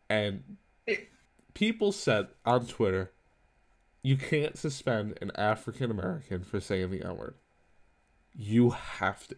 And 0.10 0.58
people 1.54 1.92
said 1.92 2.28
on 2.46 2.66
Twitter, 2.68 3.12
you 4.04 4.16
can't 4.16 4.58
suspend 4.58 5.18
an 5.22 5.32
African 5.36 5.92
American 5.92 6.44
for 6.44 6.60
saying 6.60 6.92
the 6.92 7.04
N 7.04 7.18
word. 7.18 7.36
You 8.38 8.70
have 8.70 9.28
to. 9.30 9.36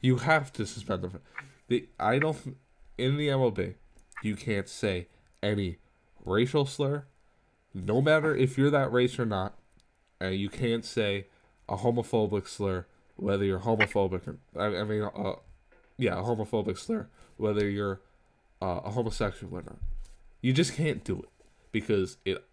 You 0.00 0.18
have 0.18 0.52
to 0.54 0.66
suspend 0.66 1.02
them. 1.02 1.20
The 1.68 1.88
I 1.98 2.18
don't 2.18 2.56
in 2.96 3.16
the 3.16 3.28
MLB, 3.28 3.74
you 4.22 4.36
can't 4.36 4.68
say 4.68 5.08
any 5.42 5.78
racial 6.24 6.64
slur, 6.64 7.04
no 7.74 8.00
matter 8.00 8.34
if 8.34 8.56
you're 8.56 8.70
that 8.70 8.92
race 8.92 9.18
or 9.18 9.26
not, 9.26 9.58
and 10.20 10.36
you 10.36 10.48
can't 10.48 10.84
say 10.84 11.26
a 11.68 11.76
homophobic 11.76 12.46
slur 12.46 12.86
whether 13.16 13.44
you're 13.44 13.60
homophobic 13.60 14.26
or 14.28 14.38
I, 14.56 14.80
I 14.80 14.84
mean 14.84 15.02
uh, 15.02 15.34
yeah 15.96 16.18
a 16.18 16.22
homophobic 16.22 16.78
slur 16.78 17.08
whether 17.36 17.68
you're 17.68 18.00
uh, 18.62 18.80
a 18.84 18.90
homosexual 18.90 19.58
or 19.58 19.62
not 19.62 19.78
you 20.40 20.52
just 20.52 20.74
can't 20.74 21.02
do 21.02 21.18
it 21.18 21.28
because 21.72 22.18
it 22.24 22.44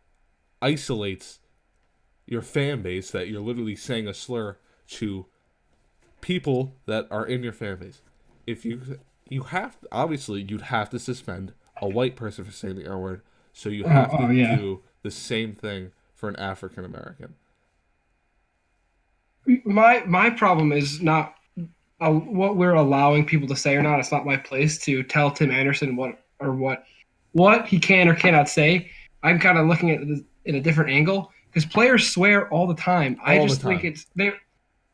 isolates 0.61 1.39
your 2.25 2.41
fan 2.41 2.81
base 2.81 3.11
that 3.11 3.27
you're 3.27 3.41
literally 3.41 3.75
saying 3.75 4.07
a 4.07 4.13
slur 4.13 4.57
to 4.87 5.25
people 6.23 6.73
that 6.85 7.05
are 7.11 7.25
in 7.25 7.43
your 7.43 7.51
base 7.51 8.01
if 8.47 8.63
you 8.63 8.97
you 9.27 9.43
have 9.43 9.77
obviously 9.91 10.41
you'd 10.41 10.61
have 10.61 10.89
to 10.89 10.97
suspend 10.97 11.53
a 11.81 11.87
white 11.87 12.15
person 12.15 12.45
for 12.45 12.51
saying 12.51 12.77
the 12.77 12.85
N 12.85 12.97
word 12.99 13.21
so 13.51 13.67
you 13.67 13.83
have 13.83 14.09
oh, 14.13 14.27
to 14.27 14.33
yeah. 14.33 14.55
do 14.55 14.81
the 15.01 15.11
same 15.11 15.53
thing 15.53 15.91
for 16.15 16.29
an 16.29 16.37
African 16.37 16.85
American 16.85 17.35
My 19.65 20.01
my 20.05 20.29
problem 20.29 20.71
is 20.71 21.01
not 21.01 21.35
uh, 21.99 22.09
what 22.11 22.55
we're 22.55 22.73
allowing 22.73 23.25
people 23.25 23.47
to 23.49 23.55
say 23.55 23.75
or 23.75 23.81
not. 23.81 23.99
It's 23.99 24.11
not 24.11 24.25
my 24.25 24.37
place 24.37 24.77
to 24.85 25.03
tell 25.03 25.29
Tim 25.29 25.51
Anderson 25.51 25.97
what 25.97 26.23
or 26.39 26.53
what 26.53 26.85
what 27.33 27.67
he 27.67 27.79
can 27.79 28.07
or 28.07 28.15
cannot 28.15 28.47
say. 28.47 28.89
I'm 29.23 29.39
kind 29.39 29.57
of 29.57 29.67
looking 29.67 29.91
at 29.91 30.01
it 30.01 30.25
in 30.45 30.55
a 30.55 30.61
different 30.61 30.89
angle 30.89 31.31
because 31.47 31.65
players 31.65 32.09
swear 32.09 32.49
all 32.49 32.65
the 32.65 32.75
time. 32.75 33.19
I 33.23 33.37
All 33.37 33.43
the 33.43 33.49
just 33.49 33.61
think 33.61 33.83
it's 33.83 34.05
they. 34.15 34.33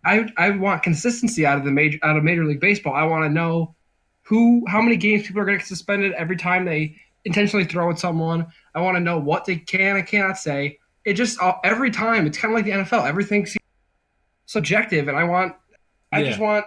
I 0.05 0.29
I 0.37 0.51
want 0.51 0.83
consistency 0.83 1.45
out 1.45 1.57
of 1.57 1.65
the 1.65 1.71
major 1.71 1.99
out 2.03 2.17
of 2.17 2.23
Major 2.23 2.45
League 2.45 2.59
Baseball. 2.59 2.93
I 2.93 3.03
want 3.03 3.25
to 3.25 3.29
know 3.29 3.75
who 4.23 4.63
how 4.67 4.81
many 4.81 4.95
games 4.95 5.25
people 5.25 5.41
are 5.41 5.45
going 5.45 5.57
to 5.57 5.61
get 5.61 5.67
suspended 5.67 6.13
every 6.13 6.37
time 6.37 6.65
they 6.65 6.95
intentionally 7.25 7.65
throw 7.65 7.89
at 7.89 7.99
someone. 7.99 8.47
I 8.75 8.81
want 8.81 8.95
to 8.95 9.01
know 9.01 9.19
what 9.19 9.45
they 9.45 9.57
can 9.57 9.97
and 9.97 10.07
cannot 10.07 10.37
say. 10.37 10.79
It 11.05 11.13
just 11.13 11.41
uh, 11.41 11.55
every 11.63 11.91
time 11.91 12.27
it's 12.27 12.37
kind 12.37 12.53
of 12.53 12.57
like 12.57 12.65
the 12.65 12.71
NFL. 12.71 13.07
Everything 13.07 13.45
seems 13.45 13.57
subjective, 14.45 15.07
and 15.07 15.17
I 15.17 15.23
want 15.23 15.55
I 16.11 16.23
just 16.23 16.39
want 16.39 16.65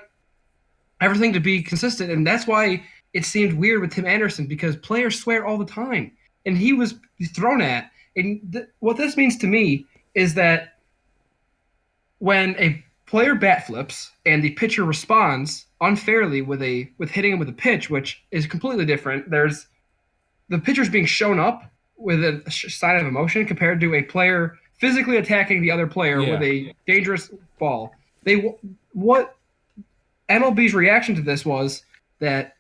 everything 1.01 1.33
to 1.33 1.41
be 1.41 1.63
consistent, 1.63 2.11
and 2.11 2.27
that's 2.27 2.47
why 2.47 2.85
it 3.13 3.25
seemed 3.25 3.55
weird 3.55 3.81
with 3.81 3.93
Tim 3.93 4.07
Anderson 4.07 4.47
because 4.47 4.77
players 4.77 5.19
swear 5.19 5.47
all 5.47 5.59
the 5.59 5.67
time, 5.67 6.13
and 6.47 6.57
he 6.57 6.73
was 6.73 6.95
thrown 7.35 7.61
at. 7.61 7.91
And 8.15 8.41
th- 8.53 8.67
what 8.81 8.97
this 8.99 9.17
means 9.17 9.39
to 9.39 9.47
me 9.47 9.87
is 10.15 10.35
that 10.35 10.75
when 12.19 12.55
a 12.59 12.85
player 13.13 13.35
bat 13.35 13.67
flips 13.67 14.11
and 14.25 14.43
the 14.43 14.49
pitcher 14.53 14.85
responds 14.85 15.67
unfairly 15.83 16.41
with 16.41 16.63
a 16.63 16.91
with 16.97 17.11
hitting 17.11 17.31
him 17.35 17.39
with 17.39 17.49
a 17.51 17.53
pitch, 17.53 17.91
which 17.91 18.23
is 18.31 18.47
completely 18.47 18.87
different. 18.87 19.29
There's 19.29 19.67
the 20.49 20.59
pitcher's 20.59 20.89
being 20.89 21.05
shown 21.05 21.39
up 21.39 21.71
with 21.99 22.25
a 22.25 22.43
sign 22.51 22.97
of 22.97 23.07
emotion 23.07 23.45
compared 23.45 23.81
to 23.83 23.95
a 23.95 24.03
player 24.03 24.59
physically 24.79 25.19
attacking 25.19 25.61
the 25.61 25.71
other 25.71 25.87
player 25.87 26.23
Yeah. 26.23 26.31
with 26.31 26.43
a 26.43 26.75
dangerous 26.87 27.31
ball. 27.59 27.95
They 28.23 28.55
what 28.95 29.37
MLB's 30.31 30.73
reaction 30.73 31.15
to 31.17 31.21
this 31.21 31.45
was 31.45 31.85
that 32.19 32.57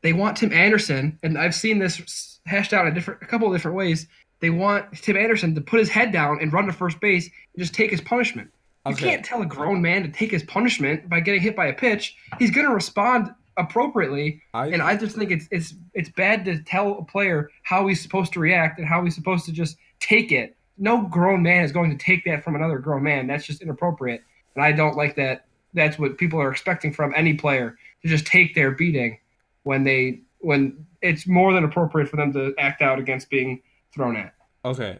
they 0.00 0.14
want 0.14 0.38
Tim 0.38 0.54
Anderson, 0.54 1.18
and 1.22 1.36
I've 1.36 1.54
seen 1.54 1.78
this 1.80 2.40
hashed 2.46 2.72
out 2.72 2.86
a 2.86 2.90
different 2.92 3.20
a 3.20 3.26
couple 3.26 3.46
of 3.46 3.52
different 3.54 3.76
ways. 3.76 4.06
They 4.40 4.48
want 4.48 4.90
Tim 4.94 5.18
Anderson 5.18 5.54
to 5.54 5.60
put 5.60 5.80
his 5.80 5.90
head 5.90 6.12
down 6.12 6.38
and 6.40 6.50
run 6.50 6.64
to 6.64 6.72
first 6.72 6.98
base 6.98 7.26
and 7.26 7.58
just 7.62 7.74
take 7.74 7.90
his 7.90 8.00
punishment. 8.00 8.50
You 8.86 8.92
Okay. 8.92 9.10
can't 9.10 9.24
tell 9.24 9.42
a 9.42 9.46
grown 9.46 9.82
man 9.82 10.02
to 10.04 10.08
take 10.08 10.30
his 10.30 10.42
punishment 10.42 11.08
by 11.08 11.20
getting 11.20 11.42
hit 11.42 11.54
by 11.54 11.66
a 11.66 11.72
pitch. 11.72 12.16
He's 12.38 12.50
going 12.50 12.66
to 12.66 12.72
respond 12.72 13.34
appropriately, 13.58 14.40
I, 14.54 14.68
and 14.68 14.80
I 14.80 14.96
just 14.96 15.16
think 15.16 15.30
it's 15.30 15.46
it's 15.50 15.74
it's 15.92 16.08
bad 16.08 16.46
to 16.46 16.62
tell 16.62 16.92
a 16.98 17.04
player 17.04 17.50
how 17.62 17.86
he's 17.88 18.00
supposed 18.00 18.32
to 18.32 18.40
react 18.40 18.78
and 18.78 18.88
how 18.88 19.04
he's 19.04 19.14
supposed 19.14 19.44
to 19.46 19.52
just 19.52 19.76
take 20.00 20.32
it. 20.32 20.56
No 20.78 21.02
grown 21.02 21.42
man 21.42 21.62
is 21.62 21.72
going 21.72 21.90
to 21.90 22.02
take 22.02 22.24
that 22.24 22.42
from 22.42 22.54
another 22.56 22.78
grown 22.78 23.02
man. 23.02 23.26
That's 23.26 23.44
just 23.44 23.60
inappropriate, 23.60 24.22
and 24.54 24.64
I 24.64 24.72
don't 24.72 24.96
like 24.96 25.14
that. 25.16 25.44
That's 25.74 25.98
what 25.98 26.16
people 26.16 26.40
are 26.40 26.50
expecting 26.50 26.90
from 26.90 27.12
any 27.14 27.34
player 27.34 27.76
to 28.02 28.08
just 28.08 28.26
take 28.26 28.54
their 28.54 28.70
beating 28.70 29.18
when 29.64 29.84
they 29.84 30.20
when 30.38 30.86
it's 31.02 31.26
more 31.26 31.52
than 31.52 31.64
appropriate 31.64 32.08
for 32.08 32.16
them 32.16 32.32
to 32.32 32.54
act 32.58 32.80
out 32.80 32.98
against 32.98 33.28
being 33.28 33.60
thrown 33.94 34.16
at. 34.16 34.32
Okay. 34.64 34.98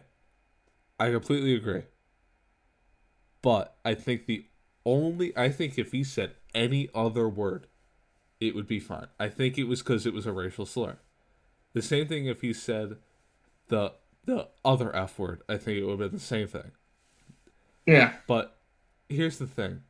I 0.99 1.09
completely 1.09 1.55
agree. 1.55 1.81
But 3.41 3.75
I 3.83 3.93
think 3.93 4.25
the 4.25 4.45
only 4.85 5.35
I 5.37 5.49
think 5.49 5.77
if 5.77 5.91
he 5.91 6.03
said 6.03 6.31
any 6.53 6.89
other 6.93 7.27
word, 7.29 7.67
it 8.39 8.55
would 8.55 8.67
be 8.67 8.79
fine. 8.79 9.07
I 9.19 9.29
think 9.29 9.57
it 9.57 9.65
was 9.65 9.81
because 9.81 10.05
it 10.05 10.13
was 10.13 10.25
a 10.25 10.31
racial 10.31 10.65
slur. 10.65 10.97
The 11.73 11.81
same 11.81 12.07
thing 12.07 12.25
if 12.25 12.41
he 12.41 12.53
said 12.53 12.97
the 13.67 13.93
the 14.25 14.49
other 14.63 14.95
F 14.95 15.17
word, 15.17 15.41
I 15.49 15.57
think 15.57 15.77
it 15.77 15.83
would 15.83 15.99
have 15.99 16.11
been 16.11 16.19
the 16.19 16.23
same 16.23 16.47
thing. 16.47 16.71
Yeah, 17.87 18.13
But 18.27 18.59
here's 19.09 19.39
the 19.39 19.47
thing. 19.47 19.81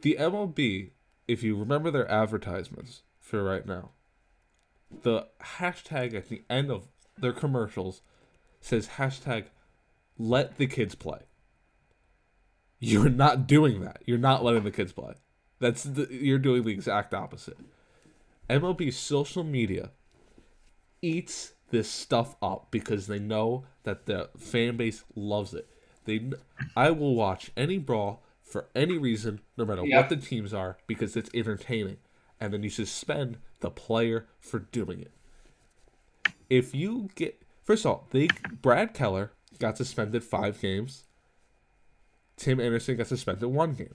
The 0.00 0.16
MLB, 0.18 0.90
if 1.28 1.42
you 1.42 1.54
remember 1.56 1.90
their 1.90 2.10
advertisements 2.10 3.02
for 3.20 3.44
right 3.44 3.66
now, 3.66 3.90
the 5.02 5.26
hashtag 5.58 6.14
at 6.14 6.28
the 6.28 6.42
end 6.48 6.70
of 6.70 6.88
their 7.18 7.32
commercials 7.32 8.00
says 8.60 8.88
hashtag 8.96 9.46
let 10.18 10.56
the 10.56 10.66
kids 10.66 10.94
play. 10.94 11.20
You're 12.84 13.08
not 13.10 13.46
doing 13.46 13.80
that. 13.80 14.02
You're 14.06 14.18
not 14.18 14.44
letting 14.44 14.64
the 14.64 14.70
kids 14.70 14.92
play. 14.92 15.14
That's 15.60 15.84
the, 15.84 16.06
you're 16.10 16.38
doing 16.38 16.62
the 16.64 16.70
exact 16.72 17.14
opposite. 17.14 17.56
MLB 18.50 18.92
social 18.92 19.44
media 19.44 19.90
eats 21.02 21.54
this 21.70 21.90
stuff 21.90 22.36
up 22.42 22.68
because 22.70 23.06
they 23.06 23.18
know 23.18 23.64
that 23.84 24.06
the 24.06 24.30
fan 24.36 24.76
base 24.76 25.04
loves 25.14 25.54
it. 25.54 25.68
They, 26.04 26.30
I 26.76 26.90
will 26.90 27.14
watch 27.14 27.50
any 27.56 27.78
brawl 27.78 28.22
for 28.42 28.68
any 28.74 28.98
reason, 28.98 29.40
no 29.56 29.64
matter 29.64 29.82
Yeah. 29.84 29.98
what 29.98 30.08
the 30.10 30.16
teams 30.16 30.52
are, 30.52 30.76
because 30.86 31.16
it's 31.16 31.30
entertaining, 31.34 31.96
and 32.40 32.52
then 32.52 32.62
you 32.62 32.70
suspend 32.70 33.38
the 33.60 33.70
player 33.70 34.26
for 34.38 34.58
doing 34.58 35.00
it. 35.00 35.12
If 36.50 36.74
you 36.74 37.08
get 37.14 37.40
first 37.64 37.84
of 37.86 37.90
all, 37.90 38.08
they 38.10 38.28
Brad 38.60 38.92
Keller 38.92 39.32
got 39.58 39.78
suspended 39.78 40.22
five 40.22 40.60
games. 40.60 41.04
Tim 42.36 42.60
Anderson 42.60 42.96
got 42.96 43.06
suspended 43.06 43.48
one 43.48 43.74
game. 43.74 43.94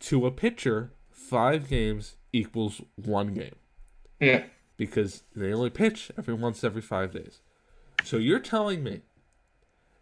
To 0.00 0.26
a 0.26 0.30
pitcher, 0.30 0.92
five 1.10 1.68
games 1.68 2.16
equals 2.32 2.80
one 2.96 3.34
game 3.34 3.54
Yeah. 4.20 4.44
because 4.76 5.22
they 5.34 5.52
only 5.52 5.70
pitch 5.70 6.10
every 6.18 6.34
once 6.34 6.64
every 6.64 6.82
five 6.82 7.12
days. 7.12 7.40
So 8.04 8.16
you're 8.16 8.40
telling 8.40 8.82
me 8.82 9.02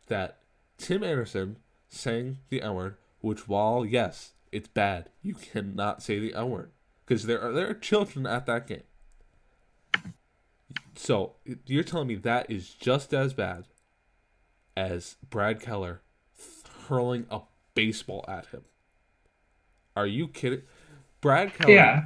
that 0.06 0.38
Tim 0.78 1.04
Anderson 1.04 1.56
saying 1.88 2.38
the 2.48 2.62
N 2.62 2.74
word, 2.74 2.96
which 3.20 3.46
while 3.48 3.84
yes, 3.84 4.32
it's 4.50 4.68
bad, 4.68 5.10
you 5.22 5.34
cannot 5.34 6.02
say 6.02 6.18
the 6.18 6.34
N 6.34 6.50
word 6.50 6.70
because 7.04 7.26
there 7.26 7.40
are 7.40 7.52
there 7.52 7.68
are 7.70 7.74
children 7.74 8.26
at 8.26 8.46
that 8.46 8.66
game. 8.66 8.82
So 10.94 11.34
you're 11.66 11.84
telling 11.84 12.08
me 12.08 12.16
that 12.16 12.50
is 12.50 12.70
just 12.70 13.12
as 13.14 13.34
bad 13.34 13.64
as 14.76 15.16
Brad 15.30 15.60
Keller 15.60 16.00
hurling 16.88 17.26
a 17.30 17.40
baseball 17.74 18.24
at 18.28 18.46
him. 18.46 18.62
Are 19.96 20.06
you 20.06 20.28
kidding? 20.28 20.62
Brad 21.20 21.54
Keller 21.54 21.72
Yeah. 21.72 22.04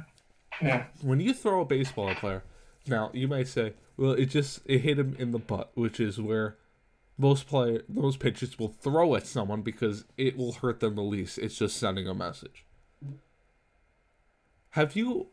Yeah. 0.61 0.85
when 1.01 1.19
you 1.19 1.33
throw 1.33 1.61
a 1.61 1.65
baseball 1.65 2.09
at 2.09 2.17
a 2.17 2.19
player, 2.19 2.43
now 2.87 3.11
you 3.13 3.27
might 3.27 3.47
say, 3.47 3.73
well, 3.95 4.11
it 4.11 4.27
just 4.27 4.61
it 4.65 4.79
hit 4.79 4.99
him 4.99 5.15
in 5.19 5.31
the 5.31 5.39
butt, 5.39 5.71
which 5.75 5.99
is 5.99 6.19
where 6.19 6.57
most 7.17 7.47
player 7.47 7.81
most 7.87 8.19
pitchers 8.19 8.59
will 8.59 8.67
throw 8.69 9.15
at 9.15 9.25
someone 9.25 9.61
because 9.61 10.05
it 10.17 10.37
will 10.37 10.53
hurt 10.53 10.79
them 10.79 10.95
the 10.95 11.01
least. 11.01 11.37
It's 11.37 11.57
just 11.57 11.77
sending 11.77 12.07
a 12.07 12.13
message. 12.13 12.65
Have 14.71 14.95
you 14.95 15.27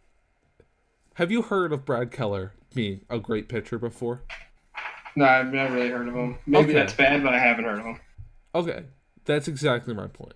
have 1.15 1.31
you 1.31 1.43
heard 1.43 1.73
of 1.73 1.85
Brad 1.85 2.11
Keller 2.11 2.53
being 2.75 3.03
a 3.11 3.19
great 3.19 3.49
pitcher 3.49 3.79
before? 3.79 4.23
No, 5.17 5.25
I've 5.27 5.53
never 5.53 5.75
really 5.75 5.91
heard 5.91 6.09
of 6.09 6.15
him. 6.15 6.39
Maybe 6.47 6.65
Okay. 6.71 6.73
that's 6.73 6.95
bad, 6.95 7.23
but 7.23 7.35
I 7.35 7.39
haven't 7.39 7.65
heard 7.65 7.79
of 7.79 7.85
him. 7.87 8.01
Okay, 8.55 8.85
that's 9.25 9.49
exactly 9.49 9.95
my 9.95 10.07
point. 10.07 10.35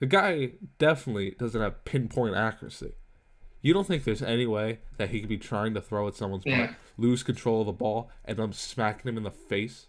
The 0.00 0.06
guy 0.06 0.52
definitely 0.78 1.32
doesn't 1.38 1.60
have 1.60 1.84
pinpoint 1.84 2.36
accuracy. 2.36 2.92
You 3.60 3.74
don't 3.74 3.86
think 3.86 4.04
there's 4.04 4.22
any 4.22 4.46
way 4.46 4.78
that 4.96 5.10
he 5.10 5.18
could 5.20 5.28
be 5.28 5.38
trying 5.38 5.74
to 5.74 5.80
throw 5.80 6.06
at 6.06 6.14
someone's 6.14 6.46
Yeah. 6.46 6.66
butt, 6.68 6.76
lose 6.96 7.22
control 7.24 7.60
of 7.62 7.66
the 7.66 7.72
ball, 7.72 8.08
and 8.24 8.38
them 8.38 8.52
smacking 8.52 9.08
him 9.08 9.16
in 9.16 9.24
the 9.24 9.30
face? 9.32 9.86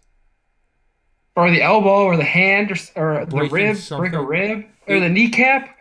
Or 1.36 1.48
the 1.50 1.62
elbow, 1.62 2.02
or 2.04 2.16
the 2.16 2.24
hand, 2.24 2.72
or, 2.96 3.20
or 3.20 3.24
the 3.26 3.36
rib, 3.48 3.78
break 3.88 4.12
a 4.12 4.20
rib, 4.22 4.64
or 4.88 4.98
the 4.98 5.08
kneecap. 5.08 5.76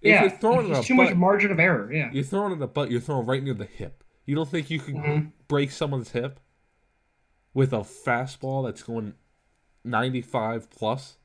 If 0.00 0.10
yeah, 0.10 0.20
you're 0.22 0.30
throwing 0.30 0.66
it 0.66 0.72
there's 0.72 0.84
a 0.84 0.88
too 0.88 0.94
much 0.94 1.14
margin 1.14 1.50
of 1.52 1.58
error. 1.60 1.92
Yeah. 1.92 2.10
you're 2.12 2.24
throwing 2.24 2.52
it 2.52 2.56
at 2.56 2.62
a 2.62 2.66
butt, 2.66 2.90
you're 2.90 3.00
throwing 3.00 3.26
right 3.26 3.42
near 3.42 3.54
the 3.54 3.64
hip. 3.66 4.02
You 4.24 4.34
don't 4.34 4.48
think 4.48 4.70
you 4.70 4.78
can 4.80 4.94
Mhm. 4.96 5.32
break 5.48 5.70
someone's 5.70 6.12
hip 6.12 6.40
with 7.52 7.72
a 7.74 7.80
fastball 7.80 8.64
that's 8.64 8.82
going 8.82 9.14
95 9.84 10.70
plus? 10.70 11.18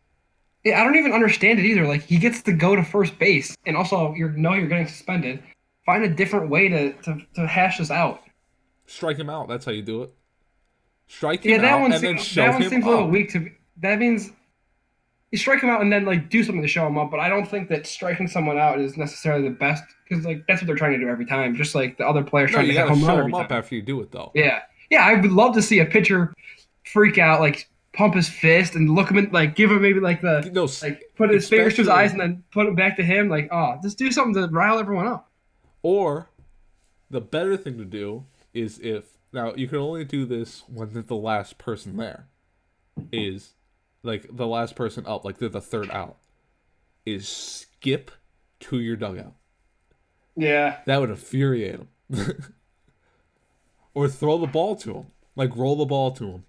Yeah, 0.64 0.80
I 0.80 0.84
don't 0.84 0.96
even 0.96 1.12
understand 1.12 1.60
it 1.60 1.66
either. 1.66 1.88
Like 1.88 2.04
he 2.04 2.18
gets 2.18 2.42
to 2.44 2.54
go 2.54 2.76
to 2.76 2.84
first 2.84 3.18
base, 3.18 3.56
and 3.66 3.76
also 3.76 4.14
you 4.14 4.30
know 4.30 4.54
you're 4.54 4.68
getting 4.68 4.88
suspended. 4.88 5.42
Find 5.86 6.04
a 6.04 6.10
different 6.10 6.50
way 6.50 6.70
to, 6.70 6.94
to, 6.94 7.18
to 7.34 7.48
hash 7.48 7.80
this 7.80 7.90
out. 7.90 8.22
Strike 8.86 9.18
him 9.18 9.30
out. 9.32 9.48
That's 9.48 9.66
how 9.66 9.72
you 9.72 9.82
do 9.82 10.04
it. 10.04 10.14
Strike 11.08 11.44
him 11.44 11.52
Yeah, 11.52 11.58
that 11.58 11.72
out 11.74 11.82
one 11.82 11.92
and 11.92 12.04
then 12.04 12.18
seems 12.20 12.36
that 12.36 12.54
one 12.54 12.62
him 12.62 12.70
seems 12.70 12.86
a 12.86 12.90
little 12.90 13.08
weak 13.08 13.32
to 13.32 13.40
me. 13.40 13.52
That 13.78 13.98
means 13.98 14.30
you 15.32 15.38
strike 15.40 15.62
him 15.64 15.70
out 15.70 15.82
and 15.82 15.92
then 15.92 16.06
like 16.06 16.30
do 16.30 16.44
something 16.44 16.62
to 16.62 16.68
show 16.68 16.86
him 16.86 16.98
up. 16.98 17.10
But 17.10 17.20
I 17.20 17.30
don't 17.30 17.48
think 17.50 17.68
that 17.70 17.88
striking 17.88 18.28
someone 18.28 18.58
out 18.60 18.80
is 18.80 18.96
necessarily 18.98 19.44
the 19.50 19.56
best 19.56 19.84
because 20.08 20.24
like 20.24 20.46
that's 20.48 20.62
what 20.62 20.68
they're 20.68 20.76
trying 20.76 20.94
to 20.94 21.00
do 21.00 21.10
every 21.10 21.26
time. 21.26 21.56
Just 21.56 21.74
like 21.74 21.98
the 21.98 22.08
other 22.08 22.24
players 22.24 22.52
No, 22.52 22.58
trying 22.58 22.68
to 22.68 22.74
hit 22.74 22.88
home 22.88 23.00
run 23.04 23.08
show 23.08 23.18
every 23.20 23.32
him 23.32 23.36
up 23.36 23.50
time. 23.50 23.58
after 23.58 23.76
you 23.76 23.82
do 23.82 24.00
it, 24.02 24.12
though. 24.12 24.32
Yeah, 24.36 24.60
yeah. 24.92 25.04
I 25.04 25.16
would 25.16 25.32
love 25.32 25.56
to 25.56 25.62
see 25.62 25.80
a 25.80 25.86
pitcher 25.86 26.34
freak 26.86 27.18
out, 27.18 27.40
like 27.40 27.68
pump 27.94 28.16
his 28.16 28.30
fist 28.30 28.76
and 28.76 28.90
look 28.90 29.10
him 29.10 29.18
in, 29.18 29.32
like 29.32 29.56
give 29.56 29.72
him 29.72 29.82
maybe 29.82 30.00
like 30.00 30.22
the 30.22 30.50
No, 30.54 30.68
like 30.82 31.04
put 31.16 31.30
his 31.30 31.50
fingers 31.50 31.76
to 31.76 31.82
his 31.82 31.90
eyes 31.90 32.12
and 32.12 32.22
then 32.22 32.44
put 32.52 32.68
it 32.68 32.76
back 32.76 32.98
to 32.98 33.04
him. 33.04 33.30
Like, 33.30 33.50
oh, 33.52 33.78
just 33.82 33.98
do 33.98 34.12
something 34.12 34.42
to 34.42 34.48
rile 34.50 34.80
everyone 34.80 35.08
up. 35.08 35.30
Or 35.82 36.30
the 37.10 37.22
better 37.22 37.58
thing 37.58 37.78
to 37.78 37.86
do 37.86 38.26
is 38.54 38.80
if 38.80 39.18
now 39.34 39.54
you 39.56 39.68
can 39.68 39.78
only 39.78 40.04
do 40.04 40.26
this 40.26 40.64
when 40.68 41.06
the 41.08 41.16
last 41.16 41.58
person 41.58 41.98
there. 41.98 42.28
Is 43.12 43.54
like 44.04 44.28
the 44.30 44.48
last 44.48 44.76
person 44.76 45.06
up, 45.08 45.24
like 45.24 45.38
they're 45.38 45.50
the 45.50 45.62
third 45.62 45.90
out. 45.92 46.18
Is 47.06 47.28
skip 47.28 48.12
to 48.62 48.80
your 48.80 48.96
dugout. 48.96 49.34
Yeah, 50.36 50.80
That 50.86 51.00
would 51.00 51.10
infuriate 51.10 51.80
him. 51.80 51.88
or 53.94 54.08
throw 54.08 54.38
the 54.38 54.48
ball 54.48 54.76
to 54.78 54.94
him, 54.94 55.06
like 55.36 55.56
roll 55.56 55.76
the 55.76 55.86
ball 55.86 56.12
to 56.12 56.26
him. 56.26 56.46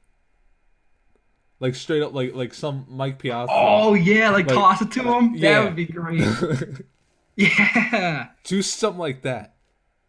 Like 1.63 1.77
straight 1.77 2.03
up, 2.03 2.13
like 2.13 2.35
like 2.35 2.53
some 2.55 2.85
Mike 2.91 3.21
Piazza. 3.21 3.53
Oh 3.55 3.95
yeah, 3.95 4.31
like, 4.31 4.47
Like, 4.49 4.57
toss 4.57 4.83
it 4.83 4.91
to 4.93 5.03
him. 5.05 5.33
yeah. 5.37 5.61
That 5.61 5.65
would 5.67 5.77
be 5.77 5.87
great. 5.87 6.27
yeah, 7.37 8.29
do 8.43 8.61
something 8.63 8.99
like 8.99 9.23
that. 9.23 9.55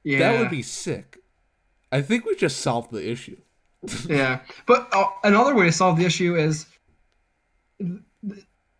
yeah. 0.03 0.17
That 0.17 0.39
would 0.39 0.49
be 0.49 0.63
sick. 0.63 1.19
I 1.91 2.01
think 2.01 2.25
we 2.25 2.35
just 2.35 2.57
solved 2.61 2.91
the 2.91 3.07
issue. 3.07 3.37
Yeah, 4.09 4.39
but 4.65 4.87
uh, 4.93 5.05
another 5.23 5.53
way 5.53 5.65
to 5.65 5.71
solve 5.71 5.97
the 5.99 6.05
issue 6.05 6.35
is 6.35 6.65
th- 7.79 7.99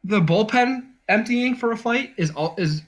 the 0.03 0.19
bullpen 0.21 0.87
emptying 1.09 1.55
for 1.55 1.71
a 1.73 1.77
fight 1.77 2.13
is 2.17 2.31
all 2.31 2.55
is 2.57 2.81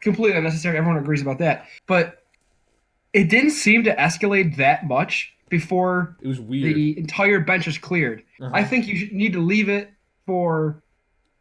completely 0.00 0.38
unnecessary. 0.38 0.78
Everyone 0.78 0.98
agrees 1.02 1.20
about 1.20 1.38
that, 1.40 1.66
but 1.86 2.22
it 3.12 3.28
didn't 3.28 3.50
seem 3.50 3.84
to 3.84 3.94
escalate 3.96 4.56
that 4.56 4.86
much 4.86 5.34
before 5.48 6.16
It 6.20 6.28
was 6.28 6.40
weird. 6.40 6.74
the 6.74 6.98
entire 6.98 7.40
bench 7.40 7.66
is 7.66 7.78
cleared. 7.78 8.22
Uh-huh. 8.40 8.50
I 8.52 8.64
think 8.64 8.86
you 8.86 9.08
need 9.12 9.32
to 9.32 9.40
leave 9.40 9.68
it 9.68 9.90
for 10.26 10.82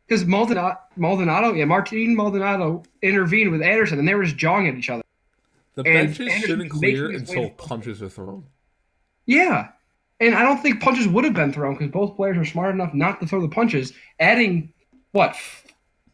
because 0.07 0.25
Maldonado, 0.25 0.77
Maldonado, 0.95 1.53
yeah, 1.53 1.65
Martin 1.65 2.15
Maldonado 2.15 2.83
intervened 3.01 3.51
with 3.51 3.61
Anderson, 3.61 3.99
and 3.99 4.07
they 4.07 4.15
were 4.15 4.23
just 4.23 4.37
jawing 4.37 4.67
at 4.67 4.75
each 4.75 4.89
other. 4.89 5.03
The 5.75 5.83
and 5.83 5.93
benches 6.07 6.19
Anderson's 6.19 6.45
shouldn't 6.45 6.71
clear 6.71 7.09
making 7.09 7.19
his 7.19 7.29
way 7.29 7.43
until 7.43 7.49
punches 7.51 8.01
are 8.01 8.09
thrown. 8.09 8.45
Yeah. 9.25 9.69
And 10.19 10.33
I 10.33 10.41
don't 10.41 10.59
think 10.59 10.81
punches 10.81 11.07
would 11.07 11.23
have 11.25 11.35
been 11.35 11.53
thrown 11.53 11.75
because 11.75 11.91
both 11.91 12.15
players 12.15 12.37
are 12.37 12.45
smart 12.45 12.73
enough 12.73 12.93
not 12.93 13.19
to 13.19 13.27
throw 13.27 13.41
the 13.41 13.49
punches. 13.49 13.93
Adding, 14.19 14.73
what, 15.11 15.35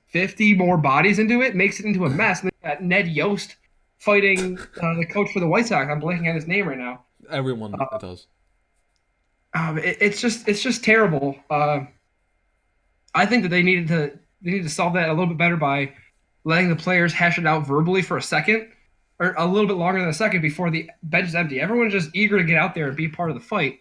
50 0.08 0.56
more 0.56 0.78
bodies 0.78 1.20
into 1.20 1.42
it 1.42 1.56
makes 1.56 1.80
it 1.80 1.86
into 1.86 2.06
a 2.06 2.10
mess. 2.10 2.42
And 2.42 2.52
then 2.62 2.88
Ned 2.88 3.08
Yost 3.08 3.56
fighting 4.00 4.58
uh, 4.82 4.96
the 4.96 5.06
coach 5.06 5.32
for 5.32 5.40
the 5.40 5.48
White 5.48 5.68
Sox. 5.68 5.90
I'm 5.90 6.02
blanking 6.02 6.28
on 6.28 6.36
his 6.36 6.48
name 6.48 6.68
right 6.68 6.78
now. 6.78 7.04
Everyone 7.30 7.76
Uh, 7.80 7.98
does. 7.98 8.28
Um, 9.54 9.78
it, 9.78 9.98
it's 10.02 10.20
just 10.22 10.48
it's 10.48 10.62
just 10.62 10.84
terrible. 10.84 11.36
Uh, 11.50 11.82
I 13.14 13.26
think 13.26 13.44
that 13.44 13.50
they 13.50 13.62
needed 13.64 13.88
to 13.90 14.20
they 14.42 14.52
need 14.52 14.64
to 14.64 14.70
solve 14.70 14.94
that 14.94 15.10
a 15.10 15.14
little 15.14 15.28
bit 15.28 15.38
better 15.38 15.58
by 15.58 15.94
letting 16.44 16.70
the 16.70 16.76
players 16.76 17.14
hash 17.14 17.38
it 17.38 17.46
out 17.46 17.66
verbally 17.66 18.02
for 18.02 18.18
a 18.18 18.22
second 18.22 18.68
or 19.20 19.34
a 19.38 19.46
little 19.46 19.68
bit 19.68 19.78
longer 19.78 20.00
than 20.00 20.10
a 20.10 20.14
second 20.14 20.42
before 20.42 20.70
the 20.70 20.90
bench 21.04 21.28
is 21.28 21.36
empty. 21.36 21.62
Everyone's 21.62 21.94
just 21.94 22.10
eager 22.14 22.38
to 22.38 22.44
get 22.44 22.58
out 22.58 22.74
there 22.76 22.88
and 22.88 22.98
be 22.98 23.08
part 23.08 23.30
of 23.30 23.36
the 23.36 23.42
fight. 23.42 23.80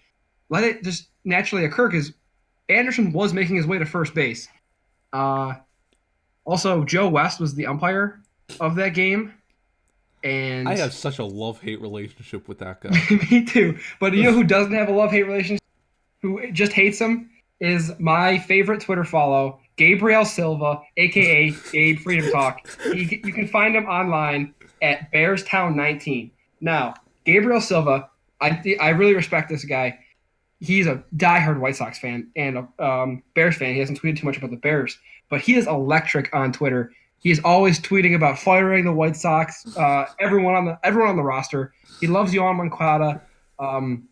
Let 0.51 0.63
it 0.65 0.85
just 0.85 1.09
naturally 1.25 1.65
occur 1.65 1.89
because 1.89 2.13
Anderson 2.69 3.13
was 3.13 3.33
making 3.33 3.57
his 3.57 3.67
way 3.67 3.79
to 3.79 3.87
first 3.87 4.15
base. 4.15 4.47
Uh, 5.13 5.55
also, 6.45 6.85
Joe 6.85 7.09
West 7.09 7.41
was 7.41 7.55
the 7.55 7.67
umpire 7.67 8.21
of 8.61 8.75
that 8.77 8.91
game, 8.91 9.33
and 10.25 10.69
I 10.69 10.77
have 10.77 10.93
such 10.93 11.19
a 11.19 11.25
love 11.25 11.61
hate 11.61 11.81
relationship 11.81 12.49
with 12.49 12.59
that 12.59 12.81
guy. 12.81 12.91
Me 13.31 13.45
too. 13.45 13.79
But 14.01 14.13
you 14.15 14.23
know 14.23 14.33
who 14.33 14.45
doesn't 14.45 14.73
have 14.73 14.89
a 14.89 14.93
love 14.93 15.11
hate 15.11 15.25
relationship? 15.25 15.63
Who 16.23 16.51
just 16.53 16.73
hates 16.73 17.01
him? 17.01 17.31
Is 17.61 17.93
my 17.99 18.39
favorite 18.39 18.81
Twitter 18.81 19.05
follow, 19.05 19.61
Gabriel 19.77 20.25
Silva, 20.25 20.83
aka 20.97 21.51
Gabe 21.73 21.99
Freedom 21.99 22.31
Talk. 22.31 22.69
He, 22.93 23.21
you 23.25 23.33
can 23.33 23.49
find 23.49 23.75
him 23.75 23.87
online 23.87 24.55
at 24.81 25.13
Bearstown19. 25.13 26.31
Now, 26.61 26.95
Gabriel 27.25 27.61
Silva, 27.61 28.11
I 28.41 28.77
I 28.81 28.91
really 28.91 29.15
respect 29.15 29.49
this 29.49 29.65
guy. 29.65 29.99
He's 30.61 30.87
a 30.87 31.03
diehard 31.17 31.59
White 31.59 31.77
Sox 31.77 31.99
fan 31.99 32.31
and 32.37 32.59
a 32.59 32.85
um, 32.85 33.23
Bears 33.35 33.57
fan. 33.57 33.75
He 33.75 33.81
hasn't 33.81 34.01
tweeted 34.01 34.19
too 34.19 34.27
much 34.27 34.37
about 34.37 34.51
the 34.51 34.57
Bears, 34.57 34.99
but 35.29 35.41
he 35.41 35.57
is 35.57 35.67
electric 35.67 36.33
on 36.35 36.53
Twitter. 36.53 36.93
He 37.23 37.31
is 37.31 37.41
always 37.45 37.79
tweeting 37.79 38.17
about 38.17 38.39
firing 38.39 38.85
the 38.85 38.93
White 38.93 39.15
Sox, 39.15 39.65
uh, 39.77 40.07
everyone 40.19 40.55
on 40.55 40.65
the 40.65 40.79
everyone 40.83 41.11
on 41.11 41.17
the 41.17 41.23
roster. 41.23 41.73
He 42.01 42.09
loves 42.09 42.33
Yoan 42.33 42.57
Moncada. 42.57 43.23
Um, 43.61 44.09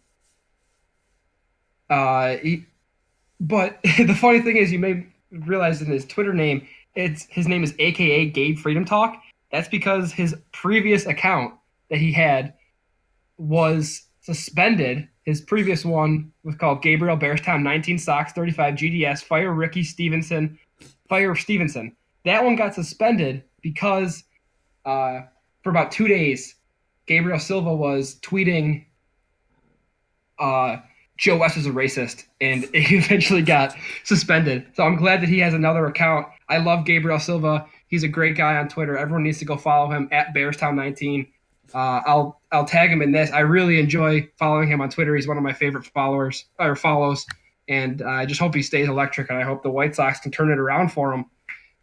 uh, 1.91 2.37
he, 2.37 2.67
but 3.41 3.83
the 3.99 4.15
funny 4.15 4.41
thing 4.41 4.57
is, 4.57 4.71
you 4.71 4.79
may 4.79 5.07
realize 5.33 5.83
in 5.83 5.89
his 5.89 6.05
Twitter 6.07 6.33
name, 6.33 6.67
it's 6.95 7.27
his 7.31 7.49
name 7.49 7.65
is 7.65 7.75
AKA 7.81 8.31
Gabe 8.31 8.59
Freedom 8.59 8.85
Talk. 8.85 9.21
That's 9.51 9.69
because 9.69 10.13
his 10.13 10.37
previous 10.53 11.07
account 11.07 11.55
that 11.89 11.99
he 11.99 12.13
had 12.13 12.55
was 13.39 14.03
suspended. 14.21 15.09
His 15.25 15.41
previous 15.41 15.85
one 15.85 16.31
was 16.45 16.55
called 16.55 16.81
Gabriel 16.81 17.17
Bearstown 17.17 17.65
19 17.65 17.99
Sox 17.99 18.33
35 18.33 18.75
GDS 18.75 19.25
Fire 19.25 19.53
Ricky 19.53 19.83
Stevenson 19.83 20.57
Fire 21.09 21.35
Stevenson. 21.35 21.97
That 22.25 22.45
one 22.45 22.57
got 22.57 22.75
suspended 22.75 23.45
because 23.63 24.25
uh, 24.85 25.21
for 25.63 25.71
about 25.71 25.93
two 25.93 26.09
days, 26.09 26.55
Gabriel 27.07 27.39
Silva 27.39 27.75
was 27.75 28.19
tweeting 28.21 28.85
uh, 30.39 30.79
Joe 31.17 31.37
West 31.37 31.59
is 31.59 31.67
a 31.67 31.71
racist, 31.71 32.25
and 32.41 32.65
he 32.75 32.97
eventually 32.97 33.43
got 33.43 33.77
suspended. 34.05 34.67
So 34.75 34.85
I'm 34.85 34.97
glad 34.97 35.21
that 35.23 35.29
he 35.29 35.39
has 35.41 35.55
another 35.55 35.87
account. 35.87 36.27
I 36.49 36.59
love 36.59 36.87
Gabriel 36.87 37.19
Silva. 37.19 37.67
He's 37.89 38.03
a 38.03 38.09
great 38.09 38.37
guy 38.37 38.57
on 38.57 38.69
Twitter. 38.69 38.97
Everyone 38.97 39.23
needs 39.23 39.39
to 39.39 39.45
go 39.45 39.57
follow 39.57 39.91
him 39.91 40.09
at 40.13 40.35
Bearstown19. 40.35 41.29
Uh, 41.73 42.01
I'll 42.07 42.41
I'll 42.51 42.65
tag 42.65 42.91
him 42.91 43.03
in 43.03 43.13
this. 43.13 43.31
I 43.31 43.41
really 43.41 43.79
enjoy 43.79 44.29
following 44.39 44.69
him 44.69 44.81
on 44.81 44.89
Twitter. 44.91 45.15
He's 45.15 45.29
one 45.29 45.37
of 45.37 45.43
my 45.43 45.53
favorite 45.53 45.87
followers 45.87 46.47
or 46.59 46.75
follows, 46.75 47.27
and 47.69 48.03
uh, 48.03 48.09
I 48.09 48.27
just 48.27 48.41
hope 48.41 48.55
he 48.55 48.63
stays 48.63 48.89
electric. 48.89 49.31
And 49.31 49.39
I 49.39 49.43
hope 49.43 49.63
the 49.63 49.71
White 49.71 49.95
Sox 49.95 50.21
can 50.21 50.33
turn 50.33 50.51
it 50.51 50.59
around 50.59 50.91
for 50.91 51.13
him. 51.13 51.27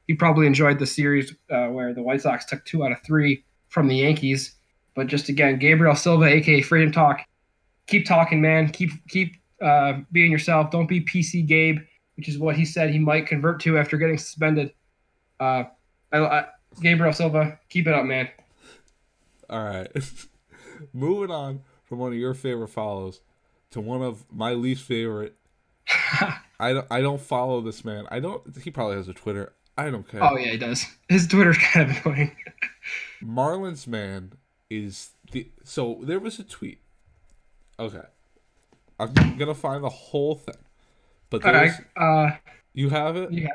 He 0.08 0.14
probably 0.14 0.48
enjoyed 0.48 0.80
the 0.80 0.86
series 0.86 1.36
uh, 1.52 1.68
where 1.68 1.94
the 1.94 2.02
White 2.02 2.22
Sox 2.22 2.46
took 2.46 2.64
two 2.66 2.86
out 2.86 2.92
of 2.92 2.98
three 3.06 3.44
from 3.70 3.88
the 3.88 3.98
Yankees. 3.98 4.56
But 4.96 5.08
just 5.08 5.30
again, 5.30 5.60
Gabriel 5.60 5.96
Silva, 5.96 6.26
aka 6.26 6.62
Freedom 6.62 6.92
Talk, 6.92 7.22
keep 7.88 8.06
talking, 8.06 8.42
man. 8.42 8.70
Keep 8.70 8.92
keep 9.10 9.36
uh, 9.62 10.00
being 10.12 10.32
yourself. 10.32 10.72
Don't 10.72 10.88
be 10.88 11.02
PC 11.02 11.46
Gabe, 11.46 11.80
which 12.16 12.30
is 12.30 12.38
what 12.38 12.56
he 12.56 12.66
said 12.66 12.90
he 12.90 13.00
might 13.00 13.28
convert 13.28 13.60
to 13.62 13.78
after 13.78 13.98
getting 13.98 14.18
suspended. 14.18 14.74
Uh, 15.40 15.66
I, 16.12 16.18
I, 16.18 16.46
Gabriel 16.82 17.14
Silva, 17.14 17.60
keep 17.70 17.88
it 17.88 17.94
up, 17.94 18.06
man. 18.06 18.30
All 19.50 19.64
right. 19.64 19.92
Moving 20.94 21.32
on 21.32 21.62
from 21.84 22.00
one 22.00 22.12
of 22.12 22.18
your 22.18 22.34
favorite 22.34 22.70
follows 22.70 23.22
to 23.72 23.82
one 23.82 24.02
of 24.02 24.26
my 24.32 24.54
least 24.54 24.84
favorite. 24.84 25.36
I 26.60 26.74
don't. 26.74 26.88
I 26.90 27.02
don't 27.02 27.22
follow 27.22 27.62
this 27.62 27.86
man. 27.86 28.08
I 28.10 28.20
don't. 28.20 28.42
He 28.64 28.72
probably 28.72 28.98
has 28.98 29.08
a 29.08 29.14
Twitter. 29.14 29.54
I 29.78 29.90
don't 29.92 30.08
care. 30.08 30.24
Oh 30.24 30.38
yeah, 30.38 30.52
he 30.52 30.58
does. 30.58 30.86
His 31.10 31.28
Twitter's 31.28 31.58
kind 31.58 31.92
of 31.92 32.06
annoying. 32.06 32.36
Marlins 33.24 33.88
man 33.88 34.34
is 34.70 35.12
the. 35.32 35.50
So 35.64 36.00
there 36.04 36.20
was 36.20 36.40
a 36.40 36.44
tweet. 36.44 36.80
Okay. 37.80 38.02
I'm 39.00 39.14
gonna 39.38 39.54
find 39.54 39.84
the 39.84 39.90
whole 39.90 40.34
thing, 40.36 40.56
but 41.30 41.44
there's 41.44 41.72
right. 41.96 42.32
Uh, 42.32 42.36
you 42.74 42.90
have 42.90 43.16
it. 43.16 43.32
yeah, 43.32 43.50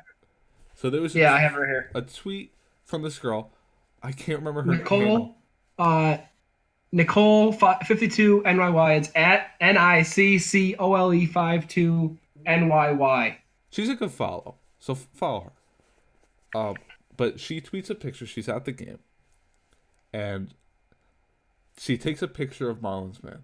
So 0.76 0.88
there 0.88 1.00
was 1.02 1.16
a, 1.16 1.18
yeah, 1.18 1.34
I 1.34 1.40
have 1.40 1.54
it 1.54 1.58
right 1.58 1.66
here. 1.68 1.90
a 1.96 2.02
tweet 2.02 2.52
from 2.84 3.02
this 3.02 3.18
girl. 3.18 3.50
I 4.04 4.12
can't 4.12 4.38
remember 4.38 4.62
her 4.62 4.70
Nicole, 4.78 5.00
handle. 5.00 5.36
uh, 5.80 6.18
Nicole 6.92 7.50
fifty 7.52 8.06
two 8.06 8.42
NYY. 8.46 8.98
It's 8.98 9.10
at 9.16 9.48
N 9.60 9.76
I 9.76 10.02
C 10.02 10.38
C 10.38 10.76
O 10.78 10.94
L 10.94 11.12
E 11.12 11.26
five 11.26 11.66
two 11.66 12.16
N 12.46 12.68
Y 12.68 12.92
Y. 12.92 13.38
She's 13.70 13.88
a 13.88 13.96
good 13.96 14.12
follow, 14.12 14.54
so 14.78 14.92
f- 14.92 15.08
follow 15.12 15.40
her. 15.40 15.52
Um, 16.54 16.76
but 17.16 17.40
she 17.40 17.60
tweets 17.60 17.88
a 17.90 17.94
picture. 17.94 18.26
She's 18.26 18.48
at 18.48 18.64
the 18.64 18.72
game, 18.72 18.98
and 20.12 20.54
she 21.78 21.96
takes 21.96 22.22
a 22.22 22.28
picture 22.28 22.68
of 22.70 22.78
Marlins 22.78 23.22
man, 23.22 23.40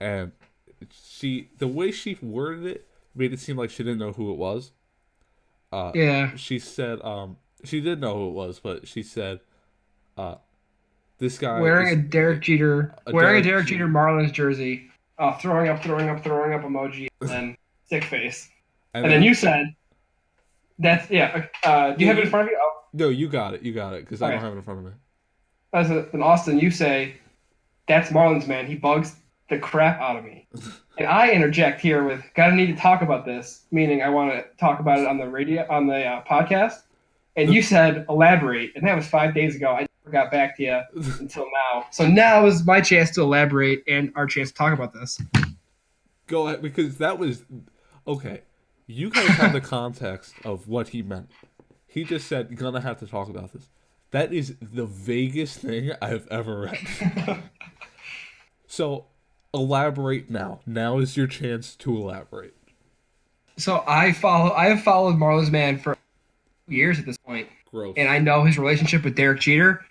and 0.00 0.32
she 0.90 1.50
the 1.58 1.68
way 1.68 1.90
she 1.90 2.16
worded 2.22 2.66
it 2.66 2.88
made 3.14 3.32
it 3.32 3.40
seem 3.40 3.56
like 3.56 3.70
she 3.70 3.82
didn't 3.82 3.98
know 3.98 4.12
who 4.12 4.30
it 4.32 4.36
was. 4.38 4.72
Uh, 5.70 5.92
Yeah. 5.94 6.34
she 6.36 6.58
said 6.58 7.00
um 7.02 7.36
she 7.64 7.80
did 7.80 8.00
know 8.00 8.14
who 8.14 8.28
it 8.28 8.32
was, 8.32 8.58
but 8.58 8.88
she 8.88 9.02
said, 9.04 9.38
uh, 10.18 10.34
this 11.18 11.38
guy 11.38 11.60
wearing 11.60 11.86
is- 11.88 11.92
a 11.92 12.08
Derek 12.08 12.40
Jeter, 12.42 12.94
a 13.06 13.12
wearing 13.12 13.42
Derek 13.42 13.44
a 13.44 13.48
Derek 13.48 13.66
Jeter. 13.66 13.78
Jeter 13.84 13.88
Marlins 13.92 14.32
jersey, 14.32 14.90
uh, 15.18 15.36
throwing 15.38 15.68
up, 15.68 15.80
throwing 15.82 16.08
up, 16.08 16.24
throwing 16.24 16.52
up 16.54 16.62
emoji, 16.62 17.06
and 17.20 17.30
then 17.30 17.56
sick 17.88 18.02
face. 18.04 18.48
and, 18.94 19.04
And 19.04 19.12
then 19.12 19.22
you 19.22 19.32
said, 19.34 19.66
"That's 20.82 21.10
yeah." 21.10 21.46
Uh, 21.64 21.92
do 21.92 22.04
you 22.04 22.08
have 22.08 22.18
it 22.18 22.24
in 22.24 22.30
front 22.30 22.48
of 22.48 22.50
you? 22.50 22.58
Oh, 22.60 22.72
no, 22.92 23.08
you 23.08 23.28
got 23.28 23.54
it, 23.54 23.62
you 23.62 23.72
got 23.72 23.94
it, 23.94 24.04
because 24.04 24.20
I 24.20 24.30
don't 24.30 24.40
have 24.40 24.52
it 24.52 24.56
in 24.56 24.62
front 24.62 24.80
of 24.80 24.86
me. 24.86 24.92
as 25.72 25.90
a, 25.90 26.10
in 26.10 26.22
Austin, 26.22 26.58
you 26.58 26.70
say, 26.70 27.14
"That's 27.88 28.10
Marlins 28.10 28.46
man. 28.46 28.66
He 28.66 28.74
bugs 28.74 29.16
the 29.48 29.58
crap 29.58 30.00
out 30.00 30.16
of 30.16 30.24
me." 30.24 30.48
and 30.98 31.06
I 31.06 31.30
interject 31.30 31.80
here 31.80 32.04
with, 32.04 32.22
"Gotta 32.34 32.54
need 32.54 32.66
to 32.66 32.76
talk 32.76 33.02
about 33.02 33.24
this," 33.24 33.64
meaning 33.70 34.02
I 34.02 34.08
want 34.10 34.32
to 34.32 34.44
talk 34.58 34.80
about 34.80 34.98
it 34.98 35.06
on 35.06 35.18
the 35.18 35.28
radio 35.28 35.66
on 35.70 35.86
the 35.86 36.04
uh, 36.04 36.24
podcast. 36.24 36.82
And 37.36 37.54
you 37.54 37.62
said, 37.62 38.04
"Elaborate," 38.08 38.72
and 38.76 38.86
that 38.86 38.94
was 38.96 39.06
five 39.06 39.34
days 39.34 39.56
ago. 39.56 39.68
I 39.70 39.86
never 40.04 40.12
got 40.12 40.30
back 40.30 40.56
to 40.58 40.62
you 40.62 40.80
until 41.20 41.46
now. 41.72 41.86
So 41.90 42.06
now 42.06 42.44
is 42.46 42.66
my 42.66 42.80
chance 42.80 43.10
to 43.12 43.22
elaborate 43.22 43.82
and 43.88 44.12
our 44.16 44.26
chance 44.26 44.48
to 44.50 44.54
talk 44.54 44.74
about 44.74 44.92
this. 44.92 45.18
Go 46.26 46.46
ahead, 46.48 46.60
because 46.60 46.98
that 46.98 47.18
was 47.18 47.44
okay. 48.06 48.42
You 48.86 49.10
guys 49.10 49.28
have 49.28 49.52
the 49.52 49.60
context 49.60 50.34
of 50.44 50.68
what 50.68 50.88
he 50.88 51.02
meant. 51.02 51.30
He 51.86 52.04
just 52.04 52.26
said, 52.26 52.48
"You're 52.50 52.58
gonna 52.58 52.80
have 52.80 52.98
to 53.00 53.06
talk 53.06 53.28
about 53.28 53.52
this." 53.52 53.68
That 54.10 54.32
is 54.32 54.56
the 54.60 54.84
vaguest 54.84 55.58
thing 55.60 55.92
I've 56.02 56.26
ever 56.28 56.60
read. 56.62 57.42
so, 58.66 59.06
elaborate 59.54 60.30
now. 60.30 60.60
Now 60.66 60.98
is 60.98 61.16
your 61.16 61.26
chance 61.26 61.74
to 61.76 61.96
elaborate. 61.96 62.54
So 63.56 63.84
I 63.86 64.12
follow. 64.12 64.52
I 64.52 64.66
have 64.66 64.82
followed 64.82 65.16
Marlins 65.16 65.50
man 65.50 65.78
for 65.78 65.96
years 66.68 66.98
at 66.98 67.06
this 67.06 67.18
point, 67.18 67.48
Gross. 67.70 67.94
and 67.96 68.08
I 68.08 68.18
know 68.18 68.44
his 68.44 68.58
relationship 68.58 69.04
with 69.04 69.14
Derek 69.16 69.40
Jeter. 69.40 69.84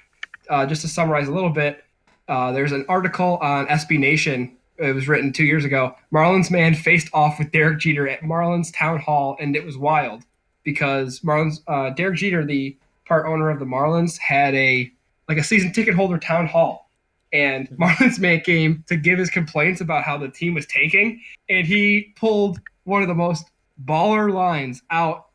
Uh, 0.49 0.65
just 0.65 0.81
to 0.81 0.87
summarize 0.87 1.27
a 1.27 1.31
little 1.31 1.49
bit, 1.51 1.83
uh, 2.27 2.51
there's 2.51 2.71
an 2.71 2.85
article 2.89 3.37
on 3.37 3.67
SB 3.67 3.99
Nation. 3.99 4.57
It 4.81 4.93
was 4.93 5.07
written 5.07 5.31
two 5.31 5.43
years 5.43 5.63
ago. 5.63 5.95
Marlins 6.13 6.49
man 6.49 6.73
faced 6.73 7.09
off 7.13 7.37
with 7.37 7.51
Derek 7.51 7.79
Jeter 7.79 8.07
at 8.07 8.21
Marlins 8.21 8.73
town 8.73 8.99
hall, 8.99 9.37
and 9.39 9.55
it 9.55 9.65
was 9.65 9.77
wild 9.77 10.23
because 10.63 11.19
Marlins 11.21 11.61
uh, 11.67 11.91
Derek 11.91 12.17
Jeter, 12.17 12.45
the 12.45 12.75
part 13.05 13.25
owner 13.27 13.49
of 13.49 13.59
the 13.59 13.65
Marlins, 13.65 14.17
had 14.17 14.55
a 14.55 14.91
like 15.29 15.37
a 15.37 15.43
season 15.43 15.71
ticket 15.71 15.93
holder 15.93 16.17
town 16.17 16.47
hall, 16.47 16.89
and 17.31 17.69
Marlins 17.79 18.19
man 18.19 18.41
came 18.41 18.83
to 18.87 18.95
give 18.95 19.19
his 19.19 19.29
complaints 19.29 19.81
about 19.81 20.03
how 20.03 20.17
the 20.17 20.29
team 20.29 20.55
was 20.55 20.65
tanking, 20.65 21.21
and 21.49 21.67
he 21.67 22.13
pulled 22.15 22.59
one 22.83 23.01
of 23.01 23.07
the 23.07 23.15
most 23.15 23.49
baller 23.85 24.33
lines 24.33 24.81
out 24.89 25.27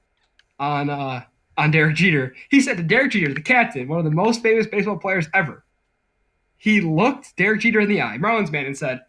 on 0.59 0.91
uh, 0.91 1.23
on 1.57 1.71
Derek 1.71 1.97
Jeter. 1.97 2.35
He 2.51 2.61
said 2.61 2.77
to 2.77 2.83
Derek 2.83 3.13
Jeter, 3.13 3.33
the 3.33 3.41
captain, 3.41 3.89
one 3.89 3.99
of 3.99 4.05
the 4.05 4.11
most 4.11 4.43
famous 4.43 4.67
baseball 4.67 4.99
players 4.99 5.29
ever. 5.35 5.65
He 6.59 6.81
looked 6.81 7.37
Derek 7.37 7.61
Jeter 7.61 7.81
in 7.81 7.89
the 7.89 8.03
eye, 8.03 8.19
Marlins 8.19 8.51
man, 8.51 8.67
and 8.67 8.77
said, 8.77 9.01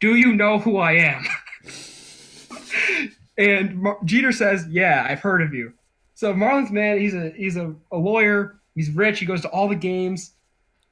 "Do 0.00 0.14
you 0.16 0.34
know 0.34 0.58
who 0.58 0.76
I 0.78 0.92
am?" 0.92 1.24
and 3.38 3.76
Mar- 3.82 3.98
Jeter 4.04 4.32
says, 4.32 4.66
"Yeah, 4.68 5.06
I've 5.08 5.20
heard 5.20 5.42
of 5.42 5.54
you." 5.54 5.72
So 6.14 6.34
Marlins 6.34 6.70
man, 6.70 6.98
he's 6.98 7.14
a 7.14 7.30
he's 7.30 7.56
a, 7.56 7.74
a 7.92 7.96
lawyer. 7.96 8.60
He's 8.74 8.90
rich. 8.90 9.18
He 9.20 9.26
goes 9.26 9.40
to 9.42 9.48
all 9.48 9.68
the 9.68 9.74
games, 9.74 10.32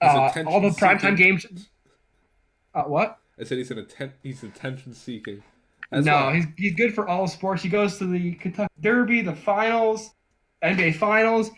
uh, 0.00 0.30
all 0.46 0.60
the 0.60 0.68
primetime 0.70 1.16
games. 1.16 1.46
Uh, 2.74 2.82
what? 2.84 3.18
I 3.38 3.44
said 3.44 3.58
he's 3.58 3.70
an 3.70 3.78
atten- 3.78 4.12
he's 4.22 4.42
attention 4.42 4.94
seeking. 4.94 5.42
no, 5.92 6.30
he's 6.32 6.46
he's 6.56 6.74
good 6.74 6.94
for 6.94 7.08
all 7.08 7.26
sports. 7.28 7.62
He 7.62 7.68
goes 7.68 7.98
to 7.98 8.06
the 8.06 8.34
Kentucky 8.34 8.72
Derby, 8.80 9.22
the 9.22 9.34
finals, 9.36 10.10
NBA 10.62 10.96
finals. 10.96 11.50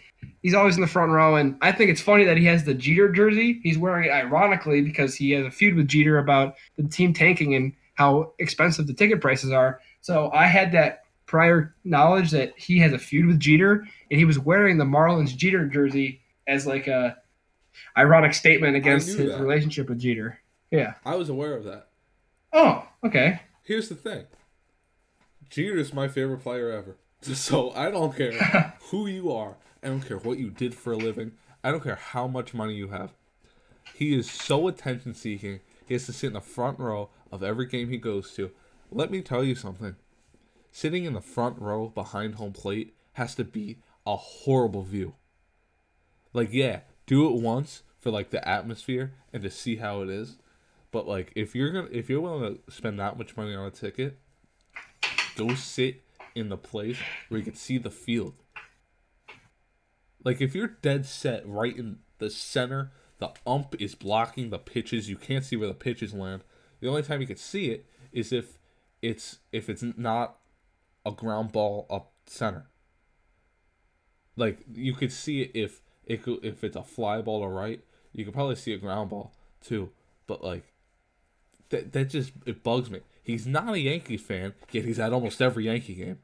He's 0.43 0.55
always 0.55 0.77
in 0.77 0.81
the 0.81 0.87
front 0.87 1.13
row, 1.13 1.37
and 1.37 1.57
I 1.61 1.73
think 1.73 1.91
it's 1.91 2.01
funny 2.01 2.25
that 2.25 2.37
he 2.37 2.45
has 2.47 2.65
the 2.65 2.75
Jeter 2.75 3.11
jersey. 3.11 3.61
He's 3.63 3.77
wearing 3.79 4.05
it 4.05 4.13
ironically 4.13 4.83
because 4.83 5.15
he 5.15 5.33
has 5.33 5.45
a 5.45 5.51
feud 5.51 5.75
with 5.75 5.89
Jeter 5.89 6.19
about 6.19 6.55
the 6.77 6.85
team 6.85 7.13
tanking 7.13 7.55
and 7.55 7.73
how 7.95 8.33
expensive 8.39 8.87
the 8.87 8.95
ticket 8.95 9.21
prices 9.21 9.51
are. 9.51 9.81
So 10.01 10.31
I 10.33 10.47
had 10.47 10.73
that 10.73 11.03
prior 11.27 11.75
knowledge 11.85 12.31
that 12.31 12.53
he 12.57 12.79
has 12.79 12.93
a 12.93 12.99
feud 12.99 13.27
with 13.27 13.41
Jeter, 13.41 13.87
and 14.11 14.19
he 14.19 14.25
was 14.25 14.39
wearing 14.39 14.79
the 14.79 14.85
Marlins 14.85 15.37
Jeter 15.37 15.67
jersey 15.67 16.21
as 16.47 16.67
like 16.67 16.87
a 16.87 17.17
ironic 17.97 18.35
statement 18.35 18.77
against 18.77 19.09
his 19.09 19.33
that. 19.33 19.41
relationship 19.41 19.89
with 19.89 19.99
Jeter. 19.99 20.41
Yeah. 20.71 20.95
I 21.05 21.17
was 21.17 21.29
aware 21.29 21.55
of 21.55 21.65
that. 21.65 21.89
Oh, 22.53 22.87
okay. 23.05 23.41
Here's 23.65 23.89
the 23.89 23.95
thing. 23.95 24.25
Jeter's 25.51 25.93
my 25.93 26.09
favorite 26.09 26.43
player 26.43 26.71
ever. 26.71 26.97
So 27.21 27.73
I 27.73 27.91
don't 27.91 28.17
care 28.17 28.75
who 28.91 29.09
you 29.09 29.33
are. 29.33 29.57
I 29.83 29.89
don't 29.89 30.01
care 30.01 30.19
what 30.19 30.39
you 30.39 30.51
did 30.51 30.75
for 30.75 30.93
a 30.93 30.97
living. 30.97 31.33
I 31.63 31.71
don't 31.71 31.83
care 31.83 31.97
how 31.97 32.27
much 32.27 32.55
money 32.55 32.75
you 32.75 32.89
have. 32.89 33.13
He 33.95 34.15
is 34.15 34.31
so 34.31 34.69
attention 34.69 35.15
seeking. 35.15 35.61
He 35.87 35.95
has 35.95 36.07
to 36.07 36.13
sit 36.13 36.29
in 36.29 36.33
the 36.35 36.41
front 36.41 36.79
row 36.79 37.11
of 37.33 37.43
every 37.43 37.67
game 37.67 37.89
he 37.89 37.97
goes 37.97 38.33
to. 38.35 38.51
Let 38.91 39.11
me 39.11 39.23
tell 39.23 39.45
you 39.45 39.55
something. 39.55 39.97
Sitting 40.71 41.05
in 41.05 41.15
the 41.15 41.21
front 41.21 41.61
row 41.61 41.89
behind 41.89 42.35
home 42.35 42.53
plate 42.53 42.95
has 43.15 43.35
to 43.37 43.45
be 43.45 43.79
a 44.07 44.17
horrible 44.17 44.83
view. 44.83 45.15
Like, 46.33 46.53
yeah, 46.53 46.81
do 47.07 47.27
it 47.29 47.41
once 47.41 47.83
for 47.99 48.11
like 48.11 48.31
the 48.31 48.47
atmosphere 48.47 49.15
and 49.33 49.43
to 49.43 49.51
see 49.51 49.77
how 49.77 50.03
it 50.03 50.09
is. 50.09 50.39
But 50.91 51.07
like, 51.07 51.33
if 51.35 51.55
you're 51.55 51.71
gonna, 51.71 51.89
if 51.91 52.09
you're 52.09 52.21
willing 52.21 52.57
to 52.57 52.73
spend 52.73 52.99
that 52.99 53.19
much 53.19 53.37
money 53.37 53.55
on 53.55 53.67
a 53.67 53.71
ticket, 53.71 54.19
go 55.37 55.55
sit 55.55 56.03
in 56.35 56.49
the 56.49 56.57
place 56.57 56.97
where 57.29 57.39
you 57.39 57.45
can 57.45 57.55
see 57.55 57.79
the 57.79 57.91
field. 57.91 58.35
Like 60.25 60.41
if 60.41 60.55
you're 60.55 60.69
dead 60.69 61.07
set 61.07 61.47
right 61.47 61.77
in 61.77 61.99
the 62.19 62.31
center, 62.31 62.91
the 63.19 63.33
ump 63.47 63.81
is 63.81 63.95
blocking 63.95 64.51
the 64.51 64.59
pitches. 64.59 65.09
You 65.09 65.17
can't 65.17 65.45
see 65.45 65.57
where 65.57 65.69
the 65.69 65.75
pitches 65.75 66.13
land. 66.13 66.43
The 66.81 66.89
only 66.89 67.03
time 67.03 67.21
you 67.21 67.27
can 67.27 67.37
see 67.37 67.71
it 67.71 67.87
is 68.13 68.33
if 68.33 68.59
it's 69.03 69.39
if 69.53 69.69
it's 69.69 69.85
not 69.97 70.37
a 71.05 71.11
ground 71.11 71.53
ball 71.53 71.87
up 71.91 72.13
center. 72.27 72.67
Like 74.37 74.61
you 74.73 74.95
could 74.95 75.13
see 75.13 75.43
it 75.43 75.51
if 75.55 75.83
it 76.07 76.23
could, 76.23 76.45
if 76.45 76.63
it's 76.63 76.77
a 76.77 76.83
fly 76.83 77.21
ball 77.21 77.43
to 77.43 77.49
right, 77.49 77.81
you 78.13 78.25
could 78.25 78.35
probably 78.35 78.57
see 78.57 78.73
a 78.73 78.79
ground 78.79 79.11
ball 79.11 79.33
too. 79.61 79.91
But 80.27 80.43
like 80.45 80.73
that 81.71 81.93
that 81.93 82.11
just 82.11 82.33
it 82.47 82.63
bugs 82.63 82.91
me. 82.91 83.01
He's 83.23 83.47
not 83.47 83.75
a 83.75 83.81
Yankees 83.81 84.23
fan, 84.23 84.55
yet 84.71 84.85
he's 84.85 84.99
at 84.99 85.13
almost 85.13 85.43
every 85.43 85.67
Yankee 85.67 85.95
game. 85.95 86.19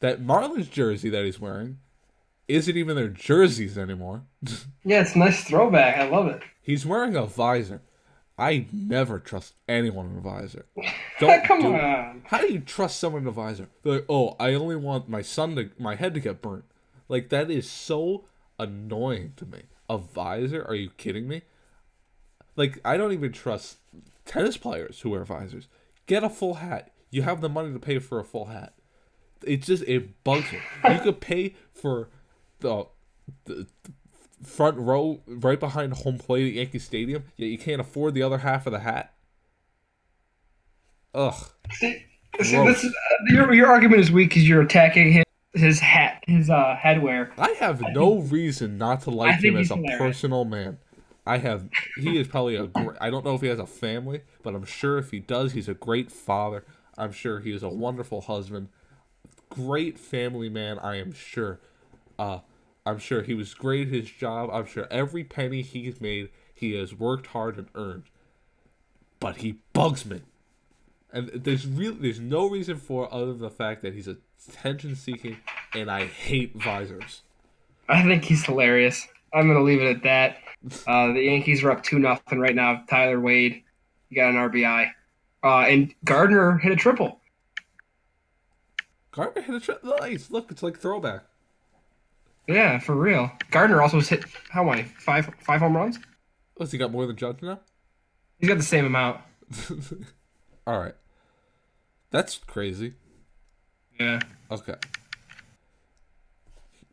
That 0.00 0.20
Marlins 0.20 0.70
jersey 0.70 1.08
that 1.10 1.24
he's 1.24 1.40
wearing 1.40 1.78
isn't 2.48 2.76
even 2.76 2.96
their 2.96 3.08
jerseys 3.08 3.76
anymore. 3.78 4.22
Yeah, 4.84 5.00
it's 5.02 5.14
a 5.14 5.18
nice 5.18 5.44
throwback. 5.44 5.96
I 5.96 6.08
love 6.08 6.26
it. 6.26 6.42
he's 6.60 6.84
wearing 6.84 7.14
a 7.14 7.24
visor. 7.24 7.82
I 8.36 8.66
never 8.72 9.20
trust 9.20 9.54
anyone 9.68 10.06
in 10.10 10.16
a 10.18 10.20
visor. 10.20 10.66
Don't 11.20 11.44
Come 11.44 11.60
do 11.60 11.74
on. 11.76 12.22
How 12.26 12.38
do 12.38 12.52
you 12.52 12.58
trust 12.60 12.98
someone 12.98 13.22
in 13.22 13.28
a 13.28 13.32
visor? 13.32 13.68
They're 13.82 13.92
like, 13.94 14.06
oh, 14.08 14.34
I 14.40 14.54
only 14.54 14.74
want 14.74 15.08
my 15.08 15.22
son 15.22 15.54
to 15.54 15.70
my 15.78 15.94
head 15.94 16.14
to 16.14 16.20
get 16.20 16.42
burnt. 16.42 16.64
Like 17.08 17.28
that 17.28 17.48
is 17.50 17.70
so 17.70 18.24
annoying 18.58 19.34
to 19.36 19.46
me. 19.46 19.62
A 19.88 19.98
visor? 19.98 20.64
Are 20.66 20.74
you 20.74 20.90
kidding 20.96 21.28
me? 21.28 21.42
Like 22.56 22.80
I 22.84 22.96
don't 22.96 23.12
even 23.12 23.30
trust 23.32 23.76
tennis 24.24 24.56
players 24.56 25.00
who 25.00 25.10
wear 25.10 25.24
visors. 25.24 25.68
Get 26.06 26.24
a 26.24 26.28
full 26.30 26.54
hat. 26.54 26.90
You 27.10 27.22
have 27.22 27.40
the 27.40 27.48
money 27.48 27.72
to 27.72 27.78
pay 27.78 28.00
for 28.00 28.18
a 28.18 28.24
full 28.24 28.46
hat. 28.46 28.74
It 29.46 29.62
just 29.62 29.84
it 29.84 30.24
bugs 30.24 30.50
me. 30.50 30.58
You 30.92 30.98
could 31.00 31.20
pay 31.20 31.54
for 31.72 32.08
the, 32.62 32.86
the 33.44 33.66
front 34.42 34.78
row 34.78 35.20
right 35.26 35.60
behind 35.60 35.92
home 35.92 36.18
plate 36.18 36.48
at 36.48 36.52
Yankee 36.54 36.78
Stadium, 36.78 37.24
yet 37.36 37.46
you 37.46 37.58
can't 37.58 37.80
afford 37.80 38.14
the 38.14 38.22
other 38.22 38.38
half 38.38 38.66
of 38.66 38.72
the 38.72 38.80
hat. 38.80 39.14
Ugh. 41.14 41.34
See, 41.72 42.04
see 42.40 42.64
this 42.64 42.84
is, 42.84 42.90
uh, 42.90 43.34
your, 43.34 43.52
your 43.52 43.66
argument 43.68 44.00
is 44.00 44.10
weak 44.10 44.30
because 44.30 44.48
you're 44.48 44.62
attacking 44.62 45.12
his, 45.12 45.24
his 45.52 45.80
hat, 45.80 46.24
his 46.26 46.48
uh, 46.48 46.76
headwear. 46.82 47.30
I 47.38 47.50
have 47.60 47.82
no 47.92 48.20
reason 48.20 48.78
not 48.78 49.02
to 49.02 49.10
like 49.10 49.40
him 49.40 49.56
as 49.56 49.70
a 49.70 49.76
hilarious. 49.76 49.98
personal 49.98 50.44
man. 50.44 50.78
I 51.24 51.38
have. 51.38 51.68
He 51.96 52.18
is 52.18 52.26
probably 52.26 52.56
a. 52.56 52.66
Great, 52.66 52.96
I 53.00 53.08
don't 53.08 53.24
know 53.24 53.36
if 53.36 53.42
he 53.42 53.46
has 53.46 53.60
a 53.60 53.66
family, 53.66 54.22
but 54.42 54.56
I'm 54.56 54.64
sure 54.64 54.98
if 54.98 55.12
he 55.12 55.20
does, 55.20 55.52
he's 55.52 55.68
a 55.68 55.74
great 55.74 56.10
father. 56.10 56.64
I'm 56.98 57.12
sure 57.12 57.38
he 57.38 57.52
is 57.52 57.62
a 57.62 57.68
wonderful 57.68 58.22
husband. 58.22 58.70
Great 59.48 59.98
family 60.00 60.48
man. 60.48 60.80
I 60.80 60.96
am 60.96 61.12
sure. 61.12 61.60
Uh, 62.18 62.40
I'm 62.84 62.98
sure 62.98 63.22
he 63.22 63.34
was 63.34 63.54
great 63.54 63.88
at 63.88 63.94
his 63.94 64.10
job. 64.10 64.50
I'm 64.52 64.66
sure 64.66 64.86
every 64.90 65.24
penny 65.24 65.62
he's 65.62 66.00
made, 66.00 66.30
he 66.54 66.74
has 66.74 66.94
worked 66.94 67.28
hard 67.28 67.56
and 67.56 67.68
earned. 67.74 68.04
But 69.20 69.36
he 69.36 69.58
bugs 69.72 70.04
me, 70.04 70.22
and 71.12 71.28
there's 71.28 71.66
really 71.66 71.96
there's 71.96 72.18
no 72.18 72.48
reason 72.48 72.76
for 72.76 73.04
it 73.04 73.12
other 73.12 73.26
than 73.26 73.38
the 73.38 73.50
fact 73.50 73.82
that 73.82 73.94
he's 73.94 74.08
attention 74.08 74.96
seeking, 74.96 75.36
and 75.74 75.88
I 75.88 76.06
hate 76.06 76.56
visors. 76.56 77.22
I 77.88 78.02
think 78.02 78.24
he's 78.24 78.44
hilarious. 78.44 79.06
I'm 79.32 79.46
gonna 79.46 79.62
leave 79.62 79.80
it 79.80 79.96
at 79.96 80.02
that. 80.02 80.38
Uh, 80.86 81.12
the 81.12 81.22
Yankees 81.22 81.62
are 81.62 81.70
up 81.70 81.84
two 81.84 82.00
nothing 82.00 82.40
right 82.40 82.54
now. 82.54 82.82
Tyler 82.88 83.20
Wade, 83.20 83.62
he 84.08 84.16
got 84.16 84.30
an 84.30 84.36
RBI, 84.36 84.90
uh, 85.44 85.58
and 85.60 85.94
Gardner 86.04 86.58
hit 86.58 86.72
a 86.72 86.76
triple. 86.76 87.20
Gardner 89.12 89.42
hit 89.42 89.54
a 89.54 89.60
tri- 89.60 89.98
nice. 90.00 90.30
Look, 90.32 90.50
it's 90.50 90.64
like 90.64 90.78
throwback. 90.78 91.24
Yeah, 92.48 92.78
for 92.78 92.94
real. 92.94 93.30
Gardner 93.50 93.80
also 93.80 93.98
has 93.98 94.08
hit 94.08 94.24
how 94.50 94.64
many? 94.64 94.82
Five 94.82 95.30
five 95.40 95.60
home 95.60 95.76
runs. 95.76 95.98
What's 96.56 96.72
he 96.72 96.78
got 96.78 96.90
more 96.90 97.06
than 97.06 97.16
Judge 97.16 97.42
now? 97.42 97.60
He's 98.38 98.48
got 98.48 98.58
the 98.58 98.64
same 98.64 98.84
amount. 98.84 99.20
All 100.66 100.78
right, 100.78 100.94
that's 102.10 102.38
crazy. 102.38 102.94
Yeah. 103.98 104.20
Okay. 104.50 104.74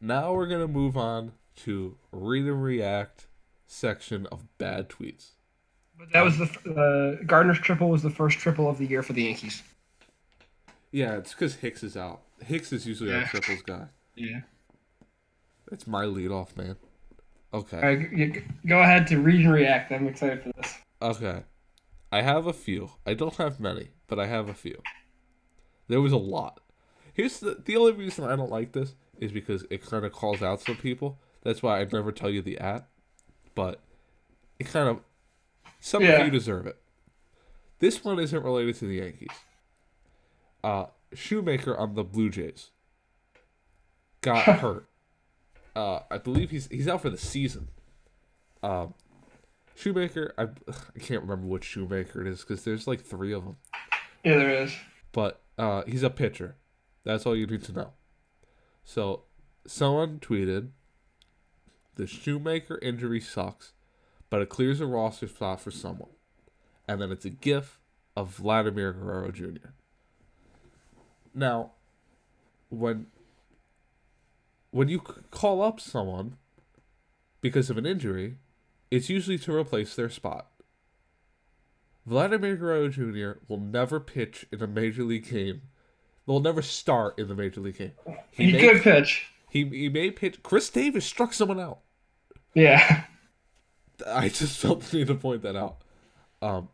Now 0.02 0.34
we're 0.34 0.48
gonna 0.48 0.68
move 0.68 0.96
on 0.96 1.34
to 1.58 1.98
read 2.12 2.46
and 2.46 2.64
react 2.64 3.28
section 3.68 4.28
of 4.28 4.46
bad 4.58 4.90
tweets. 4.90 5.32
But 5.98 6.14
that 6.14 6.24
was 6.24 6.38
the 6.38 6.46
uh, 7.20 7.24
Gardner's 7.26 7.60
triple 7.60 7.90
was 7.90 8.02
the 8.02 8.10
first 8.10 8.40
triple 8.40 8.70
of 8.70 8.78
the 8.78 8.86
year 8.86 9.04
for 9.04 9.14
the 9.14 9.24
Yankees. 9.24 9.62
Yeah, 10.92 11.18
it's 11.18 11.34
because 11.34 11.56
Hicks 11.56 11.84
is 11.84 11.98
out. 11.98 12.22
Hicks 12.42 12.72
is 12.72 12.88
usually 12.88 13.14
our 13.14 13.26
triples 13.26 13.62
guy. 13.62 13.88
Yeah. 14.16 14.42
It's 15.72 15.88
my 15.88 16.06
leadoff 16.06 16.56
man. 16.58 16.76
Okay. 17.54 17.78
All 17.78 17.84
right, 17.84 18.16
g- 18.16 18.32
g- 18.32 18.44
go 18.68 18.80
ahead 18.82 19.08
to 19.08 19.20
read 19.20 19.44
and 19.46 19.54
react. 19.54 19.92
I'm 19.92 20.08
excited 20.08 20.44
for 20.44 20.52
this. 20.58 20.78
Okay. 21.02 21.44
I 22.12 22.22
have 22.22 22.48
a 22.48 22.54
few. 22.54 22.92
I 23.06 23.14
don't 23.14 23.36
have 23.36 23.60
many, 23.60 23.90
but 24.08 24.20
I 24.20 24.26
have 24.28 24.50
a 24.50 24.54
few. 24.54 24.82
There 25.88 26.02
was 26.02 26.12
a 26.12 26.18
lot. 26.18 26.60
Here's 27.14 27.40
the 27.40 27.62
the 27.64 27.76
only 27.78 27.94
reason 27.94 28.24
I 28.26 28.36
don't 28.36 28.52
like 28.52 28.72
this 28.72 28.96
is 29.20 29.32
because 29.32 29.66
it 29.70 29.86
kind 29.86 30.06
of 30.06 30.12
calls 30.12 30.42
out 30.42 30.62
some 30.62 30.76
people. 30.78 31.20
That's 31.44 31.62
why 31.64 31.80
I'd 31.80 31.92
never 31.94 32.12
tell 32.12 32.30
you 32.30 32.42
the 32.42 32.58
at. 32.60 32.88
But 33.56 33.80
it 34.60 34.66
kind 34.68 34.88
of 34.90 35.02
some 35.80 36.04
Yeah. 36.04 36.12
of 36.20 36.26
you 36.26 36.32
deserve 36.32 36.66
it. 36.68 36.78
This 37.80 38.04
one 38.04 38.20
isn't 38.20 38.44
related 38.44 38.76
to 38.78 38.86
the 38.88 38.96
Yankees. 38.96 39.30
Uh 40.64 40.86
Shoemaker 41.14 41.76
on 41.78 41.96
the 41.96 42.04
Blue 42.04 42.30
Jays 42.30 42.70
got 44.22 44.44
hurt. 44.60 44.86
Uh 45.76 46.00
I 46.10 46.18
believe 46.18 46.52
he's 46.52 46.68
he's 46.68 46.88
out 46.88 47.02
for 47.02 47.10
the 47.10 47.18
season. 47.18 47.70
Um 48.64 48.94
Shoemaker, 49.80 50.34
I, 50.38 50.44
I 50.44 51.00
can't 51.00 51.22
remember 51.22 51.48
which 51.48 51.64
Shoemaker 51.64 52.20
it 52.20 52.28
is 52.28 52.42
because 52.42 52.66
there's 52.66 52.86
like 52.86 53.00
three 53.02 53.32
of 53.32 53.46
them. 53.46 53.56
Yeah, 54.26 54.36
there 54.36 54.64
is. 54.64 54.76
But 55.14 55.42
uh, 55.58 55.84
he's 55.88 56.04
a 56.04 56.10
pitcher. 56.10 56.58
That's 57.06 57.26
all 57.26 57.34
you 57.34 57.48
need 57.48 57.64
to 57.64 57.72
know. 57.72 57.94
So, 58.84 59.24
someone 59.66 60.20
tweeted, 60.20 60.72
"The 61.96 62.08
Shoemaker 62.08 62.78
injury 62.82 63.22
sucks, 63.22 63.72
but 64.30 64.42
it 64.42 64.50
clears 64.50 64.82
a 64.82 64.86
roster 64.86 65.30
spot 65.30 65.62
for 65.62 65.72
someone." 65.72 66.10
And 66.86 67.02
then 67.02 67.10
it's 67.10 67.24
a 67.24 67.30
GIF 67.30 67.80
of 68.18 68.36
Vladimir 68.36 68.92
Guerrero 68.92 69.32
Jr. 69.32 69.70
Now, 71.34 71.72
when 72.70 73.08
when 74.72 74.90
you 74.90 75.00
call 75.00 75.62
up 75.62 75.80
someone 75.80 76.38
because 77.42 77.70
of 77.70 77.78
an 77.78 77.86
injury, 77.86 78.38
it's 78.92 79.10
usually 79.10 79.38
to 79.40 79.56
replace 79.56 79.96
their 79.96 80.10
spot. 80.10 80.48
Vladimir 82.06 82.56
Guerrero 82.56 82.90
Jr. 82.90 83.40
will 83.48 83.60
never 83.60 84.00
pitch 84.00 84.46
in 84.52 84.62
a 84.64 84.68
major 84.68 85.04
league 85.04 85.30
game. 85.30 85.62
Will 86.26 86.40
never 86.40 86.62
start 86.62 87.18
in 87.18 87.28
the 87.28 87.36
major 87.36 87.62
league 87.62 87.78
game. 87.78 87.94
He, 88.32 88.52
may, 88.52 88.60
could 88.60 88.82
pitch. 88.82 89.32
He, 89.50 89.66
he 89.66 89.90
may 89.90 90.12
pitch. 90.12 90.42
Chris 90.44 90.70
Davis 90.70 91.06
struck 91.06 91.34
someone 91.34 91.60
out. 91.60 91.80
Yeah. 92.54 93.06
I 94.06 94.30
just 94.30 94.58
felt 94.60 94.82
the 94.82 94.98
need 95.00 95.08
to 95.08 95.16
point 95.16 95.42
that 95.42 95.56
out. 95.56 95.84
Um, 96.42 96.70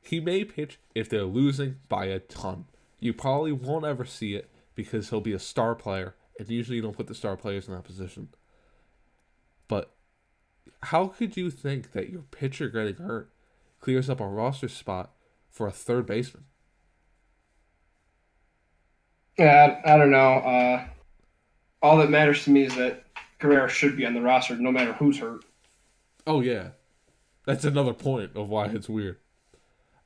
he 0.00 0.20
may 0.20 0.44
pitch 0.44 0.78
if 0.94 1.08
they're 1.08 1.24
losing 1.24 1.76
by 1.88 2.06
a 2.06 2.18
ton. 2.18 2.66
You 3.00 3.12
probably 3.12 3.52
won't 3.52 3.84
ever 3.84 4.04
see 4.04 4.34
it 4.34 4.50
because 4.74 5.10
he'll 5.10 5.20
be 5.20 5.32
a 5.32 5.38
star 5.38 5.74
player, 5.74 6.14
and 6.38 6.48
usually 6.48 6.76
you 6.76 6.82
don't 6.82 6.96
put 6.96 7.06
the 7.06 7.14
star 7.14 7.36
players 7.36 7.68
in 7.68 7.74
that 7.74 7.84
position. 7.84 8.28
But 9.66 9.92
how 10.84 11.08
could 11.08 11.36
you 11.36 11.50
think 11.50 11.92
that 11.92 12.10
your 12.10 12.22
pitcher 12.22 12.68
getting 12.68 12.96
hurt 12.96 13.30
clears 13.80 14.08
up 14.08 14.20
a 14.20 14.26
roster 14.26 14.68
spot 14.68 15.12
for 15.50 15.66
a 15.66 15.72
third 15.72 16.06
baseman? 16.06 16.44
Yeah, 19.38 19.80
I, 19.84 19.94
I 19.94 19.96
don't 19.96 20.10
know. 20.10 20.34
Uh, 20.34 20.86
all 21.82 21.98
that 21.98 22.10
matters 22.10 22.44
to 22.44 22.50
me 22.50 22.64
is 22.64 22.74
that 22.76 23.04
Guerrero 23.38 23.68
should 23.68 23.96
be 23.96 24.04
on 24.04 24.14
the 24.14 24.20
roster, 24.20 24.56
no 24.56 24.72
matter 24.72 24.92
who's 24.94 25.18
hurt. 25.18 25.44
Oh 26.26 26.40
yeah, 26.40 26.70
that's 27.46 27.64
another 27.64 27.94
point 27.94 28.32
of 28.34 28.48
why 28.48 28.66
it's 28.66 28.88
weird. 28.88 29.18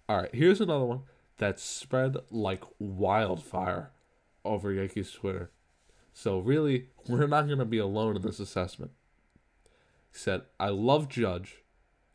All 0.08 0.18
right, 0.18 0.34
here's 0.34 0.60
another 0.60 0.84
one 0.84 1.00
that 1.38 1.58
spread 1.58 2.16
like 2.30 2.62
wildfire 2.78 3.90
over 4.44 4.72
Yankees 4.72 5.10
Twitter. 5.12 5.50
So 6.12 6.38
really, 6.38 6.88
we're 7.08 7.26
not 7.26 7.48
gonna 7.48 7.64
be 7.64 7.78
alone 7.78 8.16
in 8.16 8.22
this 8.22 8.40
assessment. 8.40 8.92
He 10.12 10.18
said, 10.18 10.42
"I 10.60 10.68
love 10.68 11.08
Judge, 11.08 11.62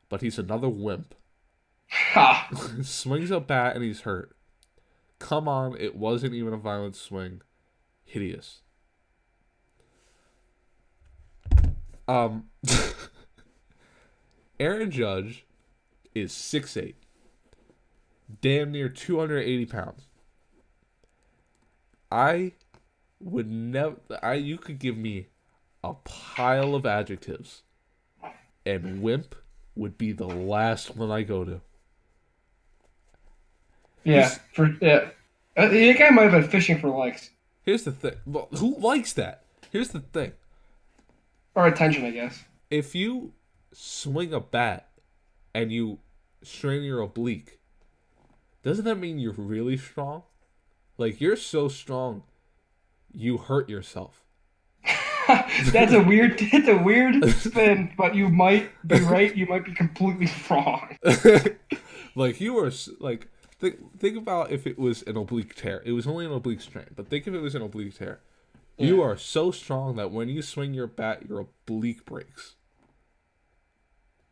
but 0.10 0.22
he's 0.22 0.38
another 0.38 0.70
wimp. 0.70 1.16
Swings 2.82 3.32
a 3.32 3.40
bat 3.40 3.76
and 3.76 3.84
he's 3.84 4.02
hurt. 4.02 4.36
Come 5.20 5.48
on, 5.48 5.76
it 5.80 5.96
wasn't 5.96 6.36
even 6.36 6.54
a 6.54 6.58
violent 6.58 6.96
swing. 6.96 7.42
Hideous." 8.06 8.62
Um, 12.08 12.50
Aaron 14.60 14.92
Judge 14.92 15.46
is 16.16 16.32
6'8", 16.32 16.96
damn 18.42 18.72
near 18.72 18.88
280 18.88 19.66
pounds. 19.66 20.04
I 22.10 22.54
would 23.20 23.50
never. 23.50 23.98
I 24.22 24.36
you 24.36 24.58
could 24.58 24.80
give 24.80 24.98
me 24.98 25.28
a 25.84 25.94
pile 25.94 26.76
of 26.76 26.86
adjectives, 26.86 27.64
and 28.66 29.02
wimp 29.02 29.36
would 29.76 29.98
be 29.98 30.12
the 30.12 30.28
last 30.28 30.96
one 30.96 31.12
I 31.12 31.24
go 31.24 31.44
to. 31.44 31.62
Yeah, 34.04 34.30
for 34.54 34.76
yeah. 34.82 35.10
Uh, 35.56 35.68
the 35.68 35.94
guy 35.96 36.10
might 36.12 36.24
have 36.24 36.32
been 36.32 36.50
fishing 36.50 36.80
for 36.80 36.90
likes 36.90 37.32
Here's 37.68 37.84
the 37.84 37.92
thing. 37.92 38.14
Well, 38.26 38.48
who 38.58 38.80
likes 38.80 39.12
that? 39.14 39.44
Here's 39.72 39.90
the 39.90 40.00
thing. 40.00 40.32
or 41.54 41.68
attention, 41.68 42.06
I 42.06 42.12
guess. 42.12 42.46
If 42.70 42.96
you 42.96 43.34
swing 43.74 44.34
a 44.34 44.40
bat 44.40 44.88
and 45.54 45.70
you 45.70 46.00
strain 46.44 46.84
your 46.84 47.02
oblique, 47.02 47.60
doesn't 48.64 48.86
that 48.86 48.96
mean 48.96 49.20
you're 49.20 49.34
really 49.34 49.76
strong? 49.76 50.24
Like 50.98 51.20
you're 51.20 51.36
so 51.36 51.68
strong, 51.68 52.24
you 53.12 53.38
hurt 53.38 53.70
yourself. 53.70 54.24
That's 55.72 55.92
a 55.92 56.02
weird. 56.02 56.36
It's 56.40 56.68
a 56.68 56.78
weird 56.78 57.28
spin, 57.32 57.92
but 57.98 58.16
you 58.16 58.30
might 58.30 58.70
be 58.88 59.00
right. 59.02 59.36
You 59.36 59.46
might 59.46 59.66
be 59.66 59.74
completely 59.74 60.30
wrong. 60.50 60.98
like 62.16 62.40
you 62.40 62.58
are 62.60 62.68
s- 62.68 62.90
like 63.00 63.28
think 63.60 64.00
think 64.00 64.18
about 64.18 64.52
if 64.52 64.66
it 64.66 64.80
was 64.80 65.02
an 65.04 65.18
oblique 65.18 65.56
tear. 65.56 65.82
It 65.86 65.92
was 65.92 66.08
only 66.08 66.26
an 66.26 66.32
oblique 66.32 66.62
strain, 66.62 66.88
but 66.96 67.10
think 67.10 67.28
if 67.28 67.34
it 67.34 67.42
was 67.42 67.56
an 67.56 67.62
oblique 67.62 67.98
tear. 67.98 68.22
You 68.80 69.02
are 69.02 69.18
so 69.18 69.50
strong 69.50 69.96
that 69.96 70.12
when 70.12 70.30
you 70.30 70.44
swing 70.44 70.76
your 70.76 70.86
bat, 70.86 71.28
your 71.28 71.40
oblique 71.40 72.06
breaks. 72.06 72.54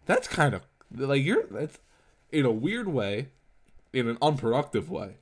That's 0.06 0.28
kind 0.28 0.54
of 0.54 0.62
like 0.96 1.24
you're 1.24 1.48
that's 1.50 1.80
in 2.32 2.46
a 2.46 2.52
weird 2.52 2.88
way, 2.88 3.30
in 3.92 4.08
an 4.08 4.20
unproductive 4.22 4.90
way. 4.92 5.16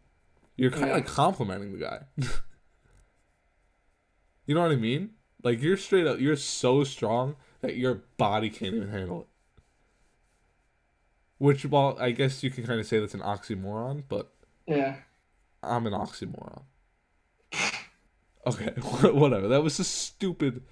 You're 0.57 0.71
kind 0.71 0.89
of 0.89 0.97
like 0.97 1.07
complimenting 1.07 1.71
the 1.71 1.79
guy. 1.79 1.99
you 4.45 4.55
know 4.55 4.61
what 4.61 4.71
I 4.71 4.75
mean? 4.75 5.11
Like 5.43 5.61
you're 5.61 5.77
straight 5.77 6.07
up, 6.07 6.19
you're 6.19 6.35
so 6.35 6.83
strong 6.83 7.35
that 7.61 7.75
your 7.75 8.03
body 8.17 8.49
can't 8.49 8.75
even 8.75 8.89
handle 8.89 9.21
it. 9.21 9.27
Which, 11.37 11.65
well, 11.65 11.97
I 11.99 12.11
guess 12.11 12.43
you 12.43 12.49
can 12.49 12.65
kind 12.65 12.79
of 12.79 12.85
say 12.85 12.99
that's 12.99 13.13
an 13.13 13.19
oxymoron, 13.19 14.03
but 14.07 14.31
Yeah. 14.65 14.95
I'm 15.61 15.87
an 15.87 15.93
oxymoron. 15.93 16.63
Okay, 18.45 18.65
whatever. 19.11 19.47
That 19.47 19.63
was 19.63 19.77
just 19.77 19.93
stupid. 19.93 20.63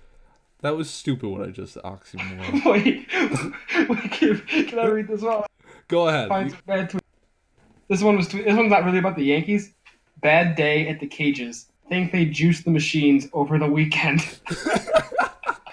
That 0.61 0.76
was 0.76 0.89
stupid. 0.89 1.27
What 1.30 1.41
I 1.48 1.52
just 1.52 1.76
oxymoron. 1.77 2.65
Wait, 2.72 3.07
wait 3.89 4.11
can, 4.11 4.38
can 4.68 4.80
I 4.80 4.85
read 4.85 5.07
this 5.07 5.22
one? 5.22 5.43
Go 5.88 6.07
ahead. 6.07 6.30
Find 6.30 6.52
some 6.52 6.60
bad. 6.65 7.02
This 7.88 8.02
one 8.02 8.18
was. 8.18 8.27
This 8.27 8.56
one's 8.56 8.69
not 8.69 8.84
really 8.85 8.99
about 8.99 9.15
the 9.15 9.23
Yankees. 9.23 9.73
Bad 10.22 10.56
day 10.56 10.88
at 10.88 10.99
the 10.99 11.07
cages. 11.07 11.70
Think 11.90 12.12
they 12.12 12.26
juiced 12.26 12.66
the 12.66 12.72
machines 12.72 13.28
over 13.34 13.60
the 13.60 13.68
weekend. 13.68 14.22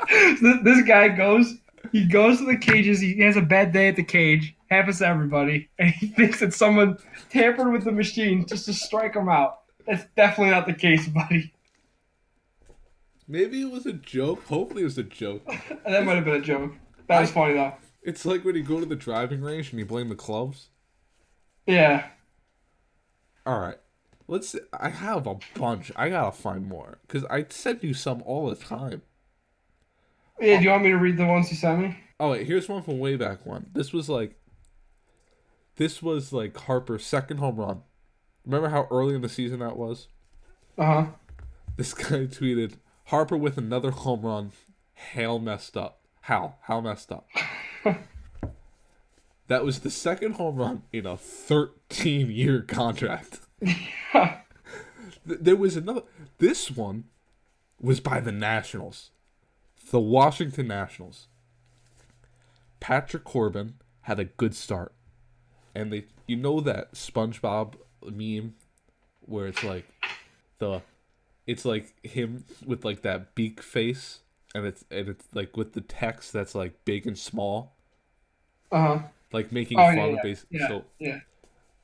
this, 0.08 0.56
this 0.62 0.82
guy 0.82 1.08
goes. 1.08 1.54
He 1.92 2.04
goes 2.04 2.38
to 2.38 2.44
the 2.44 2.56
cages. 2.56 3.00
He 3.00 3.18
has 3.20 3.36
a 3.36 3.42
bad 3.42 3.72
day 3.72 3.88
at 3.88 3.96
the 3.96 4.02
cage. 4.02 4.54
Happens 4.70 4.98
to 4.98 5.06
everybody, 5.06 5.68
and 5.78 5.90
he 5.90 6.08
thinks 6.08 6.40
that 6.40 6.52
someone 6.52 6.98
tampered 7.30 7.72
with 7.72 7.84
the 7.84 7.92
machine 7.92 8.46
just 8.46 8.66
to 8.66 8.74
strike 8.74 9.14
him 9.14 9.28
out. 9.28 9.60
That's 9.86 10.04
definitely 10.16 10.50
not 10.50 10.66
the 10.66 10.74
case, 10.74 11.08
buddy. 11.08 11.54
Maybe 13.26 13.60
it 13.62 13.70
was 13.70 13.86
a 13.86 13.92
joke. 13.92 14.44
Hopefully, 14.46 14.82
it 14.82 14.86
was 14.86 14.98
a 14.98 15.02
joke. 15.02 15.42
That 15.86 16.04
might 16.04 16.16
have 16.16 16.24
been 16.24 16.36
a 16.36 16.40
joke. 16.40 16.72
That 17.06 17.20
was 17.20 17.30
funny 17.30 17.54
though. 17.54 17.72
It's 18.02 18.26
like 18.26 18.44
when 18.44 18.54
you 18.54 18.62
go 18.62 18.78
to 18.80 18.86
the 18.86 18.96
driving 18.96 19.40
range 19.40 19.70
and 19.70 19.78
you 19.78 19.86
blame 19.86 20.10
the 20.10 20.14
clubs. 20.14 20.68
Yeah. 21.66 22.06
All 23.46 23.58
right, 23.58 23.76
let's. 24.28 24.54
I 24.72 24.90
have 24.90 25.26
a 25.26 25.36
bunch. 25.56 25.90
I 25.96 26.10
gotta 26.10 26.32
find 26.32 26.68
more 26.68 26.98
because 27.02 27.24
I 27.24 27.46
send 27.48 27.82
you 27.82 27.94
some 27.94 28.22
all 28.22 28.48
the 28.48 28.56
time. 28.56 29.02
Yeah. 30.40 30.58
Do 30.58 30.64
you 30.64 30.70
want 30.70 30.84
me 30.84 30.90
to 30.90 30.98
read 30.98 31.16
the 31.16 31.26
ones 31.26 31.50
you 31.50 31.56
sent 31.56 31.80
me? 31.80 31.98
Oh 32.20 32.30
wait, 32.30 32.46
here's 32.46 32.68
one 32.68 32.82
from 32.82 32.98
way 33.00 33.16
back 33.16 33.44
when. 33.44 33.66
This 33.72 33.92
was 33.92 34.08
like. 34.08 34.36
This 35.76 36.02
was 36.02 36.32
like 36.32 36.56
Harper's 36.56 37.06
second 37.06 37.38
home 37.38 37.56
run. 37.56 37.82
Remember 38.44 38.68
how 38.68 38.88
early 38.90 39.14
in 39.14 39.22
the 39.22 39.28
season 39.28 39.60
that 39.60 39.76
was? 39.76 40.08
Uh 40.76 40.84
huh. 40.84 41.06
This 41.76 41.94
guy 41.94 42.26
tweeted 42.26 42.74
Harper 43.04 43.36
with 43.36 43.56
another 43.58 43.90
home 43.90 44.22
run. 44.22 44.52
Hale 44.94 45.38
messed 45.38 45.76
up. 45.76 46.00
How? 46.22 46.56
How 46.62 46.80
messed 46.80 47.12
up? 47.12 47.26
that 49.46 49.64
was 49.64 49.80
the 49.80 49.90
second 49.90 50.32
home 50.32 50.56
run 50.56 50.82
in 50.92 51.06
a 51.06 51.16
13 51.16 52.30
year 52.30 52.62
contract. 52.62 53.40
Th- 53.60 54.34
there 55.24 55.56
was 55.56 55.76
another. 55.76 56.02
This 56.38 56.70
one 56.70 57.04
was 57.80 58.00
by 58.00 58.20
the 58.20 58.32
Nationals, 58.32 59.10
the 59.90 60.00
Washington 60.00 60.66
Nationals. 60.68 61.26
Patrick 62.80 63.24
Corbin 63.24 63.74
had 64.02 64.18
a 64.20 64.24
good 64.24 64.54
start, 64.54 64.92
and 65.74 65.92
they, 65.92 66.04
you 66.26 66.36
know 66.36 66.60
that 66.60 66.92
SpongeBob 66.92 67.74
meme, 68.02 68.54
where 69.26 69.48
it's 69.48 69.64
like, 69.64 69.84
the, 70.58 70.80
it's 71.46 71.64
like 71.64 71.92
him 72.06 72.44
with 72.64 72.84
like 72.84 73.02
that 73.02 73.34
beak 73.34 73.60
face, 73.62 74.20
and 74.54 74.64
it's 74.64 74.84
and 74.90 75.08
it's 75.08 75.24
like 75.34 75.56
with 75.56 75.72
the 75.72 75.80
text 75.80 76.32
that's 76.32 76.54
like 76.54 76.84
big 76.84 77.06
and 77.06 77.18
small, 77.18 77.74
Uh 78.70 78.80
huh. 78.80 78.98
like 79.32 79.50
making 79.50 79.78
Oh 79.78 79.86
fun 79.86 79.96
yeah. 79.96 80.04
of 80.04 80.22
base. 80.22 80.46
Yeah. 80.50 80.68
So 80.68 80.84
yeah. 81.00 81.18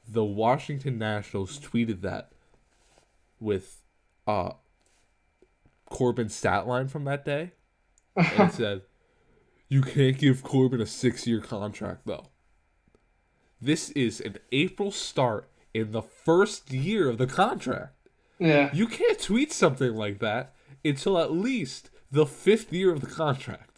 The 0.06 0.24
Washington 0.24 0.98
Nationals 0.98 1.58
tweeted 1.58 2.00
that 2.02 2.30
with 3.40 3.80
uh 4.26 4.50
Corbin's 5.90 6.34
stat 6.34 6.66
line 6.66 6.88
from 6.88 7.04
that 7.04 7.24
day. 7.24 7.52
And 8.16 8.48
it 8.48 8.52
said, 8.54 8.82
You 9.68 9.82
can't 9.82 10.18
give 10.18 10.42
Corbin 10.42 10.80
a 10.80 10.86
six 10.86 11.26
year 11.26 11.40
contract 11.40 12.02
though. 12.06 12.26
This 13.60 13.90
is 13.90 14.20
an 14.20 14.36
April 14.52 14.90
start 14.90 15.48
in 15.72 15.92
the 15.92 16.02
first 16.02 16.72
year 16.72 17.08
of 17.08 17.18
the 17.18 17.26
contract. 17.26 18.08
Yeah. 18.38 18.70
You 18.72 18.86
can't 18.86 19.18
tweet 19.18 19.52
something 19.52 19.94
like 19.94 20.18
that 20.18 20.54
until 20.84 21.18
at 21.18 21.32
least 21.32 21.90
the 22.10 22.26
fifth 22.26 22.72
year 22.72 22.92
of 22.92 23.00
the 23.00 23.06
contract. 23.06 23.73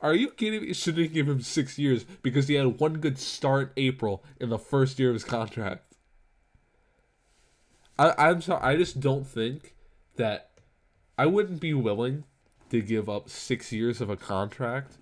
Are 0.00 0.14
you 0.14 0.30
kidding 0.30 0.62
me? 0.62 0.72
Shouldn't 0.72 1.12
give 1.12 1.28
him 1.28 1.40
six 1.40 1.78
years 1.78 2.04
because 2.22 2.48
he 2.48 2.54
had 2.54 2.78
one 2.78 2.94
good 2.94 3.18
start 3.18 3.72
in 3.76 3.84
April 3.86 4.24
in 4.40 4.48
the 4.48 4.58
first 4.58 4.98
year 4.98 5.08
of 5.08 5.14
his 5.14 5.24
contract? 5.24 5.94
I, 7.98 8.14
I'm 8.16 8.40
sorry. 8.40 8.62
I 8.62 8.76
just 8.76 9.00
don't 9.00 9.26
think 9.26 9.74
that 10.16 10.50
I 11.16 11.26
wouldn't 11.26 11.60
be 11.60 11.74
willing 11.74 12.24
to 12.70 12.80
give 12.80 13.08
up 13.08 13.28
six 13.28 13.72
years 13.72 14.00
of 14.00 14.08
a 14.08 14.16
contract 14.16 14.98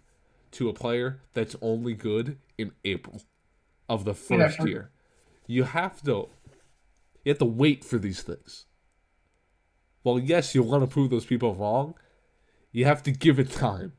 to 0.52 0.68
a 0.68 0.72
player 0.72 1.20
that's 1.34 1.56
only 1.60 1.92
good 1.92 2.38
in 2.56 2.72
April 2.84 3.20
of 3.88 4.04
the 4.04 4.14
first 4.14 4.56
for- 4.58 4.68
year. 4.68 4.90
You 5.46 5.64
have 5.64 6.02
to 6.02 6.28
you 7.24 7.30
have 7.30 7.38
to 7.38 7.44
wait 7.44 7.84
for 7.84 7.98
these 7.98 8.22
things. 8.22 8.66
Well, 10.02 10.18
yes, 10.18 10.54
you 10.54 10.62
want 10.62 10.82
to 10.82 10.86
prove 10.86 11.10
those 11.10 11.26
people 11.26 11.54
wrong. 11.54 11.94
You 12.72 12.84
have 12.84 13.02
to 13.04 13.10
give 13.10 13.38
it 13.38 13.50
time. 13.50 13.92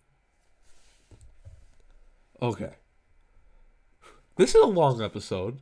Okay. 2.42 2.72
This 4.36 4.50
is 4.56 4.62
a 4.62 4.68
long 4.68 5.02
episode. 5.02 5.60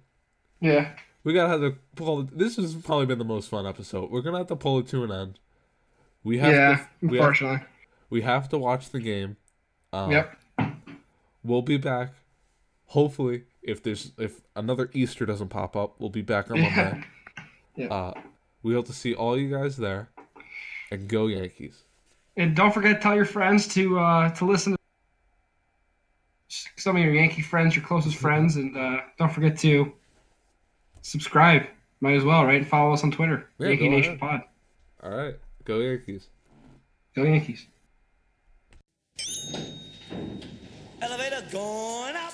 Yeah. 0.60 0.92
We 1.24 1.34
gotta 1.34 1.50
have 1.50 1.62
to 1.62 1.78
pull. 1.96 2.24
This 2.24 2.58
has 2.58 2.76
probably 2.76 3.06
been 3.06 3.18
the 3.20 3.24
most 3.26 3.50
fun 3.50 3.66
episode. 3.66 4.12
We're 4.12 4.22
gonna 4.22 4.38
have 4.40 4.48
to 4.48 4.56
pull 4.56 4.80
it 4.80 4.88
to 4.90 5.04
an 5.04 5.12
end. 5.12 5.40
We 6.24 6.38
have 6.40 6.54
Yeah. 6.54 6.76
to. 7.02 7.08
We 7.08 7.18
have, 7.18 7.26
Unfortunately. 7.28 7.68
we 8.10 8.22
have 8.22 8.50
to 8.50 8.58
watch 8.58 8.90
the 8.90 9.00
game. 9.00 9.38
Um, 9.94 10.12
Yep. 10.12 10.38
We'll 11.44 11.62
be 11.62 11.78
back. 11.78 12.14
Hopefully, 12.88 13.44
if 13.62 13.82
there's 13.82 14.12
if 14.18 14.42
another 14.56 14.90
Easter 14.94 15.26
doesn't 15.26 15.50
pop 15.50 15.76
up, 15.76 15.96
we'll 16.00 16.10
be 16.10 16.22
back 16.22 16.52
on 16.52 16.62
Monday. 16.62 17.04
Yeah. 17.78 17.88
Uh, 17.88 18.14
we 18.64 18.74
hope 18.74 18.86
to 18.86 18.94
see 18.94 19.14
all 19.14 19.38
you 19.38 19.50
guys 19.50 19.76
there, 19.76 20.08
and 20.92 21.10
go 21.10 21.28
Yankees. 21.28 21.84
And 22.38 22.56
don't 22.56 22.72
forget 22.74 22.96
to 22.96 23.02
tell 23.02 23.14
your 23.16 23.26
friends 23.26 23.68
to 23.74 24.00
uh, 24.00 24.30
to 24.36 24.46
listen 24.46 24.72
to 24.74 24.80
some 26.86 26.96
of 26.96 27.02
your 27.02 27.16
Yankee 27.16 27.42
friends, 27.42 27.76
your 27.76 27.84
closest 27.84 28.16
friends, 28.16 28.58
and 28.58 28.78
uh, 28.78 29.00
don't 29.18 29.34
forget 29.34 29.58
to 29.58 29.92
subscribe. 31.02 31.64
Might 32.00 32.14
as 32.14 32.24
well, 32.24 32.46
right? 32.46 32.58
And 32.62 32.68
follow 32.68 32.94
us 32.94 33.04
on 33.04 33.10
Twitter, 33.10 33.50
Yeah, 33.58 33.70
Yankee 33.70 33.90
Nation 33.90 34.14
ahead. 34.14 34.20
Pod. 34.20 34.42
All 35.02 35.10
right, 35.10 35.34
go 35.64 35.80
Yankees. 35.80 36.28
Go 37.16 37.24
Yankees. 37.24 37.66
Elevator 41.02 41.44
going 41.52 42.16
up. 42.18 42.34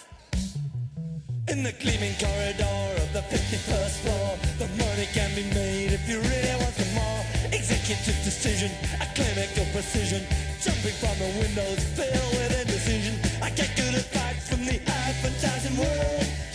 In 1.47 1.63
the 1.63 1.71
gleaming 1.79 2.15
corridor 2.19 2.83
of 3.03 3.09
the 3.13 3.23
51st 3.31 3.95
floor, 4.03 4.37
the 4.59 4.67
money 4.83 5.07
can 5.13 5.31
be 5.33 5.43
made 5.55 5.93
if 5.93 6.03
you 6.09 6.19
really 6.19 6.55
want 6.59 6.75
some 6.75 6.93
more. 6.93 7.23
Executive 7.55 8.19
decision, 8.27 8.69
a 8.99 9.07
clinical 9.15 9.63
precision, 9.71 10.27
jumping 10.59 10.95
from 10.99 11.15
the 11.23 11.39
windows 11.39 11.79
filled 11.95 12.33
with 12.35 12.67
indecision. 12.67 13.30
I 13.43 13.49
can't 13.49 13.55
get 13.55 13.75
good 13.75 13.95
advice 13.95 14.49
from 14.49 14.65
the 14.65 14.79
advertising 14.87 15.77
world. 15.77 16.50